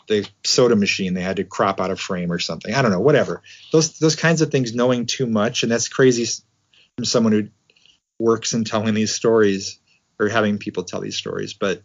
the 0.07 0.28
soda 0.45 0.76
machine 0.76 1.14
they 1.14 1.22
had 1.22 1.38
to 1.38 1.44
crop 1.44 1.82
out 1.82 1.91
of 1.91 1.99
frame 1.99 2.32
or 2.32 2.40
something. 2.40 2.74
I 2.74 2.82
don't 2.82 2.91
know, 2.91 2.99
whatever. 2.99 3.41
Those 3.72 3.99
those 3.99 4.15
kinds 4.15 4.41
of 4.41 4.52
things 4.52 4.74
knowing 4.74 5.06
too 5.06 5.26
much 5.26 5.64
and 5.64 5.72
that's 5.72 5.88
crazy 5.88 6.26
from 6.95 7.06
someone 7.06 7.34
who 7.34 7.48
works 8.20 8.53
in 8.53 8.64
telling 8.64 8.94
these 8.94 9.14
stories 9.14 9.80
or 10.20 10.30
having 10.30 10.57
people 10.57 10.84
tell 10.84 11.02
these 11.02 11.18
stories, 11.18 11.53
but 11.53 11.82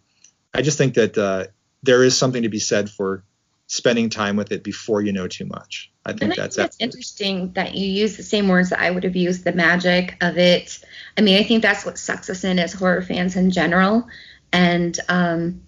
I 0.55 0.62
just 0.62 0.78
think 0.78 0.94
that 0.94 1.16
uh, 1.16 1.47
there 1.82 2.02
is 2.02 2.16
something 2.16 2.43
to 2.43 2.48
be 2.48 2.59
said 2.59 2.90
for 2.90 3.24
spending 3.69 4.09
time 4.11 4.35
with 4.35 4.51
it 4.51 4.65
before 4.65 5.03
you 5.03 5.12
know 5.12 5.28
too 5.28 5.45
much. 5.47 5.90
I 6.05 6.12
think 6.12 6.23
And 6.23 6.32
I 6.32 6.36
that's 6.36 6.57
think 6.57 6.66
it's 6.66 6.77
interesting 6.81 7.53
that 7.53 7.74
you 7.74 7.86
use 7.86 8.16
the 8.16 8.23
same 8.23 8.49
words 8.49 8.70
that 8.70 8.81
I 8.81 8.90
would 8.90 9.05
have 9.05 9.15
used 9.15 9.45
the 9.45 9.53
magic 9.53 10.16
of 10.23 10.39
it. 10.39 10.81
I 11.16 11.20
mean, 11.20 11.39
I 11.39 11.45
think 11.45 11.62
that's 11.62 11.85
what 11.85 11.99
sucks 11.99 12.31
us 12.31 12.45
in 12.45 12.59
as 12.59 12.73
horror 12.73 13.03
fans 13.03 13.36
in 13.36 13.51
general. 13.51 14.09
And 14.53 14.99
um, 15.11 15.62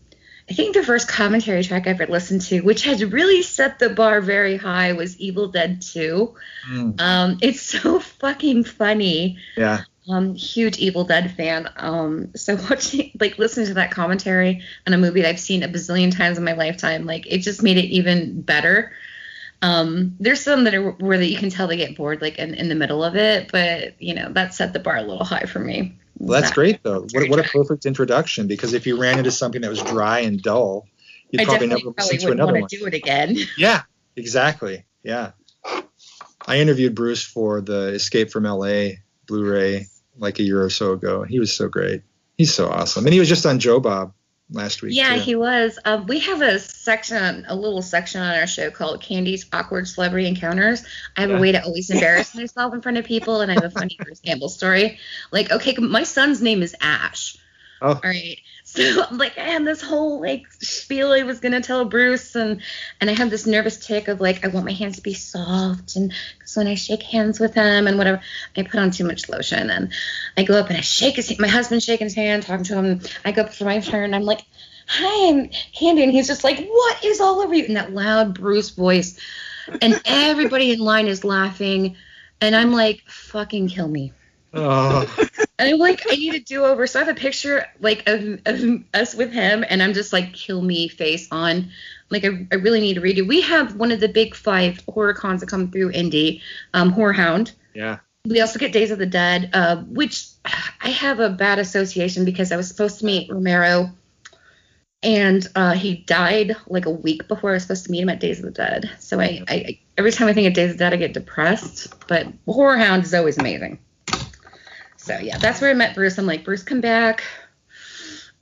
I 0.51 0.55
think 0.55 0.75
the 0.75 0.83
first 0.83 1.09
commentary 1.09 1.63
track 1.63 1.87
I 1.87 1.91
ever 1.91 2.07
listened 2.07 2.41
to, 2.43 2.63
which 2.63 2.85
has 2.85 3.05
really 3.05 3.43
set 3.43 3.79
the 3.79 3.91
bar 3.91 4.23
very 4.23 4.57
high, 4.57 4.95
was 4.95 5.19
Evil 5.19 5.49
Dead 5.49 5.83
2. 5.83 6.35
Mm, 6.71 7.01
Um, 7.01 7.39
it's 7.43 7.61
so 7.61 8.01
fucking 8.21 8.65
funny. 8.65 9.37
yeah. 9.57 9.83
Um, 10.09 10.35
huge 10.35 10.79
Evil 10.79 11.05
Dead 11.05 11.31
fan. 11.37 11.69
Um, 11.77 12.35
so 12.35 12.57
watching, 12.71 13.13
like, 13.21 13.39
listening 13.39 13.67
to 13.67 13.75
that 13.75 13.91
commentary 13.91 14.63
on 14.87 14.93
a 14.95 14.99
movie 14.99 15.23
that 15.23 15.29
I've 15.29 15.41
seen 15.41 15.63
a 15.63 15.69
bazillion 15.69 16.17
times 16.17 16.39
in 16.39 16.45
my 16.45 16.55
lifetime, 16.55 17.07
like, 17.07 17.27
it 17.27 17.39
just 17.39 17.63
made 17.63 17.77
it 17.77 17.87
even 17.87 18.41
better. 18.41 18.93
Um, 19.63 20.17
there's 20.19 20.41
some 20.41 20.65
that 20.65 20.75
are 20.75 20.93
where 20.93 21.19
that 21.19 21.27
you 21.27 21.37
can 21.37 21.51
tell 21.51 21.69
they 21.69 21.77
get 21.77 21.97
bored, 21.97 22.23
like, 22.23 22.39
in, 22.39 22.55
in 22.55 22.69
the 22.71 22.75
middle 22.75 23.05
of 23.05 23.15
it, 23.15 23.53
but 23.53 24.01
you 24.01 24.15
know 24.15 24.33
that 24.33 24.55
set 24.55 24.73
the 24.73 24.79
bar 24.79 24.97
a 24.97 25.03
little 25.03 25.25
high 25.25 25.45
for 25.45 25.59
me. 25.59 25.97
Well, 26.19 26.41
that's 26.41 26.51
That- 26.51 26.55
great 26.55 26.83
though. 26.83 27.07
What, 27.13 27.29
what 27.29 27.39
a 27.39 27.43
perfect 27.43 27.85
introduction 27.85 28.47
because 28.47 28.73
if 28.73 28.87
you 28.87 28.99
ran 28.99 29.19
into 29.19 29.31
something 29.31 29.61
that 29.61 29.69
was 29.71 29.83
dry 29.83 30.21
and 30.21 30.41
dull, 30.43 30.87
you'd 31.31 31.43
I 31.43 31.45
probably 31.45 31.67
never 31.67 31.81
probably 31.93 32.05
listen 32.17 32.21
to 32.29 32.33
another 32.33 32.53
one. 32.61 32.69
to 32.69 32.79
do 32.79 32.87
it 32.87 32.95
again. 32.95 33.37
Yeah, 33.59 33.83
exactly. 34.17 34.85
Yeah. 35.03 35.33
I 36.47 36.59
interviewed 36.59 36.95
Bruce 36.95 37.23
for 37.23 37.61
the 37.61 37.89
Escape 37.89 38.31
from 38.31 38.45
LA 38.45 38.93
Blu-ray 39.31 39.87
like 40.19 40.39
a 40.41 40.43
year 40.43 40.63
or 40.63 40.71
so 40.71 40.93
ago. 40.93 41.23
He 41.23 41.39
was 41.39 41.55
so 41.55 41.69
great. 41.69 42.03
He's 42.37 42.53
so 42.53 42.69
awesome. 42.69 43.07
And 43.07 43.15
he 43.15 43.21
was 43.21 43.29
just 43.29 43.47
on 43.47 43.59
Joe 43.61 43.79
Bob 43.81 44.13
last 44.51 44.83
week. 44.83 44.95
Yeah, 44.97 45.15
too. 45.15 45.21
he 45.21 45.35
was. 45.37 45.79
Um, 45.85 46.07
we 46.07 46.19
have 46.21 46.43
a 46.43 46.59
section, 46.59 47.45
a 47.49 47.55
little 47.55 47.81
section 47.83 48.21
on 48.21 48.35
our 48.35 48.47
show 48.49 48.71
called 48.71 49.01
Candy's 49.01 49.47
Awkward 49.53 49.87
Celebrity 49.87 50.27
Encounters. 50.27 50.83
I 51.17 51.21
have 51.21 51.31
Yeah. 51.31 51.37
a 51.37 51.41
way 51.41 51.53
to 51.53 51.63
always 51.65 51.89
embarrass 51.95 52.35
myself 52.35 52.75
in 52.75 52.83
front 52.83 52.99
of 52.99 53.05
people, 53.05 53.41
and 53.41 53.51
I 53.51 53.55
have 53.55 53.65
a 53.65 53.71
funny 53.71 53.97
Bruce 54.03 54.21
Campbell 54.21 54.49
story. 54.49 54.99
Like, 55.31 55.53
okay, 55.53 55.75
my 55.79 56.03
son's 56.03 56.43
name 56.43 56.63
is 56.63 56.75
Ash. 56.81 57.37
Oh. 57.81 57.95
All 57.95 58.01
right. 58.03 58.39
So 58.73 59.05
I'm 59.11 59.19
like 59.19 59.37
I 59.37 59.43
had 59.43 59.65
this 59.65 59.83
whole 59.83 60.21
like 60.21 60.47
spiel 60.61 61.13
I 61.13 61.25
was 61.25 61.41
gonna 61.41 61.61
tell 61.61 61.85
Bruce 61.85 62.37
and 62.37 62.63
and 63.01 63.11
I 63.11 63.15
had 63.15 63.29
this 63.29 63.45
nervous 63.47 63.85
tick 63.85 64.07
of 64.07 64.21
like 64.21 64.45
I 64.45 64.49
want 64.49 64.65
my 64.65 64.73
hands 64.73 64.97
to 64.97 65.03
be 65.03 65.15
soft 65.15 65.97
and 65.97 66.13
because 66.39 66.57
when 66.57 66.69
I 66.69 66.77
shake 66.77 67.03
hands 67.03 67.41
with 67.41 67.53
him 67.55 67.89
and 67.89 67.99
whatever 67.99 68.21
I 68.57 68.63
put 68.63 68.79
on 68.79 68.93
too 68.93 69.05
much 69.05 69.29
lotion 69.29 69.71
and 69.71 69.93
I 70.37 70.45
go 70.45 70.55
up 70.55 70.69
and 70.69 70.77
I 70.77 70.83
shake 70.83 71.17
his 71.17 71.37
my 71.41 71.49
husband's 71.49 71.85
shaking 71.85 72.07
his 72.07 72.15
hand 72.15 72.45
talking 72.45 72.65
to 72.67 72.81
him 72.81 73.01
I 73.25 73.33
go 73.33 73.43
up 73.43 73.53
for 73.53 73.65
my 73.65 73.81
turn 73.81 74.15
I'm 74.15 74.23
like 74.23 74.43
hi 74.87 75.29
I'm 75.29 75.49
Candy 75.75 76.05
and 76.05 76.13
he's 76.13 76.29
just 76.29 76.45
like 76.45 76.65
what 76.65 77.05
is 77.05 77.21
all 77.21 77.41
over 77.41 77.55
you? 77.55 77.65
in 77.65 77.75
that 77.75 77.93
loud 77.93 78.35
Bruce 78.35 78.71
voice 78.71 79.19
and 79.83 80.01
everybody 80.05 80.71
in 80.71 80.79
line 80.79 81.09
is 81.09 81.25
laughing 81.25 81.97
and 82.41 82.55
I'm 82.55 82.73
like 82.73 83.03
fucking 83.09 83.69
kill 83.69 83.89
me 83.89 84.13
Oh, 84.53 85.29
And 85.59 85.69
I'm 85.69 85.79
like, 85.79 86.03
I 86.11 86.17
need 86.17 86.35
a 86.35 86.41
do 86.41 86.65
over. 86.65 86.87
So 86.87 87.01
I 87.01 87.05
have 87.05 87.15
a 87.15 87.21
picture 87.21 87.67
like 87.81 88.09
of, 88.09 88.41
of 88.47 88.85
us 88.95 89.15
with 89.15 89.31
him, 89.33 89.65
and 89.69 89.83
I'm 89.83 89.93
just 89.93 90.13
like, 90.13 90.33
kill 90.33 90.63
me 90.63 90.89
face 90.89 91.29
on. 91.31 91.71
Like, 92.09 92.25
I, 92.25 92.47
I 92.51 92.57
really 92.57 92.81
need 92.81 92.95
to 92.95 93.01
redo. 93.01 93.29
We 93.29 93.43
have 93.43 93.77
one 93.77 93.93
of 93.93 94.01
the 94.01 94.09
big 94.09 94.35
five 94.35 94.83
horror 94.89 95.15
cons 95.15 95.41
that 95.41 95.49
come 95.49 95.71
through 95.71 95.91
Indy, 95.93 96.43
um, 96.75 96.93
HorrorHound. 96.93 97.53
yeah. 97.75 97.99
We 98.27 98.41
also 98.43 98.59
get 98.59 98.73
Days 98.73 98.91
of 98.91 98.99
the 98.99 99.07
Dead, 99.07 99.51
uh, 99.55 99.77
which 99.77 100.27
I 100.45 100.91
have 100.91 101.21
a 101.21 101.31
bad 101.31 101.59
association 101.59 102.27
because 102.27 102.53
I 102.53 102.57
was 102.57 102.69
supposed 102.69 102.99
to 102.99 103.07
meet 103.07 103.31
Romero, 103.31 103.93
and 105.03 105.47
uh, 105.55 105.73
he 105.73 105.97
died 105.97 106.55
like 106.67 106.85
a 106.85 106.91
week 106.91 107.29
before 107.29 107.51
I 107.51 107.53
was 107.55 107.63
supposed 107.63 107.87
to 107.87 107.91
meet 107.91 108.03
him 108.03 108.11
at 108.11 108.21
Days 108.21 108.39
of 108.39 108.45
the 108.45 108.51
Dead. 108.51 108.91
So 108.99 109.21
I, 109.21 109.43
I 109.49 109.79
every 109.97 110.13
time 110.13 110.29
I 110.29 110.35
think 110.35 110.49
of 110.49 110.53
Days 110.53 110.73
of 110.73 110.77
the 110.77 110.85
Dead, 110.85 110.93
I 110.93 110.97
get 110.97 111.15
depressed. 111.15 111.95
But 112.09 112.27
HorrorHound 112.47 113.05
is 113.05 113.15
always 113.15 113.39
amazing. 113.39 113.79
So 115.11 115.19
yeah, 115.19 115.39
that's 115.39 115.61
where 115.61 115.71
I 115.71 115.75
met 115.75 115.95
Bruce. 115.97 116.19
I'm 116.19 116.27
like, 116.27 116.45
Bruce, 116.45 116.63
come 116.63 116.81
back. 116.81 117.25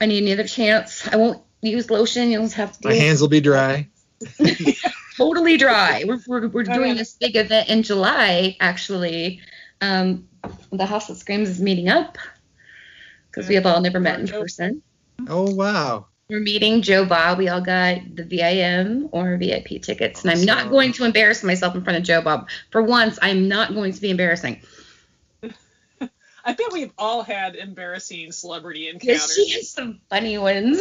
I 0.03 0.07
need 0.07 0.23
another 0.25 0.47
chance. 0.47 1.09
I 1.09 1.17
won't 1.17 1.43
use 1.63 1.91
lotion. 1.91 2.31
You'll 2.31 2.43
just 2.43 2.57
have 2.57 2.73
to 2.73 2.81
do 2.83 2.89
My 2.89 2.95
hands 2.95 3.21
will 3.23 3.29
be 3.29 3.41
dry. 3.41 3.89
totally 5.17 5.57
dry. 5.57 6.05
We're, 6.07 6.21
we're, 6.27 6.49
we're 6.49 6.61
Oh, 6.69 6.75
doing 6.75 6.89
yeah. 6.89 6.95
this 6.95 7.15
big 7.15 7.37
event 7.37 7.71
in 7.71 7.83
July, 7.83 8.57
actually. 8.61 9.41
Um, 9.81 10.29
the 10.71 10.85
House 10.85 11.07
that 11.07 11.17
Screams 11.17 11.49
is 11.49 11.61
meeting 11.61 11.89
up 11.89 12.19
because 13.31 13.49
we 13.49 13.55
have 13.55 13.65
all 13.65 13.81
never 13.81 13.99
met 13.99 14.21
in 14.21 14.29
person. 14.29 14.83
Oh 15.27 15.51
wow. 15.55 16.07
We're 16.29 16.41
meeting 16.41 16.83
Joe 16.83 17.07
Bob. 17.07 17.39
We 17.39 17.49
all 17.49 17.63
got 17.63 18.01
the 18.15 18.25
VIM 18.25 19.09
or 19.13 19.39
VIP 19.39 19.81
tickets, 19.81 20.23
and 20.23 20.31
I'm 20.31 20.45
not 20.45 20.69
going 20.69 20.93
to 20.93 21.05
embarrass 21.05 21.43
myself 21.43 21.75
in 21.75 21.83
front 21.83 21.97
of 21.97 22.03
Joe 22.05 22.21
Bob. 22.21 22.51
For 22.71 22.83
once, 22.83 23.19
I'm 23.23 23.49
not 23.49 23.73
going 23.73 23.93
to 23.95 24.01
be 24.01 24.11
embarrassing. 24.11 24.61
I 26.49 26.53
bet 26.53 26.73
we've 26.73 26.93
all 26.97 27.23
had 27.23 27.57
embarrassing 27.57 28.33
celebrity 28.33 28.81
Yes, 28.81 28.95
encounters. 28.95 29.35
she 29.35 29.51
has 29.51 29.69
some 29.71 30.01
funny 30.09 30.39
ones. 30.39 30.81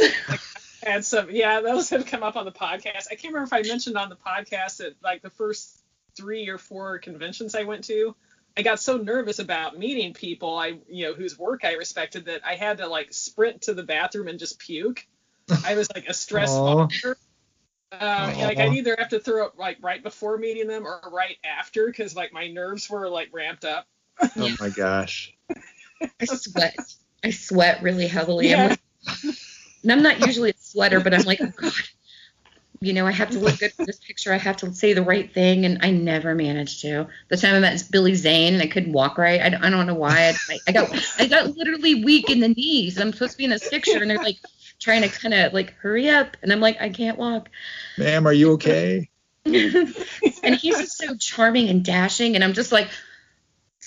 had 0.83 1.03
some 1.03 1.29
yeah 1.29 1.59
those 1.59 1.89
have 1.89 2.05
come 2.05 2.23
up 2.23 2.35
on 2.37 2.45
the 2.45 2.51
podcast 2.51 3.07
i 3.11 3.15
can't 3.15 3.33
remember 3.33 3.43
if 3.43 3.51
i 3.53 3.61
mentioned 3.67 3.97
on 3.97 4.07
the 4.09 4.15
podcast 4.15 4.77
that 4.77 4.95
like 5.03 5.21
the 5.21 5.29
first 5.31 5.83
three 6.15 6.47
or 6.47 6.57
four 6.57 6.99
conventions 6.99 7.55
i 7.55 7.63
went 7.63 7.83
to 7.83 8.15
i 8.55 8.61
got 8.61 8.79
so 8.79 8.95
nervous 8.95 9.39
about 9.39 9.77
meeting 9.77 10.13
people 10.13 10.55
i 10.57 10.79
you 10.87 11.05
know 11.07 11.13
whose 11.13 11.37
work 11.37 11.65
i 11.65 11.73
respected 11.73 12.25
that 12.25 12.41
i 12.45 12.53
had 12.55 12.77
to 12.77 12.87
like 12.87 13.11
sprint 13.11 13.63
to 13.63 13.73
the 13.73 13.83
bathroom 13.83 14.27
and 14.27 14.37
just 14.39 14.59
puke 14.59 15.05
i 15.65 15.75
was 15.75 15.89
like 15.93 16.07
a 16.07 16.13
stress 16.13 16.51
Aw. 16.51 16.75
vomiter. 16.87 17.15
Uh, 17.91 18.33
like 18.41 18.57
I'd 18.57 18.73
either 18.73 18.95
have 18.99 19.09
to 19.09 19.19
throw 19.19 19.45
up 19.45 19.57
like 19.57 19.77
right 19.81 20.03
before 20.03 20.37
meeting 20.37 20.67
them 20.67 20.85
or 20.85 21.01
right 21.11 21.37
after 21.43 21.87
because 21.87 22.15
like 22.15 22.33
my 22.33 22.47
nerves 22.49 22.89
were 22.89 23.07
like 23.09 23.29
ramped 23.33 23.63
up. 23.63 23.85
Oh 24.35 24.55
my 24.59 24.69
gosh. 24.69 25.33
I 26.01 26.25
sweat. 26.25 26.75
I 27.23 27.31
sweat 27.31 27.81
really 27.81 28.07
heavily. 28.07 28.49
Yeah. 28.49 28.63
I'm 28.63 28.69
like, 28.69 28.79
and 29.83 29.91
I'm 29.91 30.03
not 30.03 30.25
usually 30.25 30.51
a 30.51 30.53
sweater, 30.59 30.99
but 30.99 31.13
I'm 31.13 31.23
like, 31.23 31.39
oh 31.41 31.51
god, 31.55 31.71
you 32.79 32.93
know, 32.93 33.07
I 33.07 33.11
have 33.11 33.31
to 33.31 33.39
look 33.39 33.57
good 33.59 33.73
for 33.73 33.85
this 33.85 33.97
picture. 33.99 34.31
I 34.33 34.37
have 34.37 34.57
to 34.57 34.73
say 34.73 34.93
the 34.93 35.01
right 35.01 35.33
thing, 35.33 35.65
and 35.65 35.79
I 35.81 35.91
never 35.91 36.35
managed 36.35 36.81
to. 36.81 37.07
The 37.29 37.37
time 37.37 37.55
I 37.55 37.59
met 37.59 37.83
Billy 37.91 38.13
Zane, 38.13 38.53
and 38.53 38.61
I 38.61 38.67
couldn't 38.67 38.93
walk 38.93 39.17
right. 39.17 39.41
I, 39.41 39.49
don't- 39.49 39.63
I 39.63 39.69
don't 39.69 39.87
know 39.87 39.95
why. 39.95 40.33
I, 40.49 40.59
I 40.67 40.71
got 40.71 40.89
I 41.17 41.25
got 41.27 41.55
literally 41.57 42.03
weak 42.03 42.29
in 42.29 42.39
the 42.39 42.49
knees. 42.49 42.97
And 42.97 43.05
I'm 43.05 43.13
supposed 43.13 43.31
to 43.33 43.37
be 43.39 43.45
in 43.45 43.49
this 43.49 43.67
picture, 43.67 43.99
and 44.01 44.09
they're 44.11 44.17
like 44.17 44.37
trying 44.79 45.01
to 45.01 45.09
kind 45.09 45.33
of 45.33 45.53
like 45.53 45.73
hurry 45.77 46.09
up, 46.09 46.37
and 46.43 46.51
I'm 46.51 46.59
like, 46.59 46.79
I 46.79 46.89
can't 46.89 47.17
walk. 47.17 47.49
Ma'am, 47.97 48.27
are 48.27 48.33
you 48.33 48.51
okay? 48.53 49.09
and 49.45 50.55
he's 50.55 50.77
just 50.77 50.97
so 50.97 51.15
charming 51.15 51.69
and 51.69 51.83
dashing, 51.83 52.35
and 52.35 52.43
I'm 52.43 52.53
just 52.53 52.71
like. 52.71 52.89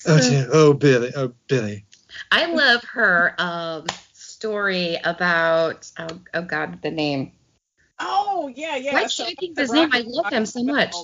Oh, 0.06 0.16
so- 0.18 0.30
dear. 0.30 0.48
oh 0.52 0.72
Billy. 0.72 1.12
Oh 1.14 1.32
Billy. 1.46 1.84
I 2.30 2.46
love 2.46 2.84
her 2.84 3.34
um, 3.38 3.86
story 4.12 4.96
about 5.02 5.90
oh, 5.98 6.20
oh 6.34 6.42
god 6.42 6.82
the 6.82 6.90
name. 6.90 7.32
Oh 7.98 8.50
yeah, 8.54 8.76
yeah. 8.76 8.94
Why 8.94 9.06
so 9.06 9.24
can't 9.24 9.36
I 9.36 9.40
think 9.40 9.50
of 9.50 9.56
the 9.56 9.62
his 9.62 9.72
name? 9.72 9.90
I 9.92 9.98
Rocket 9.98 10.08
love 10.08 10.32
him 10.32 10.46
so 10.46 10.62
much. 10.62 10.94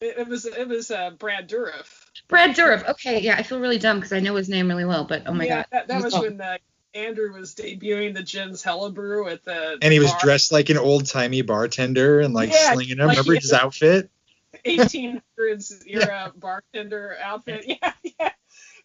It, 0.00 0.18
it 0.18 0.28
was 0.28 0.44
it 0.44 0.68
was 0.68 0.90
uh, 0.90 1.10
Brad 1.10 1.48
Dourif. 1.48 2.06
Brad 2.28 2.54
Dourif. 2.56 2.88
Okay, 2.90 3.20
yeah, 3.20 3.36
I 3.36 3.42
feel 3.42 3.60
really 3.60 3.78
dumb 3.78 3.98
because 3.98 4.12
I 4.12 4.20
know 4.20 4.34
his 4.34 4.48
name 4.48 4.68
really 4.68 4.84
well, 4.84 5.04
but 5.04 5.22
oh 5.26 5.32
my 5.32 5.46
yeah, 5.46 5.56
god. 5.56 5.66
that, 5.72 5.88
that 5.88 6.04
was 6.04 6.14
when 6.14 6.40
uh, 6.40 6.58
Andrew 6.96 7.32
was 7.32 7.54
debuting 7.54 8.14
the 8.14 8.22
Jens 8.22 8.62
Hellebrew 8.62 9.30
at 9.30 9.44
the. 9.44 9.78
And 9.80 9.92
he 9.92 10.00
was 10.00 10.10
bar. 10.10 10.20
dressed 10.20 10.52
like 10.52 10.70
an 10.70 10.78
old 10.78 11.06
timey 11.06 11.42
bartender 11.42 12.20
and 12.20 12.34
like 12.34 12.50
Yeah, 12.52 12.72
slinging 12.72 12.98
them. 12.98 13.08
like 13.08 13.18
Remember 13.18 13.34
his 13.40 13.52
outfit? 13.52 14.10
1800s 14.66 15.86
era 15.86 16.32
bartender 16.36 17.16
outfit. 17.22 17.64
Yeah, 17.82 17.92
yeah. 18.18 18.30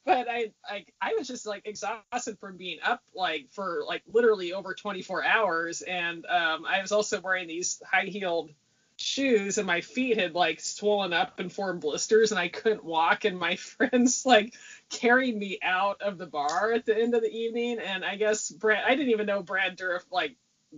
But 0.06 0.28
I 0.28 0.52
like 0.70 0.92
I 1.00 1.14
was 1.16 1.28
just 1.28 1.46
like 1.46 1.68
exhausted 1.68 2.40
from 2.40 2.58
being 2.58 2.80
up 2.84 3.04
like 3.14 3.48
for 3.52 3.84
like 3.88 4.02
literally 4.12 4.52
over 4.52 4.74
24 4.74 5.24
hours, 5.24 5.84
and 5.84 6.26
um, 6.26 6.66
I 6.66 6.82
was 6.82 6.92
also 6.92 7.22
wearing 7.22 7.48
these 7.48 7.80
high 7.86 8.06
heeled 8.06 8.50
shoes, 8.98 9.58
and 9.60 9.68
my 9.68 9.82
feet 9.82 10.18
had 10.18 10.34
like 10.34 10.60
swollen 10.60 11.14
up 11.14 11.40
and 11.40 11.52
formed 11.52 11.82
blisters, 11.82 12.32
and 12.32 12.40
I 12.40 12.48
couldn't 12.48 12.84
walk. 12.84 13.26
And 13.26 13.38
my 13.38 13.56
friends 13.58 14.26
like 14.26 14.56
carried 14.90 15.38
me 15.38 15.60
out 15.62 16.02
of 16.02 16.18
the 16.18 16.28
bar 16.28 16.74
at 16.74 16.86
the 16.86 16.98
end 16.98 17.14
of 17.14 17.22
the 17.22 17.32
evening, 17.32 17.78
and 17.80 18.04
I 18.04 18.16
guess 18.16 18.50
Brad 18.50 18.84
I 18.86 18.96
didn't 18.96 19.12
even 19.12 19.28
know 19.28 19.44
Brad 19.44 19.78
Dourif 19.78 20.04
like 20.12 20.36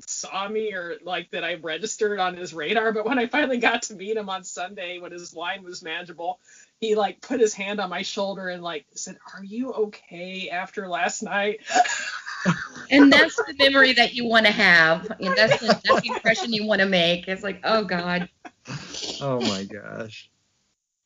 saw 0.08 0.48
me 0.48 0.74
or 0.74 0.96
like 1.04 1.30
that 1.32 1.44
I 1.44 1.56
registered 1.56 2.20
on 2.20 2.36
his 2.36 2.54
radar. 2.54 2.92
But 2.92 3.06
when 3.06 3.20
I 3.20 3.28
finally 3.28 3.58
got 3.58 3.84
to 3.84 3.96
meet 3.96 4.18
him 4.18 4.30
on 4.30 4.44
Sunday 4.44 5.00
when 5.00 5.12
his 5.12 5.36
line 5.36 5.64
was 5.64 5.84
manageable, 5.84 6.40
he 6.84 6.96
like 6.96 7.22
put 7.22 7.40
his 7.40 7.54
hand 7.54 7.80
on 7.80 7.90
my 7.90 8.02
shoulder 8.02 8.50
and 8.50 8.62
like 8.62 8.86
said, 8.94 9.18
"Are 9.34 9.44
you 9.44 9.72
okay 9.72 10.50
after 10.50 10.88
last 10.88 11.24
night?" 11.24 11.62
And 12.92 13.12
that's 13.12 13.36
the 13.38 13.56
memory 13.58 13.94
that 13.94 14.14
you 14.14 14.26
want 14.26 14.46
to 14.46 14.52
have. 14.52 15.10
And 15.22 15.34
that's 15.36 15.60
the, 15.62 15.68
that's 15.68 16.02
the 16.02 16.14
impression 16.14 16.52
you 16.52 16.66
want 16.66 16.82
to 16.82 16.88
make. 16.88 17.28
It's 17.28 17.42
like, 17.42 17.62
oh 17.64 17.86
god. 17.86 18.28
Oh 19.22 19.40
my 19.40 19.64
gosh. 19.64 20.30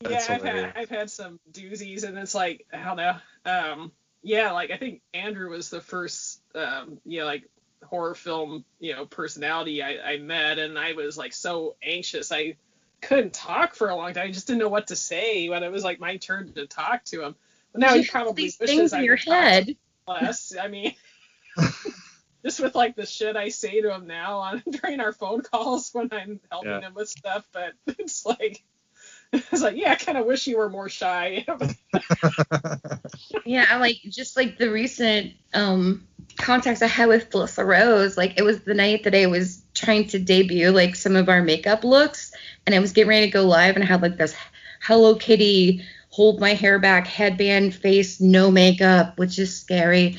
That's 0.02 0.30
yeah, 0.30 0.36
I've 0.36 0.44
had. 0.44 0.74
I've 0.76 0.90
had 0.90 1.10
some 1.10 1.40
doozies, 1.52 2.04
and 2.04 2.18
it's 2.18 2.36
like 2.36 2.66
I 2.74 2.84
don't 2.84 2.98
know. 2.98 3.16
Um, 3.46 3.92
yeah, 4.22 4.52
like 4.52 4.72
I 4.72 4.78
think 4.78 5.02
Andrew 5.14 5.50
was 5.50 5.70
the 5.70 5.82
first, 5.82 6.42
um, 6.56 7.00
you 7.06 7.20
know, 7.20 7.26
like 7.26 7.50
horror 7.84 8.16
film, 8.16 8.66
you 8.80 8.94
know, 8.94 9.06
personality 9.06 9.82
I, 9.82 10.14
I 10.14 10.18
met, 10.18 10.60
and 10.60 10.78
I 10.78 10.94
was 10.94 11.18
like 11.18 11.34
so 11.34 11.76
anxious. 11.82 12.32
I 12.32 12.58
couldn't 13.02 13.34
talk 13.34 13.76
for 13.76 13.90
a 13.90 13.96
long 13.96 14.14
time. 14.14 14.28
I 14.28 14.32
just 14.32 14.48
didn't 14.48 14.60
know 14.60 14.70
what 14.70 14.88
to 14.88 14.96
say 14.96 15.50
when 15.50 15.64
it 15.64 15.72
was 15.72 15.84
like 15.84 16.00
my 16.00 16.18
turn 16.18 16.54
to 16.54 16.68
talk 16.68 17.04
to 17.06 17.24
him. 17.24 17.36
But 17.72 17.82
now 17.82 17.94
You 17.94 18.02
he 18.02 18.08
probably 18.08 18.44
these 18.44 18.60
wishes 18.60 18.78
things 18.78 18.94
I 18.94 19.00
in 19.00 19.06
your 19.06 19.16
would 19.16 19.26
talk 19.26 19.44
to 19.44 19.50
head. 19.50 19.68
him 19.70 19.76
less. 20.08 20.56
I 20.60 20.68
mean. 20.68 20.96
Just 22.46 22.60
with 22.60 22.76
like 22.76 22.96
the 22.96 23.06
shit 23.06 23.36
I 23.36 23.50
say 23.50 23.82
to 23.82 23.94
him 23.94 24.08
now 24.08 24.38
on 24.40 24.64
during 24.70 25.00
our 25.00 25.12
phone 25.12 25.42
calls 25.42 25.90
when 25.92 26.10
I'm 26.12 26.40
helping 26.52 26.70
Yeah. 26.72 26.82
him 26.82 26.94
with 26.94 27.10
stuff, 27.10 27.46
but 27.52 27.74
it's 27.88 28.26
like 28.26 28.64
it's 29.34 29.62
like, 29.62 29.76
yeah, 29.76 29.92
I 29.92 29.96
kind 29.96 30.18
of 30.18 30.26
wish 30.26 30.48
you 30.48 30.58
were 30.58 30.70
more 30.70 30.90
shy. 30.90 31.46
Yeah, 33.46 33.66
I 33.70 33.78
like 33.78 34.02
just 34.10 34.36
like 34.36 34.58
the 34.58 34.70
recent 34.70 35.34
um 35.54 36.06
contacts 36.38 36.82
I 36.82 36.88
had 36.88 37.08
with 37.08 37.30
Felissa 37.30 37.66
Rose. 37.66 38.18
Like 38.18 38.38
it 38.38 38.44
was 38.44 38.60
the 38.62 38.74
night 38.74 39.06
that 39.06 39.16
I 39.16 39.28
was 39.28 39.62
trying 39.74 40.08
to 40.10 40.20
debut 40.20 40.70
like 40.72 40.98
some 40.98 41.16
of 41.16 41.30
our 41.30 41.42
makeup 41.42 41.86
looks, 41.86 42.34
and 42.66 42.76
I 42.76 42.80
was 42.80 42.92
getting 42.92 43.10
ready 43.10 43.28
to 43.28 43.32
go 43.32 43.44
live, 43.44 43.76
and 43.76 43.84
I 43.84 43.88
had 43.88 44.02
like 44.02 44.18
this 44.18 44.36
Hello 44.82 45.16
Kitty 45.16 45.84
hold 46.10 46.40
my 46.42 46.54
hair 46.56 46.78
back 46.78 47.08
headband 47.08 47.74
face, 47.74 48.20
no 48.20 48.52
makeup, 48.52 49.18
which 49.18 49.40
is 49.40 49.58
scary. 49.58 50.18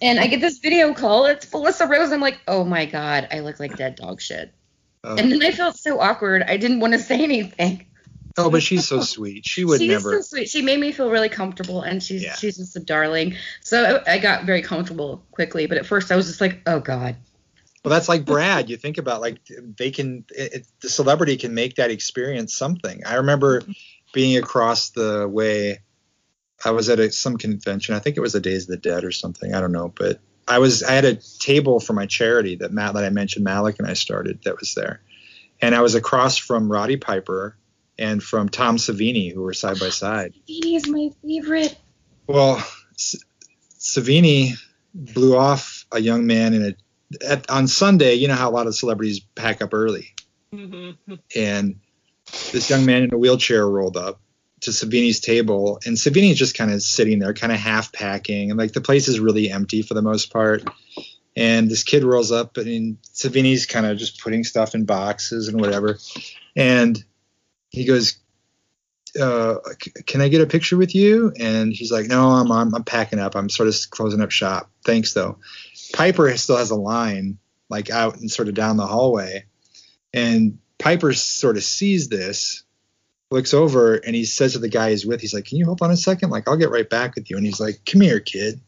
And 0.00 0.20
I 0.20 0.28
get 0.28 0.40
this 0.40 0.58
video 0.58 0.94
call. 0.94 1.26
It's 1.26 1.44
Felissa 1.44 1.88
Rose. 1.88 2.12
I'm 2.12 2.20
like, 2.20 2.40
oh 2.46 2.62
my 2.62 2.86
god, 2.86 3.26
I 3.32 3.40
look 3.40 3.58
like 3.58 3.76
dead 3.76 3.96
dog 3.96 4.20
shit. 4.20 4.54
Oh, 5.02 5.16
And 5.16 5.32
then 5.32 5.42
I 5.42 5.50
felt 5.50 5.76
so 5.76 5.98
awkward. 5.98 6.42
I 6.42 6.56
didn't 6.56 6.80
want 6.80 6.92
to 6.92 6.98
say 7.00 7.22
anything. 7.22 7.86
Oh, 8.38 8.50
but 8.50 8.62
she's 8.62 8.86
so 8.86 9.00
sweet. 9.14 9.46
She 9.46 9.64
would 9.64 9.80
she's 9.80 9.88
never. 9.90 10.12
so 10.14 10.20
sweet. 10.36 10.48
She 10.48 10.62
made 10.62 10.78
me 10.80 10.92
feel 10.92 11.10
really 11.10 11.28
comfortable, 11.28 11.82
and 11.82 12.02
she's 12.02 12.22
Yeah. 12.22 12.34
she's 12.34 12.56
just 12.56 12.76
a 12.76 12.80
darling. 12.80 13.34
So 13.62 14.02
I 14.06 14.18
got 14.18 14.44
very 14.44 14.62
comfortable 14.62 15.24
quickly, 15.32 15.66
but 15.66 15.78
at 15.78 15.86
first 15.86 16.10
I 16.12 16.16
was 16.16 16.26
just 16.26 16.40
like, 16.40 16.62
oh 16.66 16.80
god. 16.80 17.16
Well, 17.84 17.94
that's 17.94 18.08
like 18.08 18.24
Brad. 18.24 18.68
You 18.68 18.76
think 18.76 18.98
about 18.98 19.20
like 19.20 19.38
they 19.78 19.90
can, 19.90 20.24
it, 20.30 20.52
it- 20.54 20.66
the 20.80 20.88
celebrity 20.88 21.36
can 21.36 21.54
make 21.54 21.76
that 21.76 21.90
experience 21.90 22.54
something. 22.54 23.02
I 23.06 23.14
remember 23.16 23.62
being 24.12 24.36
across 24.36 24.90
the 24.90 25.28
way. 25.28 25.80
I 26.64 26.72
was 26.72 26.88
at 26.88 26.98
a, 26.98 27.12
some 27.12 27.36
convention. 27.38 27.94
I 27.94 28.00
think 28.00 28.16
it 28.16 28.20
was 28.20 28.32
the 28.32 28.40
Days 28.40 28.64
of 28.64 28.70
the 28.70 28.76
Dead 28.78 29.04
or 29.04 29.12
something. 29.12 29.54
I 29.54 29.60
don't 29.60 29.70
know, 29.70 29.92
but 29.94 30.18
I 30.48 30.58
was 30.58 30.82
I 30.82 30.92
had 30.92 31.04
a 31.04 31.14
table 31.14 31.78
for 31.78 31.92
my 31.92 32.06
charity 32.06 32.56
that 32.56 32.72
Matt 32.72 32.94
that 32.94 33.04
I 33.04 33.10
mentioned 33.10 33.44
Malik 33.44 33.76
and 33.78 33.86
I 33.86 33.92
started 33.92 34.40
that 34.44 34.58
was 34.58 34.74
there, 34.74 35.00
and 35.62 35.72
I 35.74 35.82
was 35.82 35.94
across 35.94 36.36
from 36.36 36.70
Roddy 36.72 36.96
Piper 36.96 37.56
and 37.98 38.22
from 38.22 38.48
Tom 38.48 38.76
Savini 38.76 39.32
who 39.32 39.42
were 39.42 39.54
side 39.54 39.78
by 39.78 39.90
side. 39.90 40.34
Savini 40.48 40.76
is 40.76 40.88
my 40.88 41.10
favorite. 41.22 41.76
Well, 42.26 42.56
S- 42.94 43.24
Savini 43.78 44.52
blew 44.94 45.36
off 45.36 45.86
a 45.92 46.00
young 46.00 46.26
man 46.26 46.54
in 46.54 46.62
a 46.62 46.74
at, 47.26 47.48
on 47.50 47.66
Sunday. 47.66 48.14
You 48.14 48.28
know 48.28 48.34
how 48.34 48.50
a 48.50 48.52
lot 48.52 48.66
of 48.66 48.74
celebrities 48.74 49.20
pack 49.34 49.62
up 49.62 49.72
early, 49.72 50.14
mm-hmm. 50.52 51.14
and 51.34 51.80
this 52.52 52.68
young 52.68 52.84
man 52.84 53.04
in 53.04 53.14
a 53.14 53.18
wheelchair 53.18 53.66
rolled 53.66 53.96
up, 53.96 54.20
to 54.60 54.70
Savini's 54.70 55.20
table, 55.20 55.80
and 55.86 55.96
Savini's 55.96 56.38
just 56.38 56.56
kind 56.56 56.70
of 56.70 56.82
sitting 56.82 57.18
there, 57.18 57.32
kind 57.34 57.52
of 57.52 57.58
half 57.58 57.92
packing, 57.92 58.50
and 58.50 58.58
like 58.58 58.72
the 58.72 58.80
place 58.80 59.08
is 59.08 59.20
really 59.20 59.50
empty 59.50 59.82
for 59.82 59.94
the 59.94 60.02
most 60.02 60.32
part. 60.32 60.64
And 61.36 61.70
this 61.70 61.84
kid 61.84 62.02
rolls 62.02 62.32
up, 62.32 62.56
and 62.56 63.00
Savini's 63.02 63.66
kind 63.66 63.86
of 63.86 63.96
just 63.96 64.20
putting 64.20 64.42
stuff 64.42 64.74
in 64.74 64.84
boxes 64.84 65.48
and 65.48 65.60
whatever. 65.60 65.98
And 66.56 67.02
he 67.70 67.84
goes, 67.84 68.18
uh, 69.20 69.56
"Can 70.06 70.20
I 70.20 70.28
get 70.28 70.40
a 70.40 70.46
picture 70.46 70.76
with 70.76 70.94
you?" 70.94 71.32
And 71.38 71.72
he's 71.72 71.92
like, 71.92 72.06
"No, 72.06 72.30
I'm, 72.30 72.50
I'm 72.50 72.74
I'm 72.74 72.84
packing 72.84 73.18
up. 73.18 73.36
I'm 73.36 73.48
sort 73.48 73.68
of 73.68 73.76
closing 73.90 74.20
up 74.20 74.30
shop. 74.30 74.70
Thanks 74.84 75.12
though." 75.12 75.38
Piper 75.92 76.36
still 76.36 76.56
has 76.56 76.70
a 76.70 76.76
line 76.76 77.38
like 77.70 77.90
out 77.90 78.18
and 78.18 78.30
sort 78.30 78.48
of 78.48 78.54
down 78.54 78.76
the 78.76 78.86
hallway, 78.86 79.44
and 80.12 80.58
Piper 80.78 81.12
sort 81.12 81.56
of 81.56 81.64
sees 81.64 82.08
this, 82.08 82.62
looks 83.30 83.52
over, 83.52 83.94
and 83.94 84.14
he 84.14 84.24
says 84.24 84.52
to 84.52 84.58
the 84.58 84.68
guy 84.68 84.90
he's 84.90 85.06
with, 85.06 85.20
he's 85.20 85.34
like, 85.34 85.46
"Can 85.46 85.58
you 85.58 85.66
hold 85.66 85.82
on 85.82 85.90
a 85.90 85.96
second? 85.96 86.30
Like, 86.30 86.48
I'll 86.48 86.56
get 86.56 86.70
right 86.70 86.88
back 86.88 87.14
with 87.14 87.30
you." 87.30 87.36
And 87.36 87.46
he's 87.46 87.60
like, 87.60 87.80
"Come 87.84 88.00
here, 88.00 88.20
kid." 88.20 88.60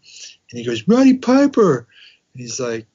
And 0.50 0.58
he 0.58 0.64
goes, 0.64 0.86
"Roddy 0.88 1.18
Piper." 1.18 1.86
And 2.32 2.40
he's 2.40 2.60
like, 2.60 2.86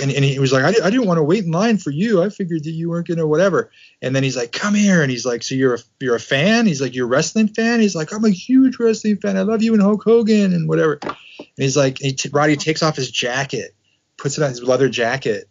and, 0.00 0.10
and 0.10 0.24
he 0.24 0.38
was 0.38 0.52
like, 0.52 0.64
I, 0.64 0.72
di- 0.72 0.82
I 0.82 0.90
didn't 0.90 1.06
want 1.06 1.18
to 1.18 1.22
wait 1.22 1.44
in 1.44 1.52
line 1.52 1.78
for 1.78 1.90
you. 1.90 2.22
I 2.22 2.28
figured 2.28 2.64
that 2.64 2.70
you 2.70 2.90
weren't 2.90 3.06
gonna 3.06 3.26
whatever. 3.26 3.70
And 4.02 4.14
then 4.14 4.22
he's 4.22 4.36
like, 4.36 4.52
"Come 4.52 4.74
here." 4.74 5.02
And 5.02 5.10
he's 5.10 5.24
like, 5.24 5.42
"So 5.42 5.54
you're 5.54 5.74
a 5.74 5.78
you're 6.00 6.16
a 6.16 6.20
fan?" 6.20 6.66
He's 6.66 6.80
like, 6.80 6.94
"You're 6.94 7.06
a 7.06 7.10
wrestling 7.10 7.48
fan?" 7.48 7.80
He's 7.80 7.94
like, 7.94 8.12
"I'm 8.12 8.24
a 8.24 8.30
huge 8.30 8.78
wrestling 8.78 9.18
fan. 9.18 9.36
I 9.36 9.42
love 9.42 9.62
you 9.62 9.72
and 9.74 9.82
Hulk 9.82 10.02
Hogan 10.02 10.52
and 10.52 10.68
whatever." 10.68 10.98
And 11.02 11.46
he's 11.56 11.76
like, 11.76 11.98
he 11.98 12.12
t- 12.12 12.30
Roddy 12.32 12.56
takes 12.56 12.82
off 12.82 12.96
his 12.96 13.10
jacket, 13.10 13.74
puts 14.16 14.38
it 14.38 14.42
on 14.42 14.50
his 14.50 14.62
leather 14.62 14.88
jacket, 14.88 15.48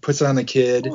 puts 0.00 0.20
it 0.20 0.26
on 0.26 0.34
the 0.34 0.44
kid, 0.44 0.88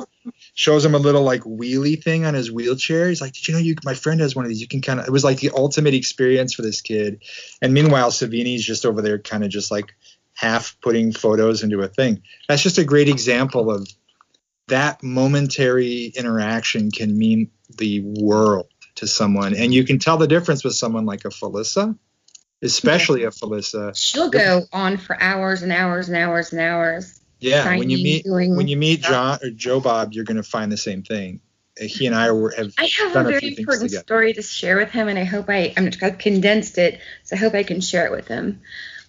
shows 0.54 0.84
him 0.84 0.94
a 0.94 0.98
little 0.98 1.22
like 1.22 1.42
wheelie 1.42 2.02
thing 2.02 2.24
on 2.24 2.34
his 2.34 2.50
wheelchair. 2.50 3.08
He's 3.08 3.20
like, 3.20 3.32
"Did 3.32 3.48
you 3.48 3.54
know 3.54 3.60
you? 3.60 3.74
My 3.84 3.94
friend 3.94 4.20
has 4.20 4.34
one 4.34 4.44
of 4.44 4.48
these. 4.48 4.60
You 4.60 4.68
can 4.68 4.80
kind 4.80 5.00
of." 5.00 5.06
It 5.06 5.12
was 5.12 5.24
like 5.24 5.40
the 5.40 5.50
ultimate 5.54 5.94
experience 5.94 6.54
for 6.54 6.62
this 6.62 6.80
kid. 6.80 7.22
And 7.60 7.74
meanwhile, 7.74 8.10
Savini's 8.10 8.64
just 8.64 8.86
over 8.86 9.02
there, 9.02 9.18
kind 9.18 9.44
of 9.44 9.50
just 9.50 9.70
like 9.70 9.94
half 10.40 10.74
putting 10.80 11.12
photos 11.12 11.62
into 11.62 11.82
a 11.82 11.88
thing. 11.88 12.22
That's 12.48 12.62
just 12.62 12.78
a 12.78 12.84
great 12.84 13.08
example 13.08 13.70
of 13.70 13.86
that 14.68 15.02
momentary 15.02 16.06
interaction 16.16 16.90
can 16.90 17.18
mean 17.18 17.50
the 17.76 18.00
world 18.00 18.68
to 18.94 19.06
someone, 19.06 19.54
and 19.54 19.74
you 19.74 19.84
can 19.84 19.98
tell 19.98 20.16
the 20.16 20.26
difference 20.26 20.64
with 20.64 20.74
someone 20.74 21.04
like 21.04 21.26
a 21.26 21.28
Felissa, 21.28 21.96
especially 22.62 23.24
a 23.24 23.30
Felissa. 23.30 23.94
She'll 23.94 24.30
go 24.30 24.62
on 24.72 24.96
for 24.96 25.20
hours 25.22 25.62
and 25.62 25.72
hours 25.72 26.08
and 26.08 26.16
hours 26.16 26.52
and 26.52 26.60
hours. 26.60 27.20
Yeah, 27.38 27.76
when 27.76 27.90
you 27.90 27.98
meet 27.98 28.24
doing 28.24 28.56
when 28.56 28.68
you 28.68 28.76
meet. 28.78 29.02
John 29.02 29.38
or 29.42 29.50
Joe 29.50 29.80
Bob, 29.80 30.14
you're 30.14 30.24
going 30.24 30.36
to 30.36 30.42
find 30.42 30.72
the 30.72 30.76
same 30.76 31.02
thing. 31.02 31.40
Uh, 31.80 31.84
He 31.84 32.06
and 32.06 32.14
I 32.14 32.30
were, 32.32 32.52
have 32.56 32.72
I 32.78 32.90
have 32.98 33.16
a 33.16 33.24
very 33.24 33.56
important 33.56 33.90
together. 33.90 34.04
story 34.04 34.32
to 34.32 34.42
share 34.42 34.76
with 34.78 34.90
him, 34.90 35.08
and 35.08 35.18
I 35.18 35.24
hope 35.24 35.46
I 35.48 35.74
I'm, 35.76 35.90
I've 36.02 36.18
condensed 36.18 36.78
it, 36.78 37.00
so 37.24 37.36
I 37.36 37.38
hope 37.38 37.54
I 37.54 37.62
can 37.62 37.80
share 37.80 38.06
it 38.06 38.12
with 38.12 38.28
him. 38.28 38.60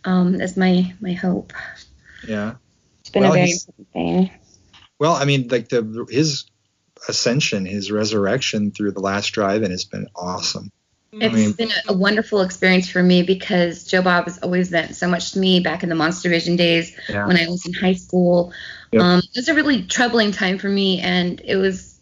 Um, 0.03 0.37
that's 0.37 0.57
my 0.57 0.93
my 0.99 1.13
hope. 1.13 1.53
Yeah. 2.27 2.55
It's 3.01 3.09
been 3.09 3.23
Well, 3.23 3.33
a 3.33 3.35
very 3.35 3.51
important 3.51 3.87
thing. 3.93 4.31
Well, 4.99 5.13
I 5.13 5.25
mean, 5.25 5.47
like 5.47 5.69
the 5.69 6.05
his 6.09 6.45
ascension, 7.07 7.65
his 7.65 7.91
resurrection 7.91 8.71
through 8.71 8.91
the 8.91 8.99
last 8.99 9.29
drive-in 9.29 9.71
has 9.71 9.85
been 9.85 10.07
awesome. 10.15 10.71
It's 11.13 11.33
mean- 11.33 11.51
been 11.53 11.71
a, 11.71 11.91
a 11.91 11.93
wonderful 11.93 12.41
experience 12.41 12.89
for 12.89 13.03
me 13.03 13.21
because 13.23 13.83
Joe 13.83 14.01
Bob 14.01 14.25
has 14.25 14.37
always 14.39 14.71
meant 14.71 14.95
so 14.95 15.09
much 15.09 15.31
to 15.33 15.39
me 15.39 15.59
back 15.59 15.83
in 15.83 15.89
the 15.89 15.95
MonsterVision 15.95 16.57
days 16.57 16.95
Yeah. 17.09 17.27
when 17.27 17.37
I 17.37 17.47
was 17.47 17.65
in 17.65 17.73
high 17.73 17.95
school. 17.95 18.53
Yep. 18.93 19.01
Um, 19.01 19.19
it 19.19 19.35
was 19.35 19.47
a 19.49 19.53
really 19.53 19.83
troubling 19.83 20.31
time 20.31 20.57
for 20.57 20.69
me, 20.69 21.01
and 21.01 21.41
it 21.43 21.57
was 21.57 21.99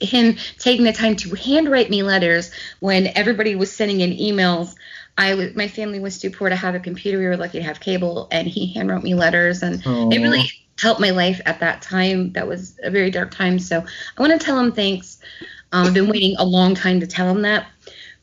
him 0.00 0.36
taking 0.58 0.84
the 0.84 0.92
time 0.92 1.14
to 1.14 1.34
handwrite 1.34 1.90
me 1.90 2.02
letters 2.02 2.50
when 2.80 3.06
everybody 3.14 3.54
was 3.54 3.70
sending 3.70 4.00
in 4.00 4.10
emails. 4.12 4.74
I 5.20 5.34
was, 5.34 5.54
my 5.54 5.68
family 5.68 6.00
was 6.00 6.18
too 6.18 6.30
poor 6.30 6.48
to 6.48 6.56
have 6.56 6.74
a 6.74 6.80
computer. 6.80 7.18
We 7.18 7.26
were 7.26 7.36
lucky 7.36 7.58
to 7.58 7.64
have 7.64 7.78
cable, 7.78 8.26
and 8.32 8.48
he 8.48 8.74
handwrote 8.74 9.02
me 9.02 9.14
letters, 9.14 9.62
and 9.62 9.82
Oh. 9.84 10.08
it 10.10 10.18
really 10.18 10.50
helped 10.80 10.98
my 10.98 11.10
life 11.10 11.42
at 11.44 11.60
that 11.60 11.82
time. 11.82 12.32
That 12.32 12.48
was 12.48 12.78
a 12.82 12.90
very 12.90 13.10
dark 13.10 13.30
time. 13.30 13.58
So 13.58 13.84
I 14.16 14.20
want 14.22 14.32
to 14.32 14.44
tell 14.44 14.58
him 14.58 14.72
thanks. 14.72 15.18
Um, 15.72 15.88
I've 15.88 15.94
been 15.94 16.08
waiting 16.14 16.36
a 16.38 16.44
long 16.44 16.74
time 16.74 17.00
to 17.00 17.06
tell 17.06 17.28
him 17.28 17.42
that. 17.42 17.66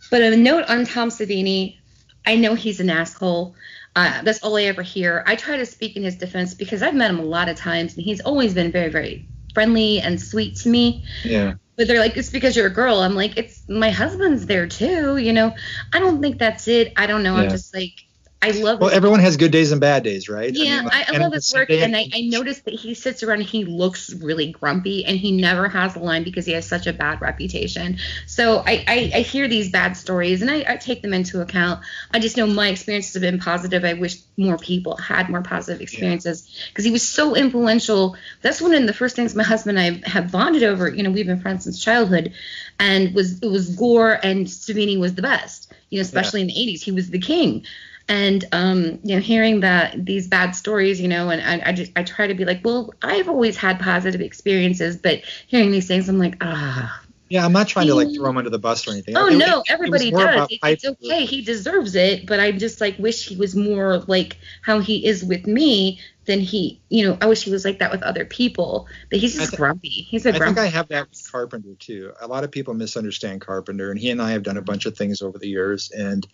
But 0.10 0.24
a 0.24 0.36
note 0.36 0.66
on 0.70 0.86
Tom 0.86 1.10
Savini, 1.10 1.78
I 2.26 2.36
know 2.36 2.56
he's 2.56 2.80
an 2.80 2.90
asshole. 2.90 3.54
Uh, 3.96 4.24
that's 4.24 4.42
all 4.42 4.58
I 4.58 4.64
ever 4.64 4.82
hear. 4.82 5.24
I 5.28 5.36
try 5.36 5.58
to 5.58 5.68
speak 5.68 5.98
in 5.98 6.04
his 6.04 6.16
defense 6.16 6.56
because 6.56 6.82
I've 6.82 6.96
met 6.96 7.12
him 7.12 7.20
a 7.20 7.24
lot 7.24 7.48
of 7.48 7.58
times, 7.58 7.96
and 7.96 8.04
he's 8.04 8.22
always 8.22 8.56
been 8.56 8.72
very, 8.72 8.90
very 8.90 9.28
friendly 9.54 10.00
and 10.00 10.20
sweet 10.20 10.56
to 10.58 10.70
me. 10.70 11.04
Yeah. 11.24 11.54
But 11.78 11.88
they're 11.88 12.00
like, 12.00 12.18
it's 12.18 12.32
because 12.32 12.56
you're 12.56 12.68
a 12.68 12.72
girl. 12.74 13.00
I'm 13.00 13.16
like, 13.16 13.38
it's 13.38 13.64
my 13.70 13.92
husband's 13.92 14.48
there 14.48 14.68
too. 14.68 15.18
You 15.18 15.34
know, 15.34 15.56
I 15.94 16.00
don't 16.00 16.22
think 16.22 16.40
that's 16.40 16.68
it. 16.68 16.92
I 16.98 17.08
don't 17.08 17.24
know. 17.24 17.36
I'm 17.36 17.50
just 17.50 17.74
like, 17.76 18.07
I 18.40 18.52
love. 18.52 18.80
Well, 18.80 18.90
his- 18.90 18.98
everyone 18.98 19.20
has 19.20 19.36
good 19.36 19.52
days 19.52 19.72
and 19.72 19.82
bad 19.82 20.04
days, 20.04 20.30
right? 20.30 20.54
yeah, 20.54 20.76
mean, 20.76 20.86
like, 20.86 21.10
I, 21.10 21.16
I 21.16 21.18
love 21.18 21.34
his 21.34 21.52
work, 21.54 21.72
and 21.72 21.96
I, 21.96 22.08
I 22.14 22.22
noticed 22.22 22.66
that 22.66 22.76
he 22.76 22.94
sits 22.94 23.24
around 23.24 23.40
and 23.40 23.50
he 23.50 23.66
looks 23.66 24.14
really 24.14 24.52
grumpy, 24.52 25.06
and 25.06 25.18
he 25.18 25.32
never 25.32 25.68
has 25.68 25.96
a 25.96 26.00
line 26.00 26.24
because 26.24 26.46
he 26.46 26.52
has 26.52 26.68
such 26.68 26.86
a 26.86 26.94
bad 26.94 27.20
reputation. 27.20 27.98
So 28.28 28.60
I, 28.60 28.84
I, 28.88 29.12
I 29.16 29.20
hear 29.22 29.48
these 29.48 29.72
bad 29.72 29.98
stories, 29.98 30.44
and 30.44 30.52
I, 30.52 30.64
I 30.68 30.78
take 30.78 31.02
them 31.02 31.14
into 31.14 31.42
account. 31.42 31.84
I 32.12 32.20
just 32.20 32.38
know 32.38 32.46
my 32.46 32.68
experiences 32.68 33.14
have 33.16 33.22
been 33.22 33.40
positive. 33.40 33.84
I 33.84 33.94
wish 33.94 34.18
more 34.38 34.58
people 34.60 34.96
had 34.98 35.30
more 35.30 35.42
positive 35.42 35.82
experiences 35.82 36.48
because 36.70 36.86
he 36.86 36.92
was 36.92 37.08
so 37.08 37.36
influential. 37.36 38.16
That's 38.44 38.62
one 38.62 38.74
of 38.76 38.86
the 38.86 38.94
first 38.94 39.16
things 39.16 39.34
my 39.34 39.44
husband 39.44 39.80
and 39.80 40.04
I 40.06 40.10
have 40.10 40.32
bonded 40.32 40.62
over. 40.62 40.88
You 40.88 41.02
know, 41.02 41.10
we've 41.10 41.26
been 41.26 41.42
friends 41.42 41.64
since 41.64 41.84
childhood, 41.84 42.34
and 42.80 43.16
was 43.16 43.42
it 43.42 43.48
was 43.48 43.76
Gore 43.76 44.20
and 44.24 44.46
Savini 44.46 45.00
was 45.00 45.16
the 45.16 45.24
best. 45.24 45.74
You 45.90 45.98
know, 45.98 46.02
especially 46.02 46.42
in 46.42 46.48
the 46.48 46.54
'80s, 46.54 46.84
he 46.84 46.92
was 46.92 47.10
the 47.10 47.20
king 47.20 47.66
and 48.10 48.46
um, 48.52 49.00
you 49.04 49.16
know 49.16 49.22
hearing 49.22 49.60
that 49.62 50.06
these 50.06 50.28
bad 50.28 50.52
stories 50.52 51.00
you 51.02 51.08
know 51.08 51.30
and 51.30 51.42
I, 51.42 51.70
I 51.70 51.74
just 51.74 51.92
i 51.96 52.04
try 52.04 52.28
to 52.28 52.34
be 52.34 52.46
like 52.46 52.62
well 52.64 52.94
i've 53.02 53.28
always 53.28 53.58
had 53.58 53.80
positive 53.80 54.22
experiences 54.22 54.98
but 54.98 55.22
hearing 55.48 55.72
these 55.72 55.88
things 55.88 56.08
i'm 56.10 56.20
like 56.20 56.36
ah 56.42 57.02
Yeah, 57.30 57.44
I'm 57.46 57.52
not 57.52 57.68
trying 57.68 57.88
to 57.88 57.96
like 57.96 58.08
throw 58.16 58.30
him 58.30 58.38
under 58.38 58.50
the 58.50 58.60
bus 58.60 58.88
or 58.88 58.92
anything. 58.92 59.18
oh 59.18 59.28
It- 59.28 59.34
it- 59.34 59.38
no 59.38 59.60
it 59.60 59.66
everybody 59.70 60.12
more 60.12 60.24
does 60.26 60.48
It- 60.50 60.60
it's 60.64 60.86
okay 60.86 61.26
he 61.26 61.42
deserves 61.42 61.96
it 61.96 62.26
but 62.26 62.40
i 62.40 62.52
just 62.52 62.80
like 62.80 62.98
wish 62.98 63.28
he 63.28 63.36
was 63.36 63.56
more 63.56 64.00
like 64.08 64.38
how 64.62 64.80
he 64.80 65.06
is 65.06 65.24
with 65.26 65.46
me 65.46 66.00
than 66.26 66.40
he 66.40 66.80
you 66.90 67.06
know 67.06 67.18
i 67.22 67.26
wish 67.26 67.44
he 67.44 67.52
was 67.52 67.66
like 67.66 67.80
that 67.80 67.92
with 67.92 68.04
other 68.04 68.24
people 68.26 68.88
but 69.10 69.20
he's 69.20 69.36
just 69.36 69.52
thi- 69.52 69.58
grumpy 69.58 69.90
he's 69.90 70.26
a 70.26 70.30
I 70.30 70.32
think 70.34 70.42
grumpy 70.44 70.62
I 70.62 70.66
have 70.68 70.88
that 70.90 71.10
with 71.10 71.32
Carpenter 71.32 71.76
too. 71.80 72.14
A 72.22 72.28
lot 72.28 72.44
of 72.46 72.52
people 72.52 72.74
misunderstand 72.74 73.42
Carpenter, 73.42 73.92
and 73.92 74.00
he 74.00 74.10
and 74.10 74.22
I 74.22 74.32
have 74.32 74.44
done 74.44 74.58
a 74.58 74.62
bunch 74.62 74.86
of 74.86 74.98
things 74.98 75.22
over 75.22 75.38
the 75.38 75.48
years. 75.48 75.90
And 75.92 76.26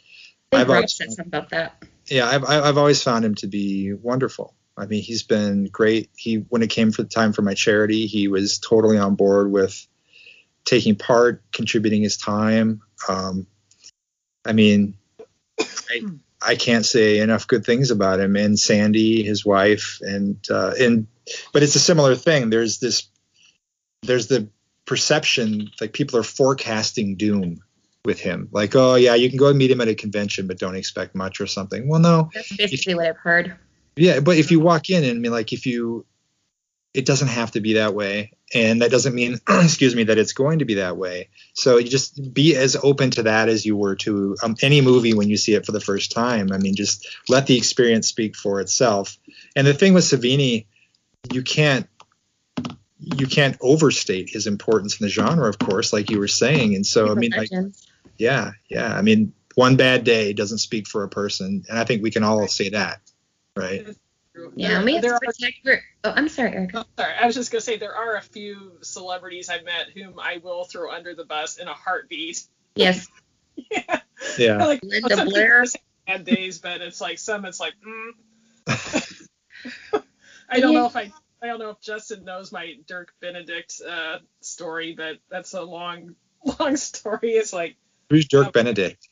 I've 0.61 0.67
Rob 0.67 0.75
always, 0.75 0.95
said 0.95 1.11
something 1.11 1.27
about 1.27 1.49
that 1.49 1.83
yeah, 2.07 2.27
I've 2.27 2.43
I- 2.43 2.61
I've 2.67 2.77
always 2.77 3.01
found 3.01 3.25
him 3.25 3.35
to 3.35 3.47
be 3.47 3.93
wonderful. 3.93 4.55
I 4.75 4.85
mean, 4.85 5.01
he's 5.01 5.23
been 5.23 5.65
great. 5.65 6.09
He 6.15 6.35
when 6.35 6.63
it 6.63 6.69
came 6.69 6.91
for 6.91 7.03
the 7.03 7.09
time 7.09 7.33
for 7.33 7.41
my 7.41 7.53
charity, 7.53 8.07
he 8.07 8.27
was 8.27 8.57
totally 8.57 8.97
on 8.97 9.15
board 9.15 9.51
with 9.51 9.87
taking 10.65 10.95
part, 10.95 11.43
contributing 11.51 12.01
his 12.01 12.17
time. 12.17 12.81
Um, 13.07 13.47
I 14.45 14.53
mean, 14.53 14.95
I, 15.59 16.01
I 16.41 16.55
can't 16.55 16.85
say 16.85 17.19
enough 17.19 17.47
good 17.47 17.65
things 17.65 17.91
about 17.91 18.19
him 18.19 18.35
and 18.35 18.59
Sandy, 18.59 19.23
his 19.23 19.45
wife, 19.45 19.99
and 20.01 20.37
uh, 20.49 20.73
and 20.79 21.07
but 21.53 21.63
it's 21.63 21.75
a 21.75 21.79
similar 21.79 22.15
thing. 22.15 22.49
There's 22.49 22.79
this, 22.79 23.07
there's 24.01 24.27
the 24.27 24.49
perception 24.85 25.69
like 25.79 25.93
people 25.93 26.19
are 26.19 26.23
forecasting 26.23 27.15
doom 27.15 27.61
with 28.05 28.19
him, 28.19 28.49
like 28.51 28.75
oh 28.75 28.95
yeah, 28.95 29.15
you 29.15 29.29
can 29.29 29.37
go 29.37 29.47
and 29.47 29.57
meet 29.57 29.71
him 29.71 29.81
at 29.81 29.87
a 29.87 29.95
convention, 29.95 30.47
but 30.47 30.59
don't 30.59 30.75
expect 30.75 31.15
much 31.15 31.39
or 31.39 31.47
something. 31.47 31.87
Well, 31.87 31.99
no, 31.99 32.29
that's 32.33 32.55
basically 32.55 32.95
what 32.95 33.07
i've 33.07 33.17
heard 33.17 33.55
yeah, 33.95 34.19
but 34.19 34.37
if 34.37 34.51
you 34.51 34.59
walk 34.59 34.89
in 34.89 35.03
and 35.03 35.17
I 35.17 35.19
mean, 35.19 35.31
like, 35.31 35.53
if 35.53 35.65
you, 35.65 36.05
it 36.93 37.05
doesn't 37.05 37.27
have 37.27 37.51
to 37.51 37.59
be 37.59 37.73
that 37.73 37.93
way, 37.93 38.33
and 38.53 38.81
that 38.81 38.91
doesn't 38.91 39.13
mean, 39.13 39.39
excuse 39.49 39.95
me, 39.95 40.03
that 40.05 40.17
it's 40.17 40.33
going 40.33 40.59
to 40.59 40.65
be 40.65 40.75
that 40.75 40.97
way. 40.97 41.29
So 41.53 41.77
you 41.77 41.89
just 41.89 42.33
be 42.33 42.55
as 42.55 42.75
open 42.81 43.11
to 43.11 43.23
that 43.23 43.49
as 43.49 43.65
you 43.65 43.75
were 43.75 43.95
to 43.97 44.35
um, 44.43 44.55
any 44.61 44.81
movie 44.81 45.13
when 45.13 45.29
you 45.29 45.37
see 45.37 45.53
it 45.53 45.65
for 45.65 45.71
the 45.71 45.79
first 45.79 46.11
time. 46.11 46.51
I 46.51 46.57
mean, 46.57 46.75
just 46.75 47.07
let 47.29 47.47
the 47.47 47.57
experience 47.57 48.07
speak 48.07 48.35
for 48.35 48.59
itself. 48.61 49.17
And 49.55 49.65
the 49.65 49.73
thing 49.73 49.93
with 49.93 50.03
Savini, 50.03 50.65
you 51.31 51.41
can't, 51.41 51.87
you 52.99 53.27
can't 53.27 53.57
overstate 53.61 54.29
his 54.29 54.47
importance 54.47 54.99
in 54.99 55.05
the 55.05 55.09
genre, 55.09 55.49
of 55.49 55.59
course, 55.59 55.93
like 55.93 56.09
you 56.09 56.19
were 56.19 56.27
saying. 56.27 56.75
And 56.75 56.85
so, 56.85 57.11
I 57.11 57.15
mean, 57.15 57.31
like. 57.35 57.49
Yeah, 58.17 58.51
yeah. 58.69 58.95
I 58.95 59.01
mean, 59.01 59.33
one 59.55 59.75
bad 59.75 60.03
day 60.03 60.33
doesn't 60.33 60.57
speak 60.59 60.87
for 60.87 61.03
a 61.03 61.09
person, 61.09 61.63
and 61.69 61.79
I 61.79 61.83
think 61.83 62.03
we 62.03 62.11
can 62.11 62.23
all 62.23 62.47
say 62.47 62.69
that, 62.69 63.01
right? 63.55 63.85
yeah 64.55 64.77
There- 64.77 64.85
we 64.85 64.93
have 64.95 65.03
to 65.03 65.19
protect 65.23 65.57
her 65.65 65.79
oh 66.05 66.13
i'm 66.15 66.27
sorry 66.27 66.53
erica 66.53 66.79
Oh, 66.79 66.85
sorry, 66.97 67.13
I 67.21 67.27
was 67.27 67.35
just 67.35 67.51
gonna 67.51 67.61
say 67.61 67.77
there 67.77 67.95
are 67.95 68.15
a 68.15 68.21
few 68.21 68.79
celebrities 68.81 69.47
I've 69.47 69.63
met 69.63 69.89
whom 69.93 70.19
I 70.19 70.39
will 70.43 70.63
throw 70.63 70.91
under 70.91 71.13
the 71.13 71.23
bus 71.23 71.57
in 71.57 71.67
a 71.67 71.73
heartbeat. 71.73 72.43
yes 72.75 73.07
yeah. 73.71 73.99
Yeah. 74.37 74.65
Like 74.65 74.79
Linda 74.83 75.15
some 75.15 75.27
Blair. 75.27 75.61
just 75.63 75.77
Bad 76.07 76.25
days, 76.25 76.57
but 76.59 76.81
it's 76.81 76.99
like 76.99 77.19
some 77.19 77.45
it's 77.45 77.59
like 77.59 77.73
mm. 77.85 78.11
I 80.49 80.59
don't 80.59 80.73
know 80.73 80.87
if 80.87 80.95
I 80.97 81.11
I 81.41 81.47
don't 81.47 81.59
know 81.59 81.69
if 81.69 81.79
Justin 81.81 82.25
knows 82.25 82.51
my 82.51 82.73
Dirk 82.87 83.13
Benedict 83.21 83.81
uh, 83.87 84.17
story, 84.41 84.95
but 84.97 85.17
that's 85.29 85.53
a 85.53 85.61
long 85.61 86.15
long 86.59 86.75
story. 86.75 87.31
It's 87.33 87.53
like 87.53 87.77
Who's 88.13 88.27
Dirk 88.27 88.53
Benedict? 88.53 89.09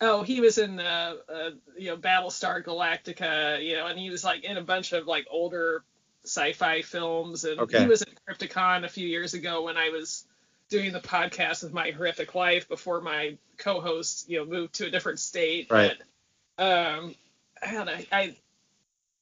Oh, 0.00 0.24
he 0.24 0.40
was 0.40 0.58
in 0.58 0.80
uh, 0.80 1.14
uh, 1.32 1.50
you 1.78 1.90
know 1.90 1.96
Battlestar 1.96 2.60
Galactica, 2.64 3.64
you 3.64 3.76
know, 3.76 3.86
and 3.86 3.96
he 3.96 4.10
was 4.10 4.24
like 4.24 4.42
in 4.42 4.56
a 4.56 4.62
bunch 4.62 4.92
of 4.92 5.06
like 5.06 5.28
older 5.30 5.84
sci-fi 6.24 6.82
films, 6.82 7.44
and 7.44 7.60
Okay. 7.60 7.82
he 7.82 7.86
was 7.86 8.02
at 8.02 8.08
Crypticon 8.28 8.84
a 8.84 8.88
few 8.88 9.06
years 9.06 9.34
ago 9.34 9.62
when 9.62 9.76
I 9.76 9.90
was 9.90 10.26
doing 10.70 10.92
the 10.92 10.98
podcast 10.98 11.62
with 11.62 11.72
my 11.72 11.92
horrific 11.92 12.34
life 12.34 12.68
before 12.68 13.00
my 13.00 13.38
co-host, 13.58 14.28
you 14.28 14.38
know, 14.40 14.44
moved 14.44 14.74
to 14.74 14.86
a 14.86 14.90
different 14.90 15.20
state. 15.20 15.70
Right. 15.70 15.96
But, 16.56 16.64
um, 16.66 17.14
I 17.62 17.72
don't 17.74 17.86
know. 17.86 17.98
I 18.10 18.34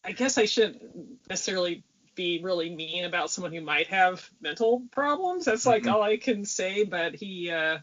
I 0.02 0.12
guess 0.12 0.38
I 0.38 0.46
shouldn't 0.46 0.82
necessarily 1.28 1.84
be 2.14 2.40
really 2.42 2.74
mean 2.74 3.04
about 3.04 3.30
someone 3.30 3.52
who 3.52 3.60
might 3.60 3.88
have 3.88 4.26
mental 4.40 4.82
problems. 4.92 5.44
That's 5.44 5.66
like 5.66 5.82
Mhm. 5.82 5.92
all 5.92 6.02
I 6.02 6.16
can 6.16 6.46
say. 6.46 6.84
But 6.84 7.14
he 7.14 7.50
uh, 7.50 7.80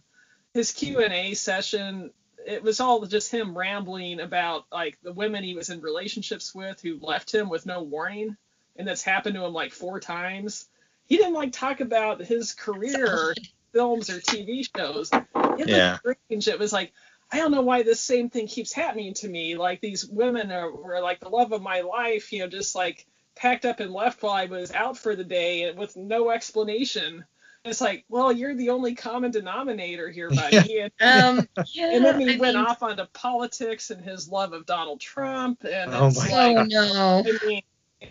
his 0.53 0.71
Q 0.71 0.99
and 0.99 1.13
A 1.13 1.33
session 1.33 2.11
it 2.45 2.63
was 2.63 2.79
all 2.79 3.05
just 3.05 3.31
him 3.31 3.57
rambling 3.57 4.19
about 4.19 4.65
like 4.71 4.97
the 5.03 5.13
women 5.13 5.43
he 5.43 5.53
was 5.53 5.69
in 5.69 5.81
relationships 5.81 6.55
with 6.55 6.81
who 6.81 6.99
left 6.99 7.33
him 7.33 7.49
with 7.49 7.65
no 7.65 7.83
warning 7.83 8.35
and 8.75 8.87
that's 8.87 9.03
happened 9.03 9.35
to 9.35 9.45
him 9.45 9.53
like 9.53 9.73
four 9.73 9.99
times. 9.99 10.67
He 11.07 11.17
didn't 11.17 11.33
like 11.33 11.51
talk 11.51 11.81
about 11.81 12.21
his 12.21 12.53
career 12.53 13.35
films 13.73 14.09
or 14.09 14.19
tv 14.19 14.67
shows. 14.75 15.11
It 15.13 15.67
Yeah. 15.67 15.99
was 16.03 16.15
strange. 16.15 16.47
It 16.47 16.59
was 16.59 16.73
like 16.73 16.93
i 17.31 17.37
don't 17.37 17.51
know 17.51 17.61
why 17.61 17.83
this 17.83 18.01
same 18.01 18.29
thing 18.29 18.47
keeps 18.47 18.73
happening 18.73 19.13
to 19.15 19.27
me. 19.27 19.55
Like 19.55 19.81
these 19.81 20.05
women 20.05 20.51
are, 20.51 20.71
were 20.71 20.99
like 20.99 21.19
the 21.19 21.29
love 21.29 21.51
of 21.51 21.61
my 21.61 21.81
life 21.81 22.33
you 22.33 22.39
know 22.39 22.47
just 22.47 22.75
like 22.75 23.05
packed 23.35 23.65
up 23.65 23.79
and 23.79 23.93
left 23.93 24.21
while 24.21 24.33
i 24.33 24.45
was 24.45 24.71
out 24.71 24.97
for 24.97 25.15
the 25.15 25.23
day 25.23 25.63
and 25.63 25.79
with 25.79 25.95
no 25.95 26.29
explanation 26.29 27.23
it's 27.63 27.81
like, 27.81 28.05
well, 28.09 28.31
you're 28.31 28.55
the 28.55 28.69
only 28.69 28.95
common 28.95 29.31
denominator 29.31 30.09
here, 30.09 30.29
buddy. 30.35 30.79
And, 30.79 30.91
Um, 31.01 31.47
yeah, 31.73 31.91
and 31.95 32.05
then 32.05 32.19
he 32.19 32.35
I 32.35 32.37
went 32.37 32.55
mean, 32.55 32.65
off 32.65 32.83
onto 32.83 33.05
politics 33.13 33.91
and 33.91 34.03
his 34.03 34.27
love 34.29 34.53
of 34.53 34.65
Donald 34.65 34.99
Trump, 34.99 35.63
and 35.63 35.93
Oh 35.93 36.07
it's 36.07 36.17
my 36.17 36.53
like, 36.53 36.57
Oh 36.57 36.63
no. 36.63 37.23
I 37.25 37.45
mean, 37.45 37.61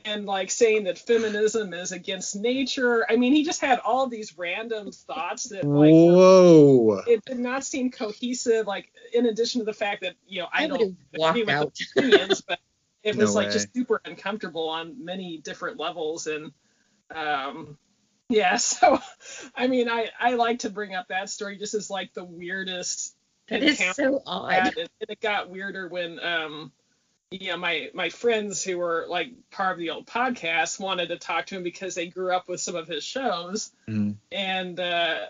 and 0.05 0.25
like 0.25 0.53
saying 0.53 0.85
that 0.85 0.99
feminism 0.99 1.75
is 1.75 1.91
against 1.91 2.37
nature. 2.37 3.05
I 3.11 3.17
mean, 3.17 3.33
he 3.33 3.45
just 3.45 3.61
had 3.61 3.81
all 3.81 4.07
these 4.07 4.39
random 4.39 4.93
thoughts 4.93 5.45
that 5.49 5.65
like 5.65 5.91
Whoa. 5.91 7.03
it 7.09 7.25
did 7.25 7.41
not 7.41 7.65
seem 7.65 7.91
cohesive. 7.91 8.69
Like 8.69 8.93
in 9.13 9.27
addition 9.27 9.59
to 9.61 9.65
the 9.65 9.73
fact 9.73 10.03
that 10.03 10.15
you 10.29 10.43
know 10.43 10.49
I, 10.53 10.65
I 10.65 10.67
don't 10.69 10.79
would've 10.79 10.95
agree 11.31 11.43
with 11.43 11.55
out. 11.55 11.77
opinions, 11.97 12.41
but 12.41 12.61
it 13.03 13.17
No 13.17 13.25
was 13.25 13.35
like 13.35 13.49
way. 13.49 13.53
just 13.53 13.75
super 13.75 14.01
uncomfortable 14.05 14.69
on 14.69 15.05
many 15.05 15.39
different 15.39 15.81
levels 15.81 16.29
and 16.29 16.53
um 17.13 17.77
yeah 18.31 18.57
so 18.57 18.99
i 19.55 19.67
mean 19.67 19.89
i 19.89 20.09
i 20.19 20.35
like 20.35 20.61
to 20.61 20.71
bring 20.71 20.95
up 20.95 21.09
that 21.09 21.29
story 21.29 21.59
just 21.59 21.75
as 21.75 21.91
like 21.91 22.15
the 22.15 22.25
weirdest 22.25 23.15
That 23.49 23.63
is 23.63 23.79
encounter 23.79 23.95
so 23.95 24.23
odd. 24.27 24.53
had. 24.53 24.77
and 24.79 24.89
it 25.01 25.21
got 25.21 25.51
weirder 25.51 25.89
when 25.89 26.19
um 26.25 26.73
yeah 27.33 27.57
my 27.57 27.91
my 27.95 28.09
friends 28.09 28.63
who 28.65 28.79
were 28.79 29.07
like 29.09 29.33
part 29.51 29.73
of 29.73 29.79
the 29.79 29.91
old 29.91 30.07
podcast 30.07 30.81
wanted 30.81 31.09
to 31.09 31.19
talk 31.19 31.47
to 31.47 31.57
him 31.57 31.63
because 31.63 31.95
they 31.95 32.07
grew 32.09 32.33
up 32.35 32.49
with 32.49 32.61
some 32.61 32.75
of 32.77 32.89
his 32.89 33.05
shows 33.05 33.71
Mhm. 33.89 34.17
and 34.33 34.81
uh 34.81 35.27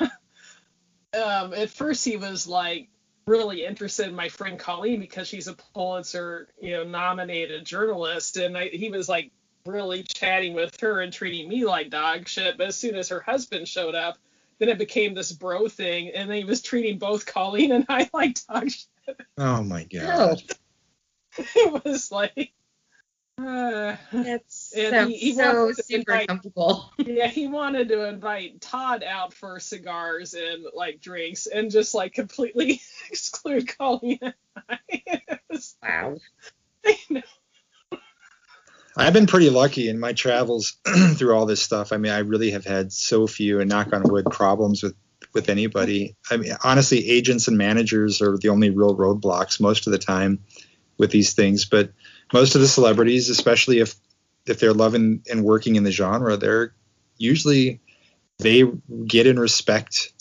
um 0.00 1.54
at 1.54 1.70
first 1.70 2.04
he 2.04 2.16
was 2.16 2.46
like 2.46 2.88
really 3.26 3.64
interested 3.64 4.06
in 4.08 4.14
my 4.14 4.28
friend 4.28 4.58
Colleen 4.58 5.00
because 5.00 5.26
she's 5.26 5.48
a 5.48 5.54
Pulitzer, 5.54 6.46
you 6.60 6.72
know, 6.72 6.84
nominated 6.84 7.64
journalist, 7.64 8.36
and 8.36 8.54
I, 8.58 8.68
he 8.68 8.90
was 8.90 9.08
like 9.08 9.30
really 9.66 10.02
chatting 10.02 10.54
with 10.54 10.78
her 10.80 11.00
and 11.00 11.12
treating 11.12 11.48
me 11.48 11.64
like 11.64 11.90
dog 11.90 12.28
shit. 12.28 12.58
But 12.58 12.68
as 12.68 12.76
soon 12.76 12.94
as 12.96 13.08
her 13.08 13.20
husband 13.20 13.66
showed 13.68 13.94
up, 13.94 14.18
then 14.58 14.68
it 14.68 14.78
became 14.78 15.14
this 15.14 15.32
bro 15.32 15.68
thing, 15.68 16.10
and 16.10 16.28
then 16.30 16.36
he 16.38 16.44
was 16.44 16.62
treating 16.62 16.98
both 16.98 17.26
Colleen 17.26 17.72
and 17.72 17.86
I 17.88 18.08
like 18.14 18.38
dog 18.46 18.70
shit. 18.70 19.16
Oh 19.38 19.62
my 19.62 19.84
god. 19.84 20.42
It 21.36 21.84
was 21.84 22.12
like, 22.12 22.52
uh, 23.38 23.96
that's 24.12 24.72
And 24.76 24.90
so, 24.94 25.08
he- 25.08 25.16
he 25.16 25.32
so 25.34 25.42
wanted 25.62 25.76
to 25.78 25.82
super 25.82 26.12
invite- 26.12 26.28
comfortable. 26.28 26.92
yeah, 26.98 27.26
he 27.26 27.48
wanted 27.48 27.88
to 27.88 28.04
invite 28.08 28.60
Todd 28.60 29.02
out 29.02 29.34
for 29.34 29.58
cigars 29.58 30.34
and 30.34 30.64
like 30.74 31.00
drinks, 31.00 31.46
and 31.48 31.72
just 31.72 31.92
like 31.92 32.14
completely 32.14 32.80
exclude 33.10 33.66
Colleen. 33.76 34.20
and 34.22 34.34
I. 34.68 34.78
It 34.88 35.40
was, 35.50 35.74
Wow. 35.82 36.18
you 36.86 36.94
know, 37.10 37.22
I've 38.96 39.12
been 39.12 39.26
pretty 39.26 39.50
lucky 39.50 39.88
in 39.88 39.98
my 39.98 40.12
travels 40.12 40.76
through 41.16 41.34
all 41.34 41.46
this 41.46 41.62
stuff. 41.62 41.92
I 41.92 41.96
mean, 41.96 42.12
I 42.12 42.18
really 42.18 42.50
have 42.52 42.64
had 42.64 42.92
so 42.92 43.26
few 43.26 43.60
and 43.60 43.68
knock 43.68 43.92
on 43.92 44.02
wood 44.04 44.26
problems 44.30 44.82
with 44.82 44.94
with 45.32 45.48
anybody. 45.48 46.14
I 46.30 46.36
mean, 46.36 46.56
honestly, 46.62 47.10
agents 47.10 47.48
and 47.48 47.58
managers 47.58 48.22
are 48.22 48.38
the 48.38 48.50
only 48.50 48.70
real 48.70 48.96
roadblocks 48.96 49.60
most 49.60 49.86
of 49.86 49.92
the 49.92 49.98
time 49.98 50.38
with 50.96 51.10
these 51.10 51.32
things. 51.32 51.64
But 51.64 51.90
most 52.32 52.54
of 52.54 52.60
the 52.60 52.68
celebrities, 52.68 53.28
especially 53.28 53.80
if 53.80 53.96
if 54.46 54.60
they're 54.60 54.74
loving 54.74 55.22
and 55.30 55.44
working 55.44 55.76
in 55.76 55.84
the 55.84 55.90
genre, 55.90 56.36
they're 56.36 56.74
usually 57.18 57.80
they 58.38 58.64
get 59.06 59.26
and 59.26 59.40
respect 59.40 60.12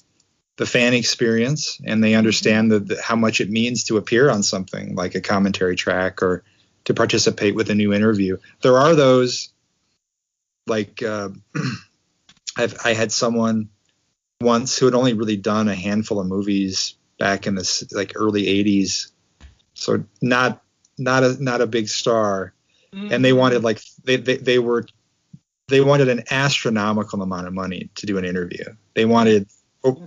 the 0.58 0.66
fan 0.66 0.94
experience 0.94 1.82
and 1.84 2.04
they 2.04 2.14
understand 2.14 2.72
the, 2.72 2.80
the, 2.80 3.02
how 3.02 3.16
much 3.16 3.41
it 3.41 3.50
means 3.50 3.84
to 3.86 3.98
appear 3.98 4.30
on 4.30 4.44
something 4.44 4.95
like 4.95 5.16
a 5.16 5.22
commentary 5.22 5.76
track 5.76 6.22
or 6.22 6.44
to 6.86 6.94
participate 6.94 7.56
with 7.56 7.70
a 7.70 7.76
new 7.76 7.94
interview. 7.94 8.38
There 8.62 8.78
are 8.78 8.96
those, 8.96 9.50
like 10.68 11.02
uh, 11.02 11.30
I've, 12.58 12.76
I 12.84 12.94
had 12.94 13.12
someone 13.12 13.70
once 14.42 14.78
who 14.78 14.86
had 14.86 14.96
only 14.96 15.14
really 15.14 15.38
done 15.38 15.70
a 15.70 15.76
handful 15.76 16.20
of 16.20 16.28
movies 16.28 16.96
back 17.20 17.48
in 17.48 17.56
the 17.56 17.88
like 17.92 18.14
early 18.16 18.44
'80s, 18.44 19.12
so 19.74 20.04
not 20.22 20.62
not 20.98 21.24
a 21.24 21.42
not 21.44 21.62
a 21.62 21.68
big 21.68 21.88
star, 21.88 22.54
and 23.12 23.24
they 23.24 23.34
wanted 23.34 23.64
like 23.64 23.82
they, 24.04 24.18
they 24.18 24.38
they 24.38 24.60
were 24.60 24.86
they 25.68 25.82
wanted 25.82 26.10
an 26.10 26.24
astronomical 26.30 27.22
amount 27.22 27.48
of 27.48 27.54
money 27.54 27.90
to 27.96 28.06
do 28.06 28.18
an 28.18 28.26
interview. 28.26 28.66
They 28.94 29.06
wanted 29.06 29.48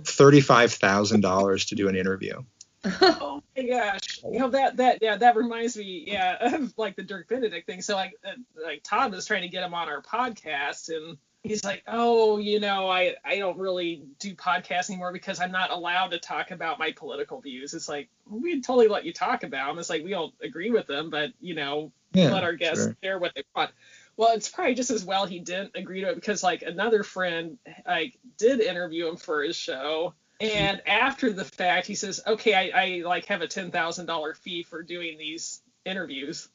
thirty 0.05 0.41
five 0.41 0.71
thousand 0.71 1.21
dollars 1.21 1.65
to 1.65 1.75
do 1.75 1.89
an 1.89 1.95
interview. 1.95 2.41
Oh 3.01 3.41
my 3.55 3.63
gosh, 3.63 4.19
you 4.31 4.39
know 4.39 4.49
that 4.49 4.77
that 4.77 4.99
yeah 5.01 5.17
that 5.17 5.35
reminds 5.35 5.75
me 5.77 6.05
yeah 6.07 6.37
of 6.55 6.73
like 6.77 6.95
the 6.95 7.03
Dirk 7.03 7.27
Benedict 7.27 7.65
thing. 7.67 7.81
So 7.81 7.95
like 7.95 8.13
uh, 8.25 8.31
like 8.63 8.83
Todd 8.83 9.11
was 9.11 9.25
trying 9.25 9.41
to 9.43 9.47
get 9.49 9.63
him 9.63 9.73
on 9.73 9.87
our 9.89 10.01
podcast 10.01 10.89
and 10.89 11.17
he's 11.43 11.63
like, 11.63 11.83
oh 11.87 12.37
you 12.37 12.59
know 12.59 12.87
I 12.89 13.15
I 13.25 13.37
don't 13.39 13.57
really 13.57 14.03
do 14.19 14.35
podcasts 14.35 14.89
anymore 14.89 15.11
because 15.11 15.39
I'm 15.39 15.51
not 15.51 15.71
allowed 15.71 16.09
to 16.11 16.19
talk 16.19 16.51
about 16.51 16.79
my 16.79 16.91
political 16.91 17.41
views. 17.41 17.73
It's 17.73 17.89
like 17.89 18.09
we'd 18.29 18.63
totally 18.63 18.87
let 18.87 19.05
you 19.05 19.13
talk 19.13 19.43
about 19.43 19.67
them. 19.67 19.79
It's 19.79 19.89
like 19.89 20.03
we 20.03 20.11
don't 20.11 20.33
agree 20.41 20.69
with 20.71 20.87
them, 20.87 21.09
but 21.09 21.31
you 21.39 21.55
know 21.55 21.91
Yeah, 22.13 22.31
let 22.31 22.43
our 22.43 22.53
guests 22.53 22.85
sure. 22.85 22.97
share 23.03 23.19
what 23.19 23.33
they 23.35 23.43
want. 23.55 23.71
Well, 24.17 24.35
it's 24.35 24.49
probably 24.49 24.73
just 24.75 24.89
as 24.91 25.05
well 25.05 25.25
he 25.25 25.39
didn't 25.39 25.71
agree 25.75 26.01
to 26.01 26.09
it 26.09 26.15
because 26.15 26.43
like 26.43 26.61
another 26.63 27.03
friend 27.03 27.57
like 27.85 28.17
did 28.37 28.59
interview 28.61 29.07
him 29.07 29.17
for 29.17 29.43
his 29.43 29.55
show, 29.55 30.13
and 30.39 30.81
after 30.87 31.31
the 31.33 31.45
fact 31.45 31.87
he 31.87 31.95
says, 31.95 32.21
okay, 32.25 32.53
I, 32.53 32.81
I 32.83 33.01
like 33.05 33.25
have 33.25 33.41
a 33.41 33.47
ten 33.47 33.71
thousand 33.71 34.05
dollar 34.05 34.33
fee 34.33 34.63
for 34.63 34.83
doing 34.83 35.17
these 35.17 35.61
interviews, 35.85 36.47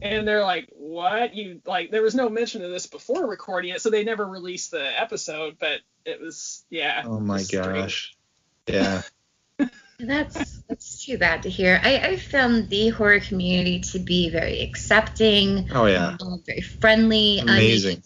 and 0.00 0.26
they're 0.26 0.42
like, 0.42 0.68
what? 0.72 1.34
You 1.34 1.60
like 1.66 1.90
there 1.90 2.02
was 2.02 2.14
no 2.14 2.28
mention 2.28 2.62
of 2.64 2.70
this 2.70 2.86
before 2.86 3.26
recording 3.26 3.72
it, 3.72 3.80
so 3.82 3.90
they 3.90 4.04
never 4.04 4.24
released 4.26 4.70
the 4.70 5.00
episode, 5.00 5.56
but 5.58 5.80
it 6.04 6.20
was 6.20 6.64
yeah. 6.70 7.02
Oh 7.04 7.20
my 7.20 7.34
it 7.34 7.38
was 7.38 7.46
strange. 7.48 7.64
gosh. 7.64 8.16
Yeah. 8.66 9.02
That's 10.00 10.58
that's 10.68 11.04
too 11.04 11.16
bad 11.16 11.44
to 11.44 11.50
hear. 11.50 11.80
I, 11.84 11.98
I 11.98 12.16
found 12.16 12.68
the 12.70 12.88
horror 12.88 13.20
community 13.20 13.78
to 13.92 14.00
be 14.00 14.30
very 14.30 14.60
accepting, 14.62 15.68
Oh 15.72 15.86
yeah. 15.86 16.16
um, 16.20 16.42
very 16.44 16.60
friendly. 16.60 17.38
I 17.40 17.44
mean, 17.44 17.48
Amazing. 17.54 18.02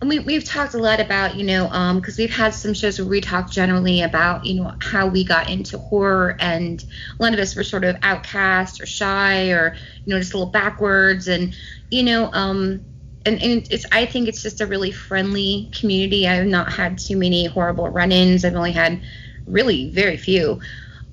And 0.00 0.08
we, 0.08 0.18
we've 0.20 0.44
talked 0.44 0.74
a 0.74 0.78
lot 0.78 1.00
about, 1.00 1.36
you 1.36 1.44
know, 1.44 1.68
um, 1.70 1.98
because 2.00 2.18
we've 2.18 2.34
had 2.34 2.54
some 2.54 2.74
shows 2.74 2.98
where 2.98 3.08
we 3.08 3.20
talk 3.20 3.50
generally 3.50 4.02
about, 4.02 4.44
you 4.46 4.54
know, 4.62 4.74
how 4.80 5.06
we 5.06 5.24
got 5.24 5.50
into 5.50 5.78
horror, 5.78 6.36
and 6.40 6.84
a 7.18 7.22
lot 7.22 7.34
of 7.34 7.40
us 7.40 7.56
were 7.56 7.64
sort 7.64 7.84
of 7.84 7.96
outcast 8.02 8.80
or 8.80 8.86
shy 8.86 9.50
or, 9.50 9.74
you 10.04 10.14
know, 10.14 10.20
just 10.20 10.34
a 10.34 10.38
little 10.38 10.52
backwards, 10.52 11.28
and, 11.28 11.54
you 11.90 12.02
know, 12.02 12.30
um, 12.32 12.80
and, 13.26 13.42
and 13.42 13.66
it's 13.70 13.84
I 13.92 14.06
think 14.06 14.28
it's 14.28 14.42
just 14.42 14.60
a 14.60 14.66
really 14.66 14.90
friendly 14.90 15.70
community. 15.74 16.26
I've 16.26 16.46
not 16.46 16.72
had 16.72 16.98
too 16.98 17.16
many 17.16 17.46
horrible 17.46 17.88
run-ins. 17.88 18.44
I've 18.44 18.54
only 18.54 18.72
had 18.72 19.02
really 19.46 19.90
very 19.90 20.16
few. 20.16 20.60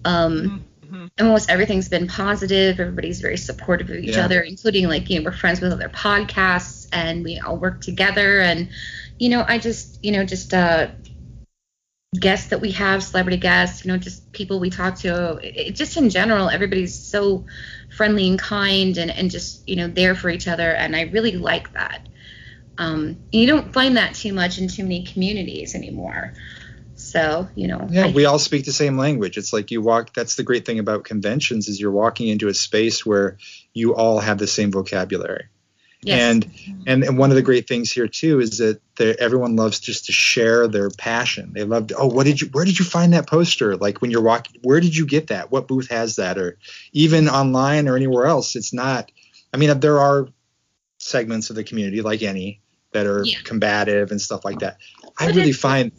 Um, 0.05 0.61
Mhm. 0.91 1.09
almost 1.19 1.49
everything's 1.49 1.89
been 1.89 2.07
positive. 2.07 2.79
Everybody's 2.79 3.19
very 3.21 3.37
supportive 3.37 3.89
of 3.89 3.97
each 3.97 4.15
Yeah. 4.15 4.25
other, 4.25 4.41
including 4.41 4.87
like 4.87 5.09
you 5.09 5.19
know 5.19 5.25
we're 5.25 5.31
friends 5.31 5.61
with 5.61 5.71
other 5.73 5.89
podcasts 5.89 6.84
and 6.95 7.23
we 7.23 7.37
all 7.39 7.57
work 7.57 7.81
together. 7.81 8.39
And 8.39 8.69
you 9.19 9.29
know 9.29 9.43
I 9.47 9.59
just 9.59 10.03
you 10.03 10.11
know 10.13 10.23
just 10.25 10.53
uh, 10.53 10.87
guests 12.19 12.47
that 12.49 12.61
we 12.61 12.71
have, 12.71 13.03
celebrity 13.03 13.37
guests, 13.37 13.85
you 13.85 13.91
know 13.91 13.97
just 13.97 14.31
people 14.31 14.59
we 14.59 14.69
talk 14.69 14.95
to. 14.99 15.35
It, 15.43 15.57
it- 15.57 15.75
just 15.75 15.97
in 15.97 16.09
general, 16.09 16.49
everybody's 16.49 16.97
so 16.97 17.45
friendly 17.95 18.27
and 18.29 18.39
kind 18.39 18.97
and 18.97 19.11
and 19.11 19.29
just 19.29 19.67
you 19.67 19.75
know 19.75 19.87
there 19.87 20.15
for 20.15 20.29
each 20.29 20.47
other. 20.47 20.71
And 20.71 20.95
I 20.95 21.01
really 21.03 21.33
like 21.33 21.73
that. 21.73 22.07
Um, 22.77 23.17
you 23.31 23.47
don't 23.47 23.71
find 23.73 23.95
that 23.97 24.15
too 24.15 24.33
much 24.33 24.57
in 24.57 24.67
too 24.67 24.83
many 24.83 25.03
communities 25.05 25.75
anymore. 25.75 26.33
So 26.95 27.47
you 27.55 27.67
know, 27.67 27.87
Yeah, 27.91 28.05
I- 28.07 28.11
we 28.11 28.25
all 28.25 28.39
speak 28.39 28.63
the 28.65 28.71
same 28.73 28.97
language. 28.97 29.37
It's 29.37 29.51
like 29.51 29.71
you 29.71 29.81
walk. 29.81 30.13
That's 30.13 30.35
the 30.35 30.43
great 30.43 30.65
thing 30.65 30.79
about 30.79 31.03
conventions 31.03 31.67
is 31.67 31.79
you're 31.79 31.91
walking 31.91 32.29
into 32.29 32.47
a 32.47 32.53
space 32.53 33.05
where 33.05 33.37
you 33.73 33.95
all 33.95 34.19
have 34.19 34.37
the 34.37 34.47
same 34.47 34.71
vocabulary. 34.71 35.45
Yes. 36.05 36.19
And, 36.21 36.51
and 36.87 37.03
and 37.03 37.17
one 37.17 37.31
of 37.31 37.35
the 37.35 37.41
great 37.41 37.67
things 37.67 37.91
here 37.91 38.07
too 38.07 38.39
is 38.39 38.57
that 38.59 38.79
everyone 38.99 39.55
loves 39.55 39.79
just 39.79 40.05
to 40.05 40.11
share 40.11 40.67
their 40.67 40.89
passion. 40.89 41.51
They 41.53 41.63
love 41.63 41.87
to, 41.87 41.97
oh, 41.97 42.07
what 42.07 42.25
did 42.25 42.41
you 42.41 42.47
where 42.51 42.65
did 42.65 42.79
you 42.79 42.85
find 42.85 43.13
that 43.13 43.27
poster? 43.27 43.75
Like 43.75 44.01
when 44.01 44.11
you're 44.11 44.21
walking, 44.21 44.61
where 44.63 44.79
did 44.79 44.95
you 44.95 45.05
get 45.05 45.27
that? 45.27 45.51
What 45.51 45.67
booth 45.67 45.89
has 45.89 46.17
that? 46.17 46.37
Or 46.37 46.57
even 46.93 47.27
online 47.27 47.87
or 47.87 47.95
anywhere 47.95 48.25
else, 48.25 48.55
it's 48.55 48.73
not. 48.73 49.11
I 49.53 49.57
mean, 49.57 49.79
there 49.79 49.99
are 49.99 50.27
segments 50.99 51.49
of 51.49 51.55
the 51.55 51.63
community 51.63 52.01
like 52.01 52.21
any 52.21 52.61
that 52.93 53.05
are 53.05 53.23
Yeah. 53.23 53.37
combative 53.43 54.11
and 54.11 54.21
stuff 54.21 54.45
like 54.45 54.59
that. 54.59 54.77
I 55.19 55.27
really 55.27 55.51
find 55.51 55.91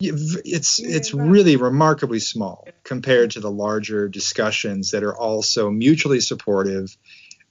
it's 0.00 0.80
it's 0.80 1.12
really 1.12 1.56
remarkably 1.56 2.20
small 2.20 2.66
compared 2.84 3.32
to 3.32 3.40
the 3.40 3.50
larger 3.50 4.08
discussions 4.08 4.92
that 4.92 5.02
are 5.02 5.14
also 5.14 5.70
mutually 5.70 6.20
supportive, 6.20 6.96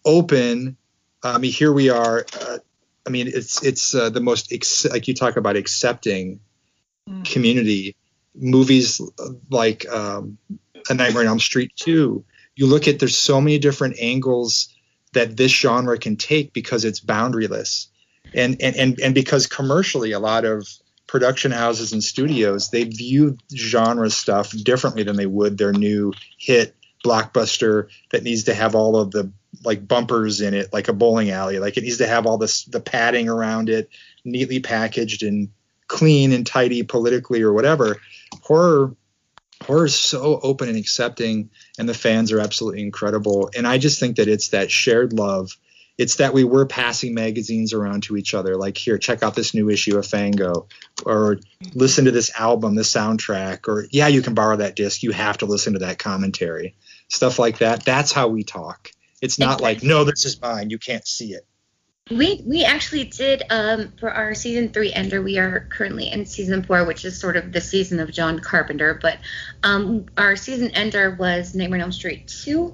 open. 0.04 0.78
I 1.24 1.38
mean, 1.38 1.52
here 1.52 1.74
we 1.74 1.90
are. 1.90 2.26
Uh, 2.40 2.58
I 3.06 3.10
mean, 3.10 3.28
it's 3.28 3.64
it's 3.64 3.96
uh, 3.96 4.10
the 4.10 4.22
most 4.22 4.52
ex- 4.54 4.86
like 4.86 5.08
you 5.08 5.14
talk 5.14 5.38
about 5.38 5.56
accepting 5.56 6.40
community. 7.26 7.96
Movies 8.36 9.02
like 9.50 9.88
um, 9.90 10.38
A 10.90 10.94
Nightmare 10.94 11.24
on 11.24 11.28
Elm 11.28 11.40
Street 11.40 11.72
2. 11.76 12.24
You 12.56 12.66
look 12.68 12.88
at 12.88 13.00
there's 13.00 13.18
so 13.18 13.42
many 13.42 13.58
different 13.58 13.98
angles 14.00 14.74
that 15.14 15.36
this 15.36 15.52
genre 15.52 15.98
can 15.98 16.16
take 16.16 16.54
because 16.54 16.86
it's 16.86 17.00
boundaryless, 17.00 17.88
and 18.34 18.62
and 18.62 18.76
and 18.76 19.00
and 19.00 19.16
because 19.16 19.48
commercially 19.48 20.12
a 20.12 20.20
lot 20.20 20.46
of 20.46 20.68
production 21.08 21.50
houses 21.52 21.92
and 21.92 22.04
studios 22.04 22.70
they 22.70 22.84
view 22.84 23.36
genre 23.56 24.12
stuff 24.12 24.52
differently 24.64 25.02
than 25.02 25.16
they 25.16 25.26
would 25.26 25.58
their 25.58 25.74
new 25.74 26.14
hit 26.38 26.76
blockbuster 27.04 27.88
that 28.12 28.22
needs 28.22 28.44
to 28.44 28.54
have 28.54 28.76
all 28.76 28.96
of 28.96 29.10
the 29.10 29.32
like 29.64 29.88
bumpers 29.88 30.42
in 30.42 30.54
it 30.54 30.72
like 30.72 30.88
a 30.88 30.94
bowling 30.94 31.32
alley. 31.32 31.60
Like 31.60 31.78
it 31.78 31.84
needs 31.84 31.98
to 31.98 32.08
have 32.08 32.26
all 32.26 32.38
this 32.38 32.64
the 32.66 32.80
padding 32.80 33.30
around 33.30 33.70
it 33.70 33.90
neatly 34.24 34.60
packaged 34.60 35.24
and 35.24 35.50
clean 35.88 36.32
and 36.32 36.46
tidy 36.46 36.84
politically 36.84 37.42
or 37.42 37.54
whatever. 37.54 37.98
Horror 38.44 38.96
horror 39.64 39.86
is 39.86 39.96
so 39.96 40.40
open 40.42 40.70
and 40.70 40.78
accepting 40.78 41.50
and 41.78 41.90
the 41.90 41.94
fans 41.94 42.32
are 42.32 42.40
absolutely 42.40 42.82
incredible. 42.82 43.50
And 43.56 43.68
i 43.68 43.78
just 43.78 44.00
think 44.00 44.16
that 44.18 44.28
it's 44.28 44.50
that 44.50 44.72
shared 44.72 45.14
love. 45.14 45.52
It's 45.98 46.16
that 46.16 46.34
we 46.34 46.46
were 46.46 46.66
passing 46.66 47.14
magazines 47.14 47.74
around 47.74 48.04
to 48.04 48.16
each 48.16 48.34
other 48.34 48.56
like 48.56 48.78
here 48.78 48.98
check 48.98 49.22
out 49.22 49.36
this 49.36 49.54
new 49.54 49.70
issue 49.70 49.98
of 49.98 50.08
fango 50.08 50.68
or 51.06 51.40
listen 51.74 52.06
to 52.06 52.12
this 52.12 52.32
album 52.40 52.76
this 52.76 52.94
soundtrack 52.94 53.68
or 53.68 53.86
yeah 53.92 54.08
you 54.08 54.22
can 54.22 54.34
borrow 54.34 54.56
that 54.56 54.78
disc. 54.78 55.04
You 55.04 55.12
have 55.12 55.40
to 55.40 55.46
listen 55.46 55.74
to 55.74 55.80
that 55.80 56.00
commentary. 56.00 56.76
Stuff 57.10 57.40
like 57.40 57.58
that. 57.58 57.84
That's 57.84 58.14
how 58.14 58.30
we 58.30 58.44
talk 58.44 58.92
it's 59.22 59.40
not 59.40 59.62
like 59.62 59.84
no 59.84 60.04
this 60.04 60.26
is 60.26 60.42
mine. 60.42 60.70
You 60.70 60.80
can't 60.80 61.08
see 61.08 61.34
it 61.34 61.46
We 62.10 62.42
we 62.46 62.66
actually 62.66 63.06
did 63.06 63.44
um, 63.50 63.94
for 64.00 64.12
our 64.12 64.34
season 64.34 64.70
three 64.70 64.92
ender. 64.92 65.22
We 65.22 65.38
are 65.38 65.68
currently 65.70 66.10
in 66.10 66.26
season 66.26 66.64
four, 66.64 66.86
which 66.86 67.06
is 67.06 67.20
sort 67.20 67.38
of 67.38 67.52
the 67.52 67.62
season 67.62 68.00
of 68.00 68.12
John 68.12 68.40
Carpenter. 68.40 68.98
But 69.00 69.20
um, 69.64 70.06
our 70.18 70.36
season 70.36 70.72
ender 70.72 71.16
was 71.20 71.54
Nightmare 71.54 71.80
on 71.80 71.84
Elm 71.84 71.92
Street 71.92 72.28
2 72.28 72.74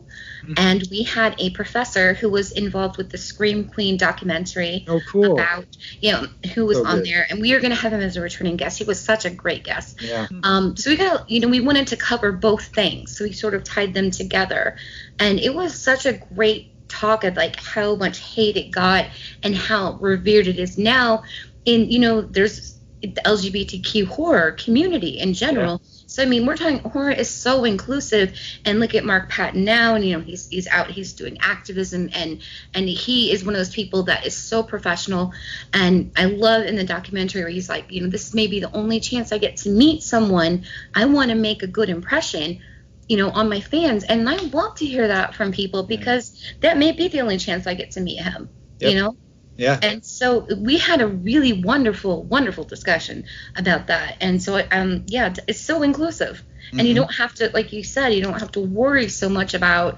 and 0.57 0.83
we 0.91 1.03
had 1.03 1.35
a 1.39 1.49
professor 1.51 2.13
who 2.13 2.29
was 2.29 2.51
involved 2.51 2.97
with 2.97 3.09
the 3.09 3.17
Scream 3.17 3.65
Queen 3.65 3.97
documentary 3.97 4.85
oh 4.87 4.99
cool 5.09 5.33
about 5.33 5.65
you 6.01 6.11
know 6.11 6.27
who 6.53 6.65
was 6.65 6.77
So 6.77 6.85
on 6.85 6.97
good. 6.97 7.05
there, 7.05 7.27
and 7.29 7.41
we 7.41 7.53
are 7.53 7.59
going 7.59 7.71
to 7.71 7.75
have 7.79 7.93
him 7.93 8.01
as 8.01 8.17
a 8.17 8.21
returning 8.21 8.55
guest. 8.55 8.77
He 8.77 8.83
was 8.83 8.99
such 8.99 9.25
a 9.25 9.29
great 9.29 9.63
guest. 9.63 10.01
yeah 10.01 10.27
Um, 10.43 10.75
so 10.77 10.89
we 10.89 10.97
got, 10.97 11.29
you 11.29 11.39
know, 11.39 11.47
we 11.47 11.61
wanted 11.61 11.87
to 11.87 11.97
cover 11.97 12.31
both 12.31 12.65
things. 12.65 13.17
So 13.17 13.23
we 13.25 13.31
sort 13.31 13.53
of 13.53 13.63
tied 13.63 13.93
them 13.93 14.11
together. 14.11 14.77
And 15.19 15.39
it 15.39 15.53
was 15.53 15.73
such 15.73 16.05
a 16.05 16.13
great 16.13 16.71
talk 16.87 17.23
of 17.23 17.35
like 17.35 17.59
how 17.59 17.95
much 17.95 18.19
hate 18.19 18.57
it 18.57 18.71
got 18.71 19.05
and 19.43 19.55
how 19.55 19.93
revered 19.99 20.47
it 20.47 20.59
is 20.59 20.77
now. 20.77 21.23
In, 21.65 21.89
you 21.89 21.99
know, 21.99 22.21
there's 22.21 22.75
the 23.01 23.21
LGBTQ 23.25 24.05
horror 24.05 24.51
community 24.53 25.19
in 25.19 25.33
general. 25.33 25.81
So 26.07 26.23
I 26.23 26.25
mean, 26.25 26.45
we're 26.45 26.55
talking 26.55 26.79
horror 26.79 27.11
is 27.11 27.29
so 27.29 27.65
inclusive, 27.65 28.39
and 28.63 28.79
look 28.79 28.95
at 28.95 29.03
Mark 29.03 29.29
Patton 29.29 29.65
now, 29.65 29.95
and 29.95 30.05
you 30.05 30.13
know 30.17 30.23
he's 30.23 30.47
he's 30.47 30.67
out, 30.67 30.89
he's 30.89 31.13
doing 31.13 31.37
activism, 31.41 32.09
and 32.13 32.41
and 32.73 32.87
he 32.87 33.31
is 33.31 33.43
one 33.43 33.53
of 33.53 33.59
those 33.59 33.73
people 33.73 34.03
that 34.03 34.25
is 34.25 34.35
so 34.35 34.63
professional, 34.63 35.33
and 35.73 36.11
I 36.15 36.25
love 36.25 36.65
in 36.65 36.77
the 36.77 36.85
documentary 36.85 37.41
where 37.41 37.49
he's 37.49 37.67
like, 37.67 37.91
you 37.91 38.01
know, 38.01 38.09
this 38.09 38.33
may 38.33 38.47
be 38.47 38.61
the 38.61 38.73
only 38.73 39.01
chance 39.01 39.33
I 39.33 39.39
get 39.39 39.57
to 39.57 39.69
meet 39.69 40.03
someone. 40.03 40.63
I 40.93 41.05
want 41.05 41.31
to 41.31 41.35
make 41.35 41.63
a 41.63 41.67
good 41.67 41.89
impression, 41.89 42.61
you 43.07 43.17
know, 43.17 43.29
on 43.29 43.49
my 43.49 43.59
fans, 43.61 44.03
and 44.03 44.27
I 44.29 44.37
want 44.47 44.77
to 44.77 44.85
hear 44.85 45.07
that 45.07 45.35
from 45.35 45.51
people 45.51 45.83
because 45.83 46.31
that 46.61 46.77
may 46.77 46.91
be 46.91 47.07
the 47.07 47.21
only 47.21 47.37
chance 47.37 47.67
I 47.67 47.73
get 47.75 47.91
to 47.91 48.01
meet 48.01 48.21
him, 48.21 48.49
Yep. 48.79 48.91
you 48.93 48.99
know. 48.99 49.15
yeah 49.57 49.79
And 49.81 50.03
so 50.03 50.47
we 50.57 50.77
had 50.77 51.01
a 51.01 51.07
really 51.07 51.53
wonderful, 51.53 52.23
wonderful 52.23 52.63
discussion 52.65 53.25
about 53.55 53.87
that. 53.87 54.17
And 54.21 54.41
so, 54.41 54.61
um, 54.71 55.03
yeah, 55.07 55.33
it's 55.47 55.61
so 55.61 55.83
inclusive, 55.83 56.43
and 56.77 56.87
you 56.87 56.93
Mhm. 56.93 56.97
don't 56.97 57.13
have 57.15 57.33
to, 57.35 57.51
like 57.53 57.73
you 57.73 57.83
said, 57.83 58.09
you 58.13 58.21
don't 58.23 58.39
have 58.39 58.51
to 58.53 58.61
worry 58.61 59.07
so 59.09 59.29
much 59.29 59.53
about, 59.53 59.97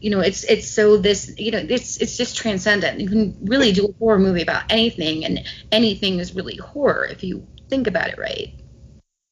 you 0.00 0.10
know, 0.10 0.20
it's 0.20 0.44
it's 0.44 0.68
so 0.70 0.96
this, 0.96 1.32
you 1.38 1.50
know, 1.52 1.58
it's 1.68 1.96
it's 1.98 2.16
just 2.16 2.36
transcendent. 2.36 3.00
You 3.00 3.08
can 3.08 3.36
really 3.42 3.72
do 3.72 3.86
a 3.86 3.92
horror 3.98 4.18
movie 4.18 4.42
about 4.42 4.64
anything, 4.70 5.24
and 5.24 5.44
anything 5.72 6.18
is 6.20 6.34
really 6.34 6.56
horror 6.56 7.06
if 7.06 7.24
you 7.24 7.46
think 7.68 7.86
about 7.86 8.08
it 8.08 8.18
right. 8.18 8.54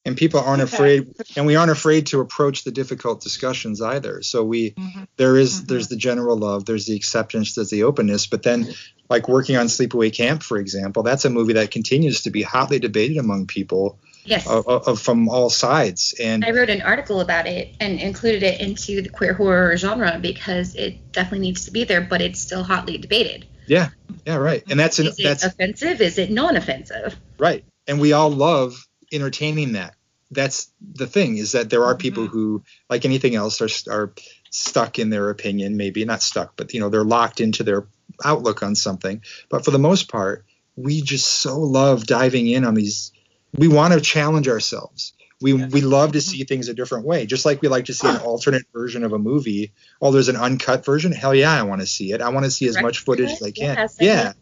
And 0.05 0.17
people 0.17 0.39
aren't 0.39 0.61
Okay. 0.61 0.75
afraid 0.75 1.07
and 1.35 1.45
we 1.45 1.55
aren't 1.55 1.71
afraid 1.71 2.07
to 2.07 2.19
approach 2.19 2.63
the 2.63 2.71
difficult 2.71 3.21
discussions 3.21 3.81
either 3.81 4.21
so 4.21 4.43
we 4.43 4.71
Mhm. 4.71 5.07
there 5.17 5.37
is- 5.37 5.61
Mhm. 5.61 5.67
there's 5.67 5.87
the 5.87 5.95
general 5.95 6.37
love 6.37 6.65
there's 6.65 6.85
the 6.85 6.95
acceptance 6.95 7.55
there's 7.55 7.69
the 7.69 7.83
openness 7.83 8.27
but 8.27 8.43
then 8.43 8.73
like 9.09 9.27
working 9.29 9.55
on 9.55 9.67
sleepaway 9.67 10.11
camp 10.13 10.43
for 10.43 10.57
example 10.57 11.03
that's 11.03 11.25
a 11.25 11.29
movie 11.29 11.53
that 11.53 11.71
continues 11.71 12.21
to 12.21 12.29
be 12.31 12.41
hotly 12.41 12.79
debated 12.79 13.17
among 13.17 13.45
people 13.47 13.97
Yes. 14.25 14.47
of, 14.47 14.65
of, 14.67 15.01
from 15.01 15.27
all 15.27 15.49
sides 15.49 16.13
and 16.17 16.45
I 16.45 16.51
wrote 16.51 16.69
an 16.69 16.81
article 16.81 17.19
about 17.19 17.45
it 17.45 17.75
and 17.81 17.99
included 17.99 18.41
it 18.43 18.61
into 18.61 19.01
the 19.01 19.09
queer 19.09 19.33
horror 19.33 19.75
genre 19.75 20.17
because 20.21 20.75
it 20.75 21.11
definitely 21.11 21.47
needs 21.47 21.65
to 21.65 21.71
be 21.71 21.83
there, 21.83 21.99
but 21.99 22.21
it's 22.21 22.39
still 22.39 22.63
hotly 22.63 22.97
debated. 22.97 23.45
yeah 23.67 23.89
yeah 24.25 24.35
right 24.35 24.63
and 24.69 24.79
that's 24.79 24.99
an, 24.99 25.07
Is 25.07 25.19
it 25.19 25.23
that's 25.23 25.43
offensive? 25.43 25.99
Is 26.01 26.17
it 26.17 26.31
non-offensive? 26.31 27.15
Right. 27.37 27.63
And 27.87 27.99
we 27.99 28.13
all 28.13 28.29
love 28.31 28.85
entertaining 29.13 29.73
that. 29.73 29.95
That's 30.31 30.71
the 30.81 31.05
thing 31.07 31.37
is 31.37 31.51
that 31.51 31.69
there 31.69 31.83
are 31.85 31.95
people 31.95 32.27
Mhm. 32.27 32.31
who, 32.31 32.63
like 32.89 33.05
anything 33.05 33.35
else, 33.35 33.61
are 33.61 33.69
are 33.91 34.13
stuck 34.49 34.97
in 34.97 35.09
their 35.09 35.29
opinion. 35.29 35.77
Maybe 35.77 36.03
not 36.05 36.23
stuck, 36.23 36.57
but 36.57 36.73
you 36.73 36.79
know 36.79 36.89
they're 36.89 37.03
locked 37.03 37.39
into 37.39 37.63
their 37.63 37.87
outlook 38.25 38.63
on 38.63 38.75
something. 38.75 39.21
But 39.49 39.63
for 39.63 39.71
the 39.71 39.79
most 39.79 40.09
part, 40.09 40.45
we 40.75 41.01
just 41.01 41.27
so 41.27 41.59
love 41.59 42.07
diving 42.07 42.47
in 42.47 42.65
on 42.65 42.73
these. 42.73 43.11
We 43.55 43.67
want 43.67 43.93
to 43.93 44.01
challenge 44.01 44.47
ourselves. 44.47 45.13
We 45.39 45.53
we 45.53 45.81
love 45.81 46.13
to 46.13 46.21
see 46.21 46.45
things 46.45 46.67
a 46.69 46.73
different 46.73 47.05
way. 47.05 47.27
Just 47.27 47.45
like 47.45 47.61
we 47.61 47.67
like 47.67 47.85
to 47.85 47.93
see 47.93 48.07
an 48.07 48.17
alternate 48.25 48.65
version 48.73 49.03
of 49.03 49.13
a 49.13 49.19
movie. 49.19 49.73
Oh, 50.01 50.11
there's 50.11 50.29
an 50.29 50.37
uncut 50.37 50.83
version. 50.83 51.11
Hell 51.11 51.35
yeah, 51.35 51.53
I 51.53 51.63
want 51.63 51.81
to 51.81 51.87
see 51.87 52.11
it. 52.11 52.21
I 52.21 52.29
want 52.29 52.45
to 52.45 52.51
see 52.51 52.67
as 52.67 52.79
much 52.81 52.99
footage 52.99 53.29
as 53.29 53.43
I 53.43 53.51
can. 53.51 53.75
Yes, 53.75 53.97
I 53.99 54.03
yeah 54.05 54.33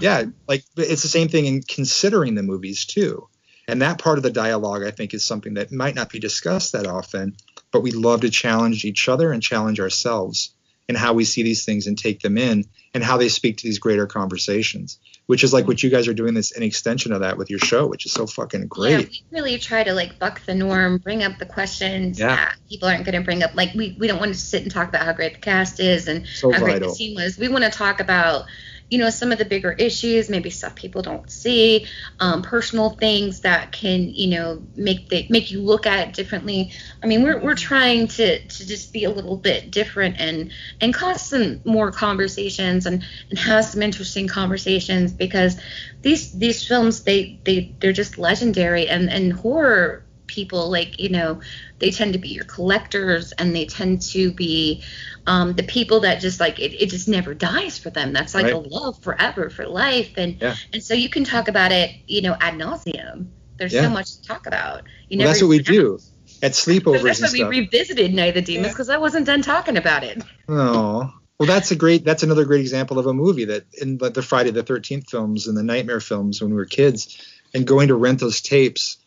yeah 0.00 0.24
like 0.48 0.64
it's 0.76 1.02
the 1.02 1.08
same 1.08 1.28
thing 1.28 1.46
in 1.46 1.62
considering 1.62 2.34
the 2.34 2.42
movies 2.42 2.84
too 2.84 3.28
and 3.68 3.82
that 3.82 3.98
part 3.98 4.18
of 4.18 4.22
the 4.22 4.30
dialogue 4.30 4.82
i 4.84 4.90
think 4.90 5.14
is 5.14 5.24
something 5.24 5.54
that 5.54 5.72
might 5.72 5.94
not 5.94 6.10
be 6.10 6.18
discussed 6.18 6.72
that 6.72 6.86
often 6.86 7.36
but 7.72 7.80
we 7.82 7.90
love 7.90 8.20
to 8.20 8.30
challenge 8.30 8.84
each 8.84 9.08
other 9.08 9.32
and 9.32 9.42
challenge 9.42 9.80
ourselves 9.80 10.52
in 10.88 10.94
how 10.94 11.12
we 11.12 11.24
see 11.24 11.42
these 11.42 11.64
things 11.64 11.86
and 11.88 11.98
take 11.98 12.20
them 12.20 12.38
in 12.38 12.64
and 12.94 13.02
how 13.02 13.16
they 13.16 13.28
speak 13.28 13.56
to 13.56 13.64
these 13.64 13.78
greater 13.78 14.06
conversations 14.06 14.98
which 15.26 15.42
is 15.42 15.52
like 15.52 15.66
what 15.66 15.82
you 15.82 15.90
guys 15.90 16.06
are 16.06 16.14
doing 16.14 16.34
this 16.34 16.52
an 16.52 16.62
extension 16.62 17.10
of 17.12 17.20
that 17.20 17.36
with 17.36 17.50
your 17.50 17.58
show 17.58 17.86
which 17.86 18.06
is 18.06 18.12
so 18.12 18.26
fucking 18.26 18.66
great 18.68 18.90
Yeah, 18.92 18.98
we 18.98 19.22
really 19.32 19.58
try 19.58 19.82
to 19.82 19.92
like 19.92 20.18
buck 20.20 20.40
the 20.46 20.54
norm, 20.54 20.98
bring 20.98 21.24
up 21.24 21.38
the 21.38 21.46
questions 21.46 22.18
Yeah. 22.20 22.36
that 22.36 22.54
people 22.68 22.88
aren't 22.88 23.04
going 23.04 23.16
to 23.16 23.22
bring 23.22 23.42
up. 23.42 23.54
Like 23.54 23.74
we, 23.74 23.96
we 23.98 24.06
don't 24.06 24.20
want 24.20 24.32
to 24.32 24.38
sit 24.38 24.62
and 24.62 24.70
talk 24.70 24.88
about 24.88 25.04
how 25.04 25.12
great 25.12 25.34
the 25.34 25.40
cast 25.40 25.80
is 25.80 26.06
and 26.06 26.26
so 26.28 26.52
how 26.52 26.60
great 26.60 26.80
the 26.80 26.90
scene 26.90 27.16
was. 27.16 27.36
We 27.36 27.48
want 27.48 27.64
to 27.64 27.70
talk 27.70 27.98
about, 27.98 28.44
you 28.88 28.98
know, 28.98 29.10
some 29.10 29.32
of 29.32 29.38
the 29.38 29.44
bigger 29.44 29.72
issues, 29.72 30.30
maybe 30.30 30.50
stuff 30.50 30.76
people 30.76 31.02
don't 31.02 31.28
see, 31.28 31.86
um, 32.20 32.42
personal 32.42 32.90
things 32.90 33.40
that 33.40 33.72
can, 33.72 34.08
you 34.10 34.28
know, 34.28 34.62
make 34.76 35.08
the 35.08 35.26
make 35.28 35.50
you 35.50 35.60
look 35.60 35.86
at 35.86 36.08
it 36.08 36.14
differently. 36.14 36.70
I 37.02 37.06
mean, 37.06 37.24
we're, 37.24 37.40
we're 37.40 37.56
trying 37.56 38.06
to 38.08 38.38
to 38.38 38.66
just 38.66 38.92
be 38.92 39.04
a 39.04 39.10
little 39.10 39.36
bit 39.36 39.72
different 39.72 40.20
and 40.20 40.52
and 40.80 40.94
cause 40.94 41.22
some 41.22 41.60
more 41.64 41.90
conversations 41.90 42.86
and 42.86 43.04
and 43.30 43.38
have 43.38 43.64
some 43.64 43.82
interesting 43.82 44.28
conversations 44.28 45.12
because 45.12 45.60
these 46.02 46.32
these 46.32 46.66
films 46.66 47.02
they 47.02 47.40
they 47.44 47.74
they're 47.80 47.92
just 47.92 48.18
legendary 48.18 48.88
and 48.88 49.10
and 49.10 49.32
horror 49.32 50.05
people 50.26 50.70
like 50.70 50.98
you 51.00 51.08
know 51.08 51.40
they 51.78 51.90
tend 51.90 52.12
to 52.12 52.18
be 52.18 52.28
your 52.28 52.44
collectors 52.44 53.32
and 53.32 53.54
they 53.54 53.64
tend 53.66 54.02
to 54.02 54.32
be 54.32 54.82
um, 55.26 55.54
the 55.54 55.62
people 55.62 56.00
that 56.00 56.20
just 56.20 56.40
like 56.40 56.58
it, 56.58 56.74
it 56.80 56.88
just 56.90 57.08
never 57.08 57.34
dies 57.34 57.78
for 57.78 57.90
them 57.90 58.12
that's 58.12 58.34
like 58.34 58.52
a 58.52 58.56
love 58.56 59.00
forever 59.02 59.50
for 59.50 59.66
life 59.66 60.12
and 60.16 60.40
Yeah. 60.40 60.56
and 60.72 60.82
so 60.82 60.94
you 60.94 61.08
can 61.08 61.24
talk 61.24 61.48
about 61.48 61.72
it 61.72 61.90
you 62.06 62.22
know 62.22 62.36
ad 62.40 62.54
nauseum 62.54 63.28
There's 63.58 63.72
Yeah. 63.72 63.82
so 63.82 63.90
much 63.90 64.16
to 64.16 64.22
talk 64.22 64.46
about. 64.46 64.82
You 65.08 65.18
Well, 65.18 65.28
that's 65.28 65.40
what 65.40 65.48
we 65.48 65.60
do 65.60 65.98
at 66.42 66.52
sleepovers 66.52 67.02
that's 67.02 67.32
and 67.32 67.42
why 67.42 67.48
we 67.48 67.60
revisited 67.60 68.12
Night 68.12 68.28
of 68.28 68.34
the 68.34 68.42
Demons 68.42 68.66
Yeah. 68.66 68.72
because 68.72 68.90
I 68.90 68.98
wasn't 68.98 69.26
done 69.26 69.42
talking 69.42 69.76
about 69.78 70.04
it. 70.04 70.22
Oh, 70.48 71.10
well, 71.38 71.46
that's 71.46 71.70
a 71.70 71.76
great. 71.76 72.04
That's 72.04 72.22
another 72.22 72.44
great 72.44 72.60
example 72.60 72.98
of 72.98 73.06
a 73.06 73.14
movie 73.14 73.46
that 73.46 73.64
in 73.80 73.98
the, 73.98 74.10
the 74.10 74.22
Friday 74.22 74.50
the 74.50 74.62
Thirteenth 74.62 75.08
films 75.10 75.46
and 75.48 75.56
the 75.56 75.62
Nightmare 75.62 76.00
films 76.00 76.40
when 76.40 76.50
we 76.50 76.56
were 76.56 76.66
kids, 76.66 77.16
and 77.54 77.66
going 77.66 77.88
to 77.88 77.94
rent 77.94 78.20
those 78.20 78.40
tapes 78.40 78.98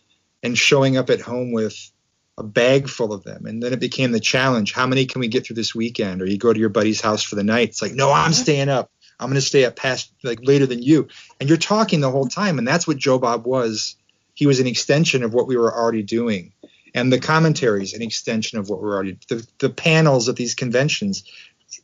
and 0.44 0.58
showing 0.58 0.98
up 0.98 1.10
at 1.10 1.22
home 1.22 1.52
with 1.52 1.92
a 2.38 2.44
bag 2.44 2.88
full 2.88 3.12
of 3.14 3.24
them, 3.24 3.46
and 3.46 3.62
then 3.62 3.74
it 3.74 3.80
became 3.80 4.12
the 4.12 4.20
challenge: 4.20 4.74
how 4.74 4.88
many 4.88 5.06
can 5.06 5.20
we 5.20 5.28
get 5.28 5.46
through 5.46 5.56
this 5.56 5.76
weekend? 5.76 6.22
Or 6.22 6.26
you 6.26 6.38
go 6.38 6.54
to 6.54 6.60
your 6.60 6.70
buddy's 6.70 7.02
house 7.02 7.24
for 7.24 7.36
the 7.36 7.44
night. 7.44 7.70
It's 7.70 7.82
like, 7.82 7.94
no, 7.94 8.12
I'm 8.12 8.34
staying 8.34 8.70
up. 8.70 8.92
I'm 9.20 9.28
going 9.28 9.36
to 9.36 9.42
stay 9.42 9.66
up 9.66 9.76
past 9.76 10.14
like 10.24 10.40
later 10.42 10.66
than 10.66 10.82
you, 10.82 11.08
and 11.40 11.50
you're 11.50 11.58
talking 11.58 12.00
the 12.00 12.12
whole 12.12 12.28
time, 12.28 12.58
and 12.58 12.68
that's 12.68 12.88
what 12.88 12.98
Joe 12.98 13.20
Bob 13.20 13.46
was. 13.46 13.96
He 14.34 14.46
was 14.46 14.60
an 14.60 14.68
extension 14.68 15.24
of 15.24 15.34
what 15.34 15.48
we 15.48 15.58
were 15.58 15.74
already 15.74 16.04
doing. 16.04 16.54
And 16.96 17.14
the 17.14 17.20
commentaries, 17.20 17.94
an 17.94 18.02
extension 18.02 18.58
of 18.58 18.68
what 18.68 18.82
we're 18.82 18.96
already 18.96 19.20
the, 19.28 19.46
the 19.60 19.70
panels 19.70 20.28
at 20.28 20.38
these 20.38 20.56
conventions 20.56 21.24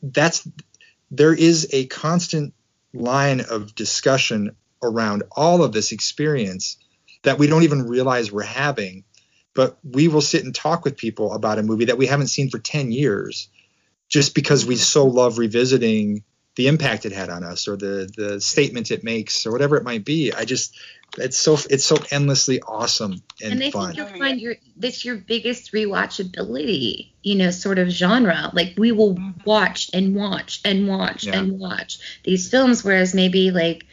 that's 0.02 0.48
there 1.12 1.34
is 1.34 1.68
a 1.72 1.86
constant 1.88 2.54
line 2.94 3.42
of 3.42 3.76
discussion 3.76 4.56
around 4.84 5.24
all 5.32 5.64
of 5.64 5.72
this 5.72 5.92
experience 5.92 6.78
that 7.26 7.38
we 7.38 7.48
don't 7.48 7.64
even 7.64 7.88
realize 7.88 8.32
we're 8.32 8.44
having 8.44 9.04
but 9.54 9.78
we 9.90 10.10
will 10.10 10.22
sit 10.22 10.44
and 10.44 10.54
talk 10.54 10.84
with 10.84 10.98
people 10.98 11.32
about 11.34 11.60
a 11.60 11.64
movie 11.64 11.86
that 11.86 11.98
we 11.98 12.08
haven't 12.08 12.28
seen 12.28 12.50
for 12.50 12.60
10 12.60 12.92
years 12.92 13.50
just 14.10 14.36
because 14.36 14.66
we 14.66 14.76
so 14.76 15.06
love 15.06 15.38
revisiting 15.38 16.24
the 16.56 16.68
impact 16.68 17.06
it 17.06 17.12
had 17.12 17.30
on 17.30 17.44
us 17.44 17.68
or 17.68 17.76
the 17.76 18.10
the 18.16 18.40
statement 18.40 18.92
it 18.92 19.04
makes 19.04 19.46
or 19.46 19.52
whatever 19.52 19.76
it 19.76 19.84
might 19.84 20.06
be 20.06 20.32
i 20.34 20.46
just 20.46 20.78
it's 21.18 21.38
so 21.38 21.58
it's 21.70 21.84
so 21.84 21.98
endlessly 22.12 22.62
awesome 22.62 23.22
and, 23.42 23.54
and 23.54 23.64
I 23.64 23.72
fun 23.72 23.94
think 23.94 23.98
you'll 23.98 24.20
find 24.20 24.40
your 24.40 24.56
that's 24.78 25.06
your 25.06 25.16
biggest 25.16 25.72
rewatchability, 25.72 27.12
you 27.24 27.36
know, 27.36 27.52
sort 27.52 27.80
of 27.80 27.90
genre. 27.90 28.50
Like 28.54 28.74
we 28.78 28.92
will 28.92 29.16
mm-hmm. 29.16 29.42
watch 29.46 29.90
and 29.94 30.16
watch 30.16 30.62
and 30.66 30.88
watch 30.88 31.26
Yeah. 31.26 31.40
and 31.40 31.60
watch 31.60 32.00
these 32.24 32.50
films, 32.50 32.84
whereas 32.84 33.14
maybe 33.14 33.52
like, 33.52 33.86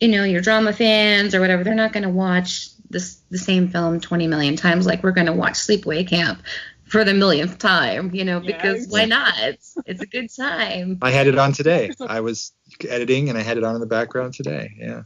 you 0.00 0.08
know, 0.08 0.24
your 0.24 0.40
drama 0.40 0.72
fans 0.72 1.34
or 1.34 1.40
whatever, 1.40 1.64
they're 1.64 1.74
not 1.74 1.92
going 1.92 2.04
to 2.04 2.08
watch 2.08 2.68
this 2.94 3.20
the 3.30 3.36
same 3.38 3.68
film 3.68 4.00
20 4.00 4.26
million 4.26 4.56
times. 4.56 4.86
Like 4.86 5.02
we're 5.02 5.10
going 5.12 5.26
to 5.26 5.32
watch 5.34 5.54
Sleepaway 5.54 6.08
Camp 6.08 6.42
for 6.86 7.04
the 7.04 7.12
millionth 7.12 7.58
time, 7.58 8.14
you 8.14 8.24
know, 8.24 8.38
Yeah, 8.40 8.56
because 8.56 8.86
why 8.88 9.04
not? 9.04 9.34
It's, 9.38 9.76
it's 9.84 10.00
a 10.00 10.06
good 10.06 10.28
time. 10.34 10.98
i 11.02 11.10
had 11.10 11.26
it 11.26 11.36
on 11.38 11.52
today 11.52 11.90
i 12.00 12.20
was 12.20 12.52
editing 12.88 13.28
and 13.28 13.36
i 13.38 13.42
had 13.42 13.56
it 13.58 13.64
on 13.64 13.74
in 13.74 13.80
the 13.80 13.86
background 13.86 14.32
today 14.34 14.70
yeah 14.78 15.02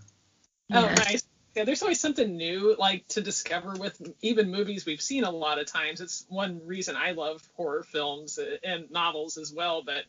Oh, 0.72 0.84
Yeah. 0.84 0.94
nice. 0.94 1.22
Yeah, 1.54 1.64
there's 1.64 1.82
always 1.82 1.98
something 1.98 2.36
new 2.36 2.76
like 2.78 3.08
to 3.08 3.20
discover 3.20 3.72
with 3.72 4.00
even 4.22 4.50
movies 4.50 4.86
we've 4.86 5.00
seen 5.02 5.24
a 5.24 5.30
lot 5.30 5.58
of 5.58 5.66
times. 5.66 6.00
It's 6.00 6.24
one 6.28 6.60
reason 6.66 6.94
I 6.94 7.12
love 7.12 7.42
horror 7.56 7.82
films 7.82 8.38
and 8.62 8.90
novels 8.90 9.38
as 9.38 9.52
well. 9.52 9.82
But 9.82 10.04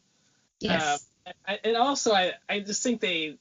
Yes. 0.60 1.07
uh, 1.47 1.56
and 1.64 1.76
also 1.77 2.11
I, 2.14 2.34
I 2.47 2.60
just 2.60 2.84
think 2.84 3.01
they 3.01 3.38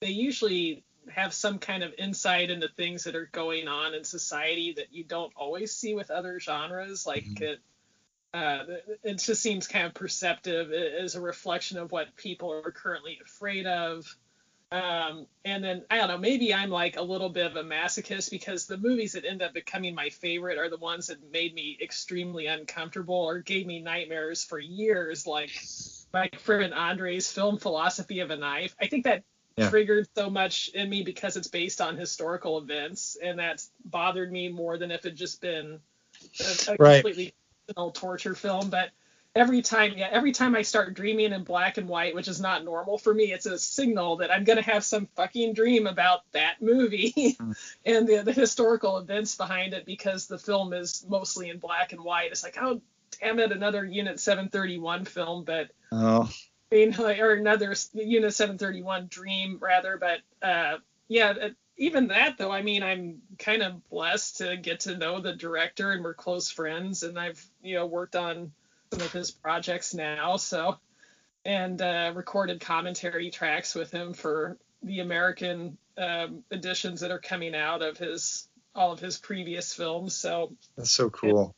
they 0.00 0.08
usually 0.10 0.84
have 1.10 1.32
some 1.32 1.58
kind 1.58 1.82
of 1.82 1.92
insight 1.98 2.50
into 2.50 2.68
things 2.68 3.04
that 3.04 3.14
are 3.14 3.28
going 3.32 3.68
on 3.68 3.94
in 3.94 4.04
society 4.04 4.74
that 4.76 4.92
you 4.92 5.04
don't 5.04 5.32
always 5.36 5.72
see 5.72 5.94
with 5.94 6.10
other 6.10 6.40
genres. 6.40 7.06
Like 7.06 7.40
it, 7.40 7.60
uh, 8.34 8.64
it 9.02 9.18
just 9.18 9.42
seems 9.42 9.66
kind 9.66 9.86
of 9.86 9.94
perceptive 9.94 10.72
as 10.72 11.14
a 11.14 11.20
reflection 11.20 11.78
of 11.78 11.92
what 11.92 12.14
people 12.16 12.52
are 12.52 12.70
currently 12.70 13.18
afraid 13.24 13.66
of. 13.66 14.06
Um, 14.70 15.26
and 15.46 15.64
then 15.64 15.84
I 15.90 15.96
don't 15.96 16.08
know, 16.08 16.18
maybe 16.18 16.52
I'm 16.52 16.68
like 16.68 16.98
a 16.98 17.02
little 17.02 17.30
bit 17.30 17.46
of 17.46 17.56
a 17.56 17.62
masochist 17.62 18.30
because 18.30 18.66
the 18.66 18.76
movies 18.76 19.12
that 19.12 19.24
end 19.24 19.40
up 19.40 19.54
becoming 19.54 19.94
my 19.94 20.10
favorite 20.10 20.58
are 20.58 20.68
the 20.68 20.76
ones 20.76 21.06
that 21.06 21.32
made 21.32 21.54
me 21.54 21.78
extremely 21.80 22.46
uncomfortable 22.46 23.14
or 23.14 23.40
gave 23.40 23.66
me 23.66 23.80
nightmares 23.80 24.44
for 24.44 24.58
years, 24.58 25.26
like 25.26 25.50
my 26.12 26.28
friend 26.38 26.74
Andre's 26.74 27.32
film 27.32 27.56
Philosophy 27.56 28.20
of 28.20 28.30
a 28.30 28.36
Knife. 28.36 28.76
I 28.78 28.88
think 28.88 29.04
that 29.04 29.24
Yeah. 29.58 29.70
triggered 29.70 30.08
so 30.14 30.30
much 30.30 30.68
in 30.68 30.88
me 30.88 31.02
because 31.02 31.36
it's 31.36 31.48
based 31.48 31.80
on 31.80 31.96
historical 31.96 32.58
events, 32.58 33.16
and 33.22 33.38
that's 33.38 33.70
bothered 33.84 34.30
me 34.32 34.48
more 34.48 34.78
than 34.78 34.90
if 34.90 35.06
it 35.06 35.14
just 35.14 35.40
been 35.40 35.80
a, 36.40 36.72
a 36.72 36.76
Right. 36.78 37.02
completely 37.02 37.34
torture 37.94 38.34
film. 38.34 38.70
But 38.70 38.90
every 39.34 39.62
time, 39.62 39.94
yeah, 39.96 40.08
every 40.10 40.32
time 40.32 40.54
I 40.54 40.62
start 40.62 40.94
dreaming 40.94 41.32
in 41.32 41.44
black 41.44 41.78
and 41.78 41.88
white, 41.88 42.14
which 42.14 42.28
is 42.28 42.40
not 42.40 42.64
normal 42.64 42.98
for 42.98 43.12
me, 43.12 43.32
it's 43.32 43.46
a 43.46 43.58
signal 43.58 44.16
that 44.16 44.30
I'm 44.32 44.44
gonna 44.44 44.62
have 44.62 44.84
some 44.84 45.06
fucking 45.16 45.54
dream 45.54 45.86
about 45.86 46.20
that 46.32 46.60
movie 46.60 47.12
mm. 47.16 47.56
and 47.84 48.06
the, 48.06 48.22
the 48.22 48.32
historical 48.32 48.98
events 48.98 49.34
behind 49.34 49.74
it 49.74 49.84
because 49.84 50.26
the 50.26 50.38
film 50.38 50.72
is 50.72 51.04
mostly 51.08 51.50
in 51.50 51.58
black 51.58 51.92
and 51.92 52.02
white. 52.02 52.30
It's 52.30 52.42
like, 52.42 52.58
oh 52.60 52.80
damn 53.20 53.38
it, 53.38 53.52
another 53.52 53.84
Unit 53.84 54.20
731 54.20 55.04
film, 55.04 55.44
but 55.44 55.70
oh 55.92 56.30
I 56.70 56.74
mean, 56.74 56.94
or 57.00 57.32
another 57.32 57.72
s- 57.72 57.90
Unit 57.94 58.34
731 58.34 59.06
dream 59.08 59.58
rather, 59.60 59.96
but 59.96 60.20
uh, 60.46 60.78
yeah, 61.08 61.32
even 61.76 62.08
that 62.08 62.36
though, 62.38 62.50
I 62.52 62.62
mean, 62.62 62.82
I'm 62.82 63.22
kind 63.38 63.62
of 63.62 63.88
blessed 63.88 64.38
to 64.38 64.56
get 64.56 64.80
to 64.80 64.96
know 64.96 65.20
the 65.20 65.32
director 65.34 65.92
and 65.92 66.04
we're 66.04 66.14
close 66.14 66.50
friends, 66.50 67.02
and 67.02 67.18
I've 67.18 67.44
you 67.62 67.76
know 67.76 67.86
worked 67.86 68.16
on 68.16 68.52
some 68.92 69.02
of 69.02 69.12
his 69.12 69.30
projects 69.30 69.94
now, 69.94 70.36
so 70.36 70.76
and 71.44 71.80
uh, 71.80 72.12
recorded 72.14 72.60
commentary 72.60 73.30
tracks 73.30 73.74
with 73.74 73.90
him 73.90 74.12
for 74.12 74.58
the 74.82 75.00
American 75.00 75.78
um, 75.96 76.42
editions 76.50 77.00
that 77.00 77.10
are 77.10 77.18
coming 77.18 77.54
out 77.54 77.80
of 77.82 77.96
his 77.96 78.48
all 78.74 78.92
of 78.92 79.00
his 79.00 79.18
previous 79.18 79.72
films. 79.72 80.14
So 80.14 80.52
that's 80.76 80.90
so 80.90 81.08
cool 81.10 81.54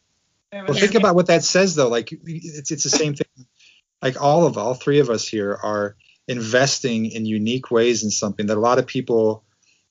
it 0.53 0.57
Well, 0.57 0.67
was- 0.69 0.81
think 0.81 0.95
about 0.95 1.15
what 1.15 1.27
that 1.27 1.45
says, 1.45 1.75
though. 1.75 1.89
Like, 1.89 2.11
it's 2.13 2.71
it's 2.71 2.85
the 2.85 2.91
same 2.91 3.15
thing. 3.15 3.47
Like 4.03 4.21
all 4.21 4.47
of 4.47 4.57
all 4.57 4.75
three 4.75 4.99
of 4.99 5.11
us 5.11 5.27
here 5.27 5.59
are 5.63 5.97
investing 6.29 7.07
in 7.07 7.27
unique 7.27 7.71
ways 7.71 8.03
in 8.05 8.11
something 8.11 8.47
that 8.47 8.57
a 8.57 8.61
lot 8.61 8.79
of 8.79 8.87
people, 8.87 9.45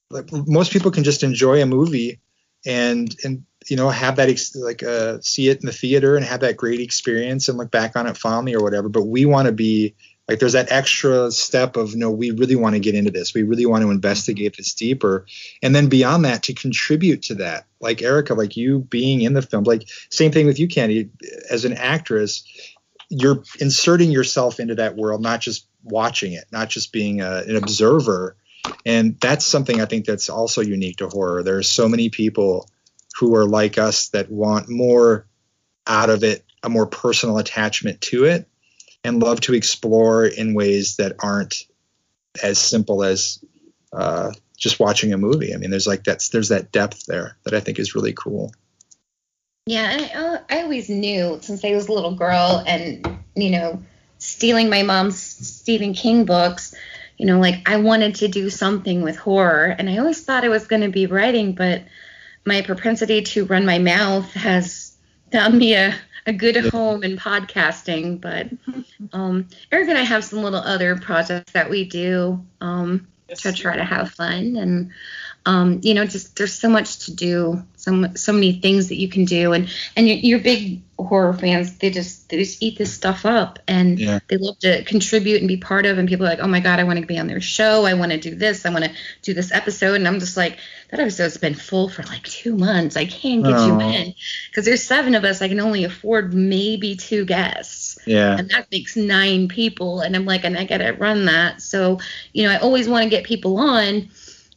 like 0.10 0.30
most 0.32 0.72
people, 0.72 0.92
can 0.92 1.04
just 1.04 1.24
enjoy 1.24 1.62
a 1.62 1.66
movie 1.66 2.20
and 2.66 3.16
and 3.24 3.44
you 3.68 3.78
know 3.78 3.90
have 3.90 4.16
that 4.18 4.30
ex- 4.30 4.56
like 4.56 4.84
uh, 4.84 5.20
see 5.22 5.50
it 5.50 5.60
in 5.60 5.66
the 5.66 5.72
theater 5.72 6.16
and 6.16 6.26
have 6.26 6.40
that 6.42 6.58
great 6.58 6.80
experience 6.80 7.48
and 7.48 7.58
look 7.58 7.72
back 7.72 7.96
on 7.96 8.08
it 8.08 8.18
fondly 8.18 8.56
or 8.56 8.64
whatever. 8.64 8.90
But 8.90 9.04
we 9.04 9.26
want 9.26 9.48
to 9.48 9.52
be 9.52 9.96
like 10.30 10.40
there's 10.40 10.54
that 10.54 10.72
extra 10.72 11.32
step 11.32 11.76
of 11.76 11.96
no, 11.96 12.12
we 12.12 12.32
really 12.32 12.56
want 12.56 12.76
to 12.76 12.80
get 12.80 12.94
into 12.94 13.10
this. 13.10 13.34
We 13.34 13.44
really 13.44 13.66
want 13.66 13.82
to 13.84 13.92
investigate 13.92 14.56
this 14.56 14.74
deeper, 14.74 15.26
and 15.64 15.76
then 15.76 15.90
beyond 15.90 16.24
that 16.26 16.44
to 16.44 16.54
contribute 16.54 17.24
to 17.24 17.36
that. 17.36 17.66
Like 17.82 18.02
Erica, 18.02 18.34
like 18.34 18.56
you 18.56 18.80
being 18.80 19.22
in 19.22 19.34
the 19.34 19.42
film, 19.42 19.64
like 19.64 19.90
same 20.10 20.32
thing 20.32 20.46
with 20.46 20.60
you, 20.60 20.68
Candy. 20.68 21.10
As 21.50 21.66
an 21.66 21.74
actress, 21.74 22.44
you're 23.10 23.44
inserting 23.60 24.12
yourself 24.12 24.60
into 24.60 24.76
that 24.76 24.96
world, 24.96 25.22
not 25.22 25.42
just 25.42 25.68
watching 25.84 26.34
it, 26.34 26.46
not 26.52 26.70
just 26.70 26.94
being 26.94 27.22
a, 27.22 27.44
an 27.48 27.56
observer. 27.56 28.36
And 28.86 29.20
that's 29.20 29.46
something 29.46 29.82
I 29.82 29.86
think 29.86 30.06
that's 30.06 30.30
also 30.30 30.62
unique 30.62 30.98
to 30.98 31.08
horror. 31.08 31.44
There 31.44 31.58
are 31.58 31.64
so 31.64 31.90
many 31.90 32.10
people 32.10 32.70
who 33.18 33.36
are 33.36 33.46
like 33.46 33.78
us 33.78 34.10
that 34.10 34.32
want 34.32 34.70
more 34.70 35.26
out 35.88 36.10
of 36.10 36.24
it, 36.24 36.46
a 36.64 36.70
more 36.70 36.86
personal 36.86 37.38
attachment 37.38 38.00
to 38.02 38.26
it, 38.26 38.48
and 39.04 39.22
love 39.22 39.42
to 39.42 39.54
explore 39.54 40.26
in 40.26 40.54
ways 40.54 40.98
that 40.98 41.16
aren't 41.20 41.66
as 42.44 42.60
simple 42.60 43.04
as 43.04 43.44
uh, 43.94 44.32
just 44.58 44.80
watching 44.80 45.14
a 45.14 45.18
movie. 45.18 45.54
I 45.54 45.58
mean, 45.58 45.72
there's 45.72 45.88
like 45.88 46.04
that's 46.04 46.30
there's 46.30 46.50
that 46.50 46.72
depth 46.72 47.06
there 47.06 47.38
that 47.44 47.54
I 47.54 47.60
think 47.60 47.80
is 47.80 47.96
really 47.96 48.14
cool. 48.14 48.54
Yeah, 49.70 49.98
I, 50.00 50.20
uh, 50.20 50.42
I 50.50 50.62
always 50.64 50.90
knew 50.90 51.38
since 51.44 51.64
I 51.64 51.76
was 51.76 51.90
a 51.90 51.94
little 51.94 52.16
girl 52.16 52.64
and, 52.66 53.20
you 53.36 53.52
know, 53.52 53.84
stealing 54.18 54.68
my 54.68 54.82
mom's 54.82 55.20
Stephen 55.22 55.94
King 55.94 56.26
books, 56.26 56.74
you 57.18 57.28
know, 57.28 57.40
like 57.40 57.70
I 57.70 57.78
wanted 57.78 58.16
to 58.16 58.28
do 58.28 58.50
something 58.50 59.04
with 59.04 59.16
horror. 59.16 59.76
And 59.78 59.88
I 59.88 60.00
always 60.00 60.26
thought 60.26 60.44
I 60.44 60.50
was 60.50 60.66
going 60.66 60.82
to 60.82 60.90
be 60.90 61.06
writing, 61.06 61.54
but 61.54 61.84
my 62.48 62.64
propensity 62.64 63.22
to 63.22 63.46
run 63.46 63.64
my 63.64 63.78
mouth 63.78 64.34
has 64.34 64.98
found 65.32 65.60
me 65.60 65.76
a, 65.76 65.94
a 66.26 66.34
good 66.34 66.56
home 66.72 67.04
in 67.04 67.16
podcasting. 67.16 68.20
But 68.20 68.50
um, 69.14 69.50
Eric 69.72 69.90
and 69.90 70.00
I 70.00 70.04
have 70.04 70.24
some 70.24 70.42
little 70.42 70.62
other 70.62 70.98
projects 70.98 71.52
that 71.52 71.70
we 71.70 71.86
do 71.86 72.44
um, 72.60 73.08
to 73.28 73.54
try 73.54 73.76
to 73.76 73.84
have 73.84 74.10
fun 74.10 74.56
and 74.56 74.90
um, 75.50 75.80
you 75.82 75.96
know 75.96 76.06
just 76.06 76.36
there's 76.36 76.54
so 76.54 76.70
much 76.70 77.06
to 77.06 77.16
do 77.16 77.64
so 77.76 78.06
so 78.16 78.34
many 78.34 78.60
things 78.60 78.90
that 78.90 78.98
you 78.98 79.10
can 79.10 79.26
do. 79.26 79.54
And 79.54 79.68
and 79.96 80.08
you're, 80.08 80.18
you're 80.18 80.40
big 80.40 80.82
horror 81.00 81.32
fans 81.34 81.78
they 81.78 81.90
just 81.90 82.28
they 82.30 82.38
just 82.38 82.62
eat 82.62 82.78
this 82.78 82.94
stuff 82.94 83.26
up. 83.26 83.58
And 83.68 83.98
Yeah. 83.98 84.20
they 84.28 84.38
love 84.38 84.60
to 84.60 84.84
contribute 84.84 85.40
and 85.40 85.48
be 85.48 85.58
part 85.58 85.86
of. 85.88 85.98
And 85.98 86.08
people 86.08 86.26
are 86.28 86.30
like 86.30 86.40
oh 86.40 86.48
my 86.48 86.60
god 86.60 86.80
i 86.80 86.84
want 86.84 87.00
to 87.00 87.06
be 87.06 87.18
on 87.18 87.28
their 87.28 87.42
show. 87.42 87.86
I 87.86 87.94
want 87.96 88.12
to 88.12 88.20
do 88.20 88.36
this. 88.36 88.66
I 88.66 88.70
want 88.70 88.86
to 88.86 88.92
do 89.24 89.34
this 89.34 89.52
episode. 89.52 89.96
And 89.96 90.08
i'm 90.08 90.20
just 90.20 90.38
like 90.38 90.58
that 90.92 91.00
episode's 91.00 91.38
been 91.38 91.56
full 91.56 91.88
for 91.90 92.04
like 92.04 92.24
two 92.24 92.56
months. 92.56 92.96
I 92.98 93.06
can't 93.06 93.44
get 93.44 93.60
you 93.66 93.80
in. 93.80 94.14
Because 94.50 94.66
there's 94.66 94.84
seven 94.84 95.16
of 95.16 95.24
us. 95.24 95.42
I 95.42 95.48
can 95.48 95.60
only 95.60 95.84
afford 95.84 96.34
maybe 96.34 96.96
two 96.96 97.26
guests. 97.26 97.98
Yeah. 98.06 98.38
and 98.38 98.50
that 98.52 98.68
makes 98.72 98.96
nine 98.96 99.48
people. 99.48 100.02
And 100.02 100.16
i'm 100.16 100.26
like 100.26 100.44
and 100.44 100.58
i 100.58 100.66
gotta 100.66 100.94
run 100.94 101.26
that. 101.26 101.62
So 101.62 102.00
you 102.34 102.44
know 102.44 102.52
i 102.52 102.58
always 102.58 102.88
want 102.88 103.04
to 103.06 103.10
get 103.10 103.24
people 103.24 103.58
on 103.58 104.10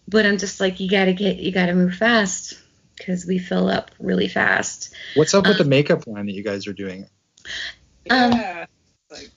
but 0.09 0.27
i'm 0.27 0.39
just 0.39 0.61
like 0.61 0.81
you 0.81 0.89
gotta 0.89 1.13
get 1.13 1.39
you 1.39 1.53
gotta 1.53 1.75
move 1.75 1.95
fast 1.95 2.59
because 2.97 3.27
we 3.27 3.39
fill 3.39 3.69
up 3.69 3.91
really 3.99 4.29
fast. 4.29 4.95
What's 5.15 5.35
up 5.35 5.47
with 5.47 5.61
Um, 5.61 5.65
the 5.65 5.71
makeup 5.71 6.07
line 6.07 6.27
that 6.27 6.33
you 6.33 6.45
guys 6.45 6.67
are 6.67 6.73
doing? 6.73 7.09
Um, 8.11 8.33
Yeah. 8.33 8.67
like, 9.11 9.31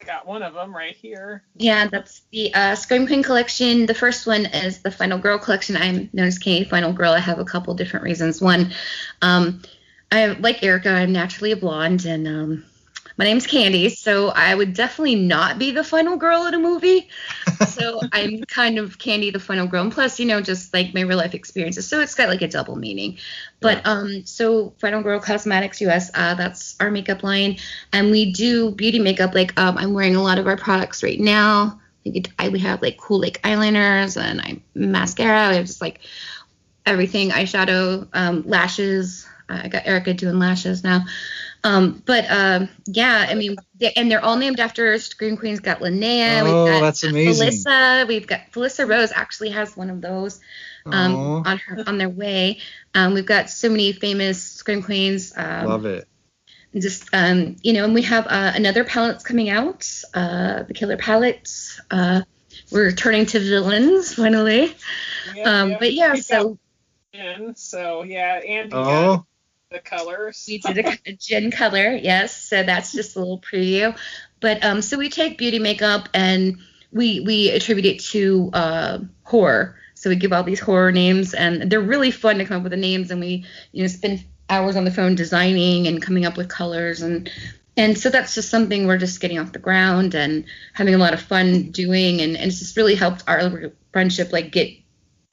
I 0.00 0.04
got 0.04 0.26
one 0.26 0.42
of 0.42 0.54
them 0.54 0.74
right 0.74 0.94
here. 0.94 1.42
Yeah, 1.56 1.88
that's 1.88 2.22
the 2.30 2.54
uh, 2.54 2.74
Scream 2.74 3.06
Queen 3.06 3.22
collection. 3.22 3.86
The 3.86 3.94
first 3.94 4.26
one 4.26 4.46
is 4.46 4.82
the 4.82 4.90
Final 4.90 5.18
Girl 5.18 5.38
collection. 5.38 5.76
I'm 5.76 6.10
known 6.12 6.26
as 6.26 6.38
Candy 6.38 6.64
Final 6.68 6.92
Girl. 6.92 7.12
I 7.12 7.18
have 7.20 7.38
a 7.38 7.44
couple 7.44 7.74
different 7.74 8.04
reasons. 8.04 8.40
One, 8.40 8.72
um, 9.20 9.62
I 10.10 10.26
like 10.26 10.62
Erica. 10.62 10.90
I'm 10.90 11.12
naturally 11.12 11.52
a 11.52 11.56
blonde, 11.56 12.04
and 12.04 12.28
um, 12.28 12.64
my 13.22 13.28
name's 13.28 13.46
Candy, 13.46 13.88
so 13.88 14.30
I 14.30 14.52
would 14.52 14.72
definitely 14.72 15.14
not 15.14 15.56
be 15.56 15.70
the 15.70 15.84
final 15.84 16.16
girl 16.16 16.44
in 16.46 16.54
a 16.54 16.58
movie. 16.58 17.08
so 17.68 18.00
I'm 18.10 18.42
kind 18.42 18.80
of 18.80 18.98
Candy, 18.98 19.30
the 19.30 19.38
final 19.38 19.68
girl, 19.68 19.82
and 19.82 19.92
plus, 19.92 20.18
you 20.18 20.26
know, 20.26 20.40
just 20.40 20.74
like 20.74 20.92
my 20.92 21.02
real 21.02 21.18
life 21.18 21.32
experiences. 21.32 21.86
So 21.86 22.00
it's 22.00 22.16
got 22.16 22.28
like 22.28 22.42
a 22.42 22.48
double 22.48 22.74
meaning. 22.74 23.18
But 23.60 23.86
um, 23.86 24.26
so 24.26 24.70
Final 24.80 25.04
Girl 25.04 25.20
Cosmetics 25.20 25.80
US, 25.82 26.10
uh, 26.14 26.34
that's 26.34 26.74
our 26.80 26.90
makeup 26.90 27.22
line, 27.22 27.58
and 27.92 28.10
we 28.10 28.32
do 28.32 28.72
beauty 28.72 28.98
makeup. 28.98 29.36
Like 29.36 29.56
um, 29.56 29.78
I'm 29.78 29.94
wearing 29.94 30.16
a 30.16 30.22
lot 30.22 30.40
of 30.40 30.48
our 30.48 30.56
products 30.56 31.04
right 31.04 31.20
now. 31.20 31.80
Like 32.04 32.28
I, 32.40 32.48
we 32.48 32.58
have 32.58 32.82
like 32.82 32.96
cool 32.96 33.20
like 33.20 33.40
eyeliners 33.42 34.20
and 34.20 34.40
I 34.40 34.60
mascara. 34.74 35.50
We 35.50 35.56
have 35.58 35.66
just 35.66 35.80
like 35.80 36.00
everything, 36.84 37.30
eyeshadow, 37.30 38.08
um, 38.14 38.42
lashes. 38.48 39.28
I 39.48 39.68
got 39.68 39.86
Erica 39.86 40.12
doing 40.12 40.40
lashes 40.40 40.82
now. 40.82 41.04
Um, 41.64 42.02
but 42.04 42.28
um, 42.28 42.68
yeah, 42.86 43.26
I 43.28 43.34
mean, 43.34 43.56
they, 43.78 43.92
and 43.92 44.10
they're 44.10 44.24
all 44.24 44.36
named 44.36 44.58
after 44.58 44.98
Scream 44.98 45.36
Queens. 45.36 45.60
Got 45.60 45.78
Linnea. 45.78 46.40
Oh, 46.40 46.44
we've 46.44 46.72
got 46.72 46.80
that's 46.80 47.04
amazing. 47.04 47.48
Felissa. 47.48 48.08
We've 48.08 48.26
got 48.26 48.40
Felissa 48.52 48.88
Rose 48.88 49.12
actually 49.14 49.50
has 49.50 49.76
one 49.76 49.90
of 49.90 50.00
those 50.00 50.40
um, 50.86 51.14
Aw. 51.14 51.42
on 51.46 51.58
her 51.58 51.84
on 51.86 51.98
their 51.98 52.08
way. 52.08 52.58
Um, 52.94 53.14
we've 53.14 53.26
got 53.26 53.48
so 53.48 53.68
many 53.68 53.92
famous 53.92 54.42
Scream 54.42 54.82
Queens. 54.82 55.32
Um, 55.36 55.66
Love 55.66 55.86
it. 55.86 56.08
just 56.74 57.08
um, 57.12 57.56
you 57.62 57.72
know, 57.74 57.84
and 57.84 57.94
we 57.94 58.02
have 58.02 58.26
uh, 58.26 58.52
another 58.54 58.82
palette's 58.82 59.22
coming 59.22 59.48
out, 59.48 59.88
uh, 60.14 60.64
the 60.64 60.74
Killer 60.74 60.96
Palette. 60.96 61.48
Uh, 61.90 62.22
we're 62.70 62.92
turning 62.92 63.26
to 63.26 63.38
villains 63.38 64.14
finally. 64.14 64.74
Yeah, 65.34 65.62
Um, 65.62 65.76
but 65.78 65.92
yeah, 65.92 66.14
so 66.14 66.58
got 67.14 67.20
in, 67.40 67.54
so 67.54 68.02
yeah, 68.02 68.40
Andy 68.46 68.70
got 68.70 69.04
Oh, 69.04 69.26
the 69.72 69.80
colors. 69.80 70.44
we 70.46 70.58
did 70.58 70.78
a, 70.78 71.12
gin 71.14 71.50
color, 71.50 71.92
yes. 71.92 72.36
So 72.36 72.62
that's 72.62 72.92
just 72.92 73.16
a 73.16 73.18
little 73.18 73.40
preview. 73.40 73.96
But 74.40 74.64
um, 74.64 74.82
so 74.82 74.98
we 74.98 75.08
take 75.08 75.38
beauty 75.38 75.58
makeup 75.58 76.08
and 76.14 76.58
we 76.92 77.20
we 77.20 77.50
attribute 77.50 77.86
it 77.86 78.00
to 78.10 78.50
uh, 78.52 78.98
horror. 79.24 79.76
So 79.94 80.10
we 80.10 80.16
give 80.16 80.32
all 80.32 80.42
these 80.42 80.60
horror 80.60 80.90
names, 80.90 81.32
and 81.32 81.70
they're 81.70 81.80
really 81.80 82.10
fun 82.10 82.38
to 82.38 82.44
come 82.44 82.58
up 82.58 82.62
with 82.64 82.72
the 82.72 82.76
names. 82.76 83.10
And 83.10 83.20
we 83.20 83.44
you 83.72 83.82
know 83.82 83.88
spend 83.88 84.24
hours 84.52 84.76
on 84.76 84.84
the 84.84 84.90
phone 84.90 85.14
designing 85.14 85.86
and 85.86 86.02
coming 86.02 86.26
up 86.26 86.36
with 86.36 86.48
colors 86.48 87.00
and 87.00 87.30
and 87.74 87.96
so 87.96 88.10
that's 88.10 88.34
just 88.34 88.50
something 88.50 88.86
we're 88.86 88.98
just 88.98 89.20
getting 89.20 89.38
off 89.38 89.52
the 89.52 89.58
ground 89.58 90.14
and 90.14 90.44
having 90.74 90.94
a 90.94 90.98
lot 90.98 91.14
of 91.14 91.22
fun 91.22 91.70
doing 91.70 92.20
and, 92.20 92.36
and 92.36 92.50
it's 92.50 92.58
just 92.58 92.76
really 92.76 92.94
helped 92.94 93.24
our 93.26 93.72
friendship 93.92 94.30
like 94.30 94.52
get 94.52 94.70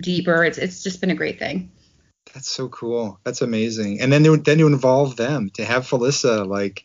deeper 0.02 0.46
it's, 0.46 0.58
it's 0.58 0.84
just 0.84 1.02
been 1.02 1.12
a 1.12 1.16
great 1.16 1.38
thing 1.38 1.70
that's 2.34 2.50
so 2.50 2.70
cool. 2.70 3.20
That's 3.24 3.42
amazing. 3.42 4.02
And 4.02 4.12
then 4.12 4.24
then 4.38 4.60
you 4.60 4.68
involve 4.68 5.16
them 5.16 5.50
to 5.56 5.66
have 5.66 5.88
Felissa 5.88 6.48
like, 6.48 6.84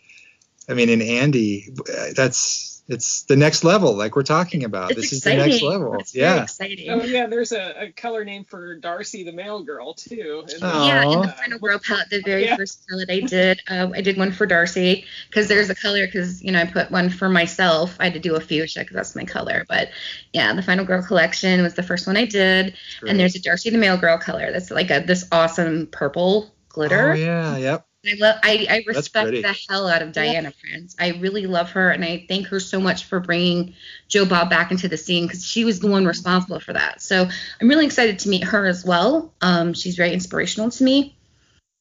I 0.69 0.75
mean, 0.75 0.89
and 0.91 1.03
Andy. 1.03 1.69
uh, 1.81 2.07
That's 2.16 2.74
it's 2.86 3.23
the 3.23 3.36
next 3.36 3.65
level. 3.65 3.94
Like 3.94 4.15
we're 4.15 4.23
talking 4.23 4.65
about. 4.65 4.90
it's 4.90 5.01
this 5.01 5.12
exciting 5.19 5.39
is 5.40 5.44
the 5.44 5.51
next 5.51 5.62
level. 5.62 5.94
it's 5.98 6.15
yeah. 6.15 6.43
exciting 6.43 6.90
Oh 6.90 7.02
yeah, 7.02 7.27
there's 7.27 7.52
a, 7.52 7.85
a 7.85 7.93
color 7.93 8.24
name 8.24 8.44
for 8.44 8.77
Darcy 8.77 9.24
the 9.24 9.32
Mail 9.32 9.62
Girl 9.62 9.94
too. 9.94 10.44
And, 10.48 10.59
Oh. 10.62 10.86
Yeah, 10.86 11.11
in 11.11 11.20
the 11.23 11.28
Final 11.28 11.59
Girl 11.59 11.78
palette, 11.78 12.11
the 12.11 12.20
very 12.23 12.44
Yeah. 12.44 12.56
first 12.56 12.86
palette 12.89 13.09
I 13.11 13.20
did, 13.20 13.61
um, 13.69 13.93
I 13.94 14.01
did 14.02 14.16
one 14.19 14.32
for 14.32 14.44
Darcy 14.47 15.06
because 15.31 15.48
there's 15.48 15.70
a 15.70 15.74
color 15.74 16.06
because 16.06 16.43
you 16.43 16.52
know 16.52 16.61
I 16.61 16.66
put 16.66 16.90
one 16.90 17.09
for 17.09 17.28
myself. 17.28 17.97
I 18.01 18.05
had 18.05 18.12
to 18.15 18.20
do 18.20 18.35
a 18.36 18.40
fuchsia 18.40 18.81
because 18.81 18.94
that's 18.97 19.16
my 19.16 19.24
color. 19.24 19.65
But 19.69 19.89
yeah, 20.32 20.52
the 20.52 20.62
Final 20.62 20.85
Girl 20.85 21.02
collection 21.02 21.62
was 21.62 21.74
the 21.74 21.82
first 21.82 22.06
one 22.06 22.16
I 22.16 22.27
did, 22.27 22.74
Great. 23.01 23.11
and 23.11 23.19
there's 23.19 23.35
a 23.35 23.40
Darcy 23.40 23.70
the 23.70 23.78
Mail 23.78 23.97
Girl 23.97 24.19
color 24.19 24.52
that's 24.52 24.70
like 24.70 24.90
a 24.90 25.01
this 25.01 25.27
awesome 25.32 25.86
purple 25.86 26.52
glitter. 26.69 27.12
Oh 27.12 27.15
yeah. 27.15 27.56
Yep. 27.56 27.86
I 28.06 28.14
love 28.18 28.36
I, 28.43 28.66
I 28.70 28.85
respect 28.86 29.31
the 29.31 29.56
hell 29.68 29.89
out 29.89 30.02
of 30.02 30.12
Diana 30.12 30.52
Prince. 30.60 30.94
I 30.98 31.10
really 31.20 31.47
love 31.47 31.70
her 31.70 31.90
and 31.90 32.05
I 32.05 32.24
thank 32.28 32.48
her 32.48 32.60
so 32.60 32.81
much 32.81 33.05
for 33.05 33.20
bringing 33.20 33.74
Joe 34.09 34.24
Bob 34.26 34.51
back 34.51 34.70
into 34.70 34.89
the 34.89 34.97
scene 34.97 35.26
because 35.26 35.44
she 35.44 35.64
was 35.64 35.81
the 35.81 35.89
one 35.89 36.05
responsible 36.05 36.60
for 36.60 36.72
that. 36.72 37.01
So 37.01 37.28
I'm 37.60 37.68
really 37.68 37.86
excited 37.86 38.18
to 38.20 38.28
meet 38.28 38.44
her 38.44 38.66
as 38.66 38.85
well. 38.85 39.32
Um, 39.40 39.74
she's 39.74 39.97
very 39.97 40.12
inspirational 40.12 40.70
to 40.70 40.85
me. 40.85 41.16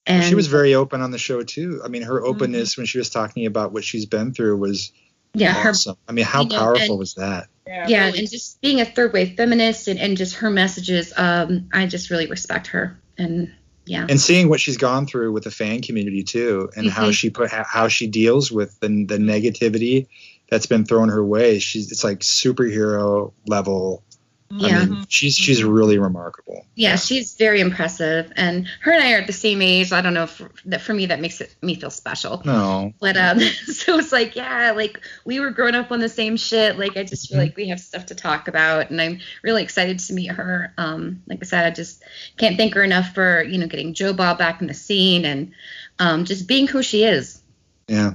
And 0.05 0.23
she 0.25 0.35
was 0.35 0.47
very 0.47 0.75
open 0.75 1.01
on 1.01 1.11
the 1.11 1.17
show 1.17 1.43
too. 1.43 1.81
I 1.83 1.87
mean, 1.87 2.01
her 2.03 2.19
Mm-hmm. 2.19 2.27
openness 2.29 2.77
when 2.77 2.85
she 2.85 2.97
was 2.97 3.09
talking 3.09 3.45
about 3.45 3.71
what 3.71 3.83
she's 3.83 4.05
been 4.05 4.33
through 4.33 4.57
was 4.57 4.91
yeah, 5.33 5.53
her 5.53 5.69
awesome. 5.69 5.95
I 6.07 6.11
mean, 6.11 6.25
how 6.25 6.43
you 6.43 6.49
know, 6.49 6.57
powerful 6.57 6.81
and- 6.91 6.99
was 6.99 7.15
that? 7.15 7.47
yeah, 7.65 7.87
yeah, 7.87 8.05
really 8.07 8.19
and 8.19 8.29
just 8.29 8.59
being 8.61 8.81
a 8.81 8.85
third 8.85 9.13
wave 9.13 9.35
feminist 9.37 9.87
and, 9.87 9.97
and 9.99 10.17
just 10.17 10.35
her 10.35 10.49
messages, 10.49 11.13
um, 11.15 11.69
I 11.73 11.85
just 11.85 12.09
really 12.09 12.27
respect 12.27 12.67
her. 12.67 12.99
And 13.17 13.53
yeah. 13.85 14.05
And 14.09 14.19
seeing 14.19 14.49
what 14.49 14.59
she's 14.59 14.77
gone 14.77 15.05
through 15.05 15.31
with 15.31 15.43
the 15.43 15.51
fan 15.51 15.81
community 15.81 16.23
too, 16.23 16.69
and 16.75 16.89
how 16.89 17.09
Mhm. 17.09 17.13
she 17.13 17.29
put 17.29 17.49
how 17.51 17.87
she 17.87 18.07
deals 18.07 18.51
with 18.51 18.79
the 18.79 18.87
the 19.05 19.17
negativity 19.17 20.07
that's 20.49 20.65
been 20.65 20.85
thrown 20.85 21.09
her 21.09 21.23
way. 21.25 21.59
She's 21.59 21.91
it's 21.91 22.03
like 22.03 22.19
superhero 22.19 23.31
level. 23.47 24.03
Yeah. 24.51 24.79
I 24.81 24.85
mean, 24.85 25.05
she's 25.09 25.35
she's 25.35 25.63
really 25.63 25.97
remarkable. 25.97 26.65
yeah, 26.75 26.95
she's 26.95 27.33
very 27.35 27.59
impressive, 27.59 28.31
and 28.35 28.67
her 28.81 28.91
and 28.91 29.03
I 29.03 29.13
are 29.13 29.17
at 29.17 29.27
the 29.27 29.33
same 29.33 29.61
age. 29.63 29.91
I 29.91 30.01
don't 30.01 30.13
know 30.13 30.23
if 30.23 30.41
that 30.65 30.81
for 30.81 30.93
me 30.93 31.07
that 31.07 31.19
makes 31.19 31.41
it 31.41 31.55
me 31.63 31.73
feel 31.75 31.89
special. 31.89 32.41
No, 32.45 32.93
But 32.99 33.17
um, 33.17 33.39
so 33.65 33.97
it's 33.97 34.11
like, 34.11 34.35
yeah, 34.35 34.71
like 34.71 34.99
we 35.25 35.39
were 35.39 35.49
growing 35.49 35.73
up 35.73 35.91
on 35.91 35.99
the 35.99 36.09
same 36.09 36.37
shit. 36.37 36.77
Like 36.77 36.97
I 36.97 37.03
just 37.03 37.29
feel 37.29 37.39
like 37.39 37.55
we 37.55 37.67
have 37.69 37.79
stuff 37.79 38.05
to 38.07 38.15
talk 38.15 38.47
about, 38.47 38.91
and 38.91 39.01
I'm 39.01 39.19
really 39.43 39.63
excited 39.63 39.97
to 39.99 40.13
meet 40.13 40.29
her. 40.31 40.71
Um, 40.77 41.23
like 41.27 41.39
I 41.41 41.45
said, 41.45 41.65
I 41.65 41.71
just 41.71 42.03
can't 42.37 42.55
thank 42.55 42.75
her 42.75 42.83
enough 42.83 43.13
for 43.15 43.41
you 43.43 43.57
know 43.57 43.67
getting 43.67 43.93
Joe 43.95 44.13
Bob 44.13 44.37
back 44.37 44.61
in 44.61 44.67
the 44.67 44.73
scene 44.75 45.25
and 45.25 45.51
um, 45.99 46.25
just 46.25 46.47
being 46.47 46.67
who 46.67 46.83
she 46.83 47.03
is. 47.05 47.41
yeah, 47.87 48.13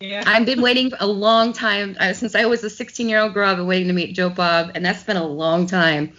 yeah. 0.00 0.24
I've 0.26 0.44
been 0.44 0.60
waiting 0.60 0.92
a 1.00 1.06
long 1.06 1.52
time 1.52 1.96
uh, 1.98 2.12
since 2.12 2.34
I 2.34 2.44
was 2.46 2.62
a 2.64 2.70
16 2.70 3.08
year 3.08 3.20
old 3.20 3.34
girl. 3.34 3.48
I've 3.48 3.56
been 3.56 3.66
waiting 3.66 3.88
to 3.88 3.94
meet 3.94 4.14
Joe 4.14 4.28
Bob, 4.28 4.72
and 4.74 4.84
that's 4.84 5.02
been 5.02 5.16
a 5.16 5.26
long 5.26 5.66
time. 5.66 6.12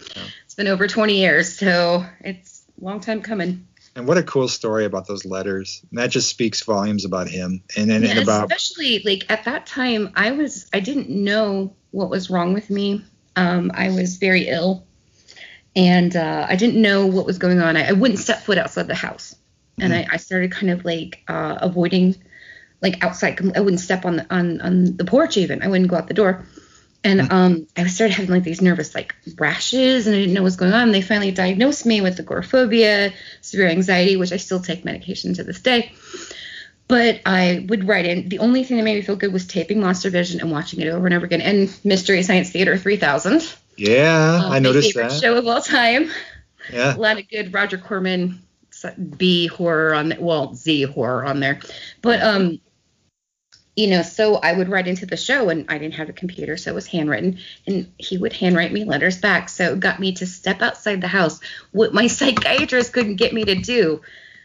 It's 0.45 0.55
been 0.55 0.67
over 0.67 0.87
20 0.87 1.15
years, 1.15 1.57
so 1.57 2.05
it's 2.21 2.63
a 2.81 2.85
long 2.85 2.99
time 2.99 3.21
coming. 3.21 3.67
and 3.95 4.07
what 4.07 4.17
a 4.17 4.23
cool 4.23 4.47
story 4.47 4.85
about 4.85 5.07
those 5.07 5.25
letters. 5.25 5.83
And 5.89 5.99
that 5.99 6.09
just 6.09 6.29
speaks 6.29 6.63
volumes 6.63 7.05
about 7.05 7.27
him 7.27 7.61
and 7.75 7.91
and, 7.91 8.05
and 8.05 8.19
about 8.19 8.51
especially 8.51 9.01
like 9.05 9.29
at 9.29 9.43
that 9.45 9.65
time 9.65 10.11
i 10.15 10.31
was 10.31 10.69
i 10.73 10.79
didn't 10.79 11.09
know 11.09 11.73
what 11.91 12.09
was 12.09 12.29
wrong 12.29 12.53
with 12.53 12.69
me 12.69 13.03
um, 13.35 13.71
i 13.73 13.89
was 13.89 14.17
very 14.17 14.47
ill 14.47 14.85
and 15.75 16.15
uh, 16.15 16.45
i 16.49 16.55
didn't 16.55 16.81
know 16.81 17.05
what 17.05 17.25
was 17.25 17.37
going 17.37 17.59
on 17.59 17.77
i, 17.77 17.89
I 17.89 17.91
wouldn't 17.93 18.19
step 18.19 18.41
foot 18.41 18.57
outside 18.57 18.87
the 18.87 18.95
house 18.95 19.35
and 19.79 19.93
I, 19.93 20.07
I 20.11 20.17
started 20.17 20.51
kind 20.51 20.71
of 20.71 20.85
like 20.85 21.23
uh, 21.27 21.59
avoiding 21.61 22.15
like 22.81 23.03
outside 23.03 23.39
i 23.55 23.59
wouldn't 23.59 23.79
step 23.79 24.05
on 24.05 24.17
the 24.17 24.33
on, 24.33 24.61
on 24.61 24.97
the 24.97 25.05
porch 25.05 25.37
even 25.37 25.61
i 25.63 25.67
wouldn't 25.67 25.89
go 25.89 25.95
out 25.95 26.07
the 26.07 26.13
door 26.13 26.45
and 27.03 27.31
um, 27.31 27.67
I 27.77 27.87
started 27.87 28.15
having 28.15 28.31
like 28.31 28.43
these 28.43 28.61
nervous 28.61 28.93
like 28.93 29.15
rashes, 29.37 30.07
and 30.07 30.15
I 30.15 30.19
didn't 30.19 30.33
know 30.33 30.41
what 30.41 30.45
was 30.45 30.55
going 30.57 30.73
on. 30.73 30.91
They 30.91 31.01
finally 31.01 31.31
diagnosed 31.31 31.85
me 31.85 32.01
with 32.01 32.19
agoraphobia, 32.19 33.13
severe 33.41 33.67
anxiety, 33.67 34.17
which 34.17 34.31
I 34.31 34.37
still 34.37 34.59
take 34.59 34.83
medication 34.83 35.33
to 35.35 35.43
this 35.43 35.61
day. 35.61 35.93
But 36.87 37.21
I 37.25 37.65
would 37.67 37.87
write 37.87 38.05
in. 38.05 38.29
The 38.29 38.39
only 38.39 38.63
thing 38.63 38.77
that 38.77 38.83
made 38.83 38.95
me 38.95 39.01
feel 39.01 39.15
good 39.15 39.31
was 39.31 39.45
taping 39.45 39.79
MonsterVision 39.79 40.41
and 40.41 40.51
watching 40.51 40.81
it 40.81 40.87
over 40.87 41.05
and 41.05 41.13
over 41.13 41.25
again. 41.25 41.41
And 41.41 41.73
Mystery 41.83 42.23
Science 42.23 42.49
Theater 42.49 42.77
3000. 42.77 43.55
yeah. 43.77 44.41
uh, 44.43 44.49
I 44.49 44.59
noticed 44.59 44.93
favorite 44.93 45.11
that. 45.11 45.21
show 45.21 45.37
of 45.37 45.47
all 45.47 45.61
time. 45.61 46.09
Yeah, 46.71 46.95
A 46.95 46.97
lot 46.97 47.19
of 47.19 47.29
good 47.29 47.53
Roger 47.53 47.77
Corman 47.77 48.41
B 49.17 49.47
horror 49.47 49.93
on 49.93 50.09
there. 50.09 50.19
Well, 50.19 50.55
Z 50.55 50.83
horror 50.83 51.25
on 51.25 51.39
there. 51.39 51.59
But 52.01 52.21
um, 52.21 52.59
you 53.77 53.85
know, 53.85 54.01
so 54.01 54.37
I 54.37 54.53
would 54.53 54.69
write 54.69 54.87
into 54.87 55.05
the 55.05 55.15
show, 55.15 55.49
and 55.49 55.65
I 55.69 55.77
didn't 55.77 55.93
have 55.93 56.09
a 56.09 56.13
computer, 56.13 56.57
so 56.57 56.71
it 56.71 56.73
was 56.73 56.87
handwritten, 56.87 57.37
and 57.67 57.93
he 57.99 58.17
would 58.17 58.33
handwrite 58.33 58.73
me 58.73 58.83
letters 58.83 59.19
back. 59.19 59.49
So 59.49 59.73
it 59.73 59.79
got 59.79 59.99
me 59.99 60.13
to 60.13 60.25
step 60.25 60.63
outside 60.63 60.99
the 60.99 61.07
house. 61.07 61.39
What 61.71 61.93
my 61.93 62.07
psychiatrist 62.17 62.91
couldn't 62.91 63.17
get 63.17 63.33
me 63.33 63.43
to 63.43 63.53
do 63.53 64.01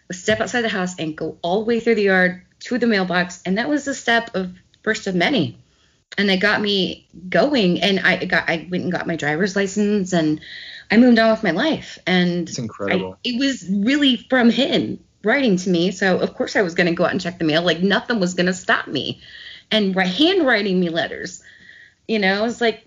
was 0.07 0.21
step 0.21 0.41
outside 0.41 0.61
the 0.61 0.69
house 0.69 0.99
and 0.99 1.17
go 1.17 1.39
all 1.41 1.61
the 1.61 1.65
way 1.65 1.81
through 1.81 1.95
the 1.95 2.03
yard 2.03 2.43
to 2.61 2.77
the 2.77 2.87
mailbox, 2.87 3.41
and 3.47 3.57
that 3.57 3.71
was 3.71 3.89
a 3.89 3.95
step 3.95 4.35
of 4.35 4.53
first 4.83 5.07
of 5.07 5.15
many. 5.15 5.57
And 6.19 6.31
it 6.31 6.37
got 6.37 6.61
me 6.61 7.09
going, 7.31 7.81
and 7.81 8.01
I 8.01 8.27
got 8.27 8.51
I 8.51 8.69
went 8.71 8.85
and 8.85 8.93
got 8.93 9.07
my 9.07 9.17
driver's 9.17 9.57
license, 9.57 10.13
and 10.13 10.43
I 10.91 10.99
moved 10.99 11.19
on 11.19 11.31
with 11.31 11.43
my 11.43 11.53
life. 11.53 11.99
And 12.07 12.51
it's 12.51 12.59
incredible. 12.59 13.15
I, 13.15 13.29
it 13.31 13.39
was 13.39 13.67
really 13.67 14.19
from 14.29 14.51
him 14.51 15.03
writing 15.25 15.57
to 15.57 15.71
me. 15.71 15.91
So 15.91 16.19
of 16.19 16.35
course 16.35 16.57
I 16.57 16.63
was 16.63 16.75
going 16.75 16.87
to 16.89 16.95
go 16.95 17.05
out 17.05 17.13
and 17.13 17.21
check 17.21 17.39
the 17.39 17.45
mail. 17.45 17.63
Like 17.63 17.83
nothing 17.83 18.21
was 18.21 18.35
going 18.35 18.47
to 18.47 18.55
stop 18.55 18.87
me. 18.89 19.21
And 19.71 19.95
handwriting 19.97 20.79
me 20.79 20.91
letters, 20.91 21.43
you 22.07 22.19
know, 22.19 22.45
it's 22.45 22.61
like 22.61 22.87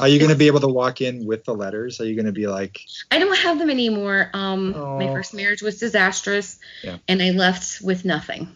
Are 0.00 0.08
you 0.08 0.18
going 0.18 0.30
to 0.30 0.36
be 0.36 0.46
able 0.46 0.60
to 0.60 0.68
walk 0.68 1.00
in 1.00 1.26
with 1.26 1.44
the 1.44 1.54
letters? 1.54 2.00
Are 2.00 2.06
you 2.06 2.14
going 2.14 2.26
to 2.26 2.32
be 2.32 2.46
like, 2.46 2.80
I 3.10 3.18
don't 3.18 3.36
have 3.38 3.58
them 3.58 3.68
anymore. 3.70 4.30
Um, 4.32 4.70
my 4.72 5.08
Oh. 5.08 5.12
first 5.14 5.34
marriage 5.34 5.60
was 5.62 5.78
disastrous, 5.78 6.58
Yeah. 6.82 6.96
and 7.08 7.20
I 7.22 7.30
left 7.32 7.82
with 7.82 8.04
nothing. 8.04 8.48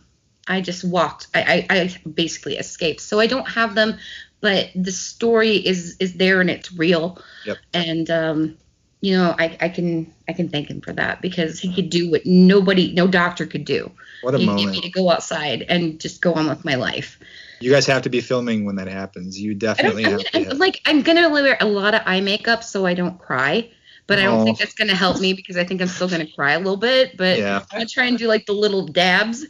I 0.49 0.61
just 0.63 0.85
walked. 0.85 1.29
I, 1.35 1.67
I, 1.71 1.77
I 1.77 1.97
basically 2.09 2.57
escaped. 2.57 3.01
So 3.01 3.21
I 3.21 3.27
don't 3.27 3.49
have 3.49 3.75
them, 3.75 3.99
but 4.41 4.71
the 4.75 4.91
story 4.93 5.57
is 5.57 5.97
is 6.01 6.15
there 6.15 6.41
and 6.41 6.49
it's 6.51 6.73
real. 6.73 7.19
Yep. 7.47 7.59
And 7.75 8.11
um, 8.11 8.57
you 9.01 9.17
know, 9.17 9.35
I, 9.39 9.57
I 9.61 9.69
can 9.69 10.13
I 10.29 10.33
can 10.33 10.49
thank 10.49 10.71
him 10.71 10.81
for 10.81 10.93
that 10.93 11.21
because 11.23 11.59
he 11.59 11.75
could 11.75 11.91
do 11.91 12.11
what 12.11 12.27
nobody, 12.27 12.93
no 12.93 13.07
doctor 13.07 13.47
could 13.47 13.65
do. 13.65 13.91
what 14.21 14.35
a 14.35 14.39
He 14.39 14.47
gave 14.47 14.71
me 14.73 14.81
to 14.83 14.91
go 14.91 15.11
outside 15.11 15.63
and 15.69 16.01
just 16.01 16.21
go 16.23 16.35
on 16.35 16.49
with 16.49 16.65
my 16.65 16.75
life. 16.77 17.19
You 17.61 17.71
guys 17.71 17.87
have 17.87 18.03
to 18.03 18.11
be 18.11 18.21
filming 18.21 18.65
when 18.65 18.77
that 18.77 18.89
happens. 18.89 19.39
You 19.41 19.55
I 19.79 19.83
definitely 19.83 20.05
I 20.05 20.11
have 20.11 20.19
mean, 20.35 20.47
to. 20.47 20.51
I'm, 20.53 20.59
like 20.59 20.81
I'm 20.87 21.03
gonna 21.03 21.29
wear 21.31 21.57
a 21.61 21.67
lot 21.67 21.95
of 21.95 22.03
eye 22.07 22.21
makeup 22.21 22.63
so 22.63 22.87
I 22.87 22.95
don't 22.95 23.19
cry, 23.19 23.71
but 24.07 24.19
I 24.19 24.23
don't 24.25 24.41
Oh. 24.41 24.45
think 24.45 24.59
that's 24.59 24.75
gonna 24.75 24.95
help 24.95 25.21
me 25.21 25.33
because 25.35 25.57
I 25.57 25.65
think 25.65 25.81
I'm 25.81 25.89
still 25.89 26.09
gonna 26.09 26.27
cry 26.27 26.53
a 26.53 26.59
little 26.59 26.77
bit. 26.77 27.17
But 27.17 27.39
yeah. 27.39 27.65
I'm 27.71 27.79
gonna 27.79 27.87
try 27.87 28.07
and 28.07 28.19
do 28.19 28.29
like 28.29 28.47
the 28.47 28.53
little 28.53 28.87
dabs. 28.87 29.45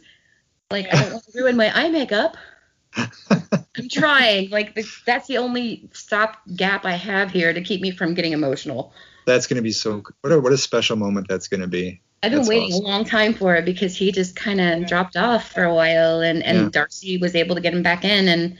Like 0.71 0.87
I 0.91 0.97
don't 0.97 1.11
want 1.11 1.25
to 1.25 1.31
ruin 1.39 1.57
my 1.57 1.71
eye 1.77 1.89
makeup. 1.89 2.37
I'm 3.77 3.89
trying. 3.89 4.49
Like 4.49 4.75
the, 4.75 4.85
that's 5.05 5.27
the 5.27 5.37
only 5.37 5.89
stop 5.93 6.37
gap 6.55 6.85
I 6.85 6.93
have 6.93 7.31
here 7.31 7.53
to 7.53 7.61
keep 7.61 7.81
me 7.81 7.91
from 7.91 8.13
getting 8.13 8.33
emotional. 8.33 8.93
That's 9.25 9.47
going 9.47 9.57
to 9.57 9.61
be 9.63 9.71
so. 9.71 10.03
What 10.21 10.31
a 10.33 10.39
what 10.39 10.53
a 10.53 10.57
special 10.57 10.95
moment 10.95 11.27
that's 11.27 11.47
going 11.47 11.61
to 11.61 11.67
be. 11.67 12.01
I've 12.23 12.29
been 12.31 12.39
That's 12.39 12.49
waiting 12.49 12.73
awesome. 12.73 12.85
a 12.85 12.87
long 12.87 13.05
time 13.05 13.33
for 13.33 13.55
it 13.55 13.65
because 13.65 13.95
he 13.95 14.11
just 14.11 14.35
kind 14.35 14.61
of 14.61 14.87
dropped 14.87 15.17
off 15.17 15.51
for 15.51 15.63
a 15.63 15.73
while, 15.73 16.21
and 16.21 16.43
and 16.43 16.57
Yeah. 16.57 16.69
Darcy 16.71 17.17
was 17.17 17.35
able 17.35 17.55
to 17.55 17.61
get 17.61 17.73
him 17.73 17.83
back 17.83 18.03
in, 18.05 18.27
and 18.27 18.57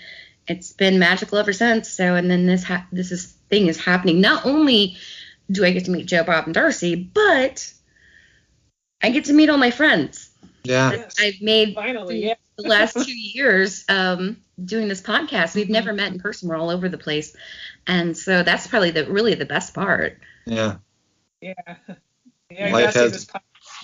it's 0.48 0.74
been 0.74 0.98
magical 1.00 1.38
ever 1.38 1.54
since. 1.54 1.90
So, 1.90 2.16
and 2.16 2.30
then 2.30 2.46
this 2.48 2.64
ha- 2.64 2.88
this 2.92 3.12
is 3.12 3.34
thing 3.50 3.68
is 3.68 3.80
happening. 3.80 4.20
Not 4.22 4.46
only 4.46 4.98
do 5.52 5.64
I 5.66 5.72
get 5.72 5.86
to 5.86 5.92
meet 5.92 6.06
Joe, 6.08 6.24
Bob, 6.24 6.46
and 6.46 6.54
Darcy, 6.54 6.96
but 6.96 7.72
I 9.04 9.10
get 9.10 9.26
to 9.26 9.34
meet 9.34 9.50
all 9.50 9.58
my 9.58 9.72
friends 9.72 10.30
Yeah. 10.64 10.92
Yes. 10.94 11.16
I've 11.20 11.42
made 11.42 11.74
Finally, 11.76 12.24
yeah. 12.26 12.36
the 12.58 12.64
last 12.68 12.94
two 13.06 13.14
years 13.16 13.84
um, 13.90 14.38
doing 14.64 14.88
this 14.88 15.02
podcast. 15.02 15.56
We've 15.56 15.70
never 15.70 15.92
met 15.94 16.12
in 16.14 16.20
person. 16.20 16.48
We're 16.50 16.56
all 16.58 16.70
over 16.70 16.88
the 16.90 16.98
place, 16.98 17.36
and 17.88 18.16
so 18.18 18.44
that's 18.44 18.68
probably 18.68 18.92
the 18.92 19.06
really 19.06 19.34
the 19.36 19.46
best 19.46 19.74
part. 19.74 20.20
Yeah. 20.46 20.78
Yeah. 21.42 21.54
Yeah, 22.54 22.74
Life 22.74 22.88
Jesse, 22.88 23.00
has- 23.00 23.12
this 23.14 23.28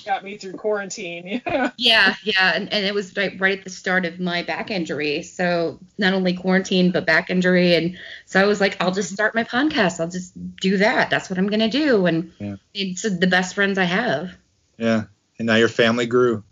got 0.05 0.25
me 0.25 0.37
through 0.37 0.53
quarantine. 0.55 1.41
Yeah. 1.47 1.71
Yeah, 1.77 2.15
yeah, 2.25 2.51
and, 2.53 2.73
and 2.73 2.85
it 2.85 2.93
was 2.93 3.15
right 3.15 3.39
right 3.39 3.59
at 3.59 3.63
the 3.63 3.69
start 3.69 4.05
of 4.05 4.19
my 4.19 4.43
back 4.43 4.71
injury. 4.71 5.23
So 5.23 5.79
not 5.97 6.13
only 6.13 6.33
quarantine 6.33 6.91
but 6.91 7.05
back 7.05 7.29
injury, 7.29 7.75
and 7.75 7.97
so 8.25 8.41
I 8.41 8.45
was 8.45 8.59
like, 8.59 8.75
I'll 8.81 8.91
just 8.91 9.13
start 9.13 9.35
my 9.35 9.45
podcast. 9.45 10.01
I'll 10.01 10.09
just 10.09 10.33
do 10.57 10.75
that. 10.79 11.09
That's 11.09 11.29
what 11.29 11.39
I'm 11.39 11.47
gonna 11.47 11.69
do, 11.69 12.07
and 12.07 12.33
Yeah. 12.39 12.55
it's 12.73 13.03
the 13.03 13.27
best 13.27 13.55
friends 13.55 13.77
I 13.77 13.85
have. 13.85 14.31
Yeah. 14.77 15.03
And 15.39 15.45
now 15.45 15.55
your 15.55 15.69
family 15.69 16.05
grew. 16.05 16.43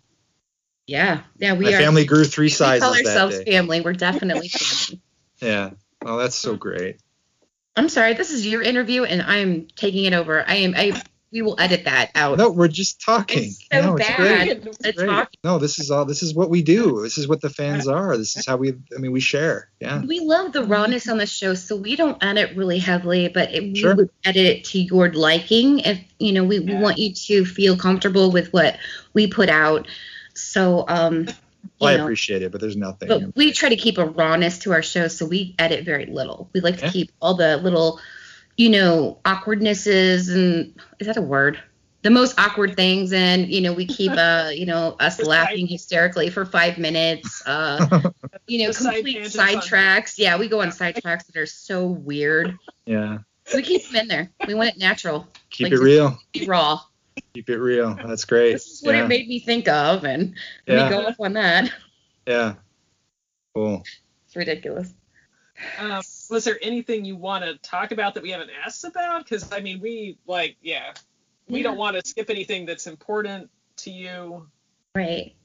Yeah, 0.88 1.24
yeah, 1.38 1.54
we 1.56 1.66
My 1.66 1.74
are. 1.74 1.80
family 1.80 2.06
grew 2.06 2.24
three 2.24 2.46
we 2.46 2.50
sizes 2.50 2.82
call 2.84 2.94
that 2.94 3.06
ourselves 3.06 3.40
day. 3.40 3.52
family. 3.52 3.82
We're 3.82 3.92
definitely 4.08 4.48
family. 4.48 5.02
Yeah. 5.42 5.72
Oh, 6.06 6.18
that's 6.18 6.36
so 6.38 6.56
great. 6.56 7.02
I'm 7.78 7.90
sorry, 7.90 8.14
this 8.14 8.32
is 8.32 8.48
your 8.48 8.62
interview, 8.62 9.04
and 9.04 9.22
I'm 9.22 9.68
taking 9.76 10.06
it 10.06 10.14
over. 10.14 10.48
I 10.48 10.56
am. 10.56 10.74
I. 10.76 11.02
We 11.32 11.42
will 11.42 11.60
edit 11.60 11.84
that 11.84 12.12
out. 12.16 12.38
No, 12.38 12.50
we're 12.50 12.70
just 12.70 13.02
talking. 13.02 13.44
It's 13.50 13.68
so 13.70 13.82
no, 13.82 13.96
it's 13.98 14.08
bad. 14.08 14.18
great. 14.62 14.76
It's 14.86 14.98
Great. 14.98 15.10
talking. 15.10 15.40
No, 15.44 15.60
this 15.60 15.80
is 15.80 15.92
all. 15.92 16.06
This 16.06 16.24
is 16.24 16.34
what 16.34 16.50
we 16.50 16.62
do. 16.62 17.02
This 17.02 17.18
is 17.18 17.28
what 17.28 17.42
the 17.42 17.50
fans 17.50 17.90
are. 17.90 18.16
This 18.16 18.38
is 18.38 18.46
how 18.46 18.56
we. 18.56 18.72
I 18.96 19.00
mean, 19.00 19.12
we 19.12 19.20
share. 19.20 19.68
Yeah. 19.82 20.02
We 20.06 20.22
love 20.22 20.54
the 20.54 20.64
rawness 20.64 21.10
on 21.10 21.18
the 21.18 21.26
show, 21.26 21.54
so 21.54 21.76
we 21.76 21.98
don't 21.98 22.24
edit 22.24 22.56
really 22.56 22.80
heavily, 22.80 23.28
but 23.28 23.54
it, 23.54 23.76
Sure. 23.76 23.96
we 23.96 24.04
would 24.04 24.10
edit 24.24 24.46
it 24.46 24.64
to 24.66 24.80
your 24.80 25.12
liking. 25.12 25.80
If 25.80 26.00
you 26.20 26.32
know, 26.32 26.46
we, 26.46 26.60
we 26.60 26.76
want 26.76 27.00
you 27.00 27.14
to 27.14 27.44
feel 27.44 27.76
comfortable 27.76 28.32
with 28.32 28.54
what 28.54 28.78
we 29.14 29.28
put 29.28 29.50
out. 29.50 29.88
So, 30.36 30.86
um, 30.88 31.28
Well, 31.80 31.94
I 31.94 31.98
know, 31.98 32.04
appreciate 32.04 32.42
it, 32.42 32.52
but 32.52 32.62
there's 32.62 32.78
nothing. 32.78 33.08
but 33.08 33.36
we 33.36 33.52
try 33.52 33.70
to 33.70 33.76
keep 33.76 33.98
a 33.98 34.06
rawness 34.06 34.60
to 34.60 34.72
our 34.74 34.82
show, 34.82 35.08
so 35.08 35.26
we 35.26 35.56
edit 35.60 35.86
very 35.86 36.06
little. 36.06 36.50
We 36.54 36.62
like 36.62 36.78
to 36.80 36.90
keep 36.90 37.12
all 37.22 37.34
the 37.36 37.58
little, 37.58 38.00
you 38.58 38.70
know, 38.70 39.20
awkwardnesses 39.26 40.30
and 40.30 40.80
is 41.00 41.08
that 41.08 41.18
a 41.18 41.22
word? 41.22 41.60
The 42.04 42.12
most 42.12 42.40
awkward 42.40 42.76
things, 42.76 43.12
and 43.14 43.48
you 43.52 43.62
know, 43.62 43.74
we 43.74 43.86
keep 43.88 44.12
uh, 44.16 44.50
you 44.54 44.66
know, 44.68 44.96
us 45.00 45.20
laughing 45.22 45.66
hysterically 45.68 46.30
for 46.30 46.46
five 46.46 46.78
minutes. 46.78 47.42
Uh, 47.48 48.12
you 48.48 48.60
know, 48.60 48.68
The 48.68 48.74
side 48.74 48.94
complete 48.96 49.14
tangents 49.14 49.38
on- 49.40 49.48
sidetracks. 49.48 50.14
Yeah, 50.18 50.38
we 50.38 50.48
go 50.48 50.62
on 50.62 50.68
sidetracks 50.70 51.26
that 51.26 51.36
are 51.38 51.48
so 51.48 51.88
weird. 51.88 52.58
yeah. 52.86 53.18
We 53.54 53.62
keep 53.62 53.86
them 53.88 53.96
in 54.02 54.08
there. 54.08 54.30
We 54.48 54.56
want 54.56 54.70
it 54.70 54.78
natural, 54.80 55.28
Keep 55.52 55.66
Like 55.66 55.74
it 55.74 55.76
this- 55.78 55.84
real. 55.86 56.18
be 56.34 56.46
raw. 56.48 56.80
Keep 57.36 57.50
it 57.50 57.58
real. 57.58 57.98
That's 58.08 58.24
great. 58.24 58.54
This 58.54 58.68
is 58.68 58.82
what 58.82 58.96
yeah. 58.96 59.04
it 59.04 59.10
made 59.10 59.28
me 59.28 59.40
think 59.40 59.68
of, 59.68 60.06
and 60.06 60.36
let 60.68 60.86
me 60.86 60.90
go 60.90 61.06
off 61.06 61.20
on 61.20 61.34
that. 61.34 61.70
Yeah. 62.26 62.54
Cool. 63.54 63.84
It's 64.26 64.38
ridiculous. 64.38 64.94
Um, 65.80 66.02
was 66.30 66.46
there 66.46 66.58
anything 66.62 67.04
you 67.04 67.18
want 67.18 67.44
to 67.44 67.58
talk 67.58 67.92
about 67.92 68.14
that 68.14 68.24
we 68.24 68.32
haven't 68.32 68.52
asked 68.66 68.86
about? 68.86 69.26
Because 69.26 69.52
I 69.52 69.60
mean, 69.60 69.82
we 69.82 70.18
like, 70.26 70.56
yeah, 70.62 70.94
we 71.50 71.58
Yeah. 71.58 71.64
don't 71.64 71.78
want 71.78 72.02
to 72.02 72.10
skip 72.10 72.30
anything 72.30 72.66
that's 72.66 72.88
important 72.88 73.50
to 73.78 73.92
you. 73.92 74.48
Right. 74.96 75.36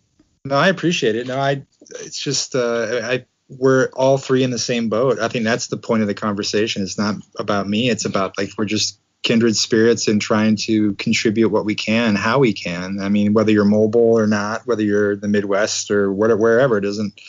No, 0.45 0.55
I 0.55 0.69
appreciate 0.69 1.17
it. 1.17 1.27
No, 1.27 1.39
I. 1.39 1.65
It's 1.99 2.19
just 2.19 2.55
uh, 2.55 3.01
I. 3.03 3.27
We're 3.49 3.89
all 3.95 4.17
three 4.17 4.45
in 4.45 4.51
the 4.53 4.61
same 4.61 4.89
boat. 4.89 5.19
I 5.19 5.27
think 5.27 5.45
that's 5.45 5.67
the 5.67 5.77
point 5.77 6.03
of 6.03 6.09
the 6.09 6.15
conversation. 6.15 6.83
It's 6.83 6.97
not 6.97 7.17
about 7.37 7.69
me. 7.69 7.91
It's 7.91 8.05
about 8.05 8.39
like 8.39 8.51
we're 8.57 8.65
just 8.65 9.00
kindred 9.23 9.57
spirits 9.57 10.09
and 10.09 10.21
trying 10.21 10.57
to 10.57 10.95
contribute 10.95 11.51
what 11.51 11.65
we 11.65 11.75
can, 11.75 12.15
how 12.15 12.39
we 12.39 12.53
can. 12.53 13.01
I 13.01 13.09
mean, 13.09 13.33
whether 13.33 13.53
you're 13.53 13.65
mobile 13.65 14.19
or 14.19 14.27
not, 14.27 14.67
whether 14.67 14.83
you're 14.83 15.17
the 15.17 15.29
Midwest 15.29 15.91
or 15.91 16.13
whatever, 16.13 16.41
wherever 16.41 16.79
it 16.79 16.85
isn't. 16.85 17.21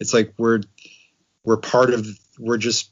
It's 0.00 0.14
like 0.14 0.32
we're 0.38 0.60
we're 1.44 1.56
part 1.56 1.92
of. 1.92 2.06
We're 2.38 2.58
just 2.58 2.90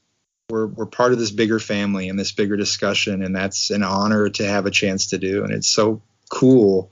we're 0.50 0.66
we're 0.66 0.86
part 0.86 1.12
of 1.12 1.18
this 1.18 1.30
bigger 1.30 1.58
family 1.58 2.08
and 2.08 2.18
this 2.18 2.32
bigger 2.32 2.56
discussion, 2.56 3.22
and 3.22 3.34
that's 3.34 3.70
an 3.70 3.82
honor 3.82 4.28
to 4.30 4.46
have 4.46 4.66
a 4.66 4.70
chance 4.70 5.06
to 5.08 5.18
do. 5.18 5.42
And 5.42 5.52
it's 5.52 5.68
so 5.68 6.02
cool 6.30 6.90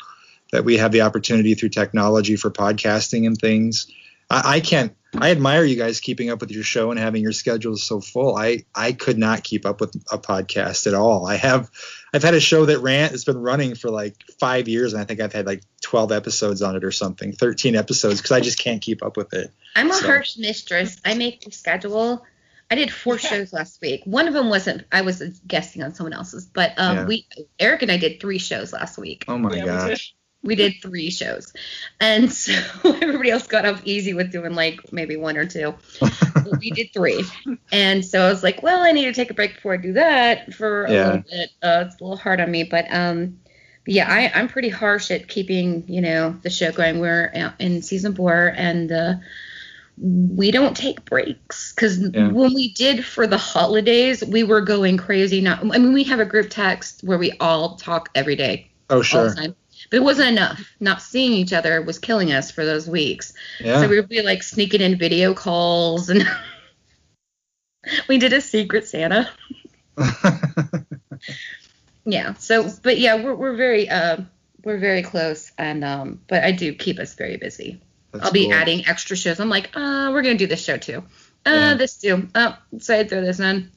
that 0.52 0.64
we 0.64 0.76
have 0.76 0.92
the 0.92 1.00
opportunity 1.00 1.54
through 1.54 1.70
technology 1.70 2.36
for 2.36 2.50
podcasting 2.50 3.26
and 3.26 3.36
things. 3.36 3.90
I, 4.30 4.56
I 4.56 4.60
can't. 4.60 4.94
I 5.14 5.30
admire 5.30 5.62
you 5.64 5.76
guys 5.76 6.00
keeping 6.00 6.30
up 6.30 6.40
with 6.40 6.50
your 6.50 6.64
show 6.64 6.90
and 6.90 6.98
having 6.98 7.22
your 7.22 7.32
schedules 7.32 7.82
so 7.84 8.00
full. 8.00 8.34
I 8.36 8.64
I 8.74 8.92
could 8.92 9.18
not 9.18 9.44
keep 9.44 9.66
up 9.66 9.80
with 9.80 9.94
a 10.10 10.16
podcast 10.18 10.86
at 10.86 10.94
all. 10.94 11.26
I 11.26 11.36
have 11.36 11.70
I've 12.14 12.22
had 12.22 12.34
a 12.34 12.40
show 12.40 12.64
that 12.66 12.78
ran 12.80 13.12
it's 13.12 13.24
been 13.24 13.38
running 13.38 13.74
for 13.74 13.90
like 13.90 14.14
five 14.40 14.68
years 14.68 14.94
and 14.94 15.02
I 15.02 15.04
think 15.04 15.20
I've 15.20 15.32
had 15.32 15.46
like 15.46 15.62
12 15.82 16.12
episodes 16.12 16.62
on 16.62 16.76
it 16.76 16.84
or 16.84 16.90
something, 16.92 17.32
13 17.32 17.76
episodes 17.76 18.20
because 18.22 18.32
I 18.32 18.40
just 18.40 18.58
can't 18.58 18.80
keep 18.80 19.02
up 19.04 19.16
with 19.18 19.34
it. 19.34 19.50
I'm 19.76 19.90
a 19.90 19.94
So- 19.94 20.06
harsh 20.06 20.38
mistress. 20.38 20.98
I 21.04 21.14
make 21.14 21.42
the 21.42 21.50
schedule. 21.50 22.24
I 22.70 22.74
did 22.74 22.90
four 22.90 23.18
shows 23.18 23.52
last 23.52 23.82
week. 23.82 24.00
One 24.06 24.28
of 24.28 24.32
them 24.32 24.48
wasn't. 24.48 24.84
I 24.90 25.02
was 25.02 25.20
guessing 25.46 25.82
on 25.82 25.92
someone 25.94 26.14
else's, 26.14 26.46
but 26.46 26.72
um, 26.78 26.96
Yeah. 26.96 27.04
we 27.04 27.26
Eric 27.58 27.82
and 27.82 27.92
I 27.92 27.98
did 27.98 28.18
three 28.18 28.38
shows 28.38 28.72
last 28.72 28.96
week. 28.96 29.26
Oh 29.28 29.36
my 29.36 29.54
Yeah, 29.54 29.60
we 29.62 29.66
gosh. 29.90 30.14
We 30.42 30.54
did 30.56 30.74
three 30.82 31.10
shows, 31.10 31.52
and 32.00 32.32
so 32.32 32.52
everybody 32.84 33.30
else 33.30 33.46
got 33.46 33.64
off 33.64 33.82
easy 33.84 34.12
with 34.14 34.32
doing 34.32 34.54
like 34.54 34.92
maybe 34.92 35.16
one 35.16 35.36
or 35.36 35.46
two. 35.46 35.74
But 36.00 36.58
we 36.58 36.70
did 36.72 36.92
three, 36.92 37.24
and 37.70 38.04
so 38.04 38.20
I 38.20 38.28
was 38.28 38.42
like, 38.42 38.62
well, 38.62 38.82
I 38.82 38.92
need 38.92 39.04
to 39.04 39.12
take 39.12 39.30
a 39.30 39.34
break 39.34 39.54
before 39.54 39.74
I 39.74 39.76
do 39.76 39.92
that 39.94 40.52
for 40.54 40.86
a 40.86 40.92
Yeah. 40.92 41.04
little 41.04 41.24
bit. 41.30 41.50
Uh, 41.62 41.84
it's 41.86 42.00
a 42.00 42.04
little 42.04 42.16
hard 42.16 42.40
on 42.40 42.50
me, 42.50 42.64
but 42.64 42.86
um, 42.92 43.38
but 43.84 43.94
yeah, 43.94 44.06
I, 44.12 44.32
I'm 44.34 44.48
pretty 44.48 44.68
harsh 44.68 45.10
at 45.10 45.28
keeping 45.28 45.84
you 45.88 46.00
know 46.00 46.36
the 46.42 46.50
show 46.50 46.72
going. 46.72 46.98
We're 47.00 47.52
in 47.58 47.82
season 47.82 48.14
four, 48.14 48.52
and 48.56 48.90
uh, 48.90 49.14
we 49.98 50.50
don't 50.50 50.76
take 50.76 51.04
breaks 51.04 51.72
because 51.74 51.98
Yeah. 51.98 52.28
when 52.28 52.54
we 52.54 52.72
did 52.72 53.04
for 53.04 53.26
the 53.26 53.38
holidays, 53.38 54.24
we 54.24 54.42
were 54.42 54.60
going 54.62 54.96
crazy. 54.96 55.40
Not, 55.40 55.60
I 55.60 55.78
mean, 55.78 55.92
we 55.92 56.04
have 56.04 56.20
a 56.20 56.24
group 56.24 56.48
text 56.50 57.02
where 57.04 57.18
we 57.18 57.32
all 57.40 57.76
talk 57.76 58.08
every 58.14 58.36
day, 58.36 58.70
Oh 58.90 59.02
sure. 59.02 59.34
But 59.92 59.98
it 59.98 60.04
wasn't 60.04 60.30
enough. 60.30 60.72
Not 60.80 61.02
seeing 61.02 61.32
each 61.32 61.52
other 61.52 61.82
was 61.82 61.98
killing 61.98 62.32
us 62.32 62.50
for 62.50 62.64
those 62.64 62.88
weeks. 62.88 63.34
Yeah. 63.60 63.82
So 63.82 63.88
we 63.88 64.00
would 64.00 64.08
be 64.08 64.22
like 64.22 64.42
sneaking 64.42 64.80
in 64.80 64.96
video 64.96 65.34
calls 65.34 66.08
and 66.08 66.26
we 68.08 68.16
did 68.16 68.32
a 68.32 68.40
secret 68.40 68.86
Santa. 68.88 69.30
Yeah. 72.04 72.34
So, 72.34 72.68
but 72.82 72.98
yeah, 72.98 73.22
we're 73.22 73.34
we're 73.34 73.54
very 73.54 73.88
uh 73.88 74.16
we're 74.64 74.78
very 74.78 75.02
close 75.02 75.52
and 75.56 75.84
um 75.84 76.20
but 76.26 76.42
I 76.42 76.50
do 76.50 76.74
keep 76.74 76.98
us 76.98 77.14
very 77.14 77.36
busy. 77.36 77.80
That's 78.10 78.24
I'll 78.24 78.32
be 78.32 78.46
cool. 78.46 78.54
adding 78.54 78.88
extra 78.88 79.16
shows. 79.16 79.38
I'm 79.38 79.48
like, 79.48 79.70
uh, 79.76 80.10
we're 80.12 80.22
gonna 80.22 80.34
do 80.34 80.48
this 80.48 80.64
show 80.64 80.78
too. 80.78 81.04
Uh, 81.46 81.50
Yeah. 81.50 81.74
this 81.74 81.98
too. 81.98 82.28
Oh, 82.34 82.58
so 82.80 82.98
I 82.98 83.04
throw 83.04 83.20
this 83.20 83.38
in. 83.38 83.70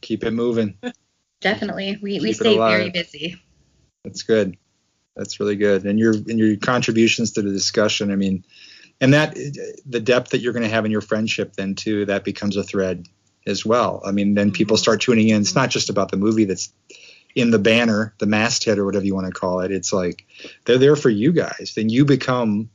Keep 0.00 0.24
it 0.24 0.32
moving. 0.32 0.78
Definitely, 1.40 1.98
we 2.02 2.18
we 2.18 2.28
Keep 2.28 2.36
stay 2.36 2.56
very 2.58 2.90
busy. 2.90 3.40
That's 4.02 4.22
good. 4.22 4.56
That's 5.16 5.40
really 5.40 5.56
good. 5.56 5.84
And 5.84 5.98
your 5.98 6.12
and 6.12 6.38
your 6.38 6.56
contributions 6.56 7.32
to 7.32 7.42
the 7.42 7.50
discussion. 7.50 8.10
I 8.10 8.16
mean, 8.16 8.44
and 9.00 9.12
that 9.14 9.34
the 9.86 10.00
depth 10.00 10.30
that 10.30 10.40
you're 10.40 10.52
going 10.52 10.64
to 10.64 10.68
have 10.68 10.84
in 10.84 10.90
your 10.90 11.00
friendship 11.00 11.54
then 11.54 11.74
too. 11.74 12.06
That 12.06 12.24
becomes 12.24 12.56
a 12.56 12.62
thread. 12.62 13.08
as 13.46 13.64
well. 13.66 14.02
I 14.04 14.12
mean, 14.12 14.34
then 14.34 14.50
people 14.50 14.76
mm-hmm. 14.76 14.82
start 14.82 15.00
tuning 15.00 15.28
in. 15.28 15.40
It's 15.40 15.54
not 15.54 15.64
mm-hmm. 15.64 15.70
just 15.70 15.90
about 15.90 16.10
the 16.10 16.16
movie 16.16 16.44
that's 16.44 16.72
in 17.34 17.50
the 17.50 17.58
banner, 17.58 18.14
the 18.18 18.26
masthead, 18.26 18.78
or 18.78 18.84
whatever 18.84 19.04
you 19.04 19.14
want 19.14 19.26
to 19.26 19.32
call 19.32 19.60
it. 19.60 19.72
It's 19.72 19.92
like 19.92 20.26
they're 20.64 20.78
there 20.78 20.96
for 20.96 21.10
you 21.10 21.32
guys. 21.32 21.72
Then 21.74 21.88
you 21.88 22.04
become 22.04 22.70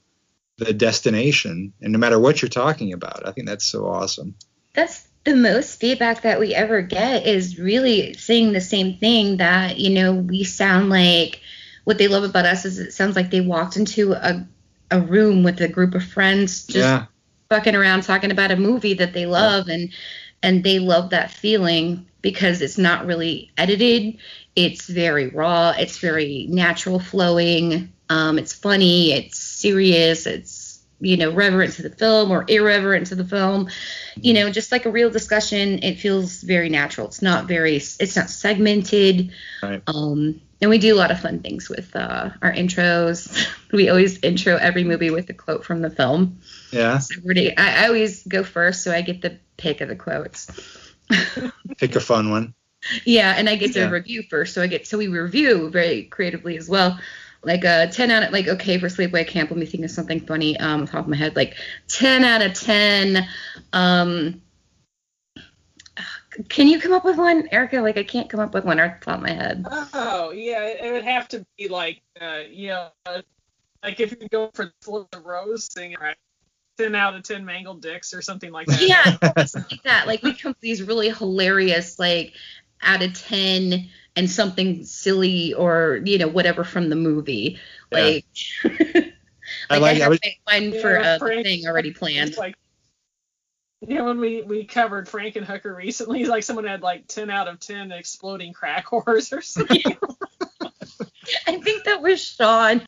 the 0.57 0.73
destination, 0.73 1.73
and 1.81 1.93
no 1.93 1.99
matter 1.99 2.19
what 2.19 2.41
you're 2.41 2.49
talking 2.49 2.91
about, 2.91 3.27
I 3.27 3.31
think 3.31 3.47
that's 3.47 3.65
so 3.65 3.85
awesome. 3.85 4.35
That's 4.73 5.07
the 5.23 5.35
most 5.35 5.80
feedback 5.80 6.23
that 6.23 6.39
we 6.39 6.55
ever 6.55 6.81
get 6.81 7.27
is 7.27 7.59
really 7.59 8.14
saying 8.14 8.53
the 8.53 8.61
same 8.61 8.97
thing 8.97 9.38
that, 9.38 9.77
you 9.77 9.91
know, 9.91 10.14
we 10.14 10.43
sound 10.43 10.89
like 10.89 11.41
what 11.88 11.97
they 11.97 12.09
love 12.09 12.26
about 12.26 12.45
us 12.45 12.65
is 12.65 12.80
it 12.80 12.91
sounds 12.91 13.15
like 13.15 13.31
they 13.31 13.39
walked 13.39 13.77
into 13.77 14.11
a, 14.11 14.45
a 14.91 14.99
room 14.99 15.41
with 15.41 15.61
a 15.61 15.69
group 15.69 15.95
of 15.95 16.03
friends 16.03 16.65
just 16.65 16.76
yeah, 16.76 17.05
fucking 17.47 17.76
around 17.76 18.03
talking 18.03 18.30
about 18.30 18.51
a 18.51 18.57
movie 18.57 18.95
that 18.95 19.14
they 19.14 19.26
love 19.26 19.69
and 19.69 19.93
and 20.43 20.65
they 20.65 20.80
love 20.80 21.11
that 21.11 21.31
feeling 21.31 22.05
because 22.22 22.61
it's 22.61 22.77
not 22.77 23.05
really 23.05 23.51
edited. 23.57 24.18
It's 24.53 24.85
very 24.88 25.30
raw. 25.30 25.73
It's 25.77 25.99
very 25.99 26.47
natural 26.49 26.99
flowing. 26.99 27.93
Um, 28.09 28.38
it's 28.38 28.51
funny. 28.51 29.14
It's 29.14 29.38
serious. 29.38 30.26
It's 30.26 30.84
you 30.99 31.15
know 31.15 31.31
reverent 31.31 31.72
to 31.76 31.84
the 31.84 31.89
film 31.89 32.31
or 32.31 32.43
irreverent 32.49 33.07
to 33.07 33.15
the 33.15 33.23
film. 33.23 33.69
You 34.18 34.34
know 34.34 34.49
just 34.49 34.73
like 34.73 34.85
a 34.85 34.91
real 34.91 35.09
discussion 35.09 35.81
it 35.84 35.99
feels 35.99 36.41
very 36.41 36.68
natural. 36.68 37.07
It's 37.07 37.22
not 37.22 37.45
very 37.45 37.77
it's 37.77 38.18
not 38.18 38.30
segmented. 38.30 39.31
Right. 39.64 39.81
um, 39.88 40.41
and 40.61 40.69
we 40.69 40.77
do 40.77 40.93
a 40.93 40.97
lot 40.97 41.11
of 41.11 41.19
fun 41.19 41.39
things 41.41 41.69
with 41.69 41.95
uh, 41.95 42.29
our 42.41 42.53
intros 42.53 43.47
we 43.73 43.89
always 43.89 44.19
intro 44.23 44.55
every 44.57 44.84
movie 44.84 45.09
with 45.11 45.29
a 45.29 45.34
quote 45.34 45.65
from 45.65 45.81
the 45.81 45.89
film 45.89 46.39
Yeah, 46.71 46.99
so 46.99 47.15
we're 47.23 47.53
I, 47.57 47.84
I 47.84 47.88
always 47.88 48.23
go 48.27 48.43
first, 48.43 48.84
so 48.84 48.91
I 48.91 49.01
get 49.01 49.21
the 49.21 49.39
pick 49.57 49.81
of 49.81 49.89
the 49.89 49.95
quotes. 49.95 50.47
pick 51.77 51.95
a 51.95 51.99
fun 51.99 52.29
one. 52.29 52.53
yeah, 53.05 53.34
and 53.38 53.49
I 53.49 53.55
get 53.55 53.73
to 53.73 53.79
Yeah. 53.79 53.89
review 53.89 54.23
first, 54.29 54.53
so 54.53 54.61
I 54.61 54.67
get 54.67 54.88
so 54.88 54.97
we 54.97 55.07
review 55.07 55.69
very 55.69 56.03
creatively 56.03 56.57
as 56.57 56.69
well. 56.69 56.99
Like 57.43 57.63
a 57.63 57.88
ten 57.88 58.11
out 58.11 58.23
of 58.23 58.31
like 58.31 58.47
okay 58.47 58.77
for 58.79 58.88
sleepaway 58.88 59.27
camp. 59.27 59.49
Let 59.51 59.59
me 59.59 59.65
think 59.65 59.84
of 59.85 59.91
something 59.91 60.21
funny 60.25 60.57
um, 60.59 60.84
off 60.84 60.88
the 60.88 60.91
top 60.93 61.05
of 61.05 61.09
my 61.09 61.17
head. 61.17 61.35
Like 61.35 61.55
ten 61.88 62.23
out 62.23 62.41
of 62.41 62.53
ten. 62.53 63.27
Um, 63.73 64.41
can 66.49 66.68
you 66.68 66.80
come 66.80 66.93
up 66.93 67.03
with 67.05 67.18
one, 67.18 67.47
Erica? 67.51 67.81
Like 67.81 67.97
I 67.97 68.03
can't 68.03 68.30
come 68.30 68.39
up 68.39 68.53
with 68.53 68.65
one 68.65 68.80
off 68.80 68.99
the 68.99 69.05
top 69.05 69.15
of 69.18 69.22
my 69.23 69.31
head. 69.31 69.65
Oh 69.93 70.31
yeah, 70.31 70.64
it 70.65 70.85
it 70.85 70.91
would 70.91 71.05
have 71.05 71.27
to 71.30 71.45
be 71.57 71.68
like 71.68 72.01
uh, 72.22 72.41
you 72.49 72.69
know, 72.69 72.89
uh, 73.05 73.22
like 73.84 73.99
if 73.99 74.11
you 74.11 74.27
go 74.30 74.49
for 74.53 74.65
the 74.65 74.73
Felissa 74.84 75.23
Rose 75.23 75.68
thing, 75.68 75.95
right? 75.99 76.15
Ten 76.77 76.93
out 76.95 77.15
of 77.15 77.23
ten 77.23 77.43
mangled 77.43 77.81
dicks 77.81 78.14
or 78.14 78.22
something 78.22 78.51
like 78.51 78.68
that. 78.68 78.81
yeah, 78.81 79.18
like 79.72 79.84
that. 79.84 80.05
Like 80.07 80.22
we 80.23 80.34
come 80.34 80.51
up 80.51 80.57
with 80.57 80.61
these 80.61 80.84
really 80.84 81.09
hilarious, 81.09 81.97
like 81.97 82.34
out 82.81 83.01
of 83.01 83.14
ten 83.14 83.89
and 84.15 84.30
something 84.30 84.84
silly 84.85 85.53
or 85.53 86.01
you 86.05 86.18
know 86.19 86.27
whatever 86.27 86.64
from 86.64 86.89
the 86.89 86.95
movie. 86.95 87.59
Yeah. 87.91 87.99
Like, 87.99 88.26
like 88.64 89.14
I 89.72 89.76
I, 89.76 89.77
like. 89.80 89.95
I 89.97 89.99
have 90.01 90.09
was. 90.09 90.19
my 90.23 90.53
one 90.59 90.72
Yeah, 90.73 90.81
for 90.81 90.95
a 90.97 91.19
Frank- 91.19 91.45
thing 91.45 91.65
already 91.68 91.91
planned. 91.91 92.38
Like 92.38 92.55
you 93.82 93.95
know 93.95 94.06
when 94.06 94.20
we 94.20 94.41
we 94.41 94.66
covered 94.66 95.08
Frankenhooker 95.08 95.76
recently, 95.76 96.26
like 96.26 96.44
someone 96.44 96.66
had 96.66 96.82
like 96.82 97.08
ten 97.08 97.30
out 97.30 97.48
of 97.48 97.60
ten 97.60 97.91
exploding 97.91 98.54
crack 98.54 98.86
whores 98.91 99.36
or 99.36 99.41
something. 99.41 99.84
I 101.45 101.58
think 101.58 101.84
that 101.86 102.02
was 102.02 102.24
Sean. 102.24 102.82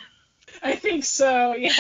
I 0.64 0.76
think 0.76 1.03
so. 1.06 1.53
Yeah. 1.56 1.74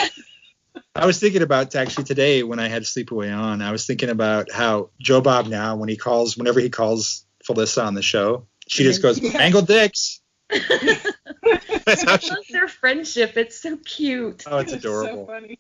I 0.95 1.05
was 1.05 1.19
thinking 1.19 1.41
about 1.41 1.75
actually 1.75 2.03
today 2.03 2.43
when 2.43 2.59
I 2.59 2.67
had 2.67 2.83
Sleepaway 2.83 3.35
on. 3.35 3.61
I 3.61 3.71
was 3.71 3.85
thinking 3.85 4.09
about 4.09 4.51
how 4.51 4.89
Joe 4.99 5.21
Bob 5.21 5.47
now, 5.47 5.75
when 5.75 5.89
he 5.89 5.95
calls, 5.97 6.37
whenever 6.37 6.59
he 6.59 6.69
calls 6.69 7.25
Felissa 7.47 7.85
on 7.85 7.93
the 7.95 8.01
show, 8.01 8.47
she 8.67 8.83
just 8.83 9.01
goes, 9.01 9.19
Yeah. 9.19 9.37
"Mangled 9.37 9.67
dicks." 9.67 10.21
That's 10.49 12.03
how 12.03 12.13
I 12.13 12.17
she, 12.17 12.29
love 12.29 12.45
their 12.51 12.67
friendship. 12.67 13.37
It's 13.37 13.59
so 13.61 13.77
cute. 13.77 14.43
oh, 14.47 14.57
it's 14.59 14.71
so 14.71 14.77
adorable. 14.77 15.25
funny. 15.25 15.59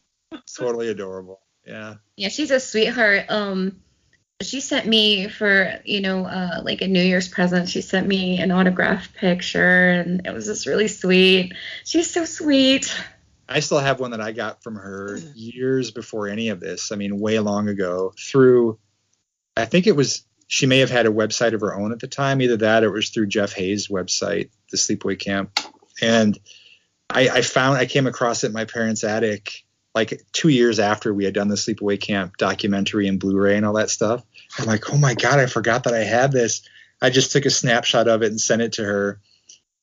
totally 0.57 0.89
adorable. 0.89 1.41
Yeah. 1.65 1.95
Yeah, 2.15 2.29
she's 2.29 2.51
a 2.51 2.59
sweetheart. 2.59 3.25
Um, 3.29 3.81
she 4.41 4.61
sent 4.61 4.87
me 4.87 5.27
for 5.27 5.79
you 5.83 6.01
know 6.01 6.25
uh, 6.25 6.61
like 6.63 6.81
a 6.81 6.87
New 6.87 7.03
Year's 7.03 7.27
present. 7.27 7.69
She 7.69 7.81
sent 7.81 8.07
me 8.07 8.39
an 8.39 8.51
autographed 8.51 9.15
picture, 9.15 9.91
and 9.91 10.25
it 10.25 10.33
was 10.33 10.45
just 10.45 10.65
really 10.65 10.87
sweet. 10.87 11.53
She's 11.83 12.09
so 12.09 12.25
sweet. 12.25 12.93
I 13.49 13.61
still 13.61 13.79
have 13.79 13.99
one 13.99 14.11
that 14.11 14.21
I 14.21 14.31
got 14.31 14.61
from 14.61 14.75
her 14.75 15.17
years 15.33 15.89
before 15.89 16.27
any 16.27 16.49
of 16.49 16.59
this. 16.59 16.91
I 16.91 16.95
mean, 16.95 17.19
way 17.19 17.39
long 17.39 17.67
ago 17.67 18.13
through, 18.17 18.77
I 19.57 19.65
think 19.65 19.87
it 19.87 19.95
was, 19.95 20.23
she 20.47 20.67
may 20.67 20.79
have 20.79 20.91
had 20.91 21.07
a 21.07 21.11
website 21.11 21.53
of 21.53 21.61
her 21.61 21.75
own 21.75 21.91
at 21.91 21.99
the 21.99 22.07
time. 22.07 22.43
Either 22.43 22.57
that 22.57 22.83
or 22.83 22.89
it 22.89 22.91
was 22.91 23.09
through 23.09 23.25
Jeff 23.25 23.53
Hayes' 23.53 23.87
website, 23.87 24.51
the 24.69 24.77
Sleepaway 24.77 25.17
Camp. 25.17 25.59
And 25.99 26.37
I, 27.09 27.29
I 27.29 27.41
found, 27.41 27.79
I 27.79 27.87
came 27.87 28.05
across 28.05 28.43
it 28.43 28.47
in 28.47 28.53
my 28.53 28.65
parents' 28.65 29.03
attic 29.03 29.65
like 29.95 30.21
two 30.31 30.49
years 30.49 30.79
after 30.79 31.13
we 31.13 31.25
had 31.25 31.33
done 31.33 31.47
the 31.47 31.55
Sleepaway 31.55 31.99
Camp 31.99 32.37
documentary 32.37 33.07
and 33.07 33.19
Blu 33.19 33.37
ray 33.37 33.57
and 33.57 33.65
all 33.65 33.73
that 33.73 33.89
stuff. 33.89 34.23
I'm 34.57 34.65
like, 34.65 34.91
oh 34.91 34.97
my 34.97 35.15
God, 35.15 35.39
I 35.39 35.45
forgot 35.47 35.85
that 35.85 35.93
I 35.93 36.03
had 36.03 36.31
this. 36.31 36.61
I 37.01 37.09
just 37.09 37.31
took 37.31 37.45
a 37.45 37.49
snapshot 37.49 38.07
of 38.07 38.21
it 38.21 38.27
and 38.27 38.39
sent 38.39 38.61
it 38.61 38.73
to 38.73 38.83
her. 38.83 39.19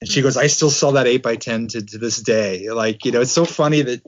And 0.00 0.10
she 0.10 0.20
mm-hmm. 0.20 0.26
goes, 0.26 0.36
I 0.36 0.46
still 0.46 0.70
saw 0.70 0.92
that 0.92 1.06
eight 1.06 1.22
by 1.22 1.36
ten 1.36 1.68
to, 1.68 1.82
to 1.82 1.98
this 1.98 2.20
day. 2.20 2.70
Like, 2.70 3.04
you 3.04 3.12
know, 3.12 3.20
it's 3.20 3.32
so 3.32 3.44
funny 3.44 3.82
that 3.82 4.02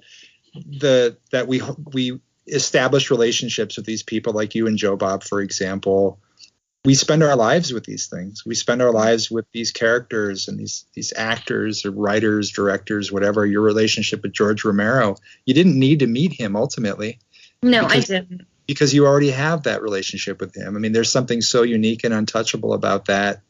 the 0.54 1.16
that 1.32 1.48
we 1.48 1.62
we 1.92 2.20
establish 2.46 3.10
relationships 3.10 3.76
with 3.76 3.86
these 3.86 4.02
people 4.02 4.32
like 4.32 4.54
you 4.54 4.66
and 4.66 4.78
Joe 4.78 4.96
Bob, 4.96 5.22
for 5.22 5.40
example. 5.40 6.20
We 6.88 6.94
spend 6.94 7.22
our 7.22 7.36
lives 7.36 7.70
with 7.70 7.84
these 7.84 8.06
things. 8.06 8.46
We 8.46 8.54
spend 8.54 8.80
our 8.80 8.90
lives 8.90 9.30
with 9.30 9.44
these 9.52 9.70
characters 9.70 10.48
and 10.48 10.58
these 10.58 10.86
these 10.94 11.12
actors 11.14 11.84
or 11.84 11.90
writers, 11.90 12.50
directors, 12.50 13.12
whatever. 13.12 13.44
Your 13.44 13.60
relationship 13.60 14.22
with 14.22 14.32
George 14.32 14.64
Romero, 14.64 15.16
you 15.44 15.52
didn't 15.52 15.78
need 15.78 15.98
to 15.98 16.06
meet 16.06 16.32
him 16.32 16.56
ultimately 16.56 17.18
No, 17.62 17.84
I 17.84 18.00
didn't. 18.00 18.46
because 18.66 18.94
you 18.94 19.04
already 19.04 19.30
have 19.30 19.64
that 19.64 19.82
relationship 19.82 20.40
with 20.40 20.56
him. 20.56 20.76
I 20.76 20.78
mean, 20.78 20.92
there's 20.92 21.12
something 21.12 21.42
so 21.42 21.60
unique 21.62 22.04
and 22.04 22.14
untouchable 22.14 22.72
about 22.72 23.04
that. 23.04 23.42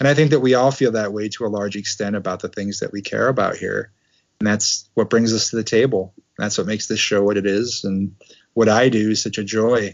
And 0.00 0.08
I 0.08 0.14
think 0.14 0.30
that 0.30 0.40
we 0.40 0.54
all 0.54 0.70
feel 0.70 0.92
that 0.92 1.12
way 1.12 1.28
to 1.28 1.44
a 1.44 1.52
large 1.58 1.76
extent 1.76 2.16
about 2.16 2.40
the 2.40 2.48
things 2.48 2.80
that 2.80 2.92
we 2.92 3.02
care 3.02 3.28
about 3.28 3.56
here. 3.56 3.92
And 4.40 4.46
that's 4.46 4.88
what 4.94 5.10
brings 5.10 5.34
us 5.34 5.50
to 5.50 5.56
the 5.56 5.64
table. 5.64 6.14
That's 6.38 6.56
what 6.56 6.66
makes 6.66 6.86
this 6.88 6.98
show 6.98 7.22
what 7.22 7.36
it 7.36 7.44
is. 7.44 7.84
And 7.84 8.16
what 8.54 8.70
I 8.70 8.88
do 8.88 9.10
is 9.10 9.22
such 9.22 9.36
a 9.36 9.44
joy 9.44 9.92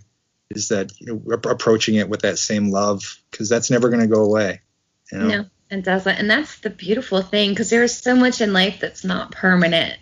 is 0.56 0.68
that 0.68 0.92
you 1.00 1.06
know, 1.06 1.32
approaching 1.32 1.96
it 1.96 2.08
with 2.08 2.22
that 2.22 2.38
same 2.38 2.70
love 2.70 3.18
because 3.30 3.48
that's 3.48 3.70
never 3.70 3.88
going 3.88 4.02
to 4.02 4.06
go 4.06 4.24
away. 4.24 4.60
You 5.10 5.18
know? 5.18 5.28
No, 5.28 5.44
it 5.70 5.84
doesn't. 5.84 6.18
And 6.18 6.30
that's 6.30 6.58
the 6.60 6.70
beautiful 6.70 7.22
thing 7.22 7.50
because 7.50 7.70
there's 7.70 7.96
so 7.96 8.14
much 8.14 8.40
in 8.40 8.52
life 8.52 8.78
that's 8.80 9.04
not 9.04 9.32
permanent, 9.32 9.98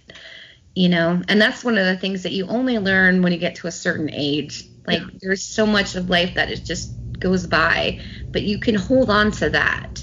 you 0.75 0.89
know? 0.89 1.23
And 1.29 1.41
that's 1.41 1.65
one 1.65 1.79
of 1.79 1.87
the 1.87 1.97
things 1.97 2.25
that 2.25 2.33
you 2.33 2.47
only 2.47 2.79
learn 2.79 3.23
when 3.23 3.33
you 3.33 3.39
get 3.39 3.57
to 3.57 3.67
a 3.67 3.73
certain 3.73 4.11
age. 4.11 4.65
Like, 4.87 5.03
there's 5.21 5.45
so 5.45 5.67
much 5.67 5.95
of 5.95 6.11
life 6.11 6.35
that 6.35 6.51
it 6.51 6.65
just 6.65 6.93
goes 7.21 7.47
by, 7.47 8.01
but 8.33 8.43
you 8.43 8.59
can 8.59 8.75
hold 8.75 9.11
on 9.11 9.31
to 9.33 9.51
that. 9.51 10.03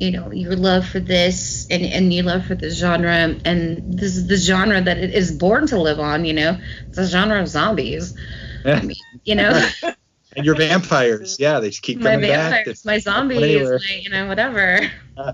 You 0.00 0.10
know, 0.10 0.32
your 0.32 0.56
love 0.56 0.86
for 0.86 1.00
this 1.00 1.66
and, 1.70 1.82
and 1.82 2.12
your 2.12 2.24
love 2.24 2.46
for 2.46 2.54
the 2.54 2.70
genre. 2.70 3.12
And 3.44 3.98
this 3.98 4.16
is 4.16 4.26
the 4.26 4.36
genre 4.36 4.80
that 4.80 4.98
it 4.98 5.14
is 5.14 5.30
born 5.30 5.68
to 5.68 5.80
live 5.80 6.00
on, 6.00 6.24
you 6.24 6.32
know? 6.32 6.58
It's 6.88 6.98
a 6.98 7.06
genre 7.06 7.40
of 7.40 7.48
zombies, 7.48 8.14
Yeah. 8.64 8.82
you 9.24 9.34
know? 9.34 9.68
And 10.36 10.44
your 10.44 10.56
vampires, 10.56 11.38
yeah, 11.40 11.60
they 11.60 11.70
just 11.70 11.80
keep 11.80 11.98
my 11.98 12.10
coming 12.10 12.28
back. 12.28 12.52
vampires, 12.66 12.84
my 12.84 12.98
zombies, 12.98 13.70
my, 13.70 14.00
you 14.02 14.10
know, 14.10 14.26
whatever. 14.26 14.80
Uh, 15.16 15.32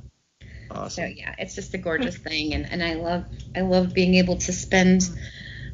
so 0.89 1.03
Awesome. 1.03 1.15
yeah, 1.16 1.35
it's 1.39 1.55
just 1.55 1.74
a 1.74 1.78
gorgeous 1.78 2.16
thing, 2.16 2.55
and, 2.55 2.70
and 2.70 2.82
I 2.82 2.94
love 2.94 3.24
I 3.55 3.61
love 3.61 3.93
being 3.93 4.15
able 4.15 4.36
to 4.39 4.53
spend 4.53 5.03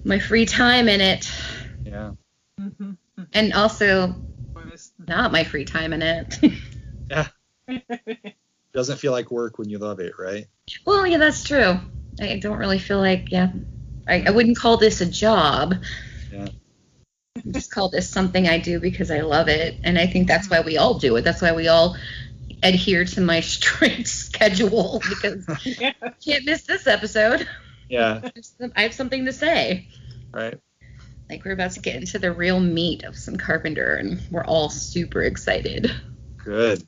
my 0.03 0.19
free 0.19 0.45
time 0.47 0.89
in 0.89 1.01
it, 1.01 1.31
Yeah. 1.85 2.13
And 3.33 3.53
also 3.53 4.15
not 5.07 5.31
my 5.31 5.45
free 5.45 5.65
time 5.65 5.93
in 5.93 6.03
it. 6.03 6.39
Yeah. 7.11 7.29
Doesn't 8.73 8.99
feel 8.99 9.13
like 9.13 9.31
work 9.31 9.59
when 9.59 9.69
you 9.69 9.79
love 9.79 10.01
it, 10.01 10.15
right? 10.19 10.47
well, 10.85 11.07
yeah, 11.07 11.19
that's 11.19 11.45
true. 11.45 11.79
I 12.21 12.39
don't 12.39 12.59
really 12.59 12.79
feel 12.79 12.99
like 12.99 13.31
yeah, 13.31 13.51
I, 14.09 14.25
I 14.27 14.31
wouldn't 14.31 14.59
call 14.59 14.79
this 14.79 15.01
a 15.01 15.07
job. 15.07 15.75
Yeah. 16.33 16.49
Just 17.51 17.71
call 17.71 17.89
this 17.89 18.09
something 18.09 18.49
I 18.49 18.59
do 18.59 18.81
because 18.81 19.11
I 19.11 19.21
love 19.21 19.49
it, 19.49 19.77
and 19.85 19.99
I 19.99 20.07
think 20.07 20.29
that's 20.29 20.49
why 20.51 20.61
we 20.61 20.77
all 20.77 20.99
do 20.99 21.17
it. 21.17 21.23
That's 21.23 21.43
why 21.43 21.53
we 21.53 21.69
all 21.69 21.97
adhere 22.63 23.05
to 23.05 23.21
my 23.21 23.41
strict 23.55 24.09
schedule 24.09 25.01
because 25.09 25.47
Yeah. 25.65 25.93
I 26.03 26.11
can't 26.25 26.45
miss 26.45 26.63
this 26.63 26.87
episode. 26.87 27.47
Yeah. 27.89 28.21
I 28.77 28.83
have 28.83 28.95
something 28.95 29.25
to 29.25 29.33
say. 29.33 29.89
Right. 30.33 30.59
Like 31.31 31.45
we're 31.45 31.53
about 31.53 31.73
to 31.73 31.81
get 31.81 31.97
into 31.97 32.19
the 32.19 32.33
real 32.33 32.59
meat 32.61 33.05
of 33.05 33.17
some 33.17 33.37
Carpenter, 33.37 33.95
and 33.95 34.21
we're 34.31 34.45
all 34.45 34.71
super 34.71 35.23
excited. 35.23 35.91
Good. 36.43 36.87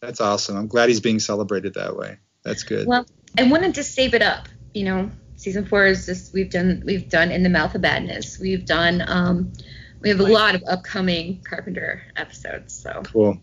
That's 0.00 0.20
awesome. 0.20 0.56
I'm 0.56 0.66
glad 0.66 0.88
he's 0.88 1.00
being 1.00 1.20
celebrated 1.20 1.74
that 1.74 1.96
way. 1.96 2.18
That's 2.42 2.64
good. 2.64 2.86
Well, 2.86 3.06
I 3.38 3.44
wanted 3.44 3.76
to 3.76 3.84
save 3.84 4.14
it 4.14 4.22
up. 4.22 4.48
You 4.74 4.84
know, 4.84 5.10
season 5.46 5.64
four 5.64 5.86
is 5.86 6.06
just 6.06 6.34
we've 6.34 6.50
done 6.50 6.82
we've 6.84 7.08
done 7.08 7.30
in 7.30 7.44
the 7.44 7.48
Mouth 7.48 7.76
of 7.76 7.80
Madness. 7.80 8.40
We've 8.40 8.64
done 8.66 9.00
um, 9.06 9.52
we 10.00 10.08
have 10.08 10.18
a 10.18 10.24
lot 10.24 10.56
of 10.56 10.64
upcoming 10.68 11.40
Carpenter 11.48 12.02
episodes. 12.16 12.74
So 12.74 13.02
Cool. 13.04 13.38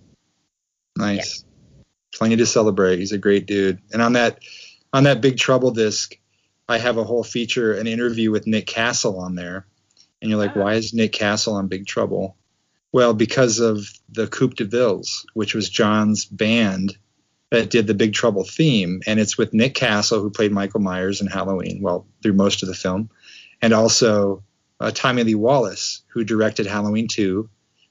Nice. 0.97 1.45
Plenty 2.13 2.35
to 2.35 2.45
celebrate. 2.45 2.99
He's 2.99 3.13
a 3.13 3.17
great 3.17 3.45
dude. 3.45 3.79
And 3.93 4.01
on 4.01 4.13
that 4.13 4.39
on 4.91 5.05
that 5.05 5.21
Big 5.21 5.37
Trouble 5.37 5.71
disc, 5.71 6.13
I 6.67 6.77
have 6.77 6.97
a 6.97 7.05
whole 7.05 7.23
feature, 7.23 7.71
an 7.73 7.87
interview 7.87 8.31
with 8.31 8.47
Nick 8.47 8.67
Castle 8.67 9.17
on 9.17 9.35
there. 9.35 9.65
And 10.21 10.29
you're 10.29 10.39
like, 10.39 10.57
Ah. 10.57 10.59
why 10.59 10.73
is 10.73 10.93
Nick 10.93 11.13
Castle 11.13 11.55
on 11.55 11.69
Big 11.69 11.87
Trouble? 11.87 12.35
Well, 12.91 13.13
because 13.13 13.61
of 13.61 13.87
the 14.09 14.27
Coupe 14.27 14.55
de 14.55 14.65
Villes, 14.65 15.25
which 15.35 15.55
was 15.55 15.69
John's 15.69 16.25
band 16.25 16.97
that 17.53 17.69
did 17.69 17.85
the 17.85 17.93
Big 17.93 18.13
Trouble 18.13 18.43
theme. 18.43 18.99
And 19.05 19.19
it's 19.19 19.37
with 19.37 19.53
Nick 19.53 19.75
Castle, 19.75 20.19
who 20.19 20.31
played 20.31 20.51
Michael 20.51 20.79
Myers 20.79 21.21
in 21.21 21.27
Halloween, 21.27 21.83
well, 21.83 22.07
through 22.23 22.33
most 22.33 22.63
of 22.63 22.67
the 22.67 22.73
film. 22.73 23.11
And 23.61 23.73
also 23.73 24.41
uh, 24.79 24.89
Tommy 24.89 25.23
Lee 25.23 25.35
Wallace, 25.35 26.01
who 26.07 26.23
directed 26.23 26.65
Halloween 26.65 27.07
2 27.07 27.47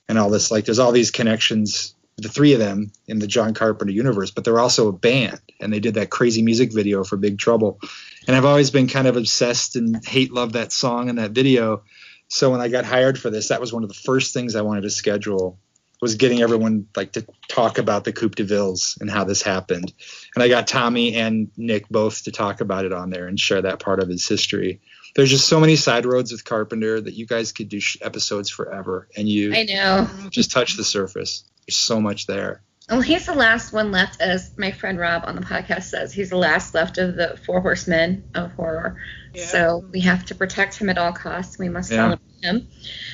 and 0.08 0.18
all 0.18 0.30
this. 0.30 0.50
Like, 0.50 0.64
there's 0.64 0.80
all 0.80 0.90
these 0.90 1.12
connections, 1.12 1.94
the 2.16 2.28
three 2.28 2.54
of 2.54 2.58
them 2.58 2.90
in 3.06 3.20
the 3.20 3.28
John 3.28 3.54
Carpenter 3.54 3.92
universe, 3.92 4.32
but 4.32 4.42
they're 4.42 4.58
also 4.58 4.88
a 4.88 4.92
band, 4.92 5.40
and 5.60 5.72
they 5.72 5.78
did 5.78 5.94
that 5.94 6.10
crazy 6.10 6.42
music 6.42 6.74
video 6.74 7.04
for 7.04 7.16
Big 7.16 7.38
Trouble. 7.38 7.78
And 8.26 8.34
I've 8.34 8.44
always 8.44 8.72
been 8.72 8.88
kind 8.88 9.06
of 9.06 9.16
obsessed 9.16 9.76
and 9.76 10.04
hate 10.04 10.32
love 10.32 10.54
that 10.54 10.72
song 10.72 11.08
and 11.08 11.18
that 11.18 11.30
video. 11.30 11.84
So 12.26 12.50
when 12.50 12.60
I 12.60 12.66
got 12.66 12.84
hired 12.84 13.16
for 13.16 13.30
this, 13.30 13.46
that 13.48 13.60
was 13.60 13.72
one 13.72 13.84
of 13.84 13.88
the 13.88 13.94
first 13.94 14.34
things 14.34 14.56
I 14.56 14.62
wanted 14.62 14.82
to 14.82 14.90
schedule 14.90 15.60
was 16.02 16.16
getting 16.16 16.42
everyone 16.42 16.86
like 16.96 17.12
to 17.12 17.24
talk 17.48 17.78
about 17.78 18.02
the 18.04 18.12
Coupe 18.12 18.34
de 18.34 18.44
Villes 18.44 18.98
and 19.00 19.08
how 19.08 19.22
this 19.24 19.40
happened. 19.40 19.92
And 20.34 20.42
I 20.42 20.48
got 20.48 20.66
Tommy 20.66 21.14
and 21.14 21.48
Nick 21.56 21.88
both 21.88 22.24
to 22.24 22.32
talk 22.32 22.60
about 22.60 22.84
it 22.84 22.92
on 22.92 23.08
there 23.08 23.28
and 23.28 23.38
share 23.38 23.62
that 23.62 23.78
part 23.78 24.00
of 24.00 24.08
his 24.08 24.26
history. 24.28 24.80
There's 25.14 25.30
just 25.30 25.46
so 25.46 25.60
many 25.60 25.76
side 25.76 26.04
roads 26.04 26.32
with 26.32 26.44
Carpenter 26.44 27.00
that 27.00 27.14
you 27.14 27.24
guys 27.24 27.52
could 27.52 27.68
do 27.68 27.78
sh- 27.80 27.98
episodes 28.02 28.50
forever, 28.50 29.08
and 29.16 29.28
you 29.28 29.54
I 29.54 29.62
know. 29.64 30.08
just 30.30 30.50
touch 30.50 30.76
the 30.76 30.84
surface. 30.84 31.44
There's 31.66 31.76
so 31.76 32.00
much 32.00 32.26
there. 32.26 32.62
Well, 32.90 33.00
he's 33.00 33.26
the 33.26 33.34
last 33.34 33.72
one 33.72 33.92
left, 33.92 34.20
as 34.20 34.52
my 34.58 34.72
friend 34.72 34.98
Rob 34.98 35.22
on 35.26 35.36
the 35.36 35.42
podcast 35.42 35.84
says. 35.84 36.12
He's 36.12 36.30
the 36.30 36.36
last 36.36 36.74
left 36.74 36.98
of 36.98 37.14
the 37.14 37.38
four 37.46 37.60
horsemen 37.60 38.24
of 38.34 38.52
horror. 38.54 38.96
Yeah. 39.34 39.46
So 39.46 39.84
we 39.92 40.00
have 40.00 40.24
to 40.26 40.34
protect 40.34 40.78
him 40.78 40.90
at 40.90 40.98
all 40.98 41.12
costs. 41.12 41.58
We 41.58 41.68
must 41.68 41.90
Yeah. 41.92 41.96
celebrate 42.16 42.42
him. 42.42 42.68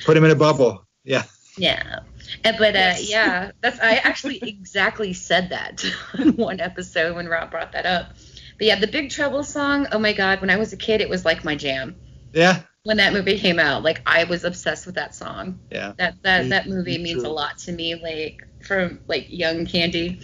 Put 0.05 0.17
him 0.17 0.23
in 0.23 0.31
a 0.31 0.35
bubble. 0.35 0.85
Yeah. 1.03 1.23
Yeah. 1.57 1.99
Uh, 2.45 2.53
But 2.57 2.75
uh, 2.75 2.79
Yes. 2.97 3.09
yeah, 3.09 3.51
that's 3.61 3.79
I 3.79 3.95
actually 3.95 4.37
exactly 4.43 5.13
said 5.13 5.49
that 5.49 5.83
in 6.19 6.35
one 6.35 6.59
episode 6.59 7.15
when 7.15 7.27
Rob 7.27 7.51
brought 7.51 7.71
that 7.73 7.85
up. 7.85 8.13
But 8.57 8.67
yeah, 8.67 8.79
the 8.79 8.87
Big 8.87 9.09
Trouble 9.09 9.43
song. 9.43 9.87
Oh 9.91 9.99
my 9.99 10.13
God! 10.13 10.41
When 10.41 10.49
I 10.49 10.57
was 10.57 10.73
a 10.73 10.77
kid, 10.77 11.01
it 11.01 11.09
was 11.09 11.23
like 11.25 11.43
my 11.43 11.55
jam. 11.55 11.95
Yeah. 12.33 12.61
When 12.83 12.97
that 12.97 13.13
movie 13.13 13.37
came 13.39 13.59
out, 13.59 13.83
like 13.83 14.01
I 14.05 14.23
was 14.25 14.43
obsessed 14.43 14.85
with 14.85 14.95
that 14.95 15.13
song. 15.15 15.59
Yeah. 15.71 15.93
That 15.97 16.15
that 16.23 16.43
Me- 16.43 16.49
that 16.49 16.67
movie 16.67 16.97
me 16.97 17.03
means 17.05 17.23
too. 17.23 17.29
a 17.29 17.31
lot 17.31 17.57
to 17.59 17.71
me. 17.71 17.95
Like 17.95 18.41
from 18.63 18.99
like 19.07 19.27
young 19.29 19.65
Candy. 19.65 20.19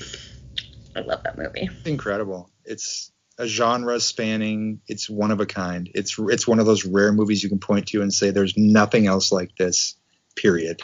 I 0.95 1.02
love 1.02 1.23
that 1.23 1.38
movie. 1.38 1.69
It's 1.72 1.88
incredible. 1.88 2.49
It's 2.64 3.11
a 3.38 3.48
genre 3.48 3.99
spanning. 3.99 4.80
It's 4.88 5.10
one 5.10 5.32
of 5.32 5.40
a 5.41 5.45
kind. 5.45 5.90
It's 5.94 6.18
it's 6.19 6.48
one 6.48 6.60
of 6.60 6.65
those 6.65 6.86
rare 6.86 7.11
movies 7.11 7.44
you 7.44 7.49
can 7.49 7.60
point 7.60 7.88
to 7.90 8.02
and 8.02 8.14
say 8.14 8.32
there's 8.32 8.57
nothing 8.57 9.07
else 9.07 9.32
like 9.32 9.56
this. 9.57 9.95
Period. 10.36 10.82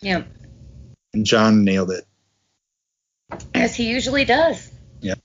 Yeah, 0.00 0.22
And 1.18 1.26
John 1.26 1.64
nailed 1.64 1.90
it. 1.90 2.04
as 3.52 3.74
he 3.74 3.90
usually 3.90 4.24
does. 4.24 4.70
Yeah, 5.00 5.16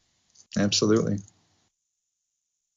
absolutely. 0.58 1.20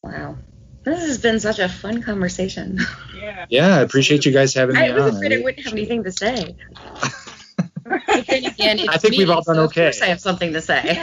Wow. 0.02 0.36
This 0.84 1.00
has 1.00 1.16
been 1.16 1.40
such 1.40 1.58
a 1.58 1.66
fun 1.66 2.02
conversation. 2.02 2.78
Yeah. 3.18 3.46
Yeah, 3.48 3.76
I 3.76 3.80
appreciate 3.80 4.26
you 4.26 4.32
guys 4.32 4.52
having 4.52 4.76
me 4.76 4.82
I 4.82 4.92
was 4.92 5.04
on. 5.04 5.16
afraid 5.16 5.32
I 5.32 5.42
wouldn't 5.42 5.64
have 5.64 5.72
anything 5.72 6.04
to 6.04 6.12
say. 6.12 6.56
Again, 7.86 8.86
I 8.86 8.98
think 8.98 9.12
me, 9.12 9.18
we've 9.20 9.30
all 9.30 9.40
done 9.40 9.56
so 9.56 9.64
of 9.64 9.74
course 9.74 10.02
I 10.02 10.06
have 10.08 10.20
something 10.20 10.52
to 10.52 10.60
say. 10.60 11.02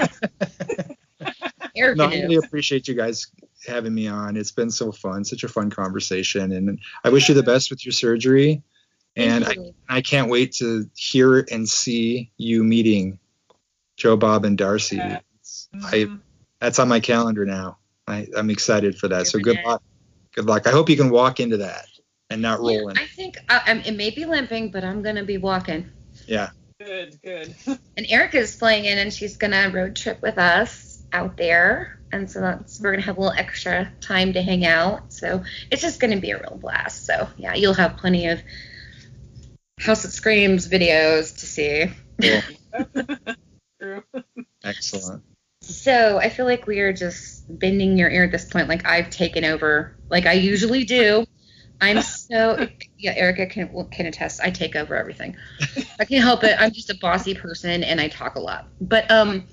Erica 1.76 1.98
No, 1.98 2.06
I 2.06 2.14
really 2.14 2.36
appreciate 2.36 2.88
you 2.88 2.94
guys 2.94 3.26
having 3.66 3.96
me 3.96 4.08
on. 4.08 4.38
It's 4.38 4.52
been 4.52 4.70
so 4.70 4.92
fun, 4.92 5.26
such 5.26 5.44
a 5.44 5.48
fun 5.48 5.72
conversation, 5.72 6.52
and 6.52 6.80
I 7.04 7.10
wish 7.10 7.28
you 7.28 7.34
the 7.34 7.42
best 7.42 7.72
with 7.72 7.84
your 7.84 7.94
surgery. 7.94 8.62
And 9.16 9.46
I, 9.46 9.56
I 9.90 10.02
can't 10.02 10.30
wait 10.30 10.54
to 10.54 10.90
hear 10.96 11.46
and 11.52 11.68
see 11.68 12.32
you 12.38 12.64
meeting 12.64 13.20
Joe, 13.96 14.18
Bob, 14.18 14.46
and 14.46 14.58
Darcy. 14.58 14.98
Yeah. 14.98 15.20
I 15.84 16.06
Mhm. 16.06 16.22
that's 16.60 16.80
on 16.80 16.88
my 16.88 17.00
calendar 17.00 17.46
now. 17.46 17.78
I, 18.08 18.28
I'm 18.36 18.50
excited 18.50 18.98
for 18.98 19.08
that. 19.10 19.28
So 19.28 19.40
good 19.40 19.60
luck. 19.64 19.84
Good 20.34 20.46
luck. 20.46 20.66
I 20.66 20.72
hope 20.72 20.90
you 20.90 20.98
can 20.98 21.10
walk 21.10 21.40
into 21.40 21.58
that 21.58 21.86
and 22.30 22.42
not 22.42 22.60
Yeah, 22.62 22.80
roll 22.80 22.90
in. 22.90 22.98
I 22.98 23.06
think 23.06 23.38
uh, 23.50 23.60
um, 23.68 23.82
it 23.86 23.96
may 23.96 24.10
be 24.10 24.26
limping, 24.26 24.72
but 24.72 24.84
I'm 24.84 25.02
gonna 25.04 25.24
be 25.24 25.38
walking. 25.38 25.90
Yeah. 26.28 26.50
Good, 26.80 27.20
good. 27.22 27.56
And 27.96 28.08
Erica's 28.10 28.56
flying 28.56 28.86
in, 28.86 28.98
and 28.98 29.14
she's 29.14 29.38
gonna 29.38 29.70
road 29.70 29.96
trip 29.96 30.20
with 30.24 30.40
us 30.40 31.04
out 31.14 31.38
there, 31.38 32.00
and 32.12 32.30
so 32.30 32.42
that's 32.42 32.80
we're 32.80 32.92
gonna 32.92 33.04
have 33.04 33.18
a 33.18 33.22
little 33.22 33.38
extra 33.38 33.92
time 34.02 34.34
to 34.34 34.42
hang 34.42 34.66
out. 34.66 35.14
So 35.14 35.44
it's 35.70 35.82
just 35.82 36.00
gonna 36.00 36.20
be 36.20 36.32
a 36.32 36.40
real 36.40 36.58
blast. 36.60 37.06
So 37.06 37.28
yeah, 37.38 37.54
you'll 37.54 37.76
have 37.76 37.98
plenty 37.98 38.28
of 38.28 38.42
House 39.80 40.04
that 40.04 40.12
Screams 40.12 40.68
videos 40.68 41.38
to 41.40 41.46
see. 41.46 41.92
Cool. 42.22 42.86
True. 43.82 44.04
Excellent. 44.64 45.24
So 45.62 46.18
I 46.18 46.30
feel 46.30 46.46
like 46.46 46.68
we 46.68 46.80
are 46.80 46.94
just 46.94 47.46
bending 47.60 47.98
your 47.98 48.10
ear 48.10 48.26
at 48.26 48.32
this 48.32 48.46
point. 48.46 48.68
Like 48.68 48.86
I've 48.86 49.10
taken 49.10 49.46
over, 49.46 49.96
like 50.10 50.26
I 50.26 50.34
usually 50.34 50.84
do. 50.84 51.26
I'm 51.82 52.02
so 52.02 52.68
yeah. 52.98 53.14
Erica 53.16 53.46
can 53.46 53.88
can 53.92 54.06
attest. 54.06 54.42
I 54.42 54.52
take 54.52 54.76
over 54.76 54.96
everything. 54.96 55.36
I 56.00 56.06
can't 56.06 56.24
help 56.24 56.44
it. 56.44 56.56
I'm 56.60 56.72
just 56.72 56.90
a 56.90 56.98
bossy 56.98 57.34
person 57.34 57.84
and 57.84 58.00
I 58.00 58.08
talk 58.08 58.36
a 58.36 58.40
lot. 58.40 58.68
But 58.80 59.10
um, 59.10 59.48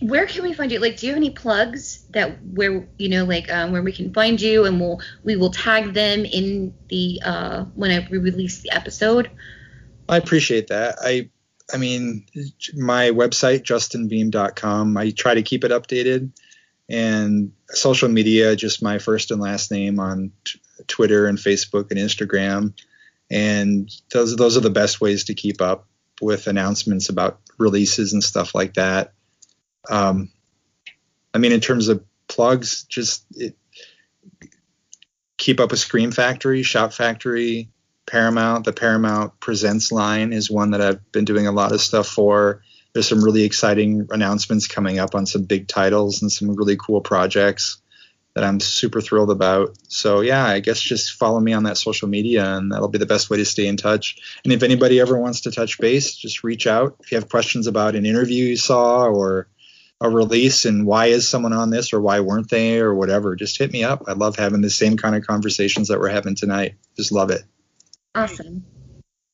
where 0.00 0.26
can 0.26 0.42
we 0.42 0.52
find 0.52 0.70
you? 0.70 0.78
Like, 0.78 0.98
do 0.98 1.06
you 1.06 1.12
have 1.12 1.16
any 1.16 1.30
plugs 1.30 2.04
that 2.10 2.42
where 2.44 2.86
you 2.98 3.08
know 3.08 3.24
like 3.24 3.50
um, 3.52 3.72
where 3.72 3.82
we 3.82 3.92
can 3.92 4.12
find 4.12 4.40
you 4.40 4.64
and 4.64 4.80
we'll 4.80 5.00
we 5.24 5.36
will 5.36 5.50
tag 5.50 5.94
them 5.94 6.24
in 6.24 6.74
the 6.88 7.20
uh 7.24 7.64
when 7.74 7.90
I 7.90 8.06
re-release 8.08 8.60
the 8.62 8.72
episode. 8.72 9.30
I 10.08 10.18
appreciate 10.18 10.68
that. 10.68 10.96
I 11.00 11.30
I 11.72 11.78
mean, 11.78 12.26
my 12.74 13.10
website 13.10 13.62
justinbeahm.com. 13.62 14.96
I 14.96 15.10
try 15.10 15.34
to 15.34 15.42
keep 15.42 15.64
it 15.64 15.72
updated, 15.72 16.30
and 16.88 17.52
social 17.68 18.08
media 18.08 18.54
just 18.54 18.82
my 18.82 18.98
first 18.98 19.30
and 19.30 19.40
last 19.40 19.70
name 19.70 19.98
on 19.98 20.30
t- 20.44 20.60
Twitter 20.86 21.26
and 21.26 21.38
Facebook 21.38 21.90
and 21.90 21.98
Instagram, 21.98 22.74
and 23.30 23.90
those 24.12 24.36
those 24.36 24.56
are 24.56 24.60
the 24.60 24.70
best 24.70 25.00
ways 25.00 25.24
to 25.24 25.34
keep 25.34 25.60
up 25.60 25.86
with 26.20 26.46
announcements 26.46 27.08
about 27.08 27.40
releases 27.58 28.12
and 28.12 28.22
stuff 28.22 28.54
like 28.54 28.74
that. 28.74 29.12
Um, 29.90 30.30
I 31.34 31.38
mean, 31.38 31.52
in 31.52 31.60
terms 31.60 31.88
of 31.88 32.04
plugs, 32.28 32.84
just 32.84 33.24
it, 33.32 33.56
keep 35.36 35.60
up 35.60 35.70
with 35.70 35.80
Scream 35.80 36.10
Factory, 36.10 36.62
Shout 36.62 36.94
Factory, 36.94 37.68
Paramount. 38.06 38.64
The 38.64 38.72
Paramount 38.72 39.38
Presents 39.40 39.92
line 39.92 40.32
is 40.32 40.50
one 40.50 40.70
that 40.70 40.80
I've 40.80 41.12
been 41.12 41.24
doing 41.24 41.46
a 41.46 41.52
lot 41.52 41.72
of 41.72 41.80
stuff 41.80 42.06
for. 42.06 42.62
There's 42.92 43.08
some 43.08 43.22
really 43.22 43.42
exciting 43.42 44.08
announcements 44.10 44.66
coming 44.66 44.98
up 44.98 45.14
on 45.14 45.26
some 45.26 45.42
big 45.42 45.68
titles 45.68 46.22
and 46.22 46.32
some 46.32 46.54
really 46.54 46.76
cool 46.76 47.00
projects 47.00 47.78
that 48.34 48.44
I'm 48.44 48.60
super 48.60 49.00
thrilled 49.00 49.30
about. 49.30 49.76
So 49.88 50.20
yeah, 50.20 50.44
I 50.44 50.60
guess 50.60 50.80
just 50.80 51.12
follow 51.12 51.40
me 51.40 51.52
on 51.52 51.64
that 51.64 51.78
social 51.78 52.06
media 52.06 52.56
and 52.56 52.70
that'll 52.70 52.88
be 52.88 52.98
the 52.98 53.06
best 53.06 53.30
way 53.30 53.38
to 53.38 53.44
stay 53.44 53.66
in 53.66 53.78
touch. 53.78 54.18
And 54.44 54.52
if 54.52 54.62
anybody 54.62 55.00
ever 55.00 55.18
wants 55.18 55.40
to 55.42 55.50
touch 55.50 55.78
base, 55.78 56.14
just 56.14 56.44
reach 56.44 56.66
out. 56.66 56.96
If 57.00 57.10
you 57.10 57.16
have 57.16 57.30
questions 57.30 57.66
about 57.66 57.94
an 57.94 58.04
interview 58.04 58.44
you 58.44 58.56
saw 58.58 59.06
or 59.06 59.48
a 60.00 60.10
release 60.10 60.64
and 60.64 60.86
why 60.86 61.06
is 61.06 61.28
someone 61.28 61.52
on 61.52 61.70
this 61.70 61.92
or 61.92 62.00
why 62.00 62.20
weren't 62.20 62.50
they 62.50 62.80
or 62.80 62.94
whatever, 62.94 63.34
just 63.34 63.58
hit 63.58 63.72
me 63.72 63.82
up. 63.82 64.02
I 64.06 64.12
love 64.12 64.36
having 64.36 64.60
the 64.60 64.70
same 64.70 64.96
kind 64.96 65.16
of 65.16 65.26
conversations 65.26 65.88
that 65.88 65.98
we're 65.98 66.10
having 66.10 66.34
tonight. 66.34 66.74
Just 66.96 67.12
love 67.12 67.30
it. 67.30 67.42
Awesome. 68.14 68.64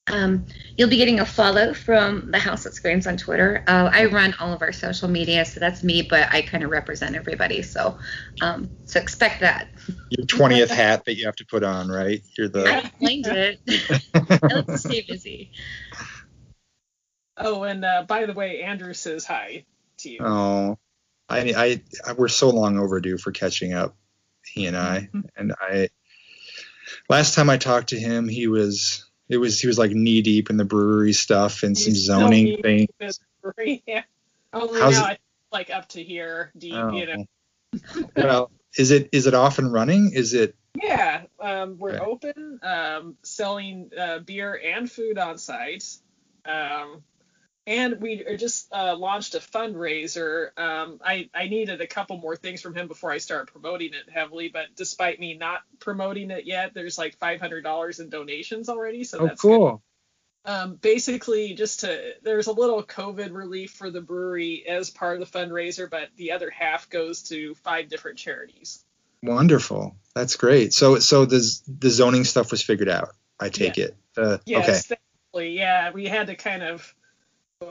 Um, 0.09 0.47
you'll 0.77 0.89
be 0.89 0.97
getting 0.97 1.21
a 1.21 1.27
follow 1.27 1.75
from 1.75 2.33
the 2.33 2.39
House 2.39 2.65
that 2.65 2.75
Screams 2.75 3.07
on 3.07 3.17
Twitter. 3.17 3.65
Uh, 3.69 3.89
I 3.93 4.07
run 4.07 4.35
all 4.41 4.53
of 4.53 4.61
our 4.61 4.73
social 4.73 5.09
media, 5.09 5.45
so 5.45 5.61
that's 5.61 5.85
me, 5.85 6.03
but 6.03 6.29
I 6.33 6.43
kind 6.43 6.65
of 6.65 6.71
represent 6.71 7.15
everybody. 7.15 7.63
So, 7.63 7.99
um, 8.41 8.69
so 8.85 9.01
expect 9.01 9.41
that. 9.41 9.69
Your 10.11 10.27
20th 10.27 10.71
hat 10.71 11.05
that 11.05 11.17
you 11.17 11.27
have 11.27 11.37
to 11.37 11.47
put 11.47 11.63
on, 11.63 11.89
right? 11.89 12.21
You're 12.37 12.49
the 12.49 12.65
don't 12.65 13.01
mind 13.01 13.27
it. 13.29 13.61
I 14.15 14.55
like 14.55 14.67
to 14.67 14.79
stay 14.79 15.05
busy. 15.07 15.53
Oh, 17.39 17.63
and 17.63 17.83
uh, 17.83 18.05
by 18.07 18.27
the 18.27 18.35
way, 18.35 18.63
Andrew 18.63 18.93
says 18.93 19.25
hi 19.25 19.65
to 19.98 20.10
you. 20.10 20.19
oh, 20.23 20.78
I, 21.28 21.39
I, 21.56 21.82
I 22.06 22.12
we're 22.12 22.28
so 22.28 22.51
long 22.51 22.78
overdue 22.78 23.19
for 23.19 23.32
catching 23.32 23.73
up, 23.73 23.97
he 24.44 24.66
and 24.66 24.77
I. 24.77 25.09
And 25.36 25.55
I, 25.60 25.89
last 27.09 27.35
time 27.35 27.48
I 27.51 27.56
talked 27.56 27.89
to 27.90 27.98
him, 27.98 28.28
he 28.28 28.47
was 28.48 29.05
it 29.28 29.36
was 29.39 29.60
he 29.60 29.66
was 29.66 29.78
like 29.78 29.93
knee 29.93 30.20
deep 30.23 30.51
in 30.51 30.56
the 30.56 30.64
brewery 30.64 31.12
stuff 31.12 31.62
and 31.62 31.77
some 31.77 31.93
He's 31.93 32.05
zoning 32.05 32.44
knee 32.44 32.86
things. 33.01 33.20
yeah. 33.86 34.02
Only 34.52 34.81
How's 34.81 34.98
now 34.98 35.10
it- 35.12 35.20
like 35.52 35.70
up 35.70 35.89
to 35.90 36.02
here 36.02 36.51
deep, 36.56 36.74
Oh. 36.74 36.93
you 36.93 37.06
know. 37.06 37.27
Well, 38.16 38.51
is 38.78 38.90
it 38.90 39.09
is 39.12 39.27
it 39.27 39.35
off 39.35 39.59
and 39.59 39.73
running? 39.73 40.12
Is 40.14 40.35
it 40.35 40.55
Yeah, 40.82 41.23
Um, 41.40 41.77
we're 41.78 41.97
Okay. 41.97 42.05
open, 42.05 42.60
um, 42.62 43.16
selling 43.23 43.90
uh, 43.98 44.20
beer 44.20 44.60
and 44.64 44.90
food 44.90 45.19
on 45.19 45.36
site. 45.39 45.85
Um, 46.47 47.02
and 47.67 48.01
we 48.01 48.25
just 48.37 48.73
uh, 48.73 48.97
launched 48.97 49.35
a 49.35 49.39
fundraiser. 49.39 50.57
Um, 50.59 51.01
I, 51.05 51.31
I 51.35 51.49
needed 51.49 51.81
a 51.81 51.87
couple 51.87 52.17
more 52.19 52.37
things 52.37 52.61
from 52.61 52.75
him 52.75 52.89
before 52.89 53.13
I 53.13 53.19
start 53.19 53.53
promoting 53.53 53.95
it 53.95 54.11
heavily, 54.13 54.49
but 54.49 54.67
despite 54.77 55.21
me 55.21 55.35
not 55.37 55.61
promoting 55.79 56.31
it 56.31 56.45
yet, 56.45 56.75
there's 56.75 56.99
like 56.99 57.19
$500 57.19 58.01
in 58.01 58.09
donations 58.11 58.69
already. 58.69 59.05
So 59.05 59.19
Oh, 59.21 59.27
that's 59.27 59.41
good. 59.41 59.49
cool. 59.49 59.83
Um, 60.45 60.75
basically, 60.75 61.55
just 61.55 61.81
to 61.81 62.15
there's 62.25 62.49
a 62.49 62.53
little 62.53 62.83
COVID 62.83 63.33
relief 63.33 63.71
for 63.71 63.91
the 63.91 64.01
brewery 64.01 64.65
as 64.67 64.91
part 64.91 65.21
of 65.21 65.33
the 65.33 65.39
fundraiser, 65.39 65.89
but 65.89 66.09
the 66.17 66.33
other 66.33 66.51
half 66.51 66.91
goes 66.91 67.23
to 67.29 67.55
five 67.57 67.89
different 67.89 68.19
charities. 68.19 68.85
Wonderful. 69.23 69.95
That's 70.17 70.35
great. 70.35 70.73
So 70.73 70.99
so 70.99 71.27
the 71.27 71.41
the 71.69 71.91
zoning 71.91 72.25
stuff 72.25 72.51
was 72.51 72.61
figured 72.61 72.89
out. 72.89 73.11
I 73.39 73.51
take 73.51 73.79
it. 73.79 73.97
Uh, 74.17 74.39
Yes, 74.45 74.69
okay. 74.91 74.97
thankfully, 75.33 75.57
yeah, 75.57 75.93
we 75.93 76.07
had 76.07 76.27
to 76.27 76.35
kind 76.35 76.65
of. 76.65 76.93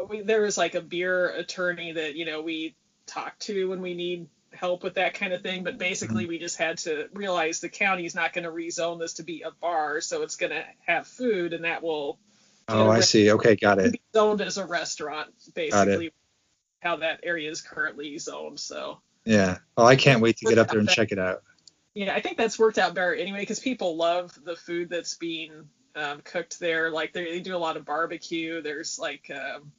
We, 0.10 0.22
there 0.22 0.42
was 0.42 0.58
like 0.58 0.76
a 0.76 0.82
beer 0.82 1.30
attorney 1.30 1.94
that 1.94 2.16
you 2.16 2.26
know 2.26 2.42
we 2.42 2.76
talk 3.06 3.38
to 3.40 3.70
when 3.70 3.82
we 3.82 3.94
need 3.94 4.28
help 4.54 4.84
with 4.84 4.96
that 4.96 5.14
kind 5.14 5.34
of 5.34 5.42
thing, 5.42 5.64
but 5.64 5.78
basically 5.78 6.26
we 6.26 6.38
just 6.38 6.58
had 6.58 6.78
to 6.80 7.08
realize 7.14 7.62
the 7.62 7.70
county's 7.70 8.14
not 8.16 8.34
going 8.34 8.44
to 8.44 8.52
rezone 8.52 9.00
this 9.00 9.14
to 9.14 9.24
be 9.24 9.44
a 9.44 9.52
bar, 9.52 10.02
so 10.02 10.24
it's 10.24 10.36
going 10.36 10.52
to 10.52 10.64
have 10.86 11.08
food, 11.08 11.54
and 11.54 11.64
that 11.64 11.82
will 11.82 12.20
Oh, 12.68 12.90
I 12.90 13.00
see. 13.02 13.32
Okay, 13.32 13.56
got 13.56 13.80
it. 13.80 14.00
zoned 14.14 14.42
as 14.42 14.58
a 14.58 14.66
restaurant, 14.66 15.30
basically. 15.54 16.12
How 16.82 16.98
that 16.98 17.20
area 17.24 17.50
is 17.50 17.62
currently 17.62 18.18
zoned, 18.18 18.60
so. 18.60 19.02
Yeah. 19.26 19.60
Well, 19.78 19.86
I 19.86 19.96
can't 19.96 20.22
wait 20.22 20.38
to 20.38 20.46
get 20.46 20.58
up 20.58 20.70
there 20.70 20.80
and 20.80 20.90
check 20.90 21.12
it 21.12 21.20
out. 21.20 21.44
Yeah, 21.94 22.16
I 22.16 22.22
think 22.22 22.38
that's 22.38 22.58
worked 22.58 22.78
out 22.78 22.96
better 22.96 23.14
anyway 23.14 23.42
because 23.42 23.60
people 23.60 23.98
love 23.98 24.38
the 24.44 24.56
food 24.56 24.90
that's 24.90 25.16
being 25.16 25.70
um, 25.96 26.22
cooked 26.24 26.60
there. 26.60 26.90
Like 26.90 27.14
they, 27.14 27.26
they 27.26 27.40
do 27.42 27.56
a 27.56 27.60
lot 27.60 27.78
of 27.78 27.86
barbecue. 27.86 28.62
There's 28.62 28.98
like 28.98 29.30
um, 29.30 29.72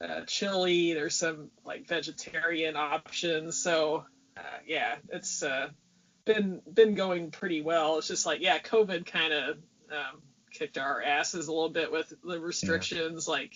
uh, 0.00 0.20
chili. 0.26 0.94
There's 0.94 1.14
some 1.14 1.50
like 1.64 1.86
vegetarian 1.86 2.76
options. 2.76 3.56
So 3.56 4.04
uh, 4.36 4.58
yeah, 4.66 4.96
it's 5.10 5.42
uh, 5.42 5.70
been 6.24 6.60
been 6.72 6.94
going 6.94 7.30
pretty 7.30 7.62
well. 7.62 7.98
It's 7.98 8.08
just 8.08 8.26
like 8.26 8.40
yeah, 8.40 8.58
COVID 8.58 9.06
kind 9.06 9.32
of 9.32 9.58
um, 9.90 10.22
kicked 10.52 10.78
our 10.78 11.02
asses 11.02 11.48
a 11.48 11.52
little 11.52 11.70
bit 11.70 11.90
with 11.90 12.12
the 12.22 12.40
restrictions. 12.40 13.26
Like, 13.28 13.54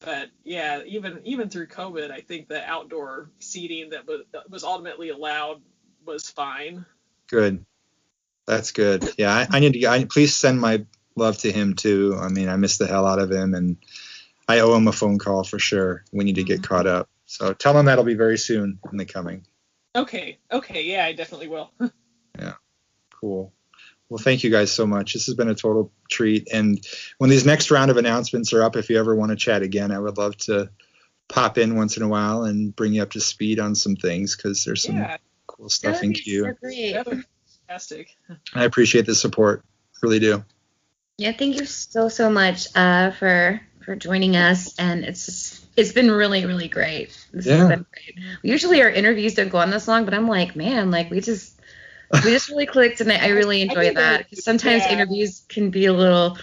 but 0.00 0.28
yeah, 0.44 0.82
even 0.86 1.20
even 1.24 1.48
through 1.48 1.68
COVID, 1.68 2.10
I 2.10 2.20
think 2.20 2.48
the 2.48 2.64
outdoor 2.64 3.30
seating 3.38 3.90
that 3.90 4.06
was 4.06 4.22
that 4.32 4.50
was 4.50 4.64
ultimately 4.64 5.10
allowed 5.10 5.60
was 6.04 6.30
fine. 6.30 6.86
Good. 7.28 7.64
That's 8.46 8.70
good. 8.70 9.04
Yeah, 9.18 9.34
I, 9.34 9.46
I 9.50 9.58
need 9.60 9.72
to. 9.72 9.86
I, 9.88 10.04
please 10.04 10.34
send 10.36 10.60
my 10.60 10.86
love 11.16 11.38
to 11.38 11.50
him 11.50 11.74
too. 11.74 12.16
I 12.18 12.28
mean, 12.28 12.48
I 12.48 12.56
miss 12.56 12.78
the 12.78 12.86
hell 12.86 13.06
out 13.06 13.18
of 13.18 13.30
him, 13.30 13.54
and 13.54 13.76
I 14.48 14.60
owe 14.60 14.74
him 14.76 14.88
a 14.88 14.92
phone 14.92 15.18
call 15.18 15.44
for 15.44 15.58
sure. 15.58 16.04
We 16.12 16.24
need 16.24 16.36
to 16.36 16.44
get 16.44 16.62
caught 16.62 16.86
up. 16.86 17.08
So 17.26 17.52
tell 17.52 17.76
him 17.78 17.86
that'll 17.86 18.04
be 18.04 18.14
very 18.14 18.38
soon 18.38 18.78
in 18.90 18.96
the 18.98 19.04
coming. 19.04 19.44
Okay, 19.96 20.38
okay, 20.52 20.84
yeah, 20.84 21.04
I 21.04 21.12
definitely 21.12 21.48
will. 21.48 21.70
Yeah. 22.38 22.52
Cool. 23.18 23.50
Well, 24.10 24.18
thank 24.18 24.44
you 24.44 24.50
guys 24.50 24.70
so 24.70 24.86
much. 24.86 25.14
This 25.14 25.24
has 25.24 25.34
been 25.34 25.48
a 25.48 25.54
total 25.54 25.90
treat. 26.10 26.48
And 26.52 26.78
when 27.16 27.30
these 27.30 27.46
next 27.46 27.70
round 27.70 27.90
of 27.90 27.96
announcements 27.96 28.52
are 28.52 28.62
up, 28.62 28.76
if 28.76 28.90
you 28.90 28.98
ever 28.98 29.16
want 29.16 29.30
to 29.30 29.36
chat 29.36 29.62
again, 29.62 29.90
I 29.90 29.98
would 29.98 30.18
love 30.18 30.36
to 30.38 30.68
pop 31.30 31.56
in 31.56 31.76
once 31.76 31.96
in 31.96 32.02
a 32.02 32.08
while 32.08 32.42
and 32.44 32.76
bring 32.76 32.92
you 32.92 33.02
up 33.02 33.12
to 33.12 33.20
speed 33.20 33.58
on 33.58 33.74
some 33.74 33.96
things 33.96 34.36
because 34.36 34.64
there's 34.66 34.82
some 34.82 34.96
yeah, 34.96 35.16
cool 35.46 35.70
stuff 35.70 35.94
That 35.94 36.02
in 36.02 36.10
would 36.10 36.14
be 36.16 36.20
queue. 36.20 36.44
so 36.44 36.52
great. 36.60 36.92
that 36.92 37.06
would 37.06 37.16
be 37.20 37.24
fantastic. 37.66 38.14
I 38.54 38.64
appreciate 38.64 39.06
the 39.06 39.14
support. 39.14 39.64
Really 40.02 40.18
do. 40.20 40.44
Yeah, 41.16 41.32
thank 41.32 41.56
you 41.58 41.64
so 41.64 42.10
so 42.10 42.28
much 42.28 42.68
uh, 42.76 43.12
for 43.12 43.60
for 43.86 43.96
joining 43.96 44.36
us, 44.36 44.74
and 44.78 45.04
it's 45.04 45.24
just, 45.24 45.64
it's 45.78 45.92
been 45.92 46.10
really 46.10 46.44
really 46.44 46.68
great. 46.68 47.16
This 47.32 47.46
Yeah. 47.46 47.56
has 47.56 47.68
been 47.68 47.86
great. 47.92 48.18
Usually 48.42 48.82
our 48.82 48.90
interviews 48.90 49.34
don't 49.34 49.48
go 49.48 49.58
on 49.58 49.70
this 49.70 49.88
long, 49.88 50.04
but 50.04 50.12
I'm 50.12 50.28
like, 50.28 50.54
man, 50.56 50.90
like 50.90 51.10
we 51.10 51.20
just 51.20 51.58
we 52.12 52.30
just 52.32 52.48
really 52.50 52.66
clicked, 52.66 53.00
and 53.00 53.10
I, 53.10 53.16
I 53.16 53.28
really 53.28 53.62
enjoy 53.62 53.84
think 53.84 53.96
that. 53.96 54.18
that- 54.18 54.30
'Cause 54.30 54.44
sometimes 54.44 54.82
yeah. 54.84 54.92
interviews 54.92 55.44
can 55.48 55.70
be 55.70 55.86
a 55.86 55.92
little 55.94 56.36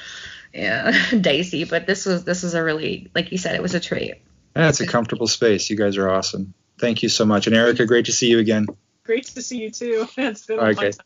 yeah 0.54 0.92
dicey, 1.22 1.66
but 1.66 1.86
this 1.86 2.06
was 2.06 2.24
this 2.24 2.42
was 2.44 2.54
a 2.56 2.64
really 2.64 3.12
like 3.14 3.32
you 3.32 3.38
said, 3.38 3.54
it 3.56 3.62
was 3.62 3.76
a 3.76 3.80
treat. 3.80 4.16
Yeah, 4.56 4.70
it's 4.70 4.80
a 4.82 4.88
comfortable 4.88 5.28
space. 5.28 5.70
You 5.70 5.76
guys 5.78 5.98
are 5.98 6.10
awesome. 6.10 6.54
Thank 6.80 7.04
you 7.04 7.10
so 7.10 7.26
much. 7.26 7.46
And 7.48 7.56
Erica, 7.56 7.86
great 7.86 8.06
to 8.06 8.12
see 8.12 8.28
you 8.30 8.40
again. 8.40 8.68
Great 9.04 9.26
to 9.26 9.42
see 9.42 9.58
you 9.60 9.70
too. 9.72 10.08
It's 10.18 10.46
been 10.46 10.60
All 10.60 10.66
right, 10.66 10.76
long 10.78 10.86
guys. 10.86 10.98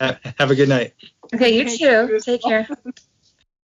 time. 0.00 0.16
Have 0.38 0.50
a 0.50 0.54
good 0.54 0.68
night. 0.68 0.94
Okay, 1.34 1.56
you 1.58 1.76
too. 1.76 2.18
Take 2.24 2.42
care. 2.42 2.66